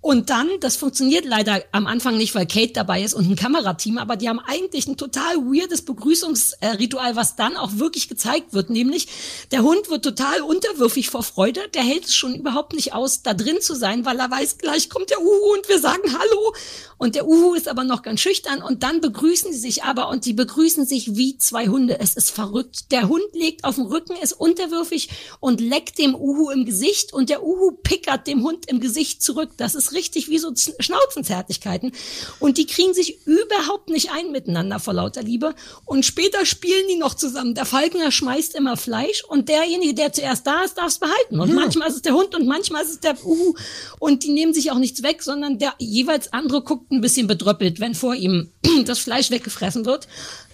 Und 0.05 0.29
dann, 0.29 0.51
das 0.59 0.75
funktioniert 0.75 1.25
leider 1.25 1.63
am 1.71 1.87
Anfang 1.87 2.15
nicht, 2.15 2.35
weil 2.35 2.45
Kate 2.45 2.73
dabei 2.73 3.01
ist 3.01 3.15
und 3.15 3.27
ein 3.27 3.35
Kamerateam, 3.35 3.97
aber 3.97 4.17
die 4.17 4.29
haben 4.29 4.39
eigentlich 4.39 4.85
ein 4.85 4.97
total 4.97 5.37
weirdes 5.37 5.83
Begrüßungsritual, 5.83 7.15
was 7.15 7.35
dann 7.35 7.57
auch 7.57 7.79
wirklich 7.79 8.07
gezeigt 8.07 8.53
wird, 8.53 8.69
nämlich 8.69 9.07
der 9.49 9.63
Hund 9.63 9.89
wird 9.89 10.03
total 10.03 10.41
unterwürfig 10.41 11.09
vor 11.09 11.23
Freude, 11.23 11.61
der 11.73 11.81
hält 11.81 12.05
es 12.05 12.15
schon 12.15 12.35
überhaupt 12.35 12.73
nicht 12.73 12.93
aus, 12.93 13.23
da 13.23 13.33
drin 13.33 13.61
zu 13.61 13.73
sein, 13.73 14.05
weil 14.05 14.19
er 14.19 14.29
weiß, 14.29 14.59
gleich 14.59 14.91
kommt 14.91 15.09
der 15.09 15.19
Uhu 15.19 15.53
und 15.55 15.67
wir 15.69 15.79
sagen 15.79 16.03
Hallo. 16.13 16.53
Und 16.97 17.15
der 17.15 17.27
Uhu 17.27 17.55
ist 17.55 17.67
aber 17.67 17.83
noch 17.83 18.03
ganz 18.03 18.21
schüchtern 18.21 18.61
und 18.61 18.83
dann 18.83 19.01
begrüßen 19.01 19.51
sie 19.51 19.59
sich 19.59 19.83
aber 19.83 20.09
und 20.09 20.25
die 20.25 20.33
begrüßen 20.33 20.85
sich 20.85 21.15
wie 21.15 21.37
zwei 21.37 21.67
Hunde. 21.67 21.99
Es 21.99 22.13
ist 22.15 22.29
verrückt. 22.29 22.91
Der 22.91 23.09
Hund 23.09 23.25
legt 23.33 23.65
auf 23.65 23.75
den 23.75 23.87
Rücken, 23.87 24.15
ist 24.21 24.33
unterwürfig 24.33 25.09
und 25.39 25.59
leckt 25.59 25.97
dem 25.97 26.15
Uhu 26.15 26.51
im 26.51 26.63
Gesicht 26.63 27.11
und 27.11 27.29
der 27.29 27.43
Uhu 27.43 27.71
pickert 27.71 28.27
dem 28.27 28.43
Hund 28.43 28.67
im 28.67 28.79
Gesicht 28.79 29.23
zurück. 29.23 29.49
Das 29.57 29.75
ist 29.75 29.94
richtig 29.95 30.29
wie 30.29 30.37
so 30.37 30.51
Schnauzenzärtlichkeiten. 30.79 31.91
Und 32.39 32.57
die 32.57 32.65
kriegen 32.65 32.93
sich 32.93 33.25
überhaupt 33.25 33.89
nicht 33.89 34.11
ein 34.11 34.31
miteinander 34.31 34.79
vor 34.79 34.93
lauter 34.93 35.23
Liebe. 35.23 35.55
Und 35.85 36.05
später 36.05 36.45
spielen 36.45 36.87
die 36.89 36.97
noch 36.97 37.13
zusammen. 37.15 37.55
Der 37.55 37.65
Falkner 37.65 38.11
schmeißt 38.11 38.55
immer 38.55 38.77
Fleisch 38.77 39.23
und 39.27 39.49
derjenige, 39.49 39.93
der 39.93 40.13
zuerst 40.13 40.45
da 40.45 40.63
ist, 40.63 40.77
darf 40.77 40.87
es 40.87 40.99
behalten. 40.99 41.39
Und 41.39 41.53
manchmal 41.53 41.89
ist 41.89 41.95
es 41.95 42.01
der 42.01 42.13
Hund 42.13 42.35
und 42.35 42.45
manchmal 42.45 42.83
ist 42.83 42.91
es 42.91 42.99
der 42.99 43.15
Uhu. 43.25 43.55
Und 43.99 44.23
die 44.23 44.31
nehmen 44.31 44.53
sich 44.53 44.71
auch 44.71 44.79
nichts 44.79 45.01
weg, 45.03 45.23
sondern 45.23 45.57
der 45.59 45.73
jeweils 45.79 46.31
andere 46.33 46.61
guckt 46.61 46.91
ein 46.91 47.01
bisschen 47.01 47.27
bedröppelt, 47.27 47.79
wenn 47.79 47.95
vor 47.95 48.15
ihm 48.15 48.49
das 48.85 48.99
Fleisch 48.99 49.31
weggefressen 49.31 49.85
wird. 49.85 50.07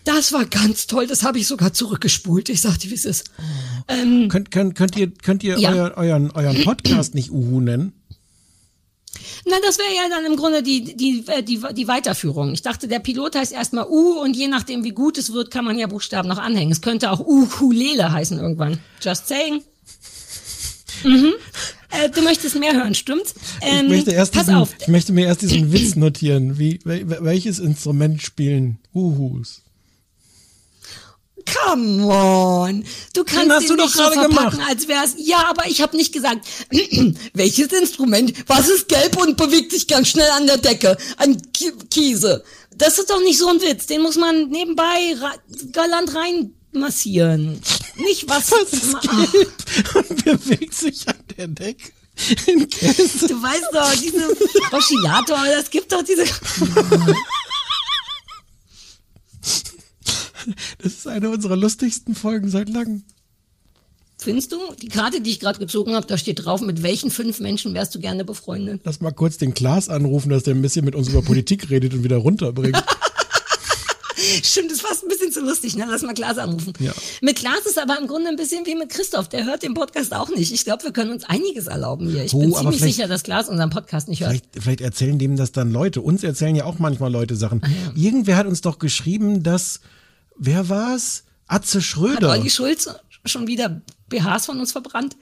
Das 0.04 0.34
war 0.34 0.46
ganz 0.46 0.88
toll. 0.88 1.06
Das 1.06 1.22
habe 1.22 1.38
ich 1.38 1.46
sogar 1.46 1.74
zurückgespult. 1.74 2.50
Ich 2.50 2.62
sagte, 2.62 2.90
wie 2.90 2.96
es 2.96 3.06
ist. 3.06 3.26
Ähm, 3.88 4.30
Könnt, 4.30 4.50
könnt, 4.50 4.74
könnt 4.76 4.98
ihr, 4.98 5.12
könnt 5.12 5.44
ihr 5.44 5.60
Ja. 5.60 5.72
euer, 5.72 5.94
euren, 5.96 6.32
euren 6.32 6.64
Podcast 6.64 7.14
nicht 7.14 7.30
Uhu 7.32 7.60
nennen? 7.62 7.94
Na, 9.46 9.58
das 9.64 9.78
wäre 9.78 9.94
ja 9.96 10.10
dann 10.10 10.26
im 10.26 10.36
Grunde 10.38 10.64
die, 10.64 10.96
die, 10.96 11.24
äh, 11.28 11.44
die, 11.44 11.62
die 11.74 11.88
Weiterführung. 11.88 12.54
Ich 12.54 12.62
dachte, 12.62 12.88
der 12.88 13.00
Pilot 13.00 13.36
heißt 13.36 13.52
erstmal 13.52 13.86
U 13.90 14.20
und 14.22 14.36
je 14.36 14.48
nachdem, 14.48 14.84
wie 14.84 14.92
gut 14.92 15.18
es 15.18 15.34
wird, 15.34 15.52
kann 15.52 15.66
man 15.66 15.78
ja 15.78 15.88
Buchstaben 15.88 16.28
noch 16.30 16.38
anhängen. 16.38 16.72
Es 16.72 16.82
könnte 16.82 17.12
auch 17.12 17.20
Ukulele 17.20 18.12
heißen 18.12 18.40
irgendwann. 18.40 18.80
Just 19.02 19.28
saying. 19.28 19.64
Mhm. 21.04 21.34
Äh, 21.90 22.10
du 22.10 22.22
möchtest 22.22 22.56
mehr 22.58 22.74
hören, 22.74 22.96
stimmt's? 22.96 23.34
Ähm, 23.62 23.86
ich, 23.88 23.92
möchte 23.92 24.12
erst 24.12 24.34
pass 24.34 24.46
diesen, 24.46 24.56
auf. 24.56 24.70
ich 24.80 24.88
möchte 24.88 25.12
mir 25.12 25.26
erst 25.26 25.42
diesen 25.42 25.74
Witz 25.74 25.96
notieren. 25.96 26.58
Wie, 26.58 26.80
wel- 26.86 27.18
welches 27.24 27.60
Instrument 27.60 28.22
spielen 28.22 28.80
Uhus? 28.94 29.62
Come 31.46 32.06
on. 32.06 32.86
Du 33.14 33.24
kannst 33.24 33.50
hast 33.50 33.62
den 33.64 33.70
du 33.70 33.76
doch 33.78 33.86
nicht 33.86 33.96
so 33.96 34.04
verpacken, 34.04 34.30
gemacht. 34.36 34.60
als 34.70 34.88
wär's. 34.88 35.16
Ja, 35.18 35.46
aber 35.50 35.68
ich 35.68 35.82
habe 35.82 35.98
nicht 35.98 36.14
gesagt, 36.14 36.46
welches 37.34 37.68
Instrument? 37.68 38.34
Was 38.48 38.70
ist 38.70 38.88
gelb 38.88 39.18
und 39.22 39.38
bewegt 39.38 39.72
sich 39.72 39.88
ganz 39.88 40.10
schnell 40.10 40.30
an 40.32 40.48
der 40.48 40.58
Decke? 40.58 40.98
Ein 41.18 41.42
Ki 41.54 41.72
Kiese. 41.90 42.44
Das 42.76 42.98
ist 42.98 43.10
doch 43.10 43.22
nicht 43.22 43.38
so 43.40 43.48
ein 43.48 43.62
Witz. 43.62 43.86
Den 43.88 44.02
muss 44.02 44.16
man 44.16 44.50
nebenbei 44.50 45.16
galant 45.72 46.16
rein 46.16 46.54
massieren. 46.72 47.62
Nicht 47.98 48.28
was. 48.30 48.52
Was 48.52 48.74
ist 48.74 48.96
Ach, 48.96 49.02
gelb 49.32 49.96
und 50.10 50.26
bewegt 50.26 50.74
sich 50.74 51.08
an 51.08 51.16
der 51.38 51.48
Decke? 51.48 51.92
Du 52.18 53.42
weißt 53.42 53.70
doch, 53.74 53.92
diese 54.00 54.36
Oszillator, 54.72 55.40
das 55.56 55.70
gibt 55.70 55.92
doch 55.92 56.04
diese. 56.04 56.24
Das 60.80 60.94
ist 60.94 61.08
eine 61.08 61.30
unserer 61.30 61.56
lustigsten 61.56 62.16
Folgen 62.16 62.50
seit 62.50 62.70
langem. 62.70 63.04
Findest 64.18 64.52
du? 64.52 64.58
Die 64.80 64.88
Karte, 64.88 65.20
die 65.22 65.32
ich 65.32 65.40
gerade 65.40 65.58
gezogen 65.58 65.96
habe, 65.96 66.06
da 66.06 66.16
steht 66.18 66.46
drauf, 66.46 66.62
mit 66.62 66.84
welchen 66.84 67.10
fünf 67.10 67.40
Menschen 67.40 67.74
wärst 67.74 67.96
du 67.96 68.00
gerne 68.00 68.24
befreundet? 68.24 68.82
Lass 68.84 69.02
mal 69.02 69.12
kurz 69.12 69.38
den 69.40 69.56
Klaas 69.56 69.90
anrufen, 69.90 70.30
dass 70.30 70.44
der 70.44 70.54
ein 70.54 70.62
bisschen 70.62 70.86
mit 70.86 70.94
uns 70.94 71.10
über 71.10 71.24
Politik 71.24 71.70
redet 71.72 71.94
und 71.96 72.04
wieder 72.04 72.18
runterbringt. 72.18 72.84
Stimmt, 74.44 74.70
das 74.70 74.78
ist 74.78 74.86
fast 74.86 75.04
ein 75.04 75.08
bisschen 75.10 75.32
zu 75.32 75.42
lustig, 75.42 75.76
ne? 75.76 75.88
Lass 75.90 76.04
mal 76.04 76.14
Klaas 76.14 76.38
anrufen. 76.38 76.74
Ja. 76.80 76.94
Mit 77.22 77.38
Klaas 77.38 77.66
ist 77.66 77.80
aber 77.80 77.98
im 78.00 78.06
Grunde 78.08 78.30
ein 78.30 78.36
bisschen 78.36 78.66
wie 78.68 78.76
mit 78.76 78.90
Christoph. 78.90 79.28
Der 79.30 79.46
hört 79.46 79.64
den 79.64 79.74
Podcast 79.74 80.14
auch 80.14 80.30
nicht. 80.30 80.52
Ich 80.54 80.64
glaube, 80.64 80.84
wir 80.84 80.92
können 80.92 81.10
uns 81.10 81.24
einiges 81.24 81.66
erlauben 81.66 82.08
hier. 82.08 82.24
Ich 82.24 82.34
Oh, 82.36 82.40
bin 82.40 82.54
ziemlich 82.54 82.80
sicher, 82.82 83.08
dass 83.08 83.24
Klaas 83.24 83.50
unseren 83.50 83.72
Podcast 83.72 84.08
nicht 84.08 84.22
hört. 84.22 84.30
Vielleicht, 84.32 84.46
vielleicht 84.60 84.82
erzählen 84.82 85.18
dem 85.18 85.38
das 85.38 85.52
dann 85.52 85.72
Leute. 85.72 86.02
Uns 86.02 86.24
erzählen 86.24 86.56
ja 86.56 86.66
auch 86.66 86.78
manchmal 86.78 87.12
Leute 87.12 87.36
Sachen. 87.36 87.62
Ah, 87.64 87.68
Irgendwer 87.96 88.38
hat 88.38 88.46
uns 88.46 88.62
doch 88.62 88.78
geschrieben, 88.78 89.42
dass, 89.42 89.80
wer 90.42 90.68
war's? 90.70 91.24
Atze 91.48 91.78
Hat 91.80 91.84
Schröder. 91.86 92.32
Olli 92.32 92.50
Schulz 92.50 92.90
schon 93.26 93.48
wieder 93.48 93.82
BHs 94.10 94.46
von 94.48 94.60
uns 94.60 94.72
verbrannt? 94.72 95.16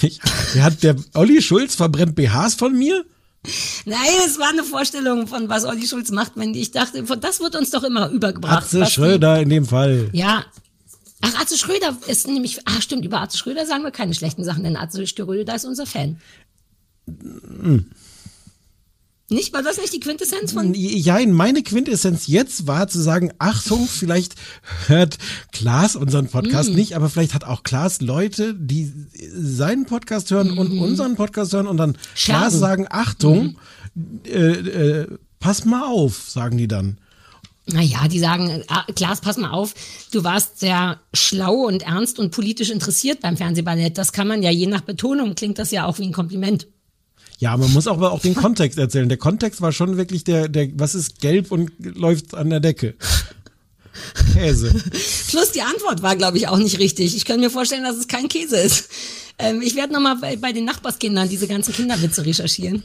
Ich, 0.00 0.20
der 0.54 0.62
hat 0.64 0.82
der 0.82 0.96
Olli 1.14 1.40
Schulz 1.42 1.74
verbrennt 1.74 2.14
BHs 2.14 2.54
von 2.54 2.76
mir? 2.76 3.04
Nein, 3.84 3.98
es 4.26 4.38
war 4.38 4.48
eine 4.48 4.64
Vorstellung 4.64 5.26
von 5.28 5.48
was 5.48 5.64
Olli 5.64 5.86
Schulz 5.86 6.10
macht, 6.10 6.32
wenn 6.36 6.54
ich 6.54 6.72
dachte, 6.72 7.02
das 7.02 7.40
wird 7.40 7.54
uns 7.56 7.70
doch 7.70 7.84
immer 7.84 8.08
übergebracht. 8.10 8.64
Atze 8.64 8.80
was 8.80 8.88
die- 8.88 8.94
Schröder 8.94 9.40
in 9.40 9.48
dem 9.50 9.64
Fall. 9.66 10.10
Ja. 10.12 10.44
Ach, 11.22 11.40
Atze 11.40 11.56
Schröder 11.56 11.96
ist 12.06 12.26
nämlich, 12.26 12.60
ah 12.66 12.80
stimmt, 12.80 13.04
über 13.04 13.20
Atze 13.20 13.38
Schröder 13.38 13.64
sagen 13.66 13.84
wir 13.84 13.90
keine 13.90 14.14
schlechten 14.14 14.44
Sachen, 14.44 14.64
denn 14.64 14.76
Atze 14.76 15.06
Schröder 15.06 15.54
ist 15.54 15.64
unser 15.64 15.86
Fan. 15.86 16.20
Nicht? 19.28 19.52
War 19.52 19.62
das 19.62 19.78
nicht 19.78 19.92
die 19.92 19.98
Quintessenz 19.98 20.52
von? 20.52 20.72
Ja, 20.74 21.18
meine 21.26 21.62
Quintessenz 21.64 22.28
jetzt 22.28 22.68
war 22.68 22.86
zu 22.86 23.00
sagen, 23.00 23.32
Achtung, 23.38 23.88
vielleicht 23.88 24.34
hört 24.86 25.18
Klaas 25.52 25.96
unseren 25.96 26.28
Podcast 26.28 26.70
Mm. 26.70 26.74
nicht, 26.76 26.94
aber 26.94 27.08
vielleicht 27.10 27.34
hat 27.34 27.42
auch 27.44 27.64
Klaas 27.64 28.00
Leute, 28.00 28.54
die 28.54 28.92
seinen 29.34 29.84
Podcast 29.86 30.30
hören 30.30 30.56
und 30.56 30.78
unseren 30.78 31.16
Podcast 31.16 31.52
hören 31.54 31.66
und 31.66 31.76
dann 31.76 31.90
Mhm. 31.90 31.96
Scherben. 32.14 32.40
Klaas 32.40 32.54
sagen, 32.54 32.86
Achtung, 32.88 33.56
Mhm. 33.94 34.20
äh, 34.26 34.52
äh, 34.52 35.06
pass 35.40 35.64
mal 35.64 35.84
auf, 35.88 36.30
sagen 36.30 36.56
die 36.56 36.68
dann. 36.68 36.98
Naja, 37.68 38.06
die 38.06 38.20
sagen, 38.20 38.62
ah, 38.68 38.84
Klaas, 38.94 39.20
pass 39.20 39.38
mal 39.38 39.50
auf, 39.50 39.74
du 40.12 40.22
warst 40.22 40.60
sehr 40.60 41.00
schlau 41.12 41.66
und 41.66 41.82
ernst 41.82 42.20
und 42.20 42.30
politisch 42.30 42.70
interessiert 42.70 43.22
beim 43.22 43.36
Fernsehballett. 43.36 43.98
Das 43.98 44.12
kann 44.12 44.28
man 44.28 44.44
ja 44.44 44.50
je 44.52 44.66
nach 44.68 44.82
Betonung, 44.82 45.34
klingt 45.34 45.58
das 45.58 45.72
ja 45.72 45.84
auch 45.86 45.98
wie 45.98 46.04
ein 46.04 46.12
Kompliment. 46.12 46.68
Ja, 47.38 47.56
man 47.56 47.72
muss 47.72 47.86
aber 47.86 48.12
auch 48.12 48.20
den 48.20 48.34
Kontext 48.34 48.78
erzählen. 48.78 49.08
Der 49.08 49.18
Kontext 49.18 49.60
war 49.60 49.72
schon 49.72 49.96
wirklich 49.96 50.24
der, 50.24 50.48
der, 50.48 50.68
was 50.74 50.94
ist 50.94 51.20
gelb 51.20 51.52
und 51.52 51.70
läuft 51.78 52.34
an 52.34 52.50
der 52.50 52.60
Decke? 52.60 52.94
Käse. 54.34 54.70
Plus 55.28 55.52
die 55.52 55.62
Antwort 55.62 56.02
war, 56.02 56.16
glaube 56.16 56.38
ich, 56.38 56.48
auch 56.48 56.58
nicht 56.58 56.78
richtig. 56.78 57.16
Ich 57.16 57.24
kann 57.24 57.40
mir 57.40 57.50
vorstellen, 57.50 57.84
dass 57.84 57.96
es 57.96 58.08
kein 58.08 58.28
Käse 58.28 58.56
ist. 58.56 58.88
Ähm, 59.38 59.60
ich 59.62 59.76
werde 59.76 59.92
nochmal 59.92 60.16
bei, 60.16 60.36
bei 60.36 60.52
den 60.52 60.64
Nachbarskindern 60.64 61.28
diese 61.28 61.46
ganzen 61.46 61.74
Kinderwitze 61.74 62.24
recherchieren. 62.24 62.84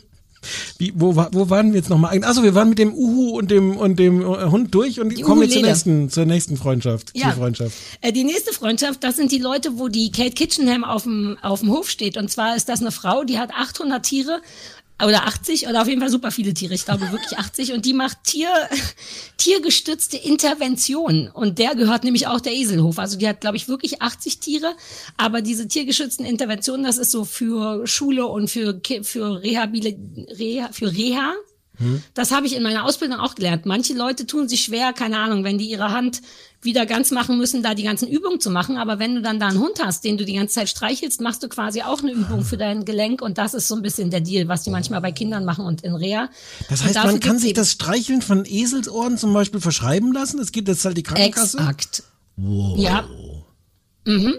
Wie, 0.77 0.93
wo, 0.95 1.15
wo 1.15 1.49
waren 1.49 1.71
wir 1.71 1.79
jetzt 1.79 1.89
nochmal? 1.89 2.23
Also 2.23 2.43
wir 2.43 2.55
waren 2.55 2.69
mit 2.69 2.79
dem 2.79 2.93
Uhu 2.93 3.37
und 3.37 3.51
dem 3.51 3.77
und 3.77 3.99
dem 3.99 4.21
äh, 4.21 4.45
Hund 4.45 4.73
durch 4.73 4.99
und 4.99 5.09
Die 5.09 5.21
kommen 5.21 5.41
wir 5.41 5.49
zur 5.49 5.61
nächsten, 5.61 6.09
zur 6.09 6.25
nächsten 6.25 6.57
Freundschaft. 6.57 7.11
Ja. 7.13 7.31
Freundschaft. 7.31 7.77
Äh, 8.01 8.11
die 8.11 8.23
nächste 8.23 8.53
Freundschaft, 8.53 9.03
das 9.03 9.15
sind 9.15 9.31
die 9.31 9.37
Leute, 9.37 9.77
wo 9.77 9.87
die 9.87 10.11
Kate 10.11 10.31
Kitchenham 10.31 10.83
auf 10.83 11.03
dem, 11.03 11.37
auf 11.41 11.59
dem 11.59 11.71
Hof 11.71 11.89
steht. 11.89 12.17
Und 12.17 12.29
zwar 12.31 12.55
ist 12.55 12.69
das 12.69 12.81
eine 12.81 12.91
Frau, 12.91 13.23
die 13.23 13.37
hat 13.37 13.51
800 13.51 14.03
Tiere 14.03 14.41
oder 15.05 15.27
80 15.27 15.67
oder 15.67 15.81
auf 15.81 15.87
jeden 15.87 16.01
Fall 16.01 16.09
super 16.09 16.31
viele 16.31 16.53
Tiere. 16.53 16.73
Ich 16.73 16.85
glaube 16.85 17.11
wirklich 17.11 17.37
80. 17.37 17.73
Und 17.73 17.85
die 17.85 17.93
macht 17.93 18.23
Tier, 18.23 18.49
tiergestützte 19.37 20.17
Intervention. 20.17 21.29
Und 21.29 21.59
der 21.59 21.75
gehört 21.75 22.03
nämlich 22.03 22.27
auch 22.27 22.41
der 22.41 22.53
Eselhof. 22.53 22.99
Also 22.99 23.17
die 23.17 23.27
hat, 23.27 23.41
glaube 23.41 23.57
ich, 23.57 23.67
wirklich 23.67 24.01
80 24.01 24.39
Tiere. 24.39 24.73
Aber 25.17 25.41
diese 25.41 25.67
tiergeschützten 25.67 26.25
Interventionen, 26.25 26.85
das 26.85 26.97
ist 26.97 27.11
so 27.11 27.25
für 27.25 27.85
Schule 27.87 28.25
und 28.27 28.49
für, 28.49 28.79
für 29.03 29.41
Reha, 29.41 29.69
für 30.71 30.91
Reha. 30.91 31.33
Das 32.13 32.31
habe 32.31 32.45
ich 32.47 32.55
in 32.55 32.63
meiner 32.63 32.85
Ausbildung 32.85 33.19
auch 33.19 33.35
gelernt. 33.35 33.65
Manche 33.65 33.93
Leute 33.93 34.25
tun 34.25 34.47
sich 34.47 34.61
schwer, 34.61 34.93
keine 34.93 35.19
Ahnung, 35.19 35.43
wenn 35.43 35.57
die 35.57 35.69
ihre 35.69 35.91
Hand 35.91 36.21
wieder 36.61 36.85
ganz 36.85 37.11
machen 37.11 37.37
müssen, 37.37 37.63
da 37.63 37.73
die 37.73 37.83
ganzen 37.83 38.07
Übungen 38.07 38.39
zu 38.39 38.51
machen. 38.51 38.77
Aber 38.77 38.99
wenn 38.99 39.15
du 39.15 39.21
dann 39.21 39.39
da 39.39 39.47
einen 39.47 39.59
Hund 39.59 39.83
hast, 39.83 40.03
den 40.03 40.17
du 40.17 40.25
die 40.25 40.33
ganze 40.35 40.55
Zeit 40.55 40.69
streichelst, 40.69 41.21
machst 41.21 41.41
du 41.43 41.49
quasi 41.49 41.81
auch 41.81 42.01
eine 42.01 42.11
Übung 42.11 42.43
für 42.43 42.57
dein 42.57 42.85
Gelenk. 42.85 43.21
Und 43.21 43.37
das 43.37 43.53
ist 43.53 43.67
so 43.67 43.75
ein 43.75 43.81
bisschen 43.81 44.11
der 44.11 44.21
Deal, 44.21 44.47
was 44.47 44.63
die 44.63 44.69
manchmal 44.69 45.01
bei 45.01 45.11
Kindern 45.11 45.43
machen 45.45 45.65
und 45.65 45.81
in 45.83 45.95
Reha. 45.95 46.29
Das 46.69 46.83
heißt, 46.83 46.95
man 46.95 47.19
kann 47.19 47.39
sich 47.39 47.53
das 47.53 47.71
Streicheln 47.71 48.21
von 48.21 48.45
Eselsohren 48.45 49.17
zum 49.17 49.33
Beispiel 49.33 49.59
verschreiben 49.59 50.13
lassen. 50.13 50.39
Es 50.39 50.51
gibt 50.51 50.67
jetzt 50.67 50.85
halt 50.85 50.97
die 50.97 51.03
Krankenkasse. 51.03 51.57
Exakt. 51.57 52.03
Wow. 52.37 52.77
Ja. 52.77 53.07
Mhm. 54.05 54.35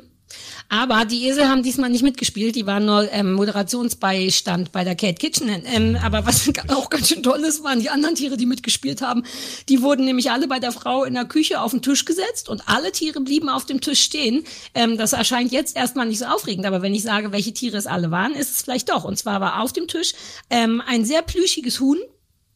Aber 0.73 1.05
die 1.05 1.27
Esel 1.27 1.51
haben 1.51 1.63
diesmal 1.63 1.91
nicht 1.91 2.03
mitgespielt, 2.03 2.57
die 2.57 2.65
waren 2.65 2.87
nur 2.87 3.13
ähm, 3.13 3.35
Moderationsbeistand 3.35 4.73
bei 4.73 4.85
der 4.85 4.97
Kate 4.97 5.17
Kitchen. 5.17 5.51
Ähm, 5.67 5.99
aber 6.03 6.25
was 6.25 6.51
auch 6.69 6.89
ganz 6.89 7.09
schön 7.09 7.23
toll 7.23 7.41
ist, 7.41 7.63
waren 7.63 7.81
die 7.81 7.91
anderen 7.91 8.15
Tiere, 8.15 8.39
die 8.39 8.47
mitgespielt 8.47 9.03
haben. 9.03 9.23
Die 9.69 9.83
wurden 9.83 10.07
nämlich 10.07 10.31
alle 10.31 10.49
bei 10.49 10.61
der 10.61 10.73
Frau 10.73 11.05
in 11.05 11.13
der 11.13 11.27
Küche 11.27 11.61
auf 11.61 11.73
den 11.73 11.83
Tisch 11.83 12.07
gesetzt 12.07 12.49
und 12.49 12.71
alle 12.71 12.91
Tiere 12.91 13.21
blieben 13.21 13.51
auf 13.51 13.67
dem 13.67 13.83
Tisch 13.83 14.01
stehen. 14.01 14.45
Ähm, 14.75 14.97
das 14.97 15.13
erscheint 15.13 15.53
jetzt 15.53 15.77
erstmal 15.77 16.07
nicht 16.07 16.21
so 16.21 16.25
aufregend, 16.25 16.65
aber 16.65 16.81
wenn 16.81 16.95
ich 16.95 17.03
sage, 17.03 17.33
welche 17.33 17.53
Tiere 17.53 17.77
es 17.77 17.87
alle 17.87 18.11
waren, 18.11 18.33
ist 18.33 18.53
es 18.53 18.63
vielleicht 18.63 18.89
doch. 18.89 19.05
Und 19.05 19.19
zwar 19.19 19.43
war 19.43 19.61
auf 19.61 19.75
dem 19.75 19.89
Tisch 19.89 20.15
ähm, 20.49 20.83
ein 20.87 21.05
sehr 21.05 21.21
plüschiges 21.21 21.81
Huhn. 21.81 21.99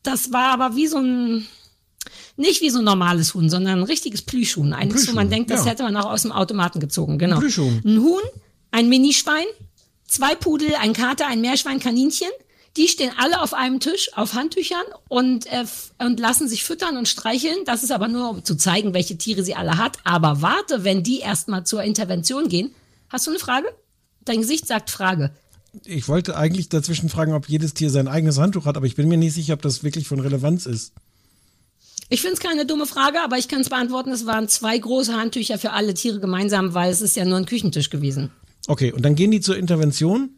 Das 0.03 0.33
war 0.33 0.53
aber 0.53 0.75
wie 0.75 0.87
so 0.87 0.97
ein 0.97 1.47
nicht 2.37 2.61
wie 2.61 2.71
so 2.71 2.79
ein 2.79 2.85
normales 2.85 3.35
Huhn, 3.35 3.49
sondern 3.49 3.79
ein 3.79 3.85
richtiges 3.85 4.23
Plüschhuhn. 4.23 4.73
Eines, 4.73 4.95
wo 4.95 4.97
Plüschhuhn, 4.97 5.15
man 5.15 5.31
denkt, 5.31 5.51
das 5.51 5.65
ja. 5.65 5.71
hätte 5.71 5.83
man 5.83 5.97
auch 5.97 6.11
aus 6.11 6.23
dem 6.23 6.33
Automaten 6.33 6.81
gezogen. 6.81 7.19
Genau. 7.19 7.37
Ein 7.37 7.41
Plüschhuhn. 7.41 7.83
Ein 7.85 8.01
Huhn, 8.03 8.23
ein 8.71 8.89
Minischwein, 8.89 9.45
zwei 10.07 10.35
Pudel, 10.35 10.75
ein 10.81 10.93
Kater, 10.93 11.27
ein 11.27 11.41
Meerschwein, 11.41 11.81
Kaninchen. 11.81 12.29
Die 12.77 12.89
stehen 12.89 13.11
alle 13.17 13.41
auf 13.41 13.55
einem 13.55 13.81
Tisch 13.81 14.11
auf 14.15 14.35
Handtüchern 14.35 14.85
und, 15.09 15.47
äh, 15.47 15.65
und 15.99 16.21
lassen 16.21 16.47
sich 16.47 16.63
füttern 16.63 16.99
und 16.99 17.09
streicheln. 17.09 17.65
Das 17.65 17.83
ist 17.83 17.91
aber 17.91 18.09
nur, 18.09 18.29
um 18.29 18.45
zu 18.45 18.55
zeigen, 18.55 18.93
welche 18.93 19.17
Tiere 19.17 19.43
sie 19.43 19.55
alle 19.55 19.79
hat. 19.79 19.99
Aber 20.05 20.43
warte, 20.43 20.85
wenn 20.85 21.03
die 21.03 21.21
erstmal 21.21 21.65
zur 21.65 21.83
Intervention 21.83 22.49
gehen. 22.49 22.75
Hast 23.09 23.27
du 23.27 23.31
eine 23.31 23.41
Frage? 23.41 23.69
Dein 24.27 24.41
Gesicht 24.41 24.67
sagt 24.67 24.91
Frage. 24.91 25.31
Ich 25.85 26.09
wollte 26.09 26.37
eigentlich 26.37 26.69
dazwischen 26.69 27.09
fragen, 27.09 27.33
ob 27.33 27.49
jedes 27.49 27.73
Tier 27.73 27.91
sein 27.91 28.09
eigenes 28.09 28.39
Handtuch 28.39 28.67
hat, 28.67 28.77
aber 28.77 28.87
ich 28.87 28.97
bin 28.97 29.09
mir 29.09 29.19
nicht 29.19 29.35
sicher, 29.35 29.55
ob 29.55 29.63
das 29.63 29.83
wirklich 29.83 30.09
von 30.09 30.21
Relevanz 30.21 30.67
ist. 30.67 30.93
Ich 32.09 32.21
finde 32.21 32.35
es 32.35 32.41
keine 32.41 32.67
dumme 32.67 32.87
Frage, 32.87 33.21
aber 33.21 33.39
ich 33.39 33.49
kann 33.49 33.61
es 33.61 33.69
beantworten. 33.69 34.11
Es 34.11 34.27
waren 34.27 34.49
zwei 34.49 34.79
große 34.79 35.15
Handtücher 35.15 35.59
für 35.59 35.73
alle 35.73 35.95
Tiere 35.95 36.21
gemeinsam, 36.21 36.75
weil 36.75 36.91
es 36.91 37.01
ist 37.01 37.17
ja 37.17 37.25
nur 37.25 37.39
ein 37.39 37.47
Küchentisch 37.47 37.91
gewesen. 37.91 38.31
Okay, 38.69 38.93
und 38.93 39.05
dann 39.05 39.15
gehen 39.15 39.31
die 39.31 39.41
zur 39.41 39.57
Intervention. 39.57 40.31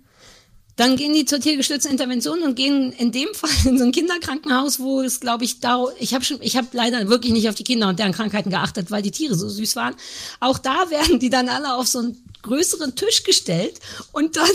Dann 0.76 0.94
gehen 0.94 1.12
die 1.12 1.24
zur 1.24 1.40
tiergestützten 1.40 1.90
Intervention 1.90 2.40
und 2.42 2.54
gehen 2.54 2.92
in 2.92 3.10
dem 3.10 3.28
Fall 3.34 3.50
in 3.64 3.78
so 3.78 3.84
ein 3.84 3.92
Kinderkrankenhaus, 3.92 4.78
wo 4.78 5.02
es, 5.02 5.20
glaube 5.20 5.44
ich, 5.44 5.60
da, 5.60 5.84
ich 5.98 6.14
habe 6.14 6.24
schon, 6.24 6.38
ich 6.40 6.56
habe 6.56 6.68
leider 6.72 7.08
wirklich 7.08 7.32
nicht 7.32 7.48
auf 7.48 7.56
die 7.56 7.64
Kinder 7.64 7.88
und 7.88 7.98
deren 7.98 8.12
Krankheiten 8.12 8.50
geachtet, 8.50 8.90
weil 8.90 9.02
die 9.02 9.10
Tiere 9.10 9.34
so 9.34 9.48
süß 9.48 9.76
waren. 9.76 9.94
Auch 10.40 10.58
da 10.58 10.90
werden 10.90 11.18
die 11.18 11.30
dann 11.30 11.48
alle 11.48 11.74
auf 11.74 11.88
so 11.88 11.98
einen 11.98 12.24
größeren 12.42 12.94
Tisch 12.94 13.24
gestellt 13.24 13.80
und 14.12 14.36
dann 14.36 14.50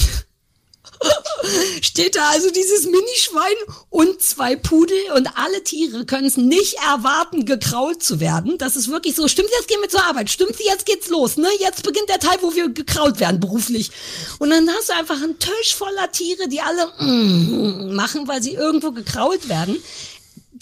steht 1.82 2.16
da 2.16 2.30
also 2.30 2.50
dieses 2.50 2.86
Minischwein 2.86 3.56
und 3.90 4.22
zwei 4.22 4.56
Pudel 4.56 4.98
und 5.16 5.28
alle 5.36 5.64
Tiere 5.64 6.06
können 6.06 6.26
es 6.26 6.38
nicht 6.38 6.76
erwarten, 6.76 7.46
gekrault 7.46 8.04
zu 8.04 8.20
werden. 8.20 8.58
Das 8.58 8.76
ist 8.76 8.90
wirklich 8.90 9.16
so, 9.16 9.28
stimmt, 9.28 9.50
jetzt 9.58 9.68
gehen 9.68 9.82
wir 9.82 9.90
zur 9.90 10.04
Arbeit, 10.04 10.30
stimmt, 10.30 10.56
jetzt 10.60 10.86
geht's 10.86 11.10
los, 11.10 11.38
ne? 11.38 11.50
Jetzt 11.60 11.84
beginnt 11.84 12.10
der 12.10 12.20
Teil, 12.20 12.38
wo 12.42 12.54
wir 12.54 12.70
gekrault 12.70 13.20
werden 13.20 13.40
beruflich. 13.40 13.92
Und 14.40 14.50
dann 14.50 14.70
hast 14.70 14.90
du 14.90 14.94
einfach 14.94 15.22
einen 15.22 15.40
Tisch 15.40 15.76
voller 15.76 16.12
Tiere, 16.12 16.48
die 16.48 16.62
alle 16.62 16.88
mm, 17.00 17.96
machen, 17.96 18.28
weil 18.28 18.42
sie 18.42 18.54
irgendwo 18.54 18.92
gekrault 18.92 19.50
werden. 19.50 19.82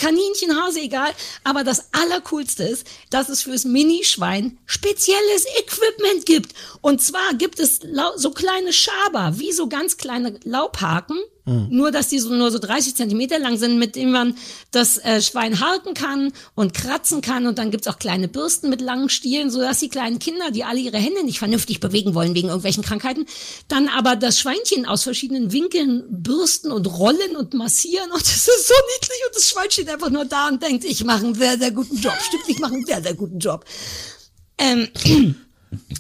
Kaninchen, 0.02 0.60
Hase, 0.60 0.82
egal. 0.82 1.12
Aber 1.44 1.64
das 1.64 1.90
Allercoolste 1.94 2.64
ist, 2.64 2.88
dass 3.12 3.30
es 3.30 3.44
fürs 3.44 3.66
Minischwein 3.66 4.58
spezielles 4.66 5.46
Equipment 5.60 6.26
gibt. 6.26 6.54
Und 6.82 7.02
zwar 7.02 7.36
gibt 7.36 7.60
es 7.60 7.82
so 8.16 8.32
kleine 8.32 8.74
Schaber, 8.74 9.38
wie 9.38 9.52
so 9.52 9.70
ganz 9.70 9.98
kleine 9.98 10.40
Laubhaken. 10.44 11.20
Nur, 11.46 11.92
dass 11.92 12.08
die 12.10 12.20
so 12.20 12.30
nur 12.30 12.52
so 12.52 12.60
30 12.60 12.96
Zentimeter 12.96 13.40
lang 13.40 13.58
sind, 13.58 13.80
mit 13.80 13.96
denen 13.96 14.12
man 14.12 14.38
das 14.70 14.98
äh, 15.00 15.22
Schwein 15.22 15.60
harken 15.60 15.96
kann 15.96 16.32
und 16.54 16.74
kratzen 16.74 17.22
kann. 17.22 17.48
Und 17.48 17.58
dann 17.58 17.72
gibt's 17.72 17.88
auch 17.88 17.98
kleine 17.98 18.28
Bürsten 18.28 18.70
mit 18.70 18.80
langen 18.80 19.10
Stielen, 19.10 19.50
sodass 19.50 19.80
die 19.80 19.90
kleinen 19.90 20.20
Kinder, 20.20 20.52
die 20.52 20.64
alle 20.64 20.80
ihre 20.80 20.98
Hände 20.98 21.24
nicht 21.26 21.40
vernünftig 21.40 21.80
bewegen 21.80 22.14
wollen 22.14 22.36
wegen 22.36 22.50
irgendwelchen 22.50 22.84
Krankheiten, 22.84 23.26
dann 23.68 23.88
aber 23.88 24.16
das 24.16 24.40
Schweinchen 24.40 24.86
aus 24.86 25.04
verschiedenen 25.04 25.52
Winkeln 25.52 26.04
bürsten 26.10 26.72
und 26.72 26.86
rollen 26.86 27.36
und 27.36 27.56
massieren. 27.56 28.12
Und 28.12 28.22
das 28.22 28.48
ist 28.48 28.68
so 28.68 28.74
niedlich. 28.96 29.20
Und 29.28 29.36
das 29.36 29.50
Schwein 29.50 29.72
steht 29.72 29.90
einfach 29.90 30.12
nur 30.12 30.26
da 30.26 30.48
und 30.48 30.62
denkt, 30.62 30.86
ich 30.86 31.04
mache 31.04 31.26
einen 31.26 31.36
sehr, 31.36 31.58
sehr 31.58 31.72
guten 31.72 31.98
Job. 31.98 32.18
Stimmt, 32.22 32.44
ich 32.48 32.60
mache 32.60 32.74
einen 32.76 32.86
sehr, 32.86 33.02
sehr 33.02 33.16
guten 33.16 33.40
Job. 33.40 33.66
Ähm, 34.58 34.90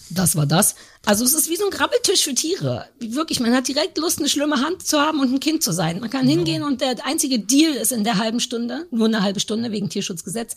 das 0.09 0.35
war 0.35 0.45
das. 0.45 0.75
Also 1.05 1.23
es 1.23 1.33
ist 1.33 1.49
wie 1.49 1.55
so 1.55 1.65
ein 1.65 1.71
Grabbeltisch 1.71 2.23
für 2.23 2.35
Tiere. 2.35 2.87
Wirklich, 2.99 3.39
man 3.39 3.53
hat 3.53 3.67
direkt 3.67 3.97
Lust, 3.97 4.19
eine 4.19 4.27
schlimme 4.27 4.61
Hand 4.61 4.85
zu 4.85 4.99
haben 4.99 5.19
und 5.19 5.33
ein 5.33 5.39
Kind 5.39 5.63
zu 5.63 5.71
sein. 5.71 5.99
Man 5.99 6.09
kann 6.09 6.27
hingehen 6.27 6.63
und 6.63 6.81
der 6.81 7.05
einzige 7.05 7.39
Deal 7.39 7.73
ist 7.73 7.91
in 7.91 8.03
der 8.03 8.17
halben 8.17 8.39
Stunde, 8.39 8.87
nur 8.91 9.07
eine 9.07 9.21
halbe 9.21 9.39
Stunde 9.39 9.71
wegen 9.71 9.89
Tierschutzgesetz, 9.89 10.55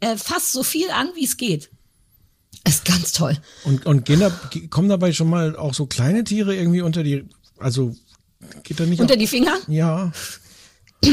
äh, 0.00 0.16
fast 0.16 0.52
so 0.52 0.62
viel 0.62 0.90
an, 0.90 1.10
wie 1.14 1.24
es 1.24 1.36
geht. 1.36 1.70
Ist 2.66 2.84
ganz 2.84 3.12
toll. 3.12 3.36
Und, 3.64 3.86
und 3.86 4.08
da, 4.08 4.30
kommen 4.70 4.88
dabei 4.88 5.12
schon 5.12 5.28
mal 5.28 5.56
auch 5.56 5.74
so 5.74 5.86
kleine 5.86 6.22
Tiere 6.22 6.54
irgendwie 6.54 6.82
unter 6.82 7.02
die, 7.02 7.24
also 7.58 7.96
geht 8.62 8.78
da 8.78 8.86
nicht 8.86 9.00
Unter 9.00 9.14
auch, 9.14 9.18
die 9.18 9.26
Finger? 9.26 9.58
Ja. 9.66 10.12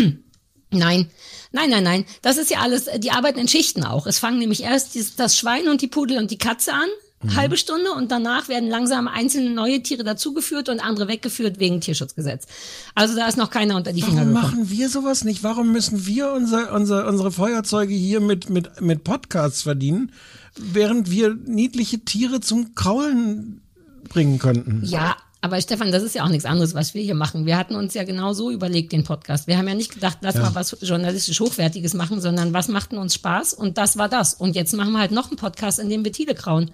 Nein. 0.72 1.10
Nein, 1.52 1.72
nein, 1.72 1.84
nein. 1.84 2.06
Das 2.22 2.38
ist 2.38 2.52
ja 2.52 2.60
alles, 2.60 2.88
die 3.00 3.10
arbeiten 3.10 3.40
in 3.40 3.48
Schichten 3.48 3.84
auch. 3.84 4.06
Es 4.06 4.20
fangen 4.20 4.38
nämlich 4.38 4.62
erst 4.62 4.96
das 5.18 5.36
Schwein 5.36 5.68
und 5.68 5.82
die 5.82 5.88
Pudel 5.88 6.20
und 6.20 6.30
die 6.30 6.38
Katze 6.38 6.74
an, 6.74 6.90
Mhm. 7.22 7.36
halbe 7.36 7.58
Stunde, 7.58 7.92
und 7.92 8.12
danach 8.12 8.48
werden 8.48 8.70
langsam 8.70 9.08
einzelne 9.08 9.50
neue 9.50 9.84
Tiere 9.84 10.04
dazugeführt 10.04 10.70
und 10.70 10.80
andere 10.80 11.08
weggeführt 11.08 11.60
wegen 11.60 11.82
Tierschutzgesetz. 11.82 12.48
Also 12.96 13.16
da 13.16 13.28
ist 13.28 13.38
noch 13.38 13.50
keiner 13.50 13.76
unter 13.76 13.92
die 13.92 14.02
Finger 14.02 14.22
Warum 14.22 14.34
machen 14.34 14.70
wir 14.70 14.90
sowas 14.90 15.24
nicht? 15.24 15.44
Warum 15.44 15.72
müssen 15.72 16.06
wir 16.06 16.32
unser, 16.32 16.74
unser, 16.74 17.08
unsere 17.08 17.32
Feuerzeuge 17.32 17.94
hier 17.94 18.22
mit, 18.22 18.50
mit, 18.50 18.82
mit 18.82 19.04
Podcasts 19.04 19.64
verdienen, 19.64 20.12
während 20.58 21.12
wir 21.12 21.36
niedliche 21.36 22.00
Tiere 22.00 22.40
zum 22.40 22.74
Kraulen 22.76 23.62
bringen 24.08 24.40
könnten? 24.40 24.82
Ja, 24.86 25.18
aber 25.42 25.62
Stefan, 25.62 25.92
das 25.92 26.04
ist 26.04 26.16
ja 26.16 26.24
auch 26.26 26.30
nichts 26.30 26.46
anderes, 26.46 26.74
was 26.74 26.94
wir 26.94 27.02
hier 27.02 27.16
machen. 27.16 27.46
Wir 27.46 27.58
hatten 27.58 27.76
uns 27.76 27.94
ja 27.94 28.04
genau 28.04 28.34
so 28.34 28.52
überlegt, 28.52 28.92
den 28.92 29.04
Podcast. 29.04 29.48
Wir 29.48 29.58
haben 29.58 29.68
ja 29.68 29.74
nicht 29.74 29.94
gedacht, 29.94 30.18
lass 30.22 30.36
Ja. 30.36 30.42
mal 30.42 30.56
was 30.56 30.76
journalistisch 30.82 31.40
Hochwertiges 31.40 31.94
machen, 31.94 32.20
sondern 32.22 32.52
was 32.54 32.68
macht 32.68 32.92
denn 32.92 33.00
uns 33.00 33.14
Spaß? 33.16 33.54
Und 33.54 33.78
das 33.78 33.98
war 33.98 34.10
das. 34.10 34.34
Und 34.34 34.56
jetzt 34.56 34.74
machen 34.74 34.92
wir 34.92 35.00
halt 35.00 35.12
noch 35.12 35.28
einen 35.30 35.38
Podcast, 35.38 35.80
in 35.80 35.90
dem 35.90 36.04
wir 36.04 36.12
Tiere 36.12 36.36
krauen. 36.36 36.72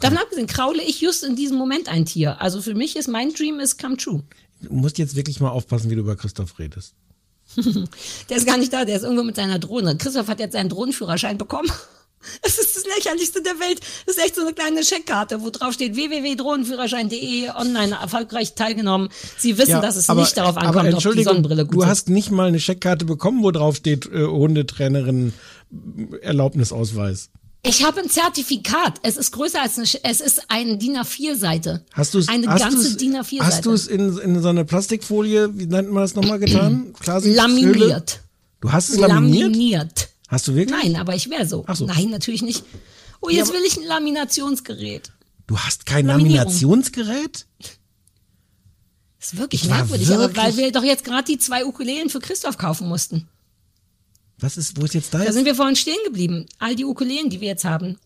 Davon 0.00 0.18
abgesehen, 0.18 0.46
kraule 0.48 0.82
ich 0.82 1.00
just 1.00 1.22
in 1.22 1.36
diesem 1.36 1.56
Moment 1.56 1.88
ein 1.88 2.06
Tier. 2.06 2.40
Also 2.40 2.60
für 2.60 2.74
mich 2.74 2.96
ist 2.96 3.08
mein 3.08 3.32
Dream 3.32 3.60
is 3.60 3.78
come 3.78 3.96
true. 3.96 4.22
Du 4.62 4.72
musst 4.74 4.98
jetzt 4.98 5.14
wirklich 5.14 5.38
mal 5.38 5.50
aufpassen, 5.50 5.88
wie 5.90 5.94
du 5.94 6.00
über 6.00 6.16
Christoph 6.16 6.58
redest. 6.58 6.94
Der 8.28 8.36
ist 8.36 8.46
gar 8.46 8.58
nicht 8.58 8.72
da, 8.72 8.84
der 8.84 8.96
ist 8.96 9.04
irgendwo 9.04 9.22
mit 9.22 9.36
seiner 9.36 9.58
Drohne. 9.58 9.96
Christoph 9.96 10.28
hat 10.28 10.38
jetzt 10.40 10.52
seinen 10.52 10.68
Drohnenführerschein 10.68 11.38
bekommen. 11.38 11.70
Das 12.42 12.58
ist 12.58 12.76
das 12.76 12.84
lächerlichste 12.96 13.42
der 13.42 13.58
Welt. 13.60 13.80
Das 14.06 14.16
ist 14.16 14.24
echt 14.24 14.34
so 14.34 14.42
eine 14.42 14.52
kleine 14.52 14.84
Scheckkarte, 14.84 15.40
wo 15.42 15.50
drauf 15.50 15.72
steht 15.74 15.94
www.drohnenführerschein.de 15.96 17.50
online 17.50 17.96
erfolgreich 18.00 18.54
teilgenommen. 18.54 19.08
Sie 19.38 19.56
wissen, 19.58 19.80
dass 19.80 19.96
es 19.96 20.08
nicht 20.08 20.36
darauf 20.36 20.56
aber 20.56 20.80
ankommt, 20.80 21.06
ob 21.06 21.14
die 21.14 21.22
Sonnenbrille 21.22 21.64
gut 21.64 21.74
Du 21.74 21.80
sitzt. 21.80 21.90
hast 21.90 22.08
nicht 22.10 22.30
mal 22.30 22.48
eine 22.48 22.60
Scheckkarte 22.60 23.04
bekommen, 23.04 23.42
wo 23.42 23.50
drauf 23.50 23.76
steht 23.76 24.06
äh, 24.06 24.24
Hundetrainerin 24.26 25.32
äh, 26.12 26.16
Erlaubnisausweis. 26.18 27.30
Ich 27.64 27.84
habe 27.84 28.00
ein 28.00 28.08
Zertifikat. 28.08 28.94
Es 29.02 29.16
ist 29.16 29.32
größer 29.32 29.60
als 29.60 29.76
eine, 29.78 29.86
Sch- 29.86 29.98
es 30.04 30.20
ist 30.20 30.42
eine 30.48 30.78
DIN 30.78 30.96
A4-Seite. 30.96 31.84
Hast 31.92 32.14
du 32.14 32.18
es 32.18 32.28
Eine 32.28 32.46
hast 32.48 32.60
ganze 32.62 32.96
DIN 32.96 33.16
A4-Seite. 33.16 33.44
Hast 33.44 33.66
du 33.66 33.72
es 33.72 33.86
in, 33.88 34.16
in 34.18 34.40
so 34.42 34.48
eine 34.48 34.64
Plastikfolie, 34.64 35.50
wie 35.58 35.66
nennt 35.66 35.90
man 35.90 36.02
das 36.02 36.14
nochmal 36.14 36.38
getan? 36.38 36.92
Klarsichtshülle? 37.00 37.36
Laminiert. 37.48 38.20
Du 38.60 38.70
hast 38.72 38.90
es 38.90 38.98
laminiert? 38.98 39.50
Laminiert. 39.50 40.08
Hast 40.28 40.46
du 40.46 40.54
wirklich? 40.54 40.78
Nein, 40.82 40.96
aber 40.96 41.14
ich 41.14 41.28
wäre 41.30 41.46
so. 41.46 41.64
Ach 41.66 41.74
so. 41.76 41.86
Nein, 41.86 42.10
natürlich 42.10 42.42
nicht. 42.42 42.64
Oh, 43.20 43.28
jetzt 43.30 43.52
will 43.52 43.62
ich 43.66 43.76
ein 43.78 43.84
Laminationsgerät. 43.84 45.10
Du 45.46 45.58
hast 45.58 45.86
kein. 45.86 46.06
Laminationsgerät? 46.06 47.46
Das 49.18 49.32
ist 49.32 49.38
wirklich 49.38 49.64
merkwürdig, 49.64 50.08
aber 50.10 50.18
wirklich- 50.20 50.44
weil 50.44 50.56
wir 50.56 50.70
doch 50.72 50.84
jetzt 50.84 51.04
gerade 51.04 51.24
die 51.24 51.38
zwei 51.38 51.64
Ukulelen 51.66 52.08
für 52.10 52.20
Christoph 52.20 52.56
kaufen 52.56 52.88
mussten. 52.88 53.26
Was 54.38 54.56
ist, 54.56 54.80
wo 54.80 54.84
ist 54.84 54.94
jetzt 54.94 55.12
da 55.12 55.24
Da 55.24 55.32
sind 55.32 55.46
wir 55.46 55.56
vorhin 55.56 55.74
stehen 55.74 55.98
geblieben. 56.04 56.46
All 56.60 56.76
die 56.76 56.84
Ukulelen, 56.84 57.28
die 57.28 57.40
wir 57.40 57.48
jetzt 57.48 57.64
haben. 57.64 57.98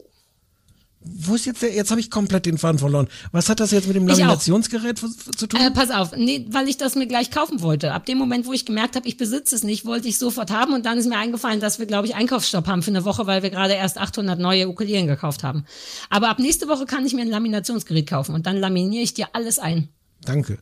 Wo 1.05 1.35
ist 1.35 1.47
jetzt 1.47 1.63
der, 1.63 1.75
jetzt 1.75 1.91
habe 1.91 2.01
ich 2.01 2.11
komplett 2.11 2.47
den 2.47 2.59
Faden 2.59 2.79
verloren. 2.79 3.09
Was 3.33 3.49
hat 3.49 3.59
das 3.59 3.73
jetzt 3.73 3.87
mit 3.87 3.97
dem. 3.97 4.07
Laminationsgerät 4.07 4.99
zu, 4.99 5.09
zu 5.09 5.47
tun? 5.47 5.61
Äh, 5.61 5.71
pass 5.73 5.91
auf, 5.91 6.17
nee, 6.17 6.47
weil 6.51 6.69
ich 6.69 6.77
das 6.77 6.95
mir 6.95 7.07
gleich 7.07 7.31
kaufen 7.31 7.61
wollte. 7.61 7.93
Ab 7.93 8.07
dem 8.07 8.19
Moment, 8.19 8.47
wo 8.47 8.53
ich 8.53 8.65
gemerkt 8.67 8.95
habe, 8.95 9.09
ich 9.09 9.17
besitze 9.17 9.55
es 9.55 9.65
nicht, 9.65 9.85
wollte 9.85 10.09
ich 10.09 10.19
sofort 10.19 10.51
haben 10.51 10.73
und 10.73 10.87
dann 10.87 10.99
ist 10.99 11.09
mir 11.09 11.19
eingefallen, 11.19 11.61
dass 11.61 11.79
wir, 11.79 11.87
glaube 11.87 12.07
ich, 12.07 12.15
Einkaufsstopp 12.15 12.67
haben 12.67 12.83
für 12.83 12.91
eine 12.91 13.05
Woche, 13.05 13.27
weil 13.27 13.43
wir 13.43 13.51
gerade 13.51 13.75
erst 13.75 13.99
800 13.99 14.39
neue 14.39 14.69
Ukulelen 14.69 15.09
gekauft 15.09 15.43
haben. 15.43 15.65
Aber 16.09 16.29
ab 16.29 16.39
nächste 16.39 16.69
Woche 16.69 16.87
kann 16.87 17.05
ich 17.05 17.15
mir 17.15 17.23
ein 17.23 17.31
Laminationsgerät 17.31 18.09
kaufen 18.09 18.35
und 18.35 18.47
dann 18.47 18.57
laminiere 18.57 19.03
ich 19.03 19.15
dir 19.15 19.29
alles 19.33 19.59
ein. 19.59 19.89
Danke. 20.25 20.59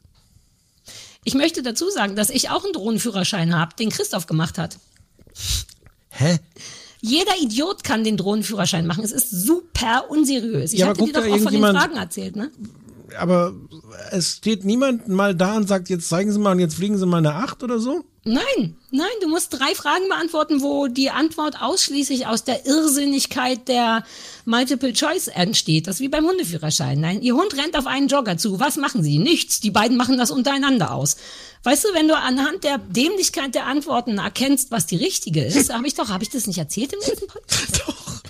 Ich 1.24 1.34
möchte 1.34 1.62
dazu 1.62 1.90
sagen, 1.90 2.16
dass 2.16 2.30
ich 2.30 2.48
auch 2.48 2.64
einen 2.64 2.72
Drohnenführerschein 2.72 3.54
habe, 3.54 3.74
den 3.76 3.90
Christoph 3.90 4.26
gemacht 4.26 4.56
hat. 4.56 4.78
Hä? 6.08 6.38
Jeder 7.00 7.32
Idiot 7.40 7.84
kann 7.84 8.04
den 8.04 8.16
Drohnenführerschein 8.16 8.86
machen. 8.86 9.04
Es 9.04 9.12
ist 9.12 9.30
super 9.30 10.10
unseriös. 10.10 10.72
Ich 10.72 10.80
Ja, 10.80 10.88
habe 10.88 10.98
aber 10.98 11.06
dir 11.06 11.12
doch 11.14 11.26
auch 11.26 11.38
von 11.38 11.52
den 11.52 11.62
Fragen 11.62 11.96
erzählt, 11.96 12.36
ne? 12.36 12.50
Aber 13.18 13.54
es 14.12 14.36
steht 14.36 14.64
niemand 14.64 15.08
mal 15.08 15.34
da 15.34 15.56
und 15.56 15.66
sagt, 15.66 15.88
jetzt 15.88 16.08
zeigen 16.08 16.30
Sie 16.32 16.38
mal 16.38 16.52
und 16.52 16.60
jetzt 16.60 16.74
fliegen 16.74 16.96
Sie 16.96 17.06
mal 17.06 17.18
eine 17.18 17.34
Acht 17.34 17.62
oder 17.62 17.80
so? 17.80 18.04
Nein, 18.22 18.76
nein, 18.90 19.06
du 19.22 19.28
musst 19.28 19.54
drei 19.54 19.74
Fragen 19.74 20.06
beantworten, 20.08 20.60
wo 20.60 20.88
die 20.88 21.08
Antwort 21.10 21.62
ausschließlich 21.62 22.26
aus 22.26 22.44
der 22.44 22.66
Irrsinnigkeit 22.66 23.66
der 23.66 24.04
Multiple 24.44 24.92
Choice 24.92 25.28
entsteht. 25.28 25.86
Das 25.86 25.96
ist 25.96 26.00
wie 26.00 26.08
beim 26.08 26.26
Hundeführerschein. 26.26 27.00
Nein, 27.00 27.22
ihr 27.22 27.34
Hund 27.34 27.56
rennt 27.56 27.78
auf 27.78 27.86
einen 27.86 28.08
Jogger 28.08 28.36
zu. 28.36 28.60
Was 28.60 28.76
machen 28.76 29.02
sie? 29.02 29.18
Nichts. 29.18 29.60
Die 29.60 29.70
beiden 29.70 29.96
machen 29.96 30.18
das 30.18 30.30
untereinander 30.30 30.92
aus. 30.92 31.16
Weißt 31.62 31.84
du, 31.84 31.88
wenn 31.92 32.08
du 32.08 32.16
anhand 32.16 32.64
der 32.64 32.78
Dämlichkeit 32.78 33.54
der 33.54 33.66
Antworten 33.66 34.18
erkennst, 34.18 34.70
was 34.70 34.86
die 34.86 34.96
richtige 34.96 35.44
ist, 35.44 35.72
habe 35.72 35.86
ich 35.86 35.94
doch, 35.94 36.08
habe 36.08 36.22
ich 36.22 36.30
das 36.30 36.46
nicht 36.46 36.58
erzählt 36.58 36.92
im 36.92 37.00
letzten 37.00 37.26
Podcast? 37.26 37.82
Doch. 37.86 38.22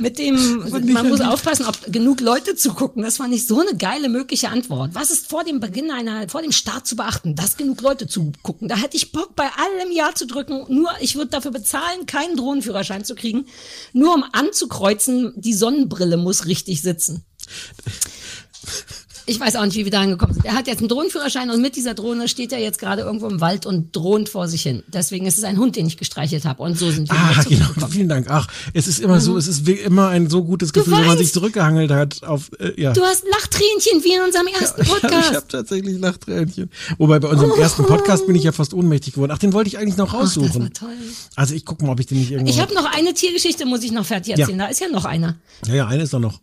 Mit 0.00 0.18
dem, 0.18 0.68
man 0.92 1.08
muss 1.08 1.20
aufpassen, 1.20 1.66
ob 1.66 1.92
genug 1.92 2.20
Leute 2.20 2.56
zugucken. 2.56 3.02
Das 3.02 3.18
fand 3.18 3.34
ich 3.34 3.46
so 3.46 3.60
eine 3.60 3.76
geile 3.76 4.08
mögliche 4.08 4.48
Antwort. 4.48 4.94
Was 4.94 5.10
ist 5.10 5.28
vor 5.28 5.44
dem 5.44 5.60
Beginn 5.60 5.90
einer, 5.90 6.28
vor 6.28 6.42
dem 6.42 6.52
Start 6.52 6.86
zu 6.86 6.96
beachten, 6.96 7.36
dass 7.36 7.56
genug 7.56 7.80
Leute 7.82 8.06
zugucken? 8.06 8.68
Da 8.68 8.76
hätte 8.76 8.96
ich 8.96 9.12
Bock, 9.12 9.36
bei 9.36 9.44
allem 9.44 9.92
Ja 9.92 10.12
zu 10.14 10.26
drücken. 10.26 10.64
Nur, 10.68 10.90
ich 11.00 11.16
würde 11.16 11.30
dafür 11.30 11.50
bezahlen, 11.50 12.06
keinen 12.06 12.36
Drohnenführerschein 12.36 13.04
zu 13.04 13.14
kriegen. 13.14 13.46
Nur 13.92 14.14
um 14.14 14.24
anzukreuzen, 14.32 15.32
die 15.36 15.54
Sonnenbrille 15.54 16.16
muss 16.16 16.46
richtig 16.46 16.82
sitzen. 16.82 17.24
Ich 19.26 19.40
weiß 19.40 19.56
auch 19.56 19.64
nicht, 19.64 19.76
wie 19.76 19.84
wir 19.84 19.90
da 19.90 20.00
angekommen 20.02 20.34
sind. 20.34 20.44
Er 20.44 20.54
hat 20.54 20.66
jetzt 20.66 20.80
einen 20.80 20.88
Drohnenführerschein 20.88 21.48
und 21.50 21.62
mit 21.62 21.76
dieser 21.76 21.94
Drohne 21.94 22.28
steht 22.28 22.52
er 22.52 22.58
jetzt 22.58 22.78
gerade 22.78 23.02
irgendwo 23.02 23.26
im 23.28 23.40
Wald 23.40 23.64
und 23.64 23.94
drohnt 23.96 24.28
vor 24.28 24.48
sich 24.48 24.62
hin. 24.62 24.82
Deswegen 24.88 25.24
ist 25.26 25.38
es 25.38 25.44
ein 25.44 25.56
Hund, 25.58 25.76
den 25.76 25.86
ich 25.86 25.96
gestreichelt 25.96 26.44
habe. 26.44 26.62
Und 26.62 26.78
so 26.78 26.90
sind 26.90 27.08
wir 27.10 27.16
Ah, 27.18 27.42
genau. 27.48 27.86
Vielen 27.88 28.08
Dank. 28.08 28.26
Ach, 28.28 28.46
es 28.74 28.86
ist 28.86 29.00
immer 29.00 29.20
so, 29.20 29.36
es 29.38 29.46
ist 29.48 29.66
immer 29.66 30.08
ein 30.08 30.28
so 30.28 30.44
gutes 30.44 30.72
Gefühl, 30.74 30.92
wenn 30.98 31.06
man 31.06 31.16
weißt- 31.16 31.20
sich 31.20 31.32
zurückgehangelt 31.32 31.90
hat 31.90 32.22
auf, 32.24 32.50
äh, 32.60 32.78
ja. 32.80 32.92
Du 32.92 33.02
hast 33.02 33.24
Lachtränchen 33.30 34.04
wie 34.04 34.12
in 34.14 34.22
unserem 34.22 34.46
ersten 34.48 34.82
Ich 34.82 34.88
Podcast. 34.88 35.34
habe 35.34 35.48
tatsächlich 35.48 35.98
Lachtränchen. 35.98 36.70
Wobei 36.98 37.18
bei 37.18 37.28
unserem 37.28 37.52
ersten 37.58 37.82
Podcast 37.86 38.26
bin 38.26 38.36
ich 38.36 38.42
ja 38.44 38.52
fast 38.52 38.74
ohnmächtig 38.74 39.14
geworden. 39.14 39.32
Ach, 39.32 39.38
den 39.38 39.52
wollte 39.54 39.68
ich 39.68 39.78
eigentlich 39.78 39.96
noch 39.96 40.12
Ach, 40.12 40.20
das 40.20 40.36
war 40.36 40.44
raussuchen. 40.44 40.72
toll. 40.74 40.88
Also 41.34 41.54
ich 41.54 41.64
guck 41.64 41.80
mal, 41.82 41.92
ob 41.92 42.00
ich 42.00 42.06
den 42.06 42.18
nicht 42.18 42.30
irgendwo. 42.30 42.50
Ich 42.52 42.60
habe 42.60 42.74
noch 42.74 42.84
eine 42.84 43.14
Tiergeschichte, 43.14 43.64
muss 43.64 43.82
ich 43.84 43.92
noch 43.92 44.04
fertig 44.04 44.38
erzählen. 44.38 44.58
Da 44.58 44.66
ist 44.66 44.80
ja 44.80 44.88
noch 44.88 45.06
einer. 45.06 45.36
ja, 45.66 45.74
ja, 45.74 45.86
eine 45.86 46.02
ist 46.02 46.12
da 46.12 46.18
noch. 46.18 46.40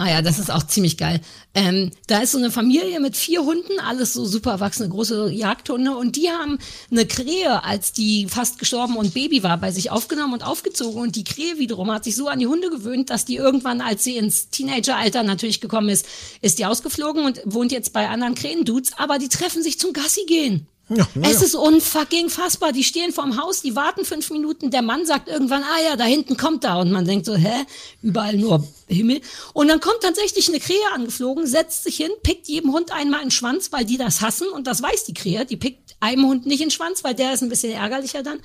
Ah 0.00 0.08
ja, 0.08 0.22
das 0.22 0.38
ist 0.38 0.48
auch 0.52 0.62
ziemlich 0.62 0.96
geil. 0.96 1.20
Ähm, 1.54 1.90
da 2.06 2.20
ist 2.20 2.30
so 2.30 2.38
eine 2.38 2.52
Familie 2.52 3.00
mit 3.00 3.16
vier 3.16 3.44
Hunden, 3.44 3.80
alles 3.80 4.12
so 4.12 4.24
super 4.24 4.52
erwachsene, 4.52 4.88
große 4.88 5.32
Jagdhunde. 5.32 5.90
Und 5.90 6.14
die 6.14 6.30
haben 6.30 6.60
eine 6.88 7.04
Krähe, 7.04 7.64
als 7.64 7.92
die 7.92 8.28
fast 8.28 8.60
gestorben 8.60 8.96
und 8.96 9.12
Baby 9.12 9.42
war, 9.42 9.58
bei 9.58 9.72
sich 9.72 9.90
aufgenommen 9.90 10.34
und 10.34 10.46
aufgezogen. 10.46 11.02
Und 11.02 11.16
die 11.16 11.24
Krähe 11.24 11.58
wiederum 11.58 11.90
hat 11.90 12.04
sich 12.04 12.14
so 12.14 12.28
an 12.28 12.38
die 12.38 12.46
Hunde 12.46 12.70
gewöhnt, 12.70 13.10
dass 13.10 13.24
die 13.24 13.34
irgendwann, 13.34 13.80
als 13.80 14.04
sie 14.04 14.16
ins 14.16 14.50
Teenageralter 14.50 15.24
natürlich 15.24 15.60
gekommen 15.60 15.88
ist, 15.88 16.06
ist 16.42 16.60
die 16.60 16.66
ausgeflogen 16.66 17.24
und 17.24 17.40
wohnt 17.44 17.72
jetzt 17.72 17.92
bei 17.92 18.08
anderen 18.08 18.36
Krähendudes. 18.36 18.92
Aber 18.98 19.18
die 19.18 19.28
treffen 19.28 19.64
sich 19.64 19.80
zum 19.80 19.92
Gassi 19.92 20.26
gehen. 20.28 20.68
Ja, 20.90 21.06
na 21.14 21.28
Es 21.28 21.40
ja. 21.40 21.46
ist 21.46 21.54
unfucking 21.54 22.30
fassbar. 22.30 22.72
Die 22.72 22.84
stehen 22.84 23.12
vorm 23.12 23.40
Haus, 23.40 23.60
die 23.60 23.76
warten 23.76 24.04
fünf 24.04 24.30
Minuten. 24.30 24.70
Der 24.70 24.80
Mann 24.80 25.04
sagt 25.04 25.28
irgendwann, 25.28 25.62
ah 25.62 25.82
ja, 25.84 25.96
da 25.96 26.04
hinten 26.04 26.36
kommt 26.36 26.64
er. 26.64 26.78
Und 26.78 26.90
man 26.90 27.04
denkt 27.04 27.26
so, 27.26 27.34
hä? 27.34 27.66
Überall 28.02 28.36
nur 28.36 28.66
Himmel. 28.86 29.20
Und 29.52 29.68
dann 29.68 29.80
kommt 29.80 30.00
tatsächlich 30.00 30.48
eine 30.48 30.60
Krähe 30.60 30.92
angeflogen, 30.94 31.46
setzt 31.46 31.84
sich 31.84 31.96
hin, 31.96 32.10
pickt 32.22 32.48
jedem 32.48 32.72
Hund 32.72 32.90
einmal 32.90 33.20
einen 33.20 33.30
Schwanz, 33.30 33.70
weil 33.70 33.84
die 33.84 33.98
das 33.98 34.22
hassen. 34.22 34.48
Und 34.48 34.66
das 34.66 34.82
weiß 34.82 35.04
die 35.04 35.14
Krähe. 35.14 35.44
Die 35.44 35.56
pickt 35.56 35.96
einem 36.00 36.26
Hund 36.26 36.46
nicht 36.46 36.62
den 36.62 36.70
Schwanz, 36.70 37.04
weil 37.04 37.14
der 37.14 37.34
ist 37.34 37.42
ein 37.42 37.50
bisschen 37.50 37.72
ärgerlicher 37.72 38.22
dann. 38.22 38.40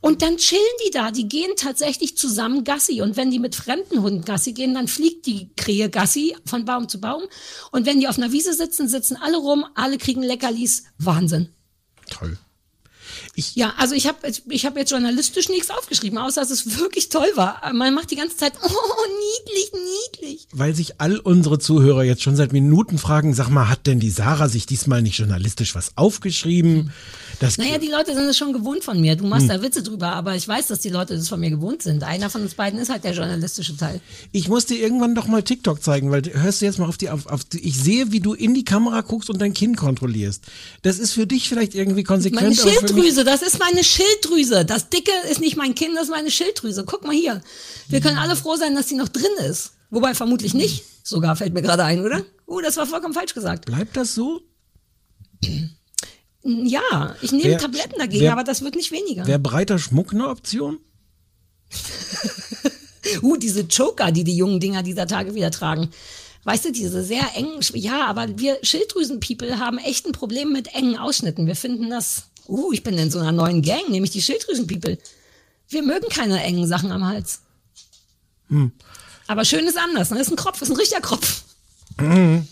Und 0.00 0.22
dann 0.22 0.38
chillen 0.38 0.62
die 0.86 0.90
da. 0.90 1.10
Die 1.10 1.28
gehen 1.28 1.52
tatsächlich 1.56 2.16
zusammen 2.16 2.64
Gassi. 2.64 3.02
Und 3.02 3.18
wenn 3.18 3.30
die 3.30 3.38
mit 3.38 3.54
fremden 3.54 4.00
Hunden 4.00 4.24
Gassi 4.24 4.52
gehen, 4.52 4.72
dann 4.72 4.88
fliegt 4.88 5.26
die 5.26 5.50
Krähe 5.56 5.90
Gassi 5.90 6.34
von 6.46 6.64
Baum 6.64 6.88
zu 6.88 6.98
Baum. 6.98 7.24
Und 7.72 7.84
wenn 7.84 8.00
die 8.00 8.08
auf 8.08 8.16
einer 8.16 8.32
Wiese 8.32 8.54
sitzen, 8.54 8.88
sitzen 8.88 9.16
alle 9.16 9.36
rum, 9.36 9.66
alle 9.74 9.98
kriegen 9.98 10.22
Leckerlis. 10.22 10.84
Wahnsinn. 10.98 11.50
Toll. 12.10 12.38
Ja, 13.54 13.74
also 13.78 13.94
ich 13.94 14.06
habe 14.06 14.18
ich 14.48 14.66
hab 14.66 14.76
jetzt 14.76 14.90
journalistisch 14.90 15.48
nichts 15.48 15.70
aufgeschrieben, 15.70 16.18
außer 16.18 16.40
dass 16.40 16.50
es 16.50 16.78
wirklich 16.78 17.08
toll 17.08 17.28
war. 17.34 17.60
Man 17.72 17.94
macht 17.94 18.10
die 18.10 18.16
ganze 18.16 18.36
Zeit, 18.36 18.52
oh, 18.62 18.68
niedlich, 18.68 19.72
niedlich. 19.72 20.46
Weil 20.52 20.74
sich 20.74 21.00
all 21.00 21.18
unsere 21.18 21.58
Zuhörer 21.58 22.04
jetzt 22.04 22.22
schon 22.22 22.36
seit 22.36 22.52
Minuten 22.52 22.98
fragen, 22.98 23.34
sag 23.34 23.48
mal, 23.48 23.68
hat 23.68 23.86
denn 23.86 24.00
die 24.00 24.10
Sarah 24.10 24.48
sich 24.48 24.66
diesmal 24.66 25.02
nicht 25.02 25.18
journalistisch 25.18 25.74
was 25.74 25.96
aufgeschrieben? 25.96 26.92
Das, 27.40 27.58
Naja, 27.58 27.78
die 27.78 27.88
Leute 27.88 28.14
sind 28.14 28.24
es 28.24 28.36
schon 28.36 28.52
gewohnt 28.52 28.84
von 28.84 29.00
mir. 29.00 29.16
Du 29.16 29.24
machst 29.26 29.42
Hm. 29.42 29.48
da 29.48 29.62
Witze 29.62 29.82
drüber, 29.82 30.12
aber 30.12 30.34
ich 30.36 30.46
weiß, 30.46 30.68
dass 30.68 30.80
die 30.80 30.88
Leute 30.88 31.16
das 31.16 31.28
von 31.28 31.40
mir 31.40 31.50
gewohnt 31.50 31.82
sind. 31.82 32.02
Einer 32.02 32.30
von 32.30 32.42
uns 32.42 32.54
beiden 32.54 32.78
ist 32.78 32.88
halt 32.90 33.04
der 33.04 33.12
journalistische 33.12 33.76
Teil. 33.76 34.00
ich 34.32 34.48
muss 34.48 34.66
dir 34.66 34.76
irgendwann 34.78 35.14
doch 35.14 35.26
mal 35.26 35.42
TikTok 35.42 35.82
zeigen, 35.82 36.10
weil 36.10 36.22
hörst 36.32 36.60
du 36.60 36.66
jetzt 36.66 36.78
mal 36.78 36.88
auf 36.88 36.96
die, 36.96 37.10
auf, 37.10 37.26
auf 37.26 37.44
die, 37.44 37.60
ich 37.66 37.76
sehe, 37.78 38.12
wie 38.12 38.20
du 38.20 38.34
in 38.34 38.54
die 38.54 38.64
Kamera 38.64 39.00
guckst 39.00 39.30
und 39.30 39.40
dein 39.40 39.52
Kinn 39.54 39.76
kontrollierst. 39.76 40.44
Das 40.82 40.98
ist 40.98 41.12
für 41.12 41.26
dich 41.26 41.48
vielleicht 41.48 41.74
irgendwie 41.74 42.04
konsequent. 42.04 42.42
Meine 42.42 42.54
Schilddrüse, 42.54 43.24
das 43.24 43.42
ist 43.42 43.58
meine 43.58 43.82
Schilddrüse. 43.84 44.64
Das 44.64 44.88
Dicke 44.88 45.12
ist 45.30 45.40
nicht 45.40 45.56
mein 45.56 45.74
Kind, 45.74 45.96
das 45.96 46.04
ist 46.04 46.10
meine 46.10 46.30
Schilddrüse. 46.30 46.84
Guck 46.86 47.04
mal 47.04 47.14
hier. 47.14 47.40
Wir 47.88 48.00
können 48.00 48.18
alle 48.18 48.36
froh 48.36 48.56
sein, 48.56 48.74
dass 48.74 48.86
die 48.86 48.94
noch 48.94 49.08
drin 49.08 49.24
ist. 49.48 49.72
Wobei 49.90 50.14
vermutlich 50.14 50.54
nicht. 50.54 50.84
Sogar 51.02 51.36
fällt 51.36 51.52
mir 51.54 51.62
gerade 51.62 51.84
ein, 51.84 52.00
oder? 52.04 52.22
Oh, 52.46 52.60
das 52.60 52.76
war 52.76 52.86
vollkommen 52.86 53.14
falsch 53.14 53.34
gesagt. 53.34 53.66
Bleibt 53.66 53.96
das 53.96 54.14
so? 54.14 54.40
Ja, 56.44 57.16
ich 57.22 57.32
nehme 57.32 57.44
Wer- 57.50 57.58
Tabletten 57.58 57.98
dagegen, 57.98 58.22
wer- 58.24 58.32
aber 58.32 58.44
das 58.44 58.62
wird 58.62 58.74
nicht 58.74 58.92
weniger. 58.92 59.26
Wäre 59.26 59.38
breiter 59.38 59.78
Schmuck 59.78 60.12
eine 60.12 60.28
Option? 60.28 60.78
Uh, 63.20 63.36
diese 63.36 63.60
Joker, 63.60 64.10
die 64.12 64.24
die 64.24 64.34
jungen 64.36 64.60
Dinger 64.60 64.82
dieser 64.82 65.06
Tage 65.06 65.34
wieder 65.34 65.50
tragen. 65.50 65.90
Weißt 66.44 66.64
du, 66.64 66.72
diese 66.72 67.02
sehr 67.04 67.22
engen, 67.36 67.60
ja, 67.74 68.06
aber 68.06 68.38
wir 68.38 68.58
Schilddrüsen-People 68.62 69.58
haben 69.58 69.76
echt 69.78 70.06
ein 70.06 70.12
Problem 70.12 70.52
mit 70.52 70.74
engen 70.74 70.96
Ausschnitten. 70.96 71.46
Wir 71.46 71.54
finden 71.54 71.90
das, 71.90 72.24
uh, 72.48 72.72
ich 72.72 72.82
bin 72.82 72.96
in 72.96 73.10
so 73.10 73.18
einer 73.18 73.30
neuen 73.32 73.60
Gang, 73.60 73.90
nämlich 73.90 74.10
die 74.10 74.22
Schilddrüsen-People. 74.22 74.96
Wir 75.68 75.82
mögen 75.82 76.08
keine 76.08 76.42
engen 76.42 76.66
Sachen 76.66 76.90
am 76.92 77.06
Hals. 77.06 77.40
Hm. 78.48 78.72
Aber 79.26 79.44
schön 79.44 79.66
ist 79.66 79.76
anders, 79.78 80.10
ne? 80.10 80.16
Das 80.18 80.26
ist 80.28 80.32
ein 80.32 80.36
Kropf, 80.36 80.58
das 80.60 80.68
ist 80.70 80.74
ein 80.74 80.78
richtiger 80.80 81.00
Kropf. 81.02 81.42
Mhm. 82.00 82.48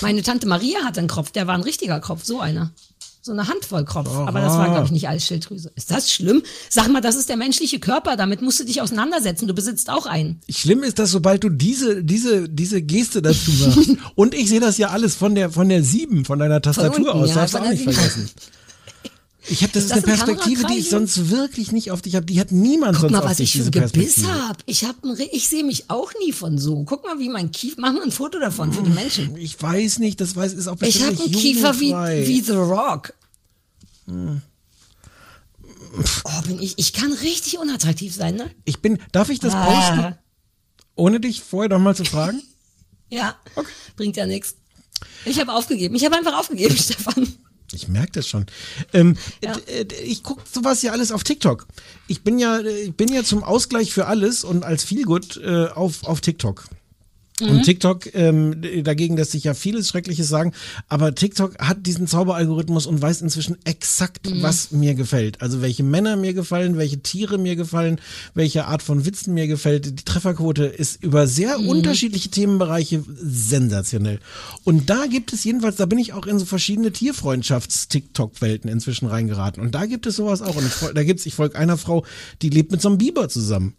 Meine 0.00 0.22
Tante 0.22 0.46
Maria 0.46 0.80
hatte 0.84 1.00
einen 1.00 1.08
Kropf, 1.08 1.30
der 1.30 1.46
war 1.46 1.54
ein 1.54 1.62
richtiger 1.62 2.00
Kropf, 2.00 2.24
so 2.24 2.40
einer. 2.40 2.72
So 3.20 3.32
eine 3.32 3.46
Handvoll 3.46 3.84
Kropf. 3.84 4.08
Aber 4.08 4.40
das 4.40 4.54
war, 4.54 4.70
glaube 4.70 4.86
ich, 4.86 4.90
nicht 4.90 5.08
alles 5.08 5.26
Schilddrüse. 5.26 5.70
Ist 5.74 5.90
das 5.90 6.10
schlimm? 6.10 6.42
Sag 6.70 6.88
mal, 6.88 7.00
das 7.02 7.14
ist 7.16 7.28
der 7.28 7.36
menschliche 7.36 7.78
Körper, 7.78 8.16
damit 8.16 8.40
musst 8.40 8.60
du 8.60 8.64
dich 8.64 8.80
auseinandersetzen. 8.80 9.46
Du 9.46 9.54
besitzt 9.54 9.90
auch 9.90 10.06
einen. 10.06 10.40
Schlimm 10.48 10.82
ist, 10.82 10.98
dass 10.98 11.10
sobald 11.10 11.44
du 11.44 11.50
diese, 11.50 12.02
diese, 12.02 12.48
diese 12.48 12.80
Geste 12.80 13.20
dazu 13.20 13.50
machst, 13.50 13.90
und 14.14 14.34
ich 14.34 14.48
sehe 14.48 14.60
das 14.60 14.78
ja 14.78 14.88
alles 14.88 15.14
von 15.14 15.34
der, 15.34 15.50
von 15.50 15.68
der 15.68 15.82
7, 15.82 16.24
von 16.24 16.38
deiner 16.38 16.62
Tastatur 16.62 16.96
unten, 16.96 17.08
aus, 17.10 17.28
ja, 17.30 17.34
darfst 17.34 17.54
du 17.54 17.58
von 17.58 17.66
auch 17.66 17.70
nicht 17.70 17.80
7. 17.80 17.92
vergessen. 17.92 18.30
Ich 19.50 19.62
habe 19.62 19.72
das 19.72 19.84
Ist 19.84 19.90
das 19.96 20.04
eine 20.04 20.12
ein 20.12 20.18
Perspektive, 20.18 20.64
die 20.66 20.74
ich 20.78 20.90
sonst 20.90 21.30
wirklich 21.30 21.72
nicht 21.72 21.90
auf 21.90 22.02
dich 22.02 22.14
habe. 22.16 22.26
Die 22.26 22.38
hat 22.38 22.52
niemand 22.52 22.92
Guck 22.94 23.02
sonst 23.02 23.12
mal, 23.12 23.18
auf 23.20 23.30
was 23.30 23.36
dich, 23.38 23.54
ich 23.54 23.62
für 23.62 23.66
ein 23.68 23.70
Gebiss 23.70 24.24
habe. 24.26 24.58
Ich 24.66 24.84
hab 24.84 25.02
ein, 25.04 25.10
Re- 25.10 25.28
ich 25.32 25.48
sehe 25.48 25.64
mich 25.64 25.88
auch 25.88 26.12
nie 26.22 26.32
von 26.32 26.58
so. 26.58 26.84
Guck 26.84 27.04
mal, 27.04 27.18
wie 27.18 27.28
mein 27.28 27.50
Kiefer. 27.50 27.80
Mach 27.80 27.92
mal 27.92 28.02
ein 28.02 28.10
Foto 28.12 28.38
davon 28.38 28.72
für 28.72 28.82
die 28.82 28.90
Menschen. 28.90 29.36
Ich 29.36 29.60
weiß 29.60 30.00
nicht, 30.00 30.20
das 30.20 30.36
weiß, 30.36 30.52
ist 30.52 30.66
auch 30.68 30.74
Ich 30.74 30.80
bestimmt 30.80 31.04
habe 31.06 31.14
nicht 31.16 31.24
einen 31.24 31.34
Kiefer 31.34 31.80
wie, 31.80 31.92
wie 32.28 32.40
The 32.42 32.52
Rock. 32.52 33.14
Hm. 34.06 34.42
Oh, 36.24 36.42
bin 36.46 36.60
ich. 36.60 36.74
Ich 36.78 36.92
kann 36.92 37.12
richtig 37.12 37.58
unattraktiv 37.58 38.14
sein, 38.14 38.36
ne? 38.36 38.50
Ich 38.64 38.80
bin, 38.80 38.98
darf 39.12 39.30
ich 39.30 39.40
das 39.40 39.54
Ah. 39.54 39.64
posten, 39.64 40.14
ohne 40.94 41.20
dich 41.20 41.42
vorher 41.42 41.70
noch 41.70 41.78
mal 41.80 41.96
zu 41.96 42.04
fragen? 42.04 42.42
Ja. 43.10 43.36
Bringt 43.96 44.18
ja 44.18 44.26
nichts. 44.26 44.56
Ich 45.24 45.40
habe 45.40 45.54
aufgegeben. 45.54 45.94
Ich 45.94 46.04
habe 46.04 46.14
einfach 46.14 46.38
aufgegeben, 46.38 46.76
Stefan. 46.78 47.26
Ich 47.72 47.88
merke 47.88 48.12
das 48.12 48.26
schon. 48.28 48.46
Ähm, 48.92 49.16
Ja. 49.42 49.56
äh, 49.66 49.84
Ich 50.04 50.22
gucke 50.22 50.42
sowas 50.50 50.82
ja 50.82 50.92
alles 50.92 51.12
auf 51.12 51.22
TikTok. 51.24 51.66
Ich 52.06 52.22
bin 52.22 52.38
ja, 52.38 52.58
äh, 52.60 52.80
ich 52.84 52.94
bin 52.94 53.12
ja 53.12 53.22
zum 53.24 53.44
Ausgleich 53.44 53.92
für 53.92 54.06
alles 54.06 54.44
und 54.44 54.64
als 54.64 54.84
Feelgood 54.84 55.36
äh, 55.38 55.66
auf, 55.66 56.04
auf 56.04 56.20
TikTok. 56.20 56.64
Mhm. 57.40 57.48
Und 57.48 57.62
TikTok, 57.62 58.14
ähm, 58.14 58.62
dagegen 58.82 59.16
lässt 59.16 59.32
sich 59.32 59.44
ja 59.44 59.54
vieles 59.54 59.88
Schreckliches 59.88 60.28
sagen, 60.28 60.52
aber 60.88 61.14
TikTok 61.14 61.58
hat 61.58 61.86
diesen 61.86 62.06
Zauberalgorithmus 62.06 62.86
und 62.86 63.00
weiß 63.00 63.22
inzwischen 63.22 63.56
exakt, 63.64 64.28
Mhm. 64.30 64.42
was 64.42 64.72
mir 64.72 64.94
gefällt. 64.94 65.40
Also 65.40 65.60
welche 65.62 65.82
Männer 65.82 66.16
mir 66.16 66.34
gefallen, 66.34 66.76
welche 66.78 67.00
Tiere 67.00 67.38
mir 67.38 67.56
gefallen, 67.56 68.00
welche 68.34 68.66
Art 68.66 68.82
von 68.82 69.04
Witzen 69.04 69.34
mir 69.34 69.46
gefällt. 69.46 69.86
Die 69.86 70.04
Trefferquote 70.04 70.64
ist 70.64 71.02
über 71.02 71.26
sehr 71.26 71.58
Mhm. 71.58 71.68
unterschiedliche 71.68 72.28
Themenbereiche 72.30 73.04
sensationell. 73.20 74.18
Und 74.64 74.90
da 74.90 75.06
gibt 75.06 75.32
es 75.32 75.44
jedenfalls, 75.44 75.76
da 75.76 75.86
bin 75.86 75.98
ich 75.98 76.12
auch 76.12 76.26
in 76.26 76.38
so 76.38 76.44
verschiedene 76.44 76.92
Tierfreundschafts-TikTok-Welten 76.92 78.70
inzwischen 78.70 79.06
reingeraten. 79.06 79.62
Und 79.62 79.74
da 79.74 79.86
gibt 79.86 80.06
es 80.06 80.16
sowas 80.16 80.42
auch. 80.42 80.56
Und 80.56 80.70
da 80.94 81.02
gibt's, 81.04 81.26
ich 81.26 81.34
folge 81.34 81.58
einer 81.58 81.76
Frau, 81.76 82.04
die 82.42 82.50
lebt 82.50 82.72
mit 82.72 82.80
so 82.82 82.88
einem 82.88 82.98
Biber 82.98 83.28
zusammen. 83.28 83.74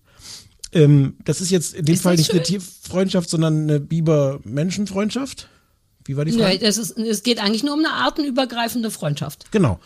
Ähm, 0.72 1.16
das 1.26 1.42
ist 1.42 1.50
jetzt 1.50 1.74
in 1.74 1.86
dem 1.86 1.96
Ist 1.96 2.04
Fall 2.04 2.16
nicht 2.16 2.32
eine? 2.32 2.44
Tierfreundschaft, 2.44 3.30
sondern 3.30 3.64
eine 3.64 3.80
Biber-Menschenfreundschaft. 3.80 5.50
Wie 6.10 6.18
war 6.18 6.26
die 6.26 6.32
Frage? 6.32 6.58
Nee, 6.60 6.68
ist, 6.68 6.98
es 6.98 7.22
geht 7.22 7.38
eigentlich 7.40 7.62
nur 7.64 7.76
um 7.76 7.80
eine 7.86 7.94
artenübergreifende 7.94 8.90
Freundschaft. 8.90 9.46
Genau. 9.52 9.80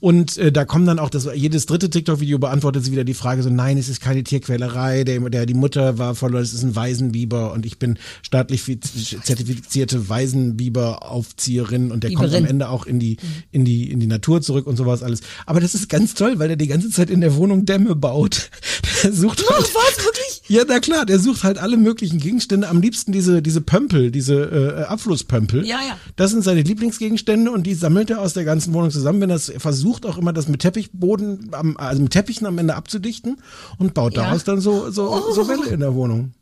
Und 0.00 0.36
äh, 0.36 0.50
da 0.50 0.64
kommen 0.64 0.86
dann 0.86 0.98
auch, 0.98 1.08
das, 1.08 1.28
jedes 1.36 1.66
dritte 1.66 1.88
TikTok-Video 1.88 2.40
beantwortet 2.40 2.84
sie 2.84 2.90
wieder 2.90 3.04
die 3.04 3.14
Frage 3.14 3.44
so, 3.44 3.48
nein, 3.48 3.78
es 3.78 3.88
ist 3.88 4.00
keine 4.00 4.24
Tierquälerei, 4.24 5.04
der, 5.04 5.20
der 5.30 5.46
die 5.46 5.54
Mutter 5.54 5.96
war 5.98 6.16
verloren, 6.16 6.42
es 6.42 6.52
ist 6.52 6.64
ein 6.64 6.74
Waisenbiber 6.74 7.52
und 7.52 7.64
ich 7.64 7.78
bin 7.78 7.96
staatlich 8.22 8.60
fi- 8.62 8.80
zertifizierte 8.80 10.08
Waisenbiber-Aufzieherin 10.08 11.90
und 11.92 12.02
der 12.04 12.10
kommt 12.12 12.24
am 12.24 12.30
Biberin. 12.30 12.46
Ende 12.46 12.68
auch 12.70 12.86
in 12.86 12.98
die, 12.98 13.16
in 13.52 13.64
die, 13.64 13.90
in 13.90 14.00
die 14.00 14.06
Natur 14.06 14.42
zurück 14.42 14.66
und 14.66 14.76
sowas 14.76 15.02
alles. 15.02 15.20
Aber 15.46 15.60
das 15.60 15.74
ist 15.74 15.88
ganz 15.88 16.14
toll, 16.14 16.38
weil 16.38 16.48
der 16.48 16.56
die 16.56 16.66
ganze 16.66 16.90
Zeit 16.90 17.10
in 17.10 17.20
der 17.20 17.36
Wohnung 17.36 17.64
Dämme 17.66 17.94
baut. 17.94 18.50
Der 19.04 19.12
sucht 19.12 19.44
Oh, 19.48 19.54
halt, 19.54 19.62
was? 19.74 20.04
Wirklich? 20.04 20.42
ja, 20.48 20.64
na 20.66 20.80
klar, 20.80 21.06
der 21.06 21.20
sucht 21.20 21.44
halt 21.44 21.56
alle 21.58 21.76
möglichen 21.76 22.18
Gegenstände, 22.18 22.68
am 22.68 22.80
liebsten 22.80 23.12
diese, 23.12 23.42
diese 23.42 23.60
Pömpel, 23.60 24.10
diese 24.10 24.34
äh, 24.80 24.82
Abflusspömpel. 24.82 25.64
Ja, 25.68 25.80
ja. 25.86 25.96
Das 26.16 26.30
sind 26.30 26.42
seine 26.42 26.62
Lieblingsgegenstände 26.62 27.50
und 27.50 27.64
die 27.64 27.74
sammelt 27.74 28.10
er 28.10 28.20
aus 28.20 28.32
der 28.32 28.44
ganzen 28.44 28.72
Wohnung 28.74 28.90
zusammen. 28.90 29.20
Wenn 29.20 29.30
er 29.30 29.38
versucht 29.38 30.06
auch 30.06 30.16
immer 30.18 30.32
das 30.32 30.48
mit 30.48 30.60
Teppichboden, 30.60 31.50
am, 31.52 31.76
also 31.76 32.00
mit 32.02 32.12
Teppichen 32.12 32.46
am 32.46 32.56
Ende 32.58 32.74
abzudichten 32.74 33.36
und 33.78 33.92
baut 33.94 34.14
Ja. 34.16 34.22
daraus 34.24 34.44
dann 34.44 34.60
so, 34.60 34.90
so, 34.90 35.32
so 35.32 35.46
Welle 35.48 35.66
in 35.68 35.80
der 35.80 35.94
Wohnung. 35.94 36.32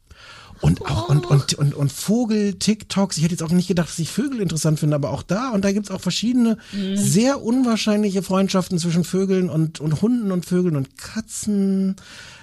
Und 0.62 0.80
auch 0.86 1.10
und, 1.10 1.26
und, 1.26 1.52
und, 1.54 1.74
und 1.74 1.92
Vogel-TikToks. 1.92 3.18
Ich 3.18 3.24
hätte 3.24 3.34
jetzt 3.34 3.42
auch 3.42 3.50
nicht 3.50 3.68
gedacht, 3.68 3.88
dass 3.90 3.98
ich 3.98 4.08
Vögel 4.10 4.40
interessant 4.40 4.78
finde, 4.80 4.96
aber 4.96 5.10
auch 5.10 5.22
da. 5.22 5.50
Und 5.50 5.64
da 5.66 5.72
gibt's 5.72 5.90
auch 5.90 6.00
verschiedene 6.00 6.56
Mhm. 6.72 6.96
sehr 6.96 7.42
unwahrscheinliche 7.42 8.22
Freundschaften 8.22 8.78
zwischen 8.78 9.04
Vögeln 9.04 9.50
und, 9.50 9.80
und 9.80 10.00
Hunden 10.00 10.32
und 10.32 10.46
Vögeln 10.46 10.76
und 10.76 10.96
Katzen. 10.96 11.96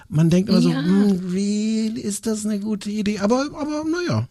Man 0.09 0.29
denkt 0.29 0.49
immer 0.49 0.61
so, 0.61 0.69
Ja. 0.69 0.83
hm, 0.83 1.31
really, 1.31 2.01
ist 2.01 2.27
das 2.27 2.45
eine 2.45 2.59
gute 2.59 2.91
Idee? 2.91 3.19
Aber, 3.19 3.47
aber 3.59 3.83
naja. 3.89 4.27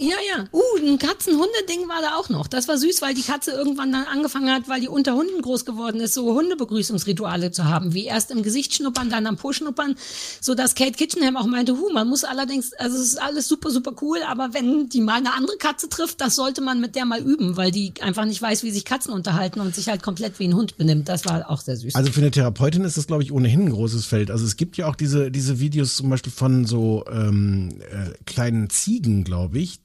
Ja, 0.00 0.16
ja. 0.34 0.44
Uh, 0.50 0.62
ein 0.78 0.98
Katzen-Hunde-Ding 0.98 1.86
war 1.86 2.00
da 2.00 2.16
auch 2.16 2.30
noch. 2.30 2.46
Das 2.46 2.68
war 2.68 2.78
süß, 2.78 3.02
weil 3.02 3.12
die 3.12 3.20
Katze 3.20 3.50
irgendwann 3.50 3.92
dann 3.92 4.06
angefangen 4.06 4.50
hat, 4.50 4.66
weil 4.66 4.80
die 4.80 4.88
unter 4.88 5.14
Hunden 5.14 5.42
groß 5.42 5.66
geworden 5.66 6.00
ist, 6.00 6.14
so 6.14 6.34
Hundebegrüßungsrituale 6.34 7.50
zu 7.50 7.66
haben, 7.66 7.92
wie 7.92 8.06
erst 8.06 8.30
im 8.30 8.42
Gesicht 8.42 8.74
schnuppern, 8.74 9.10
dann 9.10 9.26
am 9.26 9.36
Po 9.36 9.52
schnuppern, 9.52 9.96
so 10.40 10.54
dass 10.54 10.74
Kate 10.74 10.92
Kitchenham 10.92 11.36
auch 11.36 11.44
meinte, 11.44 11.76
hu, 11.76 11.92
man 11.92 12.08
muss 12.08 12.24
allerdings, 12.24 12.72
also 12.72 12.96
es 12.96 13.08
ist 13.08 13.20
alles 13.20 13.46
super, 13.46 13.70
super 13.70 13.92
cool, 14.00 14.20
aber 14.26 14.54
wenn 14.54 14.88
die 14.88 15.02
mal 15.02 15.18
eine 15.18 15.34
andere 15.34 15.58
Katze 15.58 15.90
trifft, 15.90 16.22
das 16.22 16.34
sollte 16.34 16.62
man 16.62 16.80
mit 16.80 16.96
der 16.96 17.04
mal 17.04 17.20
üben, 17.20 17.58
weil 17.58 17.70
die 17.70 17.92
einfach 18.00 18.24
nicht 18.24 18.40
weiß, 18.40 18.62
wie 18.62 18.70
sich 18.70 18.86
Katzen 18.86 19.12
unterhalten 19.12 19.60
und 19.60 19.74
sich 19.74 19.88
halt 19.88 20.02
komplett 20.02 20.38
wie 20.38 20.48
ein 20.48 20.54
Hund 20.54 20.78
benimmt. 20.78 21.10
Das 21.10 21.26
war 21.26 21.50
auch 21.50 21.60
sehr 21.60 21.76
süß. 21.76 21.94
Also 21.94 22.10
für 22.10 22.20
eine 22.20 22.30
Therapeutin 22.30 22.84
ist 22.84 22.96
das, 22.96 23.06
glaube 23.06 23.22
ich, 23.22 23.32
ohnehin 23.32 23.66
ein 23.66 23.70
großes 23.70 24.06
Feld. 24.06 24.30
Also 24.30 24.46
es 24.46 24.56
gibt 24.56 24.78
ja 24.78 24.86
auch 24.86 24.96
diese, 24.96 25.30
diese 25.30 25.60
Videos 25.60 25.96
zum 25.96 26.08
Beispiel 26.08 26.32
von 26.32 26.64
so 26.64 27.04
ähm, 27.12 27.80
äh, 27.80 28.12
kleinen 28.24 28.70
Ziegen, 28.70 29.24
glaube 29.24 29.58
ich. 29.58 29.80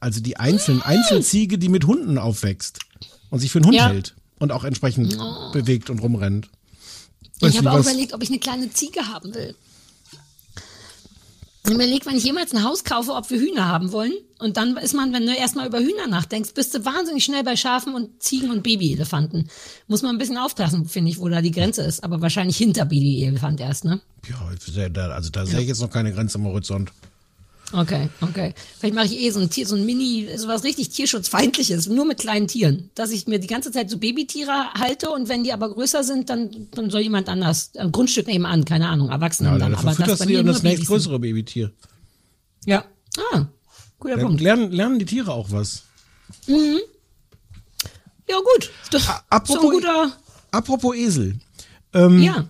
Also 0.00 0.20
die 0.20 0.36
einzelnen 0.36 0.82
Einzelziege, 0.82 1.58
die 1.58 1.68
mit 1.68 1.86
Hunden 1.86 2.18
aufwächst 2.18 2.78
und 3.30 3.38
sich 3.40 3.50
für 3.50 3.58
einen 3.58 3.66
Hund 3.66 3.76
Ja. 3.76 3.88
hält 3.88 4.14
und 4.38 4.52
auch 4.52 4.64
entsprechend 4.64 5.16
bewegt 5.52 5.90
und 5.90 5.98
rumrennt. 6.00 6.48
Ich 7.36 7.42
Weißt 7.42 7.54
du, 7.56 7.58
habe 7.64 7.72
auch 7.72 7.80
überlegt, 7.80 8.12
ob 8.12 8.22
ich 8.22 8.28
eine 8.28 8.38
kleine 8.38 8.70
Ziege 8.70 9.06
haben 9.08 9.34
will. 9.34 9.54
Ich 11.62 11.66
habe 11.66 11.74
überlegt, 11.84 12.06
wenn 12.06 12.16
ich 12.16 12.24
jemals 12.24 12.54
ein 12.54 12.64
Haus 12.64 12.84
kaufe, 12.84 13.12
ob 13.12 13.28
wir 13.30 13.38
Hühner 13.38 13.66
haben 13.68 13.92
wollen. 13.92 14.14
Und 14.38 14.56
dann 14.56 14.76
ist 14.78 14.94
man, 14.94 15.12
wenn 15.12 15.26
du 15.26 15.34
erstmal 15.34 15.66
über 15.66 15.78
Hühner 15.78 16.06
nachdenkst, 16.08 16.54
bist 16.54 16.74
du 16.74 16.84
wahnsinnig 16.86 17.22
schnell 17.22 17.44
bei 17.44 17.54
Schafen 17.54 17.94
und 17.94 18.22
Ziegen 18.22 18.50
und 18.50 18.62
Babyelefanten. 18.62 19.48
Muss 19.86 20.00
man 20.02 20.14
ein 20.14 20.18
bisschen 20.18 20.38
aufpassen, 20.38 20.88
finde 20.88 21.10
ich, 21.10 21.18
wo 21.18 21.28
da 21.28 21.42
die 21.42 21.50
Grenze 21.50 21.82
ist. 21.82 22.02
Aber 22.02 22.22
wahrscheinlich 22.22 22.56
hinter 22.56 22.86
Babyelefant 22.86 23.60
erst, 23.60 23.84
ne? 23.84 24.00
Ja, 24.28 24.40
also 25.10 25.30
da 25.30 25.44
sehe 25.46 25.60
ich 25.60 25.68
jetzt 25.68 25.82
noch 25.82 25.90
keine 25.90 26.12
Grenze 26.12 26.38
am 26.38 26.46
Horizont. 26.46 26.92
Okay, 27.72 28.08
okay. 28.20 28.52
Vielleicht 28.78 28.94
mache 28.96 29.06
ich 29.06 29.18
eh 29.20 29.30
so 29.30 29.38
ein 29.38 29.48
Tier, 29.48 29.64
so 29.66 29.76
ein 29.76 29.86
Mini, 29.86 30.28
sowas 30.36 30.64
richtig 30.64 30.88
tierschutzfeindliches, 30.90 31.86
nur 31.86 32.04
mit 32.04 32.18
kleinen 32.18 32.48
Tieren. 32.48 32.90
Dass 32.96 33.10
ich 33.12 33.28
mir 33.28 33.38
die 33.38 33.46
ganze 33.46 33.70
Zeit 33.70 33.88
so 33.90 33.98
Babytiere 33.98 34.72
halte 34.74 35.10
und 35.10 35.28
wenn 35.28 35.44
die 35.44 35.52
aber 35.52 35.72
größer 35.72 36.02
sind, 36.02 36.30
dann, 36.30 36.68
dann 36.72 36.90
soll 36.90 37.02
jemand 37.02 37.28
anders, 37.28 37.70
ein 37.76 37.92
Grundstück 37.92 38.26
nebenan, 38.26 38.64
keine 38.64 38.88
Ahnung, 38.88 39.08
Erwachsenen 39.10 39.52
Ja, 39.52 39.58
dann. 39.58 39.74
Aber 39.76 39.94
das 39.94 40.18
bei 40.18 40.26
mir 40.26 40.42
nur 40.42 40.52
das 40.52 40.62
Babys 40.62 40.62
sind. 40.62 40.78
nächstgrößere 40.80 41.18
Babytier. 41.20 41.72
Ja. 42.66 42.84
Ah, 43.32 43.46
guter 44.00 44.16
Dann 44.16 44.26
Punkt. 44.26 44.40
lernen, 44.40 44.72
lernen 44.72 44.98
die 44.98 45.04
Tiere 45.06 45.32
auch 45.32 45.50
was. 45.52 45.84
Mhm. 46.48 46.78
Ja, 48.28 48.36
gut. 48.38 48.70
Das 48.90 49.02
ist 49.02 49.06
so 49.08 49.12
ein 49.14 49.20
apropos- 49.30 49.70
guter. 49.70 50.12
Apropos 50.50 50.96
Esel. 50.96 51.38
Ähm, 51.94 52.20
Ja. 52.22 52.48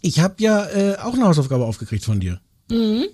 Ich 0.00 0.20
habe 0.20 0.34
ja 0.38 0.64
äh, 0.66 0.96
auch 0.98 1.14
eine 1.14 1.24
Hausaufgabe 1.26 1.64
aufgekriegt 1.64 2.04
von 2.04 2.20
dir. 2.20 2.40
Mhm. 2.70 3.06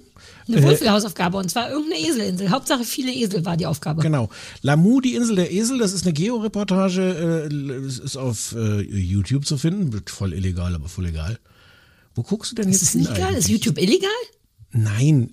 Eine 0.46 0.58
Äh, 0.58 0.62
Wohlfühlhausaufgabe 0.62 1.38
und 1.38 1.50
zwar 1.50 1.70
irgendeine 1.70 2.06
Eselinsel. 2.06 2.50
Hauptsache 2.50 2.84
viele 2.84 3.12
Esel 3.12 3.44
war 3.44 3.56
die 3.56 3.66
Aufgabe. 3.66 4.02
Genau. 4.02 4.28
Lamu, 4.62 5.00
die 5.00 5.14
Insel 5.14 5.36
der 5.36 5.52
Esel, 5.52 5.78
das 5.78 5.92
ist 5.92 6.04
eine 6.04 6.12
Georeportage, 6.12 7.48
äh, 7.50 7.54
es 7.86 7.98
ist 7.98 8.16
auf 8.16 8.54
äh, 8.56 8.80
YouTube 8.82 9.46
zu 9.46 9.56
finden. 9.56 10.02
Voll 10.06 10.32
illegal, 10.32 10.74
aber 10.74 10.88
voll 10.88 11.06
egal. 11.06 11.38
Wo 12.14 12.22
guckst 12.22 12.52
du 12.52 12.56
denn 12.56 12.68
Ist 12.68 12.80
jetzt 12.80 12.82
es 12.82 12.90
hin 12.92 13.00
nicht 13.00 13.10
geil? 13.14 13.30
Ist 13.30 13.46
eigentlich? 13.46 13.48
YouTube 13.48 13.78
illegal? 13.78 14.10
Nein, 14.76 15.30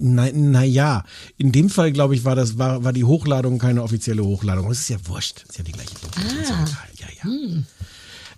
nein, 0.00 0.50
na 0.50 0.64
ja. 0.64 1.04
In 1.38 1.50
dem 1.50 1.70
Fall, 1.70 1.92
glaube 1.92 2.14
ich, 2.14 2.24
war 2.26 2.36
das 2.36 2.58
war, 2.58 2.84
war 2.84 2.92
die 2.92 3.04
Hochladung 3.04 3.58
keine 3.58 3.82
offizielle 3.82 4.22
Hochladung. 4.22 4.68
Das 4.68 4.80
ist 4.80 4.90
ja 4.90 4.98
wurscht. 5.04 5.42
Das 5.42 5.50
ist 5.50 5.58
ja 5.58 5.64
die 5.64 5.72
gleiche. 5.72 5.90
Ah. 6.16 6.66
Ja, 6.98 7.06
ja. 7.24 7.30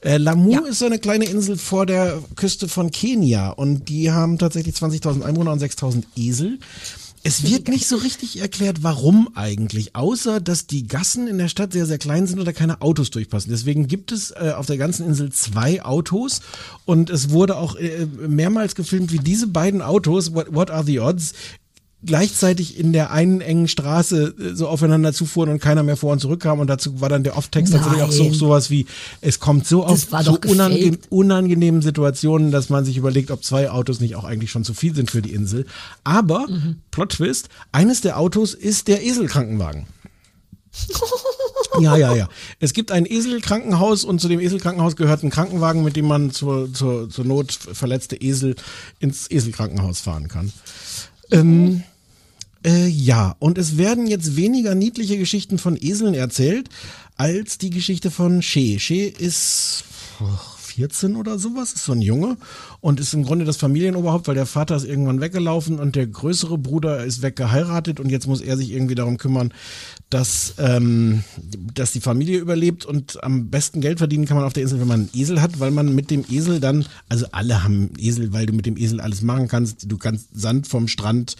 Äh, 0.04 0.18
Lamu 0.18 0.60
ist 0.66 0.80
so 0.80 0.86
eine 0.86 0.98
kleine 0.98 1.24
Insel 1.24 1.56
vor 1.56 1.86
der 1.86 2.22
Küste 2.36 2.68
von 2.68 2.90
Kenia 2.90 3.48
und 3.48 3.88
die 3.88 4.10
haben 4.10 4.38
tatsächlich 4.38 4.74
20.000 4.74 5.22
Einwohner 5.22 5.52
und 5.52 5.62
6.000 5.62 6.04
Esel. 6.16 6.58
Es 7.26 7.42
wird 7.42 7.68
nicht 7.68 7.88
so 7.88 7.96
richtig 7.96 8.38
erklärt, 8.38 8.82
warum 8.82 9.30
eigentlich, 9.34 9.96
außer 9.96 10.42
dass 10.42 10.66
die 10.66 10.86
Gassen 10.86 11.26
in 11.26 11.38
der 11.38 11.48
Stadt 11.48 11.72
sehr, 11.72 11.86
sehr 11.86 11.96
klein 11.96 12.26
sind 12.26 12.38
oder 12.38 12.52
keine 12.52 12.82
Autos 12.82 13.10
durchpassen. 13.10 13.50
Deswegen 13.50 13.88
gibt 13.88 14.12
es 14.12 14.30
äh, 14.32 14.52
auf 14.54 14.66
der 14.66 14.76
ganzen 14.76 15.06
Insel 15.06 15.32
zwei 15.32 15.82
Autos 15.82 16.42
und 16.84 17.08
es 17.08 17.30
wurde 17.30 17.56
auch 17.56 17.76
äh, 17.76 18.06
mehrmals 18.28 18.74
gefilmt, 18.74 19.10
wie 19.10 19.20
diese 19.20 19.46
beiden 19.46 19.80
Autos, 19.80 20.34
what, 20.34 20.54
what 20.54 20.70
are 20.70 20.84
the 20.84 21.00
odds, 21.00 21.32
gleichzeitig 22.06 22.78
in 22.78 22.92
der 22.92 23.10
einen 23.10 23.40
engen 23.40 23.68
Straße 23.68 24.34
äh, 24.38 24.54
so 24.54 24.68
aufeinander 24.68 25.12
zufuhren 25.12 25.50
und 25.50 25.60
keiner 25.60 25.82
mehr 25.82 25.96
vor 25.96 26.12
und 26.12 26.20
zurück 26.20 26.40
kam 26.40 26.60
und 26.60 26.68
dazu 26.68 27.00
war 27.00 27.08
dann 27.08 27.24
der 27.24 27.36
Off-Text 27.36 27.72
tatsächlich 27.72 28.02
auch 28.02 28.12
so 28.12 28.32
sowas 28.32 28.70
wie, 28.70 28.86
es 29.20 29.40
kommt 29.40 29.66
so 29.66 29.84
auf 29.84 30.00
so 30.00 30.36
doch 30.36 30.50
unange 30.50 30.78
gefaked. 30.78 31.06
unangenehmen 31.10 31.82
Situationen, 31.82 32.50
dass 32.50 32.68
man 32.68 32.84
sich 32.84 32.96
überlegt, 32.96 33.30
ob 33.30 33.44
zwei 33.44 33.70
Autos 33.70 34.00
nicht 34.00 34.16
auch 34.16 34.24
eigentlich 34.24 34.50
schon 34.50 34.64
zu 34.64 34.74
viel 34.74 34.94
sind 34.94 35.10
für 35.10 35.22
die 35.22 35.32
Insel. 35.32 35.66
Aber, 36.04 36.46
Mhm. 36.48 36.76
Plot 36.90 37.12
Twist, 37.12 37.48
eines 37.72 38.00
der 38.00 38.18
Autos 38.18 38.54
ist 38.54 38.88
der 38.88 39.04
Eselkrankenwagen. 39.04 39.86
Ja, 41.80 41.96
ja, 41.96 42.14
ja. 42.14 42.28
Es 42.60 42.72
gibt 42.72 42.92
ein 42.92 43.06
Eselkrankenhaus 43.06 44.04
und 44.04 44.20
zu 44.20 44.28
dem 44.28 44.40
Eselkrankenhaus 44.40 44.96
gehört 44.96 45.22
ein 45.22 45.30
Krankenwagen, 45.30 45.82
mit 45.82 45.96
dem 45.96 46.06
man 46.06 46.30
zur, 46.30 46.72
zur, 46.72 47.08
zur 47.10 47.24
Not 47.24 47.52
verletzte 47.52 48.16
Esel 48.16 48.54
ins 49.00 49.30
Eselkrankenhaus 49.30 50.00
fahren 50.00 50.28
kann. 50.28 50.52
Ähm, 51.30 51.82
äh, 52.64 52.86
ja, 52.86 53.36
und 53.38 53.58
es 53.58 53.76
werden 53.76 54.06
jetzt 54.06 54.36
weniger 54.36 54.74
niedliche 54.74 55.18
Geschichten 55.18 55.58
von 55.58 55.76
Eseln 55.80 56.14
erzählt, 56.14 56.68
als 57.16 57.58
die 57.58 57.70
Geschichte 57.70 58.10
von 58.10 58.42
She. 58.42 58.78
She 58.80 59.02
ist 59.04 59.84
oh, 60.20 60.54
14 60.74 61.14
oder 61.14 61.38
sowas, 61.38 61.72
ist 61.72 61.84
so 61.84 61.92
ein 61.92 62.00
Junge 62.02 62.36
und 62.80 62.98
ist 62.98 63.14
im 63.14 63.24
Grunde 63.24 63.44
das 63.44 63.58
Familienoberhaupt, 63.58 64.26
weil 64.26 64.34
der 64.34 64.46
Vater 64.46 64.74
ist 64.76 64.84
irgendwann 64.84 65.20
weggelaufen 65.20 65.78
und 65.78 65.94
der 65.94 66.06
größere 66.06 66.58
Bruder 66.58 67.04
ist 67.04 67.22
weggeheiratet 67.22 68.00
und 68.00 68.10
jetzt 68.10 68.26
muss 68.26 68.40
er 68.40 68.56
sich 68.56 68.72
irgendwie 68.72 68.96
darum 68.96 69.18
kümmern, 69.18 69.52
dass, 70.10 70.54
ähm, 70.58 71.22
dass 71.74 71.92
die 71.92 72.00
Familie 72.00 72.38
überlebt 72.38 72.84
und 72.84 73.22
am 73.22 73.50
besten 73.50 73.82
Geld 73.82 73.98
verdienen 73.98 74.24
kann 74.24 74.36
man 74.36 74.46
auf 74.46 74.52
der 74.52 74.64
Insel, 74.64 74.80
wenn 74.80 74.88
man 74.88 75.00
einen 75.00 75.10
Esel 75.14 75.40
hat, 75.40 75.60
weil 75.60 75.70
man 75.70 75.94
mit 75.94 76.10
dem 76.10 76.24
Esel 76.28 76.60
dann, 76.60 76.86
also 77.08 77.26
alle 77.30 77.62
haben 77.62 77.90
Esel, 77.98 78.32
weil 78.32 78.46
du 78.46 78.52
mit 78.52 78.66
dem 78.66 78.76
Esel 78.76 79.00
alles 79.00 79.22
machen 79.22 79.48
kannst. 79.48 79.90
Du 79.90 79.96
kannst 79.96 80.28
Sand 80.32 80.66
vom 80.66 80.88
Strand 80.88 81.36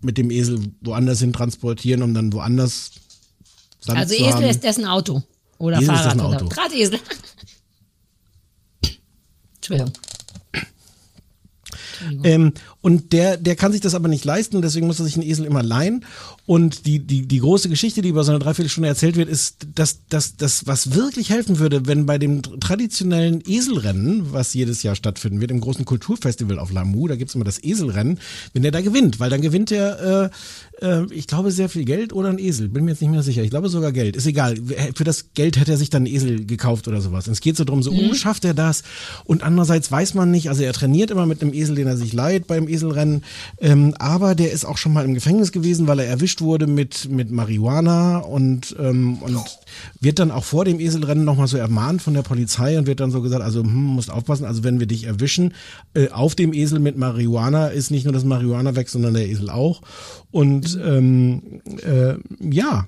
mit 0.00 0.18
dem 0.18 0.30
Esel 0.30 0.60
woanders 0.80 1.20
hin 1.20 1.32
transportieren, 1.32 2.02
um 2.02 2.14
dann 2.14 2.32
woanders 2.32 2.92
Sand 3.80 3.98
Also 3.98 4.14
zu 4.14 4.20
Esel 4.20 4.32
haben. 4.34 4.44
ist 4.44 4.64
dessen 4.64 4.84
Auto. 4.86 5.22
Oder 5.58 5.78
Esel 5.80 5.94
ist 5.94 6.00
Fahrrad 6.00 6.20
oder. 6.22 6.48
Drahtesel. 6.48 7.00
Entschuldigung. 9.56 9.92
Ähm, 12.22 12.52
und 12.80 13.12
der, 13.12 13.36
der 13.36 13.56
kann 13.56 13.72
sich 13.72 13.80
das 13.80 13.94
aber 13.94 14.06
nicht 14.08 14.24
leisten 14.24 14.56
und 14.56 14.62
deswegen 14.62 14.86
muss 14.86 15.00
er 15.00 15.04
sich 15.04 15.16
einen 15.16 15.26
Esel 15.28 15.44
immer 15.44 15.62
leihen. 15.64 16.04
Und 16.48 16.86
die, 16.86 16.98
die, 16.98 17.28
die 17.28 17.40
große 17.40 17.68
Geschichte, 17.68 18.00
die 18.00 18.08
über 18.08 18.24
so 18.24 18.32
eine 18.32 18.38
Dreiviertelstunde 18.38 18.88
erzählt 18.88 19.16
wird, 19.16 19.28
ist, 19.28 19.66
dass, 19.74 20.06
dass 20.08 20.38
das, 20.38 20.66
was 20.66 20.94
wirklich 20.94 21.28
helfen 21.28 21.58
würde, 21.58 21.84
wenn 21.84 22.06
bei 22.06 22.16
dem 22.16 22.40
traditionellen 22.40 23.42
Eselrennen, 23.46 24.32
was 24.32 24.54
jedes 24.54 24.82
Jahr 24.82 24.94
stattfinden 24.94 25.42
wird, 25.42 25.50
im 25.50 25.60
großen 25.60 25.84
Kulturfestival 25.84 26.58
auf 26.58 26.72
Lamu, 26.72 27.06
da 27.06 27.16
gibt's 27.16 27.34
immer 27.34 27.44
das 27.44 27.62
Eselrennen, 27.62 28.18
wenn 28.54 28.62
der 28.62 28.72
da 28.72 28.80
gewinnt, 28.80 29.20
weil 29.20 29.28
dann 29.28 29.42
gewinnt 29.42 29.70
er, 29.70 30.30
äh, 30.80 30.86
äh, 30.86 31.04
ich 31.12 31.26
glaube, 31.26 31.50
sehr 31.50 31.68
viel 31.68 31.84
Geld 31.84 32.14
oder 32.14 32.30
ein 32.30 32.38
Esel, 32.38 32.70
bin 32.70 32.86
mir 32.86 32.92
jetzt 32.92 33.02
nicht 33.02 33.10
mehr 33.10 33.22
sicher. 33.22 33.42
Ich 33.42 33.50
glaube 33.50 33.68
sogar 33.68 33.92
Geld, 33.92 34.16
ist 34.16 34.24
egal. 34.24 34.56
Für 34.94 35.04
das 35.04 35.34
Geld 35.34 35.58
hätte 35.58 35.72
er 35.72 35.76
sich 35.76 35.90
dann 35.90 36.06
einen 36.06 36.14
Esel 36.14 36.46
gekauft 36.46 36.88
oder 36.88 37.02
sowas. 37.02 37.26
Und 37.26 37.34
es 37.34 37.42
geht 37.42 37.58
so 37.58 37.64
drum, 37.64 37.82
so, 37.82 37.90
oh, 37.90 38.14
schafft 38.14 38.46
er 38.46 38.54
das? 38.54 38.84
Und 39.24 39.42
andererseits 39.42 39.92
weiß 39.92 40.14
man 40.14 40.30
nicht, 40.30 40.48
also 40.48 40.62
er 40.62 40.72
trainiert 40.72 41.10
immer 41.10 41.26
mit 41.26 41.42
einem 41.42 41.52
Esel, 41.52 41.74
den 41.74 41.88
er 41.88 41.98
sich 41.98 42.14
leiht 42.14 42.46
beim 42.46 42.68
Eselrennen, 42.68 43.22
ähm, 43.60 43.94
aber 43.98 44.34
der 44.34 44.50
ist 44.50 44.64
auch 44.64 44.78
schon 44.78 44.94
mal 44.94 45.04
im 45.04 45.12
Gefängnis 45.12 45.52
gewesen, 45.52 45.86
weil 45.86 45.98
er 45.98 46.06
erwischt 46.06 46.37
wurde 46.40 46.66
mit, 46.66 47.08
mit 47.10 47.30
Marihuana 47.30 48.18
und, 48.18 48.74
ähm, 48.78 49.18
und 49.22 49.40
wird 50.00 50.18
dann 50.18 50.30
auch 50.30 50.44
vor 50.44 50.64
dem 50.64 50.80
Eselrennen 50.80 51.24
nochmal 51.24 51.46
so 51.46 51.56
ermahnt 51.56 52.02
von 52.02 52.14
der 52.14 52.22
Polizei 52.22 52.78
und 52.78 52.86
wird 52.86 53.00
dann 53.00 53.10
so 53.10 53.22
gesagt, 53.22 53.42
also 53.42 53.62
hm, 53.62 53.72
musst 53.72 54.10
aufpassen, 54.10 54.44
also 54.44 54.64
wenn 54.64 54.80
wir 54.80 54.86
dich 54.86 55.04
erwischen, 55.04 55.54
äh, 55.94 56.08
auf 56.10 56.34
dem 56.34 56.52
Esel 56.52 56.78
mit 56.78 56.96
Marihuana 56.96 57.68
ist 57.68 57.90
nicht 57.90 58.04
nur 58.04 58.12
das 58.12 58.24
Marihuana 58.24 58.76
weg, 58.76 58.88
sondern 58.88 59.14
der 59.14 59.28
Esel 59.28 59.50
auch. 59.50 59.82
Und 60.30 60.78
ähm, 60.84 61.60
äh, 61.82 62.14
ja, 62.40 62.86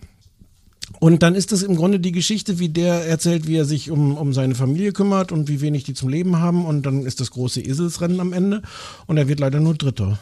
und 0.98 1.22
dann 1.22 1.34
ist 1.34 1.52
das 1.52 1.62
im 1.62 1.76
Grunde 1.76 2.00
die 2.00 2.12
Geschichte, 2.12 2.58
wie 2.58 2.68
der 2.68 3.06
erzählt, 3.06 3.46
wie 3.46 3.56
er 3.56 3.64
sich 3.64 3.90
um, 3.90 4.16
um 4.16 4.32
seine 4.32 4.54
Familie 4.54 4.92
kümmert 4.92 5.30
und 5.30 5.48
wie 5.48 5.60
wenig 5.60 5.84
die 5.84 5.94
zum 5.94 6.08
Leben 6.08 6.38
haben. 6.38 6.64
Und 6.64 6.84
dann 6.84 7.06
ist 7.06 7.20
das 7.20 7.30
große 7.30 7.60
Eselsrennen 7.60 8.20
am 8.20 8.32
Ende 8.32 8.62
und 9.06 9.16
er 9.16 9.28
wird 9.28 9.40
leider 9.40 9.60
nur 9.60 9.74
Dritter. 9.74 10.18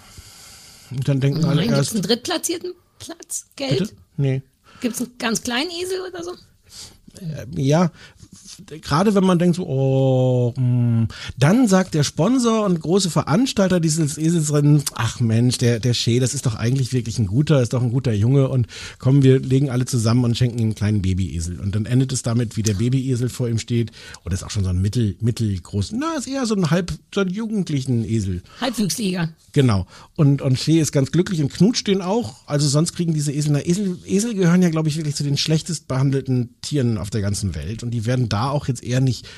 Und 0.90 1.08
dann 1.08 1.20
denken 1.20 1.44
alle 1.44 1.62
Nein, 1.62 1.70
es 1.70 1.78
erst. 1.78 1.92
einen 1.94 2.02
drittplatzierten 2.02 2.72
Platz? 2.98 3.46
Geld? 3.56 3.78
Bitte? 3.78 3.94
Nee. 4.16 4.42
Gibt 4.80 4.94
es 4.94 5.00
einen 5.00 5.18
ganz 5.18 5.42
kleinen 5.42 5.70
Esel 5.70 6.00
oder 6.02 6.22
so? 6.22 6.34
ja, 7.56 7.90
gerade 8.82 9.14
wenn 9.14 9.24
man 9.24 9.38
denkt 9.38 9.56
so, 9.56 9.66
oh, 9.66 10.54
mh, 10.56 11.08
dann 11.36 11.68
sagt 11.68 11.94
der 11.94 12.04
Sponsor 12.04 12.64
und 12.64 12.80
große 12.80 13.10
Veranstalter 13.10 13.80
dieses 13.80 14.18
Eselsrennen, 14.18 14.82
ach 14.94 15.20
Mensch, 15.20 15.58
der, 15.58 15.80
der 15.80 15.94
Shea, 15.94 16.20
das 16.20 16.34
ist 16.34 16.46
doch 16.46 16.54
eigentlich 16.54 16.92
wirklich 16.92 17.18
ein 17.18 17.26
guter, 17.26 17.62
ist 17.62 17.72
doch 17.72 17.82
ein 17.82 17.90
guter 17.90 18.12
Junge 18.12 18.48
und 18.48 18.66
komm, 18.98 19.22
wir 19.22 19.38
legen 19.38 19.70
alle 19.70 19.84
zusammen 19.84 20.24
und 20.24 20.36
schenken 20.36 20.58
ihm 20.58 20.66
einen 20.66 20.74
kleinen 20.74 21.02
Babyesel. 21.02 21.60
Und 21.60 21.74
dann 21.74 21.86
endet 21.86 22.12
es 22.12 22.22
damit, 22.22 22.56
wie 22.56 22.62
der 22.62 22.74
Babyesel 22.74 23.28
vor 23.28 23.48
ihm 23.48 23.58
steht, 23.58 23.92
oder 24.24 24.34
ist 24.34 24.42
auch 24.42 24.50
schon 24.50 24.64
so 24.64 24.70
ein 24.70 24.80
mittel, 24.80 25.16
mittelgroßen, 25.20 25.98
na, 25.98 26.16
ist 26.16 26.26
eher 26.26 26.46
so 26.46 26.54
ein 26.54 26.70
halb, 26.70 26.92
so 27.14 27.20
ein 27.20 27.28
jugendlichen 27.28 28.04
Esel. 28.04 28.42
Halbwüchsliger. 28.60 29.30
Genau. 29.52 29.86
Und, 30.16 30.42
und 30.42 30.58
Shea 30.58 30.80
ist 30.80 30.92
ganz 30.92 31.10
glücklich 31.10 31.40
und 31.40 31.52
knutscht 31.52 31.86
den 31.86 32.02
auch. 32.02 32.46
Also 32.46 32.68
sonst 32.68 32.94
kriegen 32.94 33.14
diese 33.14 33.32
Esel, 33.32 33.52
na, 33.52 33.64
Esel, 33.64 33.98
Esel 34.06 34.34
gehören 34.34 34.62
ja, 34.62 34.70
glaube 34.70 34.88
ich, 34.88 34.96
wirklich 34.96 35.16
zu 35.16 35.24
den 35.24 35.36
schlechtest 35.36 35.88
behandelten 35.88 36.54
Tieren 36.60 36.98
auf 36.98 37.10
der 37.10 37.22
ganzen 37.22 37.54
Welt. 37.54 37.82
Und 37.82 37.90
die 37.90 38.06
werden 38.06 38.28
da 38.28 38.47
auch 38.50 38.68
jetzt 38.68 38.82
eher 38.82 39.00
nicht 39.00 39.28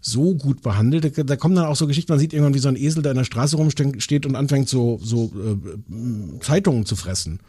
so 0.00 0.34
gut 0.34 0.62
behandelt. 0.62 1.16
Da, 1.28 1.36
kommen 1.36 1.54
dann 1.54 1.66
auch 1.66 1.76
so 1.76 1.86
Geschichten, 1.86 2.12
man 2.12 2.18
sieht 2.18 2.32
irgendwann, 2.32 2.54
wie 2.54 2.58
so 2.58 2.68
ein 2.68 2.76
Esel 2.76 3.02
da 3.02 3.10
in 3.10 3.16
der 3.16 3.24
Straße 3.24 3.56
rumsteht 3.56 4.26
und 4.26 4.36
anfängt 4.36 4.68
so, 4.68 5.00
so 5.02 5.32
äh, 5.34 6.40
Zeitungen 6.40 6.84
zu 6.84 6.94
fressen. 6.94 7.40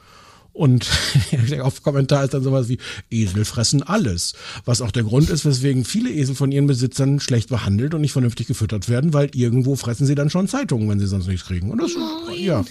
Und 0.55 0.89
auf 1.61 1.83
Kommentar 1.83 2.23
ist 2.23 2.33
dann 2.33 2.43
sowas 2.43 2.69
wie, 2.69 2.77
Esel 3.11 3.43
fressen 3.43 3.83
alles. 3.83 4.35
Was 4.63 4.81
auch 4.81 4.91
der 4.91 5.03
Grund 5.03 5.29
ist, 5.29 5.45
weswegen 5.45 5.83
viele 5.83 6.09
Esel 6.09 6.33
von 6.33 6.49
ihren 6.49 6.65
Besitzern 6.65 7.19
schlecht 7.19 7.49
behandelt 7.49 7.93
und 7.93 7.99
nicht 7.99 8.13
vernünftig 8.13 8.47
gefüttert 8.47 8.87
werden, 8.87 9.13
weil 9.13 9.29
irgendwo 9.33 9.75
fressen 9.75 10.07
sie 10.07 10.15
dann 10.15 10.29
schon 10.29 10.47
Zeitungen, 10.47 10.87
wenn 10.87 10.99
sie 10.99 11.07
sonst 11.07 11.27
nichts 11.27 11.45
kriegen. 11.45 11.71
Und 11.71 11.81
das, 11.81 11.91
ja. 12.37 12.63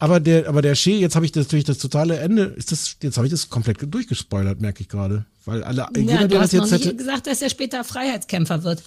Aber 0.00 0.20
der, 0.20 0.48
aber 0.48 0.62
der 0.62 0.74
Shea, 0.76 0.96
jetzt 0.98 1.16
habe 1.16 1.26
ich 1.26 1.32
das 1.32 1.46
natürlich 1.46 1.64
das 1.64 1.78
totale 1.78 2.18
Ende, 2.18 2.44
ist 2.44 2.70
das, 2.70 2.96
jetzt 3.02 3.16
habe 3.16 3.26
ich 3.26 3.32
das 3.32 3.50
komplett 3.50 3.78
durchgespoilert, 3.92 4.60
merke 4.60 4.82
ich 4.82 4.88
gerade. 4.88 5.26
Weil 5.44 5.64
alle, 5.64 5.88
Ja, 5.96 6.00
jeder, 6.00 6.18
du 6.20 6.28
der 6.28 6.40
hast 6.40 6.52
das 6.52 6.60
noch 6.60 6.70
jetzt 6.70 6.84
hätte. 6.84 6.96
gesagt, 6.96 7.26
dass 7.26 7.42
er 7.42 7.50
später 7.50 7.82
Freiheitskämpfer 7.82 8.62
wird. 8.62 8.82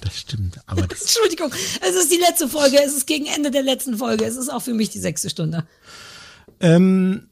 Das 0.00 0.18
stimmt, 0.18 0.58
aber 0.66 0.86
das, 0.86 1.02
Entschuldigung, 1.02 1.52
es 1.86 1.94
ist 1.94 2.10
die 2.10 2.16
letzte 2.18 2.48
Folge, 2.48 2.78
es 2.84 2.94
ist 2.96 3.06
gegen 3.06 3.26
Ende 3.26 3.50
der 3.50 3.62
letzten 3.62 3.98
Folge, 3.98 4.24
es 4.24 4.36
ist 4.36 4.48
auch 4.48 4.62
für 4.62 4.72
mich 4.74 4.88
die 4.88 4.98
sechste 4.98 5.28
Stunde. 5.30 5.66
Ähm, 6.58 7.28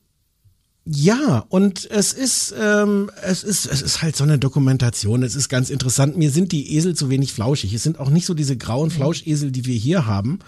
ja, 0.84 1.44
und 1.50 1.90
es 1.90 2.14
ist, 2.14 2.54
ähm, 2.58 3.10
es 3.22 3.42
ist, 3.44 3.66
es 3.66 3.82
ist 3.82 4.00
halt 4.00 4.16
so 4.16 4.24
eine 4.24 4.38
Dokumentation. 4.38 5.22
Es 5.22 5.34
ist 5.34 5.50
ganz 5.50 5.68
interessant. 5.68 6.16
Mir 6.16 6.30
sind 6.30 6.50
die 6.50 6.74
Esel 6.76 6.94
zu 6.94 7.10
wenig 7.10 7.34
flauschig. 7.34 7.74
Es 7.74 7.82
sind 7.82 7.98
auch 7.98 8.08
nicht 8.08 8.24
so 8.24 8.32
diese 8.32 8.56
grauen 8.56 8.90
Flauschesel, 8.90 9.50
die 9.50 9.66
wir 9.66 9.74
hier 9.76 10.06
haben, 10.06 10.38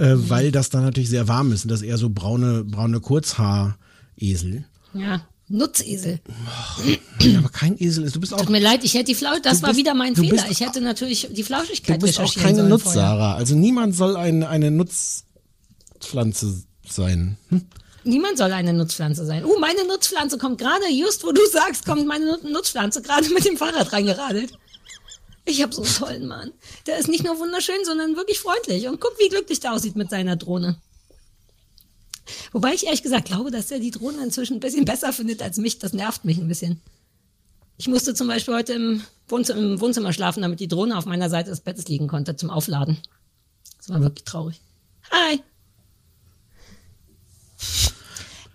äh, 0.00 0.14
weil 0.28 0.50
das 0.50 0.70
dann 0.70 0.82
natürlich 0.82 1.10
sehr 1.10 1.28
warm 1.28 1.52
ist. 1.52 1.64
Und 1.64 1.70
das 1.70 1.82
eher 1.82 1.98
so 1.98 2.10
braune, 2.10 2.64
braune 2.64 3.00
Kurzhaaresel. 3.00 4.64
Ja, 4.94 5.22
Nutzesel. 5.48 6.20
Ja, 7.20 7.38
aber 7.38 7.48
kein 7.48 7.76
Esel 7.80 8.04
ist. 8.04 8.14
Du 8.16 8.20
bist 8.20 8.32
auch, 8.32 8.38
Tut 8.40 8.50
mir 8.50 8.60
leid, 8.60 8.84
ich 8.84 8.94
hätte 8.94 9.06
die 9.06 9.14
Flausch, 9.14 9.40
das 9.42 9.58
Du 9.58 9.62
war 9.62 9.70
bist- 9.70 9.78
wieder 9.80 9.94
mein 9.94 10.14
du 10.14 10.22
Fehler. 10.22 10.34
bist- 10.42 10.50
Ich 10.50 10.60
hätte 10.60 10.80
natürlich 10.80 11.28
die 11.30 11.42
du 11.42 11.44
Flauschigkeit 11.44 12.00
bist 12.00 12.20
auch 12.20 12.34
keine 12.34 12.62
Nutz, 12.64 12.82
vorher. 12.82 13.00
Sarah. 13.02 13.34
Also 13.34 13.54
niemand 13.56 13.94
soll 13.96 14.16
ein, 14.16 14.42
eine 14.44 14.70
Nutzpflanze 14.70 16.62
sein. 16.88 17.36
Hm? 17.48 17.62
Niemand 18.04 18.38
soll 18.38 18.52
eine 18.52 18.72
Nutzpflanze 18.72 19.26
sein. 19.26 19.44
Uh, 19.44 19.58
meine 19.60 19.86
Nutzpflanze 19.86 20.38
kommt 20.38 20.58
gerade, 20.58 20.84
just 20.90 21.22
wo 21.24 21.32
du 21.32 21.40
sagst, 21.52 21.84
kommt 21.84 22.06
meine 22.06 22.26
Nut- 22.26 22.44
Nutzpflanze 22.44 23.02
gerade 23.02 23.28
mit 23.28 23.44
dem 23.44 23.56
Fahrrad 23.56 23.92
reingeradelt. 23.92 24.52
Ich 25.44 25.62
habe 25.62 25.74
so 25.74 25.82
einen 25.82 25.94
tollen 25.94 26.26
Mann. 26.26 26.52
Der 26.86 26.98
ist 26.98 27.08
nicht 27.08 27.24
nur 27.24 27.38
wunderschön, 27.38 27.84
sondern 27.84 28.16
wirklich 28.16 28.38
freundlich. 28.38 28.86
Und 28.86 29.00
guck, 29.00 29.18
wie 29.18 29.28
glücklich 29.28 29.60
der 29.60 29.72
aussieht 29.72 29.96
mit 29.96 30.10
seiner 30.10 30.36
Drohne. 30.36 30.76
Wobei 32.52 32.74
ich 32.74 32.84
ehrlich 32.84 33.02
gesagt 33.02 33.26
glaube, 33.26 33.50
dass 33.50 33.70
er 33.70 33.80
die 33.80 33.90
Drohne 33.90 34.22
inzwischen 34.22 34.54
ein 34.54 34.60
bisschen 34.60 34.84
besser 34.84 35.12
findet 35.12 35.42
als 35.42 35.56
mich. 35.56 35.78
Das 35.78 35.92
nervt 35.92 36.24
mich 36.24 36.38
ein 36.38 36.48
bisschen. 36.48 36.80
Ich 37.78 37.88
musste 37.88 38.14
zum 38.14 38.28
Beispiel 38.28 38.54
heute 38.54 38.74
im 38.74 39.02
Wohnzimmer, 39.28 39.60
im 39.60 39.80
Wohnzimmer 39.80 40.12
schlafen, 40.12 40.42
damit 40.42 40.60
die 40.60 40.68
Drohne 40.68 40.98
auf 40.98 41.06
meiner 41.06 41.30
Seite 41.30 41.50
des 41.50 41.60
Bettes 41.60 41.88
liegen 41.88 42.08
konnte 42.08 42.36
zum 42.36 42.50
Aufladen. 42.50 42.98
Das 43.78 43.88
war 43.88 44.02
wirklich 44.02 44.24
traurig. 44.24 44.60
Hi. 45.10 45.40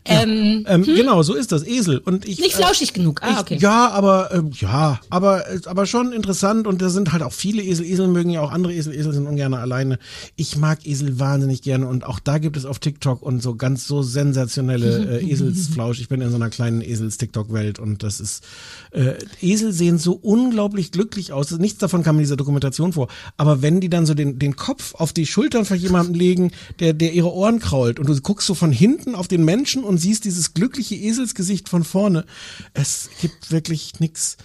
Ähm, 0.06 0.66
Ähm, 0.68 0.84
Genau, 0.84 1.24
so 1.24 1.34
ist 1.34 1.52
das, 1.52 1.66
Esel. 1.66 1.98
Und 1.98 2.26
ich, 2.26 2.40
Nicht 2.40 2.56
flauschig 2.56 2.94
genug. 2.94 3.22
Ah, 3.24 3.32
ich, 3.32 3.40
okay. 3.40 3.58
Ja, 3.60 3.90
aber 3.90 4.32
ähm, 4.34 4.52
ja, 4.54 5.00
aber 5.10 5.50
äh, 5.50 5.60
aber 5.66 5.86
schon 5.86 6.12
interessant 6.14 6.68
und 6.68 6.82
da 6.82 6.90
sind 6.90 7.12
halt 7.12 7.24
auch 7.24 7.34
viele 7.34 7.64
Esel. 7.64 7.86
Esel 7.86 8.08
mögen 8.08 8.30
ja 8.30 8.42
auch 8.42 8.52
andere 8.52 8.74
Esel. 8.74 8.94
Esel 8.94 9.14
sind 9.14 9.28
ungern 9.28 9.54
alleine. 9.54 10.00
Ich 10.36 10.58
mag 10.58 10.86
Esel 10.86 11.20
wahnsinnig 11.20 11.62
gerne 11.62 11.88
und 11.88 12.06
auch 12.06 12.20
da 12.20 12.38
gibt 12.38 12.58
es 12.58 12.66
auf 12.66 12.80
TikTok 12.80 13.22
und 13.22 13.42
so 13.42 13.56
ganz 13.56 13.88
so 13.88 14.02
sensationelle 14.04 15.20
äh, 15.22 15.32
Eselsflausch. 15.32 16.00
Ich 16.00 16.08
bin 16.10 16.22
in 16.22 16.30
so 16.30 16.36
einer 16.36 16.50
kleinen 16.50 16.82
Esels-TikTok-Welt 16.82 17.80
und 17.80 18.04
das 18.04 18.20
ist 18.20 18.44
äh, 18.92 19.14
Esel 19.42 19.74
sehen 19.74 19.98
so 19.98 20.14
unglaublich 20.14 20.92
glücklich 20.92 21.34
aus. 21.34 21.52
Nichts 21.52 21.80
davon 21.80 22.04
kam 22.04 22.16
in 22.18 22.22
dieser 22.22 22.38
Dokumentation 22.38 22.94
vor. 22.94 23.08
Aber 23.38 23.62
wenn 23.62 23.82
die 23.82 23.90
dann 23.90 24.06
so 24.06 24.14
den 24.14 24.40
den 24.40 24.56
Kopf 24.56 24.96
auf 24.96 25.14
die 25.14 25.26
Schultern 25.26 25.66
von 25.66 25.78
jemandem 25.78 26.16
legen, 26.16 26.52
der 26.80 26.94
der 26.94 27.14
ihre 27.14 27.34
Ohren 27.34 27.60
krault 27.60 28.00
und 28.00 28.08
du 28.08 28.22
guckst 28.22 28.48
so 28.48 28.54
von 28.54 28.72
hinten 28.72 29.16
auf 29.16 29.28
den 29.28 29.44
Menschen 29.44 29.84
und 29.84 29.95
siehst 29.98 30.26
dieses 30.26 30.54
glückliche 30.54 30.96
Eselsgesicht 30.96 31.70
von 31.70 31.84
vorne. 31.84 32.26
Es 32.74 33.10
gibt 33.22 33.52
wirklich 33.52 34.00
nichts 34.00 34.38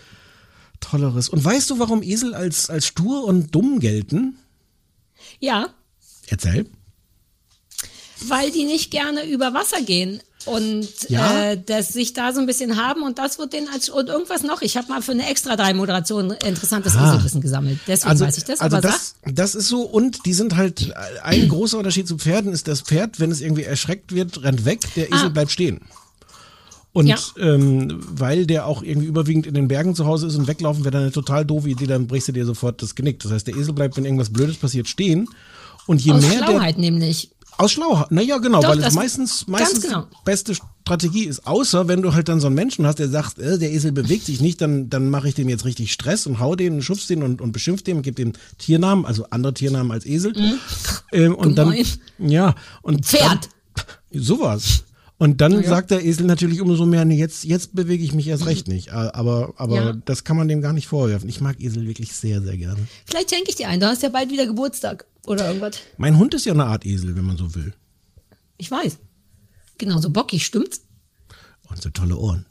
Tolleres. 0.81 1.29
Und 1.29 1.45
weißt 1.45 1.71
du, 1.71 1.79
warum 1.79 2.03
Esel 2.03 2.35
als, 2.35 2.71
als 2.71 2.87
stur 2.87 3.25
und 3.25 3.55
dumm 3.55 3.81
gelten? 3.81 4.39
Ja, 5.39 5.75
Erzähl. 6.29 6.67
weil 8.27 8.51
die 8.51 8.65
nicht 8.65 8.91
gerne 8.91 9.29
über 9.29 9.53
Wasser 9.55 9.83
gehen 9.83 10.23
und 10.47 10.89
Ja. 11.09 11.51
äh, 11.53 11.63
das 11.65 11.89
sich 11.89 12.13
da 12.15 12.33
so 12.33 12.41
ein 12.41 12.47
bisschen 12.47 12.77
haben 12.83 13.03
und 13.03 13.19
das 13.19 13.39
wird 13.39 13.53
denen 13.53 13.69
als 13.69 13.89
und 13.89 14.09
irgendwas 14.09 14.43
noch. 14.43 14.63
Ich 14.63 14.77
habe 14.77 14.89
mal 14.89 15.03
für 15.03 15.13
eine 15.13 15.29
extra 15.29 15.57
drei 15.57 15.75
Moderation 15.75 16.31
interessantes 16.31 16.97
Ah. 16.97 17.15
Eselwissen 17.15 17.41
gesammelt. 17.41 17.79
Deswegen 17.87 18.19
weiß 18.21 18.39
ich 18.39 18.45
das. 18.45 18.61
also 18.61 18.77
aber 18.79 18.89
das, 18.89 19.15
das 19.27 19.55
ist 19.55 19.69
so 19.69 19.83
und 19.83 20.25
die 20.27 20.35
sind 20.35 20.57
halt 20.57 20.93
ein 21.23 21.49
großer 21.49 21.79
Unterschied 21.79 22.09
zu 22.09 22.17
Pferden 22.17 22.53
ist 22.53 22.69
das 22.69 22.81
Pferd, 22.81 23.21
wenn 23.21 23.31
es 23.31 23.41
irgendwie 23.41 23.65
erschreckt 23.65 24.15
wird, 24.15 24.43
rennt 24.43 24.65
weg, 24.65 24.81
der 24.97 25.09
Esel 25.13 25.27
Ah. 25.27 25.29
bleibt 25.29 25.51
stehen. 25.51 25.81
Und 26.93 27.07
Ja. 27.07 27.17
ähm, 27.39 28.01
weil 28.11 28.47
der 28.47 28.67
auch 28.67 28.83
irgendwie 28.83 29.07
überwiegend 29.07 29.47
in 29.47 29.55
den 29.55 29.69
Bergen 29.69 29.95
zu 29.95 30.07
Hause 30.07 30.27
ist 30.27 30.35
und 30.35 30.49
weglaufen 30.49 30.83
wäre 30.85 30.91
dann 30.91 31.03
eine 31.03 31.13
total 31.13 31.45
doofe 31.45 31.69
Idee, 31.69 31.87
dann 31.87 32.09
brichst 32.09 32.27
du 32.29 32.33
dir 32.33 32.45
sofort 32.45 32.83
das 32.83 32.97
Genick. 32.97 33.21
Das 33.21 33.31
heißt, 33.31 33.47
der 33.47 33.55
Esel 33.57 33.75
bleibt, 33.75 33.97
wenn 33.97 34.05
irgendwas 34.05 34.31
Blödes 34.31 34.57
passiert, 34.57 34.89
stehen. 34.89 35.29
Und 35.87 36.01
je 36.01 36.11
aus 36.13 36.21
mehr 36.23 36.39
der, 36.41 36.47
Schlauheit 36.49 36.79
nämlich. 36.79 37.31
Aus 37.59 37.73
Schlauheit, 37.73 38.11
naja, 38.11 38.39
genau, 38.39 38.61
Doch, 38.63 38.71
weil 38.71 38.83
es 38.83 38.95
meistens, 38.95 39.47
meistens 39.47 39.83
genau. 39.85 40.03
die 40.11 40.17
beste 40.25 40.55
Strategie 40.55 41.25
ist. 41.25 41.47
Außer 41.47 41.89
wenn 41.89 42.01
du 42.03 42.15
halt 42.15 42.29
dann 42.29 42.41
so 42.41 42.47
einen 42.47 42.57
Menschen 42.57 42.87
hast, 42.87 42.99
der 42.99 43.09
sagt, 43.09 43.39
äh, 43.39 43.59
der 43.59 43.71
Esel 43.71 43.93
bewegt 43.93 44.25
sich 44.27 44.41
nicht, 44.41 44.61
dann, 44.61 44.89
dann 44.89 45.11
mache 45.11 45.29
ich 45.29 45.35
dem 45.35 45.49
jetzt 45.49 45.65
richtig 45.67 45.93
Stress 45.93 46.27
und 46.27 46.41
hau 46.41 46.57
den 46.57 46.75
und 46.75 46.83
schubst 46.83 47.11
den 47.11 47.23
und, 47.23 47.41
und 47.41 47.53
beschimpf 47.53 47.83
den 47.83 47.99
und 47.99 48.03
gib 48.03 48.17
dem 48.17 48.33
Tiernamen, 48.59 49.05
also 49.05 49.27
andere 49.31 49.53
Tiernamen 49.55 49.93
als 49.93 50.07
Esel. 50.07 50.33
Ähm, 51.13 51.35
und 51.35 51.57
dann, 51.57 51.69
Mhm. 51.69 51.73
Gemein. 52.19 52.31
ja, 52.31 52.55
und 52.83 53.05
Pferd. 53.05 53.49
Dann, 54.11 54.23
sowas. 54.23 54.85
Und 55.21 55.43
dann 55.43 55.63
sagt 55.63 55.91
der 55.91 56.03
Esel 56.03 56.25
natürlich 56.25 56.63
umso 56.63 56.87
mehr, 56.87 57.05
nee, 57.05 57.19
jetzt, 57.19 57.45
jetzt 57.45 57.75
bewege 57.75 58.03
ich 58.03 58.15
mich 58.15 58.27
erst 58.27 58.47
recht 58.47 58.69
nicht. 58.69 58.91
Aber, 58.93 59.53
aber 59.59 59.75
Ja. 59.77 59.93
das 59.93 60.25
kann 60.25 60.35
man 60.39 60.49
dem 60.49 60.63
gar 60.63 60.73
nicht 60.73 60.87
vorwerfen. 60.87 61.29
Ich 61.29 61.43
mag 61.43 61.61
Esel 61.61 61.87
wirklich 61.87 62.15
sehr, 62.15 62.41
sehr 62.41 62.57
gerne. 62.57 62.81
Vielleicht 63.05 63.29
schenke 63.29 63.51
ich 63.51 63.57
dir 63.57 63.69
einen. 63.69 63.81
Du 63.81 63.87
hast 63.87 64.03
ja 64.03 64.09
bald 64.09 64.31
wieder 64.31 64.47
Geburtstag 64.47 65.05
oder 65.27 65.47
irgendwas. 65.49 65.77
Mein 65.99 66.17
Hund 66.17 66.33
ist 66.33 66.47
ja 66.47 66.55
eine 66.55 66.65
Art 66.65 66.87
Esel, 66.87 67.15
wenn 67.17 67.27
man 67.27 67.37
so 67.37 67.55
will. 67.55 67.75
Ich 68.57 68.71
weiß. 68.71 68.97
Genauso 69.77 70.09
bockig, 70.09 70.47
stimmt's? 70.47 70.81
Und 71.69 71.83
so 71.83 71.91
tolle 71.91 72.17
Ohren. 72.17 72.47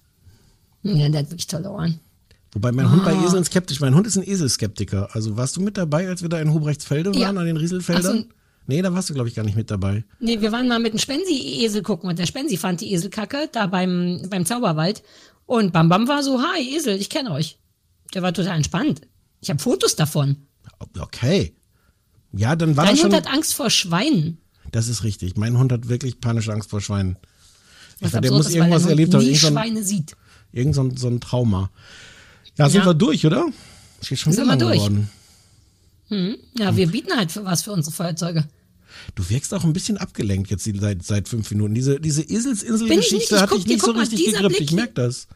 Ja, 0.83 1.09
der 1.09 1.21
hat 1.21 1.31
wirklich 1.31 1.47
tolle 1.47 1.71
Ohren. 1.71 1.99
Wobei 2.53 2.71
mein 2.71 2.91
Hund 2.91 3.03
bei 3.03 3.13
Ah. 3.15 3.25
Eseln 3.25 3.43
skeptisch, 3.45 3.79
mein 3.79 3.95
Hund 3.95 4.05
ist 4.05 4.15
ein 4.15 4.23
Eselskeptiker. 4.23 5.09
Also 5.15 5.35
warst 5.37 5.57
du 5.57 5.61
mit 5.61 5.75
dabei, 5.75 6.07
als 6.07 6.21
wir 6.21 6.29
da 6.29 6.39
in 6.39 6.53
Hobrechtsfelde 6.53 7.13
Ja. 7.17 7.27
waren, 7.27 7.39
an 7.39 7.45
den 7.47 7.57
Rieselfeldern? 7.57 8.25
Nee, 8.69 8.83
da 8.83 8.93
warst 8.93 9.09
du, 9.09 9.15
glaube 9.15 9.27
ich, 9.29 9.33
gar 9.35 9.43
nicht 9.43 9.55
mit 9.57 9.71
dabei. 9.71 10.03
Nee, 10.19 10.41
wir 10.41 10.51
waren 10.51 10.67
mal 10.67 10.77
mit 10.79 10.93
dem 10.93 10.99
Spensi-Esel 10.99 11.81
gucken 11.81 12.07
und 12.07 12.19
der 12.19 12.27
Spensi 12.27 12.55
fand 12.55 12.81
die 12.81 12.93
Eselkacke 12.93 13.49
da 13.51 13.65
beim, 13.65 14.21
beim 14.29 14.45
Zauberwald. 14.45 15.01
Und 15.47 15.73
Bam 15.73 15.89
Bam 15.89 16.07
war 16.07 16.21
so, 16.21 16.39
hi 16.41 16.75
Esel, 16.77 16.95
ich 16.97 17.09
kenne 17.09 17.31
euch. 17.31 17.57
Der 18.13 18.21
war 18.21 18.31
total 18.31 18.57
entspannt. 18.57 19.01
Ich 19.41 19.49
habe 19.49 19.59
Fotos 19.59 19.95
davon. 19.95 20.35
Okay. 20.99 21.55
Ja, 22.31 22.55
dann 22.55 22.77
war 22.77 22.85
Dein 22.85 22.93
das 22.93 23.01
schon. 23.01 23.11
Hund 23.11 23.25
hat 23.25 23.33
Angst 23.33 23.55
vor 23.55 23.71
Schweinen. 23.71 24.37
Das 24.71 24.87
ist 24.87 25.03
richtig. 25.03 25.35
Mein 25.35 25.57
Hund 25.57 25.71
hat 25.71 25.89
wirklich 25.89 26.21
panische 26.21 26.53
Angst 26.53 26.69
vor 26.69 26.79
Schweinen. 26.79 27.17
Was 28.01 28.11
der 28.11 28.19
absurd 28.19 28.37
muss 28.37 28.47
ist, 28.49 28.55
irgendwas 28.55 28.83
weil 28.83 28.89
der 28.89 28.89
erlebt 28.91 29.13
haben. 29.15 29.25
nie 29.25 29.35
Schweine 29.35 29.83
sieht. 29.83 30.15
irgend 30.51 30.75
so 30.75 30.83
ein, 30.83 30.95
so 30.95 31.07
ein 31.07 31.19
Trauma. 31.19 31.71
Ja, 32.57 32.69
sind 32.69 32.81
Ja. 32.81 32.85
wir 32.85 32.93
durch, 32.93 33.25
oder? 33.25 33.47
Geht 34.07 34.19
schon 34.19 34.31
Sind 34.31 34.45
wir 34.47 34.55
durch. 34.57 34.75
geworden. 34.77 35.09
Hm? 36.09 36.37
Ja, 36.57 36.75
wir 36.75 36.87
bieten 36.87 37.15
halt 37.15 37.31
für 37.31 37.45
was 37.45 37.63
für 37.63 37.71
unsere 37.71 37.95
Feuerzeuge. 37.95 38.47
Du 39.15 39.29
wirkst 39.29 39.53
auch 39.53 39.63
ein 39.63 39.73
bisschen 39.73 39.97
abgelenkt 39.97 40.49
jetzt 40.51 40.65
die- 40.65 40.77
seit, 40.77 41.03
seit 41.03 41.27
fünf 41.27 41.49
Minuten. 41.51 41.73
Diese, 41.73 41.99
diese 41.99 42.23
Bin 42.23 42.29
ich 42.35 42.43
nicht. 42.43 42.45
Eselsininsel-Geschichte 42.45 43.35
Ich 43.35 43.41
hat 43.41 43.51
dich 43.53 43.65
nicht 43.67 43.81
so 43.83 43.91
richtig 43.91 44.25
gegrippt. 44.25 44.47
Blick 44.49 44.61
Ich 44.61 44.69
hier- 44.69 44.75
merk 44.77 44.95
das. 44.95 45.27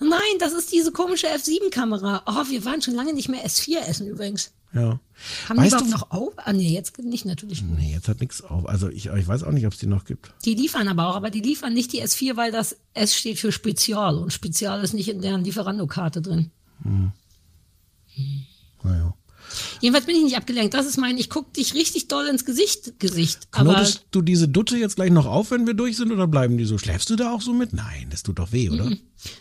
Nein, 0.00 0.18
das 0.38 0.52
ist 0.52 0.72
diese 0.72 0.90
komische 0.92 1.26
F7-Kamera. 1.28 2.22
Oh, 2.26 2.50
wir 2.50 2.64
waren 2.64 2.80
schon 2.82 2.94
lange 2.94 3.12
nicht 3.14 3.28
mehr 3.28 3.44
S4 3.44 3.80
essen 3.88 4.06
übrigens. 4.06 4.52
Ja. 4.74 5.00
Haben 5.48 5.56
die 5.56 5.56
weißt 5.62 5.68
überhaupt 5.72 5.86
du, 5.86 5.90
noch 5.90 6.10
auf? 6.10 6.32
Ah 6.36 6.52
nee, 6.52 6.68
jetzt 6.70 6.98
nicht 6.98 7.24
natürlich. 7.24 7.62
Nee, 7.62 7.92
jetzt 7.94 8.08
hat 8.08 8.20
nichts 8.20 8.42
auf. 8.42 8.66
Also 8.68 8.88
ich, 8.88 9.06
ich 9.06 9.26
weiß 9.28 9.42
auch 9.42 9.52
nicht, 9.52 9.66
ob 9.66 9.72
es 9.72 9.78
die 9.78 9.86
noch 9.86 10.04
gibt. 10.04 10.32
Die 10.44 10.54
liefern 10.54 10.88
aber 10.88 11.08
auch, 11.08 11.16
aber 11.16 11.30
die 11.30 11.40
liefern 11.40 11.72
nicht 11.72 11.92
die 11.92 12.02
S4, 12.02 12.36
weil 12.36 12.52
das 12.52 12.76
S 12.94 13.14
steht 13.14 13.38
für 13.38 13.52
Spezial 13.52 14.16
und 14.18 14.32
Spezial 14.32 14.82
ist 14.82 14.92
nicht 14.92 15.08
in 15.08 15.20
deren 15.22 15.44
Lieferando-Karte 15.44 16.20
drin. 16.20 16.50
Naja. 18.82 19.14
Jedenfalls 19.80 20.06
bin 20.06 20.16
ich 20.16 20.24
nicht 20.24 20.36
abgelenkt. 20.36 20.74
Das 20.74 20.86
ist 20.86 20.96
mein, 20.96 21.18
ich 21.18 21.30
guck 21.30 21.52
dich 21.52 21.74
richtig 21.74 22.08
doll 22.08 22.26
ins 22.26 22.44
Gesicht, 22.44 22.98
Gesicht. 22.98 23.48
Aber 23.52 23.74
Knotest 23.74 24.06
du 24.10 24.22
diese 24.22 24.48
Dutte 24.48 24.76
jetzt 24.76 24.96
gleich 24.96 25.10
noch 25.10 25.26
auf, 25.26 25.50
wenn 25.50 25.66
wir 25.66 25.74
durch 25.74 25.96
sind, 25.96 26.12
oder 26.12 26.26
bleiben 26.26 26.58
die 26.58 26.64
so? 26.64 26.78
Schläfst 26.78 27.10
du 27.10 27.16
da 27.16 27.32
auch 27.32 27.40
so 27.40 27.52
mit? 27.52 27.72
Nein, 27.72 28.08
das 28.10 28.22
tut 28.22 28.38
doch 28.38 28.52
weh, 28.52 28.70
oder? 28.70 28.90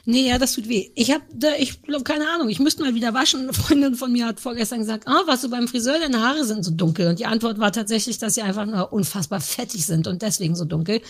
nee, 0.06 0.30
ja, 0.30 0.38
das 0.38 0.54
tut 0.54 0.68
weh. 0.68 0.92
Ich 0.96 1.12
habe 1.12 1.24
da, 1.34 1.50
ich 1.58 1.82
glaube, 1.82 2.04
keine 2.04 2.28
Ahnung, 2.30 2.50
ich 2.50 2.60
müsste 2.60 2.84
mal 2.84 2.96
wieder 2.96 3.14
waschen. 3.14 3.42
Eine 3.42 3.54
Freundin 3.54 3.96
von 3.96 4.12
mir 4.12 4.26
hat 4.26 4.40
vorgestern 4.40 4.80
gesagt, 4.80 5.08
ah, 5.08 5.22
was 5.26 5.42
du 5.42 5.50
beim 5.50 5.68
Friseur, 5.68 6.00
deine 6.00 6.22
Haare 6.22 6.46
sind 6.46 6.64
so 6.64 6.72
dunkel. 6.72 7.08
Und 7.08 7.20
die 7.20 7.26
Antwort 7.26 7.60
war 7.60 7.72
tatsächlich, 7.72 8.18
dass 8.18 8.36
sie 8.36 8.42
einfach 8.42 8.66
nur 8.66 8.92
unfassbar 8.94 9.42
fettig 9.42 9.86
sind 9.86 10.08
und 10.08 10.22
deswegen 10.22 10.56
so 10.56 10.66
dunkel. 10.66 11.02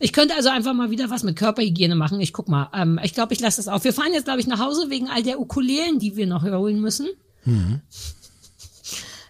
Ich 0.00 0.12
könnte 0.12 0.34
also 0.34 0.48
einfach 0.48 0.74
mal 0.74 0.90
wieder 0.90 1.10
was 1.10 1.22
mit 1.22 1.36
Körperhygiene 1.36 1.94
machen. 1.94 2.20
Ich 2.20 2.32
guck 2.32 2.48
mal. 2.48 2.70
Ähm, 2.74 2.98
ich 3.02 3.14
glaube, 3.14 3.34
ich 3.34 3.40
lasse 3.40 3.58
das 3.58 3.68
auf. 3.68 3.84
Wir 3.84 3.92
fahren 3.92 4.12
jetzt, 4.12 4.24
glaube 4.24 4.40
ich, 4.40 4.46
nach 4.46 4.58
Hause 4.58 4.90
wegen 4.90 5.08
all 5.08 5.22
der 5.22 5.40
Ukulelen, 5.40 5.98
die 5.98 6.16
wir 6.16 6.26
noch 6.26 6.42
holen 6.44 6.80
müssen. 6.80 7.08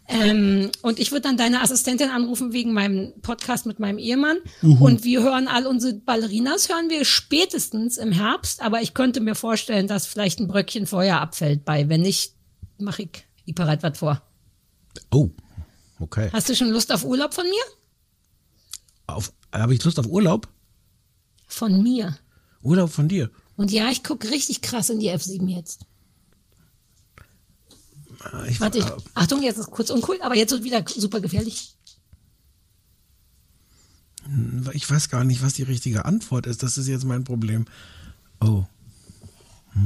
Ähm, 0.07 0.71
und 0.83 0.99
ich 0.99 1.13
würde 1.13 1.23
dann 1.23 1.37
deine 1.37 1.63
Assistentin 1.63 2.11
anrufen 2.11 2.53
wegen 2.53 2.73
meinem 2.73 3.15
Podcast 3.23 3.65
mit 3.65 3.79
meinem 3.79 3.99
Ehemann. 3.99 4.37
Und 4.81 5.05
wir 5.05 5.23
hören 5.23 5.49
all 5.49 5.67
unsere 5.67 5.95
Ballerinas, 5.95 6.69
hören 6.69 6.91
wir 6.91 7.05
spätestens 7.05 7.97
im 7.97 8.13
Herbst. 8.13 8.61
Aber 8.61 8.83
ich 8.83 8.93
könnte 8.93 9.21
mir 9.21 9.35
vorstellen, 9.35 9.87
dass 9.87 10.07
vielleicht 10.07 10.41
ein 10.41 10.49
Bröckchen 10.49 10.87
Feuer 10.87 11.21
abfällt 11.21 11.65
bei. 11.65 11.89
Wenn 11.89 12.03
nicht, 12.03 12.35
mache 12.79 13.03
ich, 13.03 13.27
ich 13.47 13.55
bereit 13.55 13.83
was 13.83 13.99
vor. 13.99 14.23
Oh, 15.11 15.31
okay. 15.99 16.29
Hast 16.33 16.49
du 16.49 16.55
schon 16.55 16.71
Lust 16.71 16.93
auf 16.93 17.05
Urlaub 17.05 17.33
von 17.33 17.45
mir? 17.45 17.65
Auf, 19.07 19.33
habe 19.53 19.75
ich 19.75 19.83
Lust 19.85 19.99
auf 19.99 20.07
Urlaub? 20.07 20.49
Von 21.47 21.83
mir. 21.83 22.17
Urlaub 22.63 22.91
von 22.91 23.09
dir? 23.09 23.31
Und 23.57 23.71
ja, 23.71 23.91
ich 23.91 24.03
gucke 24.03 24.31
richtig 24.31 24.61
krass 24.61 24.91
in 24.91 24.99
die 24.99 25.11
F7 25.11 25.49
jetzt. 25.49 25.87
Ich, 28.49 28.61
Warte, 28.61 28.79
ich, 28.79 28.85
Achtung, 29.15 29.43
jetzt 29.43 29.59
ist 29.59 29.71
kurz 29.71 29.91
uncool, 29.91 30.19
aber 30.23 30.35
jetzt 30.35 30.51
wird 30.51 30.65
wieder 30.65 30.85
super 30.87 31.21
gefährlich. 31.21 31.75
ich 34.73 34.91
weiß 34.91 35.11
gar 35.11 35.25
nicht, 35.25 35.43
was 35.43 35.53
die 35.55 35.65
richtige 35.65 36.05
Antwort 36.05 36.47
ist. 36.47 36.63
Das 36.63 36.79
ist 36.79 36.89
jetzt 36.89 37.05
mein 37.05 37.25
Problem. 37.25 37.67
Oh. 38.41 38.65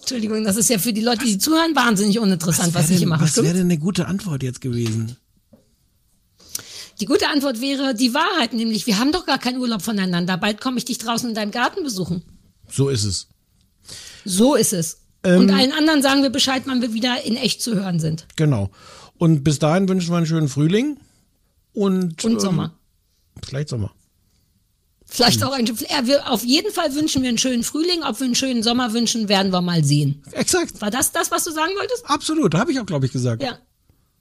Entschuldigung, 0.00 0.42
das 0.44 0.56
ist 0.56 0.70
ja 0.70 0.78
für 0.78 0.92
die 0.92 1.02
Leute, 1.02 1.24
die 1.24 1.38
zuhören, 1.38 1.76
wahnsinnig 1.76 2.18
uninteressant, 2.18 2.74
was, 2.74 2.88
wär 2.88 2.94
ich 2.94 2.98
hier 2.98 3.08
mache. 3.08 3.24
was 3.24 3.36
wäre 3.36 3.54
denn 3.54 3.66
eine 3.66 3.78
gute 3.78 4.06
Antwort 4.06 4.42
jetzt 4.42 4.60
gewesen? 4.60 5.16
Die 7.00 7.06
gute 7.06 7.28
Antwort 7.28 7.60
wäre 7.60 7.94
die 7.94 8.14
Wahrheit, 8.14 8.54
nämlich 8.54 8.86
wir 8.86 8.98
haben 8.98 9.12
doch 9.12 9.26
gar 9.26 9.38
keinen 9.38 9.58
Urlaub 9.58 9.82
voneinander. 9.82 10.36
Bald 10.36 10.60
komme 10.60 10.78
ich 10.78 10.84
dich 10.84 10.98
draußen 10.98 11.28
in 11.28 11.34
deinem 11.34 11.52
Garten 11.52 11.84
besuchen. 11.84 12.22
So 12.70 12.88
ist 12.88 13.04
es. 13.04 13.28
So 14.24 14.54
ist 14.54 14.72
es. 14.72 15.02
Ähm, 15.24 15.40
Und 15.40 15.50
allen 15.50 15.72
anderen 15.72 16.02
sagen 16.02 16.22
wir 16.22 16.30
Bescheid, 16.30 16.62
wann 16.66 16.82
wir 16.82 16.92
wieder 16.94 17.24
in 17.24 17.36
echt 17.36 17.62
zu 17.62 17.74
hören 17.74 17.98
sind. 18.00 18.26
Genau. 18.36 18.70
Und 19.18 19.42
bis 19.42 19.58
dahin 19.58 19.88
wünschen 19.88 20.10
wir 20.10 20.16
einen 20.18 20.26
schönen 20.26 20.48
Frühling 20.48 20.98
und, 21.72 22.24
Und 22.24 22.32
ähm, 22.32 22.40
Sommer. 22.40 22.78
Vielleicht 23.44 23.68
Sommer. 23.68 23.92
Vielleicht 25.10 25.42
auch 25.42 25.52
ein, 25.52 25.66
auf 26.26 26.44
jeden 26.44 26.70
Fall 26.70 26.94
wünschen 26.94 27.22
wir 27.22 27.30
einen 27.30 27.38
schönen 27.38 27.62
Frühling. 27.64 28.02
Ob 28.02 28.20
wir 28.20 28.26
einen 28.26 28.34
schönen 28.34 28.62
Sommer 28.62 28.92
wünschen, 28.92 29.28
werden 29.30 29.52
wir 29.52 29.62
mal 29.62 29.82
sehen. 29.82 30.22
Exakt. 30.32 30.80
War 30.82 30.90
das 30.90 31.12
das, 31.12 31.30
was 31.30 31.44
du 31.44 31.50
sagen 31.50 31.72
wolltest? 31.78 32.04
Absolut. 32.04 32.54
Habe 32.54 32.72
ich 32.72 32.78
auch, 32.78 32.84
glaube 32.86 33.06
ich, 33.06 33.12
gesagt. 33.12 33.42
Ja. 33.42 33.58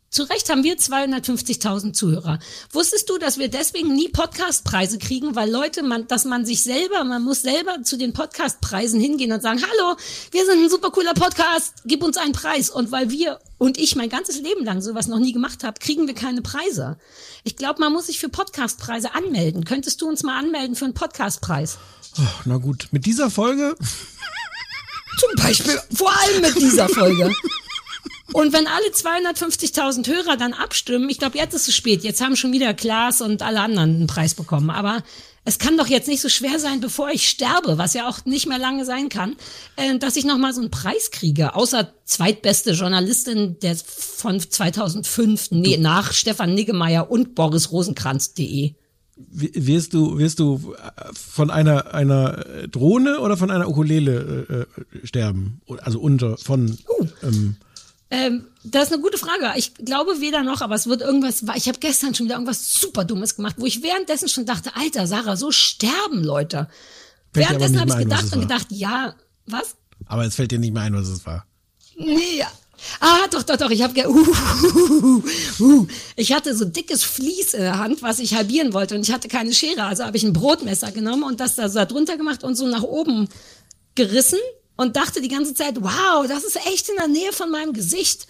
Zu 0.09 0.23
Recht 0.23 0.49
haben 0.49 0.63
wir 0.63 0.77
250.000 0.77 1.93
Zuhörer. 1.93 2.39
Wusstest 2.71 3.09
du, 3.09 3.17
dass 3.17 3.37
wir 3.37 3.49
deswegen 3.49 3.93
nie 3.93 4.07
Podcastpreise 4.07 4.99
kriegen, 4.99 5.35
weil 5.35 5.51
Leute, 5.51 5.83
man, 5.83 6.07
dass 6.07 6.23
man 6.23 6.45
sich 6.45 6.63
selber, 6.63 7.03
man 7.03 7.23
muss 7.23 7.41
selber 7.41 7.83
zu 7.83 7.97
den 7.97 8.13
Podcastpreisen 8.13 9.01
hingehen 9.01 9.33
und 9.33 9.41
sagen, 9.41 9.61
hallo, 9.61 9.97
wir 10.31 10.45
sind 10.45 10.63
ein 10.63 10.69
super 10.69 10.91
cooler 10.91 11.13
Podcast, 11.13 11.73
gib 11.85 12.03
uns 12.03 12.17
einen 12.17 12.31
Preis. 12.31 12.69
Und 12.69 12.91
weil 12.91 13.09
wir 13.09 13.39
und 13.57 13.77
ich 13.77 13.95
mein 13.95 14.09
ganzes 14.09 14.39
Leben 14.39 14.63
lang 14.63 14.81
sowas 14.81 15.07
noch 15.07 15.19
nie 15.19 15.33
gemacht 15.33 15.63
habe, 15.63 15.79
kriegen 15.79 16.07
wir 16.07 16.15
keine 16.15 16.41
Preise. 16.41 16.97
Ich 17.43 17.57
glaube, 17.57 17.81
man 17.81 17.91
muss 17.91 18.07
sich 18.07 18.19
für 18.19 18.29
Podcastpreise 18.29 19.13
anmelden. 19.13 19.65
Könntest 19.65 20.01
du 20.01 20.07
uns 20.07 20.23
mal 20.23 20.39
anmelden 20.39 20.75
für 20.75 20.85
einen 20.85 20.93
Podcastpreis? 20.93 21.77
Oh, 22.17 22.23
na 22.45 22.57
gut, 22.57 22.87
mit 22.91 23.05
dieser 23.05 23.29
Folge. 23.29 23.75
Zum 25.19 25.43
Beispiel, 25.43 25.79
vor 25.93 26.11
allem 26.17 26.41
mit 26.41 26.55
dieser 26.55 26.87
Folge. 26.87 27.33
Und 28.33 28.53
wenn 28.53 28.67
alle 28.67 28.87
250.000 28.87 30.07
Hörer 30.07 30.37
dann 30.37 30.53
abstimmen, 30.53 31.09
ich 31.09 31.17
glaube, 31.17 31.37
jetzt 31.37 31.53
ist 31.53 31.67
es 31.67 31.75
spät. 31.75 32.03
Jetzt 32.03 32.21
haben 32.21 32.35
schon 32.35 32.51
wieder 32.51 32.73
Klaas 32.73 33.21
und 33.21 33.41
alle 33.41 33.61
anderen 33.61 33.95
einen 33.95 34.07
Preis 34.07 34.33
bekommen. 34.35 34.69
Aber 34.69 35.01
es 35.47 35.59
kann 35.59 35.77
doch 35.77 35.87
jetzt 35.87 36.09
nicht 36.09 36.19
so 36.19 36.27
schwer 36.27 36.59
sein, 36.59 36.81
bevor 36.81 37.09
ich 37.09 37.29
sterbe, 37.29 37.77
was 37.77 37.93
ja 37.93 38.09
auch 38.09 38.25
nicht 38.25 38.47
mehr 38.47 38.57
lange 38.57 38.83
sein 38.83 39.07
kann, 39.07 39.37
äh, 39.77 39.97
dass 39.97 40.17
ich 40.17 40.25
nochmal 40.25 40.53
so 40.53 40.59
einen 40.59 40.71
Preis 40.71 41.09
kriege. 41.09 41.55
Außer 41.55 41.93
zweitbeste 42.03 42.71
Journalistin 42.71 43.57
der 43.61 43.77
von 43.77 44.41
2005, 44.41 45.51
nee, 45.51 45.77
nach 45.77 46.11
Stefan 46.11 46.53
Niggemeier 46.53 47.09
und 47.09 47.33
Boris 47.33 47.71
Rosenkranz.de. 47.71 48.73
Wirst 49.15 49.93
du, 49.93 50.19
wirst 50.19 50.39
du 50.39 50.75
äh, 50.75 51.13
von 51.13 51.49
einer, 51.49 51.93
einer 51.93 52.67
Drohne 52.69 53.21
oder 53.21 53.37
von 53.37 53.49
einer 53.49 53.69
Ukulele 53.69 54.67
äh, 54.93 54.99
äh 54.99 55.07
sterben? 55.07 55.61
Also 55.81 56.01
unter, 56.01 56.37
von. 56.37 56.77
Uh. 56.89 57.07
Ähm, 57.23 57.55
ähm, 58.09 58.47
das 58.63 58.85
ist 58.85 58.93
eine 58.93 59.01
gute 59.01 59.17
Frage. 59.17 59.51
Ich 59.57 59.73
glaube 59.75 60.21
weder 60.21 60.43
noch, 60.43 60.61
aber 60.61 60.75
es 60.75 60.87
wird 60.87 61.01
irgendwas. 61.01 61.43
Ich 61.55 61.67
habe 61.67 61.79
gestern 61.79 62.15
schon 62.15 62.25
wieder 62.25 62.35
irgendwas 62.35 62.73
super 62.73 63.03
Dummes 63.03 63.35
gemacht, 63.35 63.55
wo 63.57 63.65
ich 63.65 63.83
währenddessen 63.83 64.29
schon 64.29 64.45
dachte, 64.45 64.75
Alter, 64.75 65.07
Sarah, 65.07 65.35
so 65.35 65.51
sterben 65.51 66.23
Leute. 66.23 66.69
Fällt 67.33 67.47
währenddessen 67.47 67.79
habe 67.79 67.89
ich 67.89 67.95
ein, 67.95 68.03
gedacht 68.03 68.33
und 68.33 68.41
gedacht, 68.41 68.67
ja, 68.69 69.15
was? 69.45 69.75
Aber 70.05 70.25
es 70.25 70.35
fällt 70.35 70.51
dir 70.51 70.59
nicht 70.59 70.73
mehr 70.73 70.83
ein, 70.83 70.93
was 70.93 71.07
es 71.07 71.25
war. 71.25 71.45
Nee, 71.97 72.37
ja. 72.37 72.47
Ah, 72.99 73.27
doch, 73.31 73.43
doch, 73.43 73.57
doch. 73.57 73.71
Ich 73.71 73.81
habe 73.81 74.07
uh, 74.07 74.13
uh, 74.75 75.23
uh, 75.59 75.87
ich 76.15 76.31
hatte 76.31 76.55
so 76.55 76.63
dickes 76.63 77.03
Vlies 77.03 77.53
in 77.53 77.61
der 77.61 77.79
Hand, 77.79 78.01
was 78.01 78.19
ich 78.19 78.35
halbieren 78.35 78.71
wollte 78.73 78.95
und 78.95 79.01
ich 79.01 79.11
hatte 79.11 79.27
keine 79.27 79.53
Schere, 79.53 79.83
also 79.83 80.05
habe 80.05 80.15
ich 80.15 80.23
ein 80.23 80.33
Brotmesser 80.33 80.91
genommen 80.91 81.23
und 81.23 81.39
das 81.39 81.55
da 81.55 81.69
so 81.69 81.83
drunter 81.85 82.17
gemacht 82.17 82.43
und 82.43 82.55
so 82.55 82.67
nach 82.67 82.83
oben 82.83 83.27
gerissen 83.95 84.39
und 84.77 84.95
dachte 84.95 85.21
die 85.21 85.27
ganze 85.27 85.53
Zeit, 85.53 85.81
wow, 85.81 86.25
das 86.27 86.43
ist 86.43 86.55
echt 86.67 86.87
in 86.89 86.95
der 86.95 87.07
Nähe 87.07 87.33
von 87.33 87.51
meinem 87.51 87.73
Gesicht. 87.73 88.27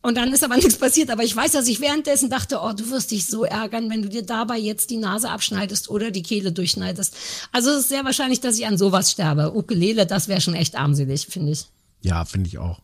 Und 0.00 0.16
dann 0.16 0.32
ist 0.32 0.44
aber 0.44 0.56
nichts 0.56 0.76
passiert. 0.76 1.10
Aber 1.10 1.24
ich 1.24 1.34
weiß, 1.34 1.52
dass 1.52 1.68
ich 1.68 1.80
währenddessen 1.80 2.30
dachte, 2.30 2.60
oh, 2.62 2.72
du 2.72 2.90
wirst 2.90 3.10
dich 3.10 3.26
so 3.26 3.44
ärgern, 3.44 3.90
wenn 3.90 4.02
du 4.02 4.08
dir 4.08 4.22
dabei 4.22 4.56
jetzt 4.56 4.90
die 4.90 4.96
Nase 4.96 5.28
abschneidest 5.28 5.90
oder 5.90 6.10
die 6.10 6.22
Kehle 6.22 6.52
durchschneidest. 6.52 7.14
Also 7.52 7.70
es 7.70 7.80
ist 7.80 7.88
sehr 7.88 8.04
wahrscheinlich, 8.04 8.40
dass 8.40 8.58
ich 8.58 8.66
an 8.66 8.78
sowas 8.78 9.10
sterbe. 9.10 9.54
Ukulele, 9.54 10.06
das 10.06 10.28
wäre 10.28 10.40
schon 10.40 10.54
echt 10.54 10.76
armselig, 10.76 11.26
finde 11.26 11.52
ich. 11.52 11.66
Ja, 12.00 12.24
finde 12.24 12.48
ich 12.48 12.58
auch. 12.58 12.80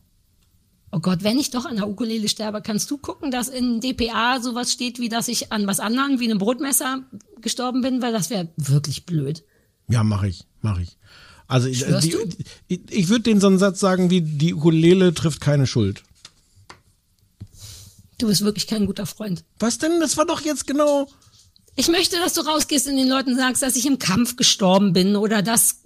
Oh 0.91 0.99
Gott, 0.99 1.23
wenn 1.23 1.37
ich 1.37 1.49
doch 1.51 1.65
an 1.65 1.75
der 1.75 1.89
Ukulele 1.89 2.29
sterbe, 2.29 2.61
kannst 2.61 2.89
du 2.91 2.97
gucken, 2.97 3.31
dass 3.31 3.49
in 3.49 3.81
DPA 3.81 4.39
sowas 4.41 4.71
steht, 4.71 4.99
wie 4.99 5.09
dass 5.09 5.27
ich 5.27 5.51
an 5.51 5.67
was 5.67 5.79
anderem, 5.79 6.19
wie 6.19 6.25
einem 6.25 6.37
Brotmesser 6.37 7.03
gestorben 7.41 7.81
bin, 7.81 8.01
weil 8.01 8.13
das 8.13 8.29
wäre 8.29 8.49
wirklich 8.55 9.05
blöd. 9.05 9.43
Ja, 9.89 10.03
mache 10.03 10.27
ich, 10.27 10.45
mache 10.61 10.83
ich. 10.83 10.97
Also 11.47 11.67
ich, 11.67 11.85
die, 12.01 12.15
ich, 12.67 12.79
ich 12.89 13.09
würde 13.09 13.23
den 13.23 13.39
so 13.39 13.47
einen 13.47 13.59
Satz 13.59 13.79
sagen 13.79 14.09
wie, 14.09 14.21
die 14.21 14.53
Ukulele 14.53 15.13
trifft 15.13 15.41
keine 15.41 15.67
Schuld. 15.67 16.03
Du 18.17 18.27
bist 18.27 18.43
wirklich 18.43 18.67
kein 18.67 18.85
guter 18.85 19.05
Freund. 19.05 19.43
Was 19.59 19.77
denn? 19.77 19.99
Das 19.99 20.17
war 20.17 20.25
doch 20.25 20.41
jetzt 20.41 20.65
genau. 20.65 21.07
Ich 21.75 21.89
möchte, 21.89 22.17
dass 22.17 22.33
du 22.33 22.41
rausgehst 22.41 22.87
und 22.87 22.95
den 22.95 23.09
Leuten 23.09 23.35
sagst, 23.35 23.61
dass 23.61 23.75
ich 23.75 23.85
im 23.85 23.99
Kampf 23.99 24.37
gestorben 24.37 24.93
bin 24.93 25.17
oder 25.17 25.41
dass, 25.41 25.81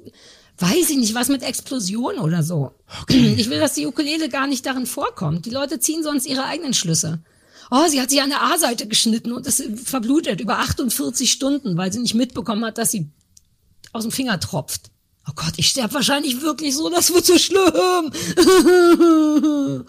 weiß 0.59 0.91
ich 0.91 0.97
nicht, 0.97 1.15
was 1.15 1.29
mit 1.29 1.41
Explosion 1.41 2.19
oder 2.19 2.43
so. 2.43 2.71
Okay. 3.01 3.33
Ich 3.37 3.49
will, 3.49 3.59
dass 3.59 3.73
die 3.73 3.87
Ukulele 3.87 4.29
gar 4.29 4.45
nicht 4.45 4.65
darin 4.65 4.85
vorkommt. 4.85 5.45
Die 5.47 5.49
Leute 5.49 5.79
ziehen 5.79 6.03
sonst 6.03 6.27
ihre 6.27 6.45
eigenen 6.45 6.75
Schlüsse. 6.75 7.19
Oh, 7.71 7.87
sie 7.87 7.99
hat 8.01 8.11
sich 8.11 8.21
an 8.21 8.29
der 8.29 8.43
A-Seite 8.43 8.87
geschnitten 8.87 9.31
und 9.31 9.45
ist 9.47 9.63
verblutet 9.83 10.41
über 10.41 10.59
48 10.59 11.31
Stunden, 11.31 11.77
weil 11.77 11.91
sie 11.91 11.99
nicht 11.99 12.15
mitbekommen 12.15 12.65
hat, 12.65 12.77
dass 12.77 12.91
sie 12.91 13.09
aus 13.91 14.03
dem 14.03 14.11
Finger 14.11 14.39
tropft. 14.39 14.91
Oh 15.29 15.33
Gott, 15.35 15.53
ich 15.57 15.67
sterbe 15.67 15.93
wahrscheinlich 15.93 16.41
wirklich 16.41 16.75
so, 16.75 16.89
das 16.89 17.13
wird 17.13 17.25
so 17.25 17.37
schlimm. 17.37 18.11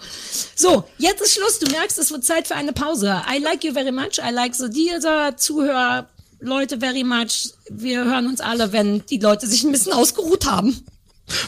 so, 0.54 0.84
jetzt 0.98 1.22
ist 1.22 1.34
Schluss. 1.34 1.58
Du 1.58 1.70
merkst, 1.70 1.98
es 1.98 2.10
wird 2.10 2.24
Zeit 2.24 2.46
für 2.46 2.56
eine 2.56 2.72
Pause. 2.72 3.22
I 3.32 3.38
like 3.38 3.64
you 3.64 3.72
very 3.72 3.92
much. 3.92 4.18
I 4.18 4.32
like 4.32 4.54
the 4.54 4.68
dear 4.68 5.36
Zuhörer, 5.36 6.08
Leute 6.40 6.78
very 6.78 7.04
much. 7.04 7.54
Wir 7.70 8.04
hören 8.04 8.26
uns 8.26 8.40
alle, 8.40 8.72
wenn 8.72 9.06
die 9.06 9.18
Leute 9.18 9.46
sich 9.46 9.64
ein 9.64 9.72
bisschen 9.72 9.92
ausgeruht 9.92 10.44
haben. 10.46 10.84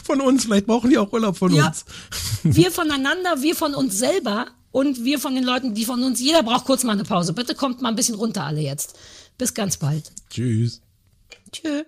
Von 0.03 0.21
uns, 0.21 0.45
vielleicht 0.45 0.65
brauchen 0.65 0.89
die 0.89 0.97
auch 0.97 1.11
Urlaub 1.11 1.37
von 1.37 1.53
ja. 1.53 1.67
uns. 1.67 1.85
wir 2.43 2.71
voneinander, 2.71 3.41
wir 3.43 3.55
von 3.55 3.75
uns 3.75 3.99
selber 3.99 4.47
und 4.71 5.03
wir 5.03 5.19
von 5.19 5.35
den 5.35 5.43
Leuten, 5.43 5.75
die 5.75 5.85
von 5.85 6.01
uns. 6.01 6.19
Jeder 6.19 6.41
braucht 6.41 6.65
kurz 6.65 6.83
mal 6.83 6.93
eine 6.93 7.03
Pause. 7.03 7.33
Bitte 7.33 7.53
kommt 7.53 7.81
mal 7.81 7.89
ein 7.89 7.95
bisschen 7.95 8.15
runter 8.15 8.43
alle 8.43 8.61
jetzt. 8.61 8.97
Bis 9.37 9.53
ganz 9.53 9.77
bald. 9.77 10.11
Tschüss. 10.29 10.81
Tschüss. 11.51 11.83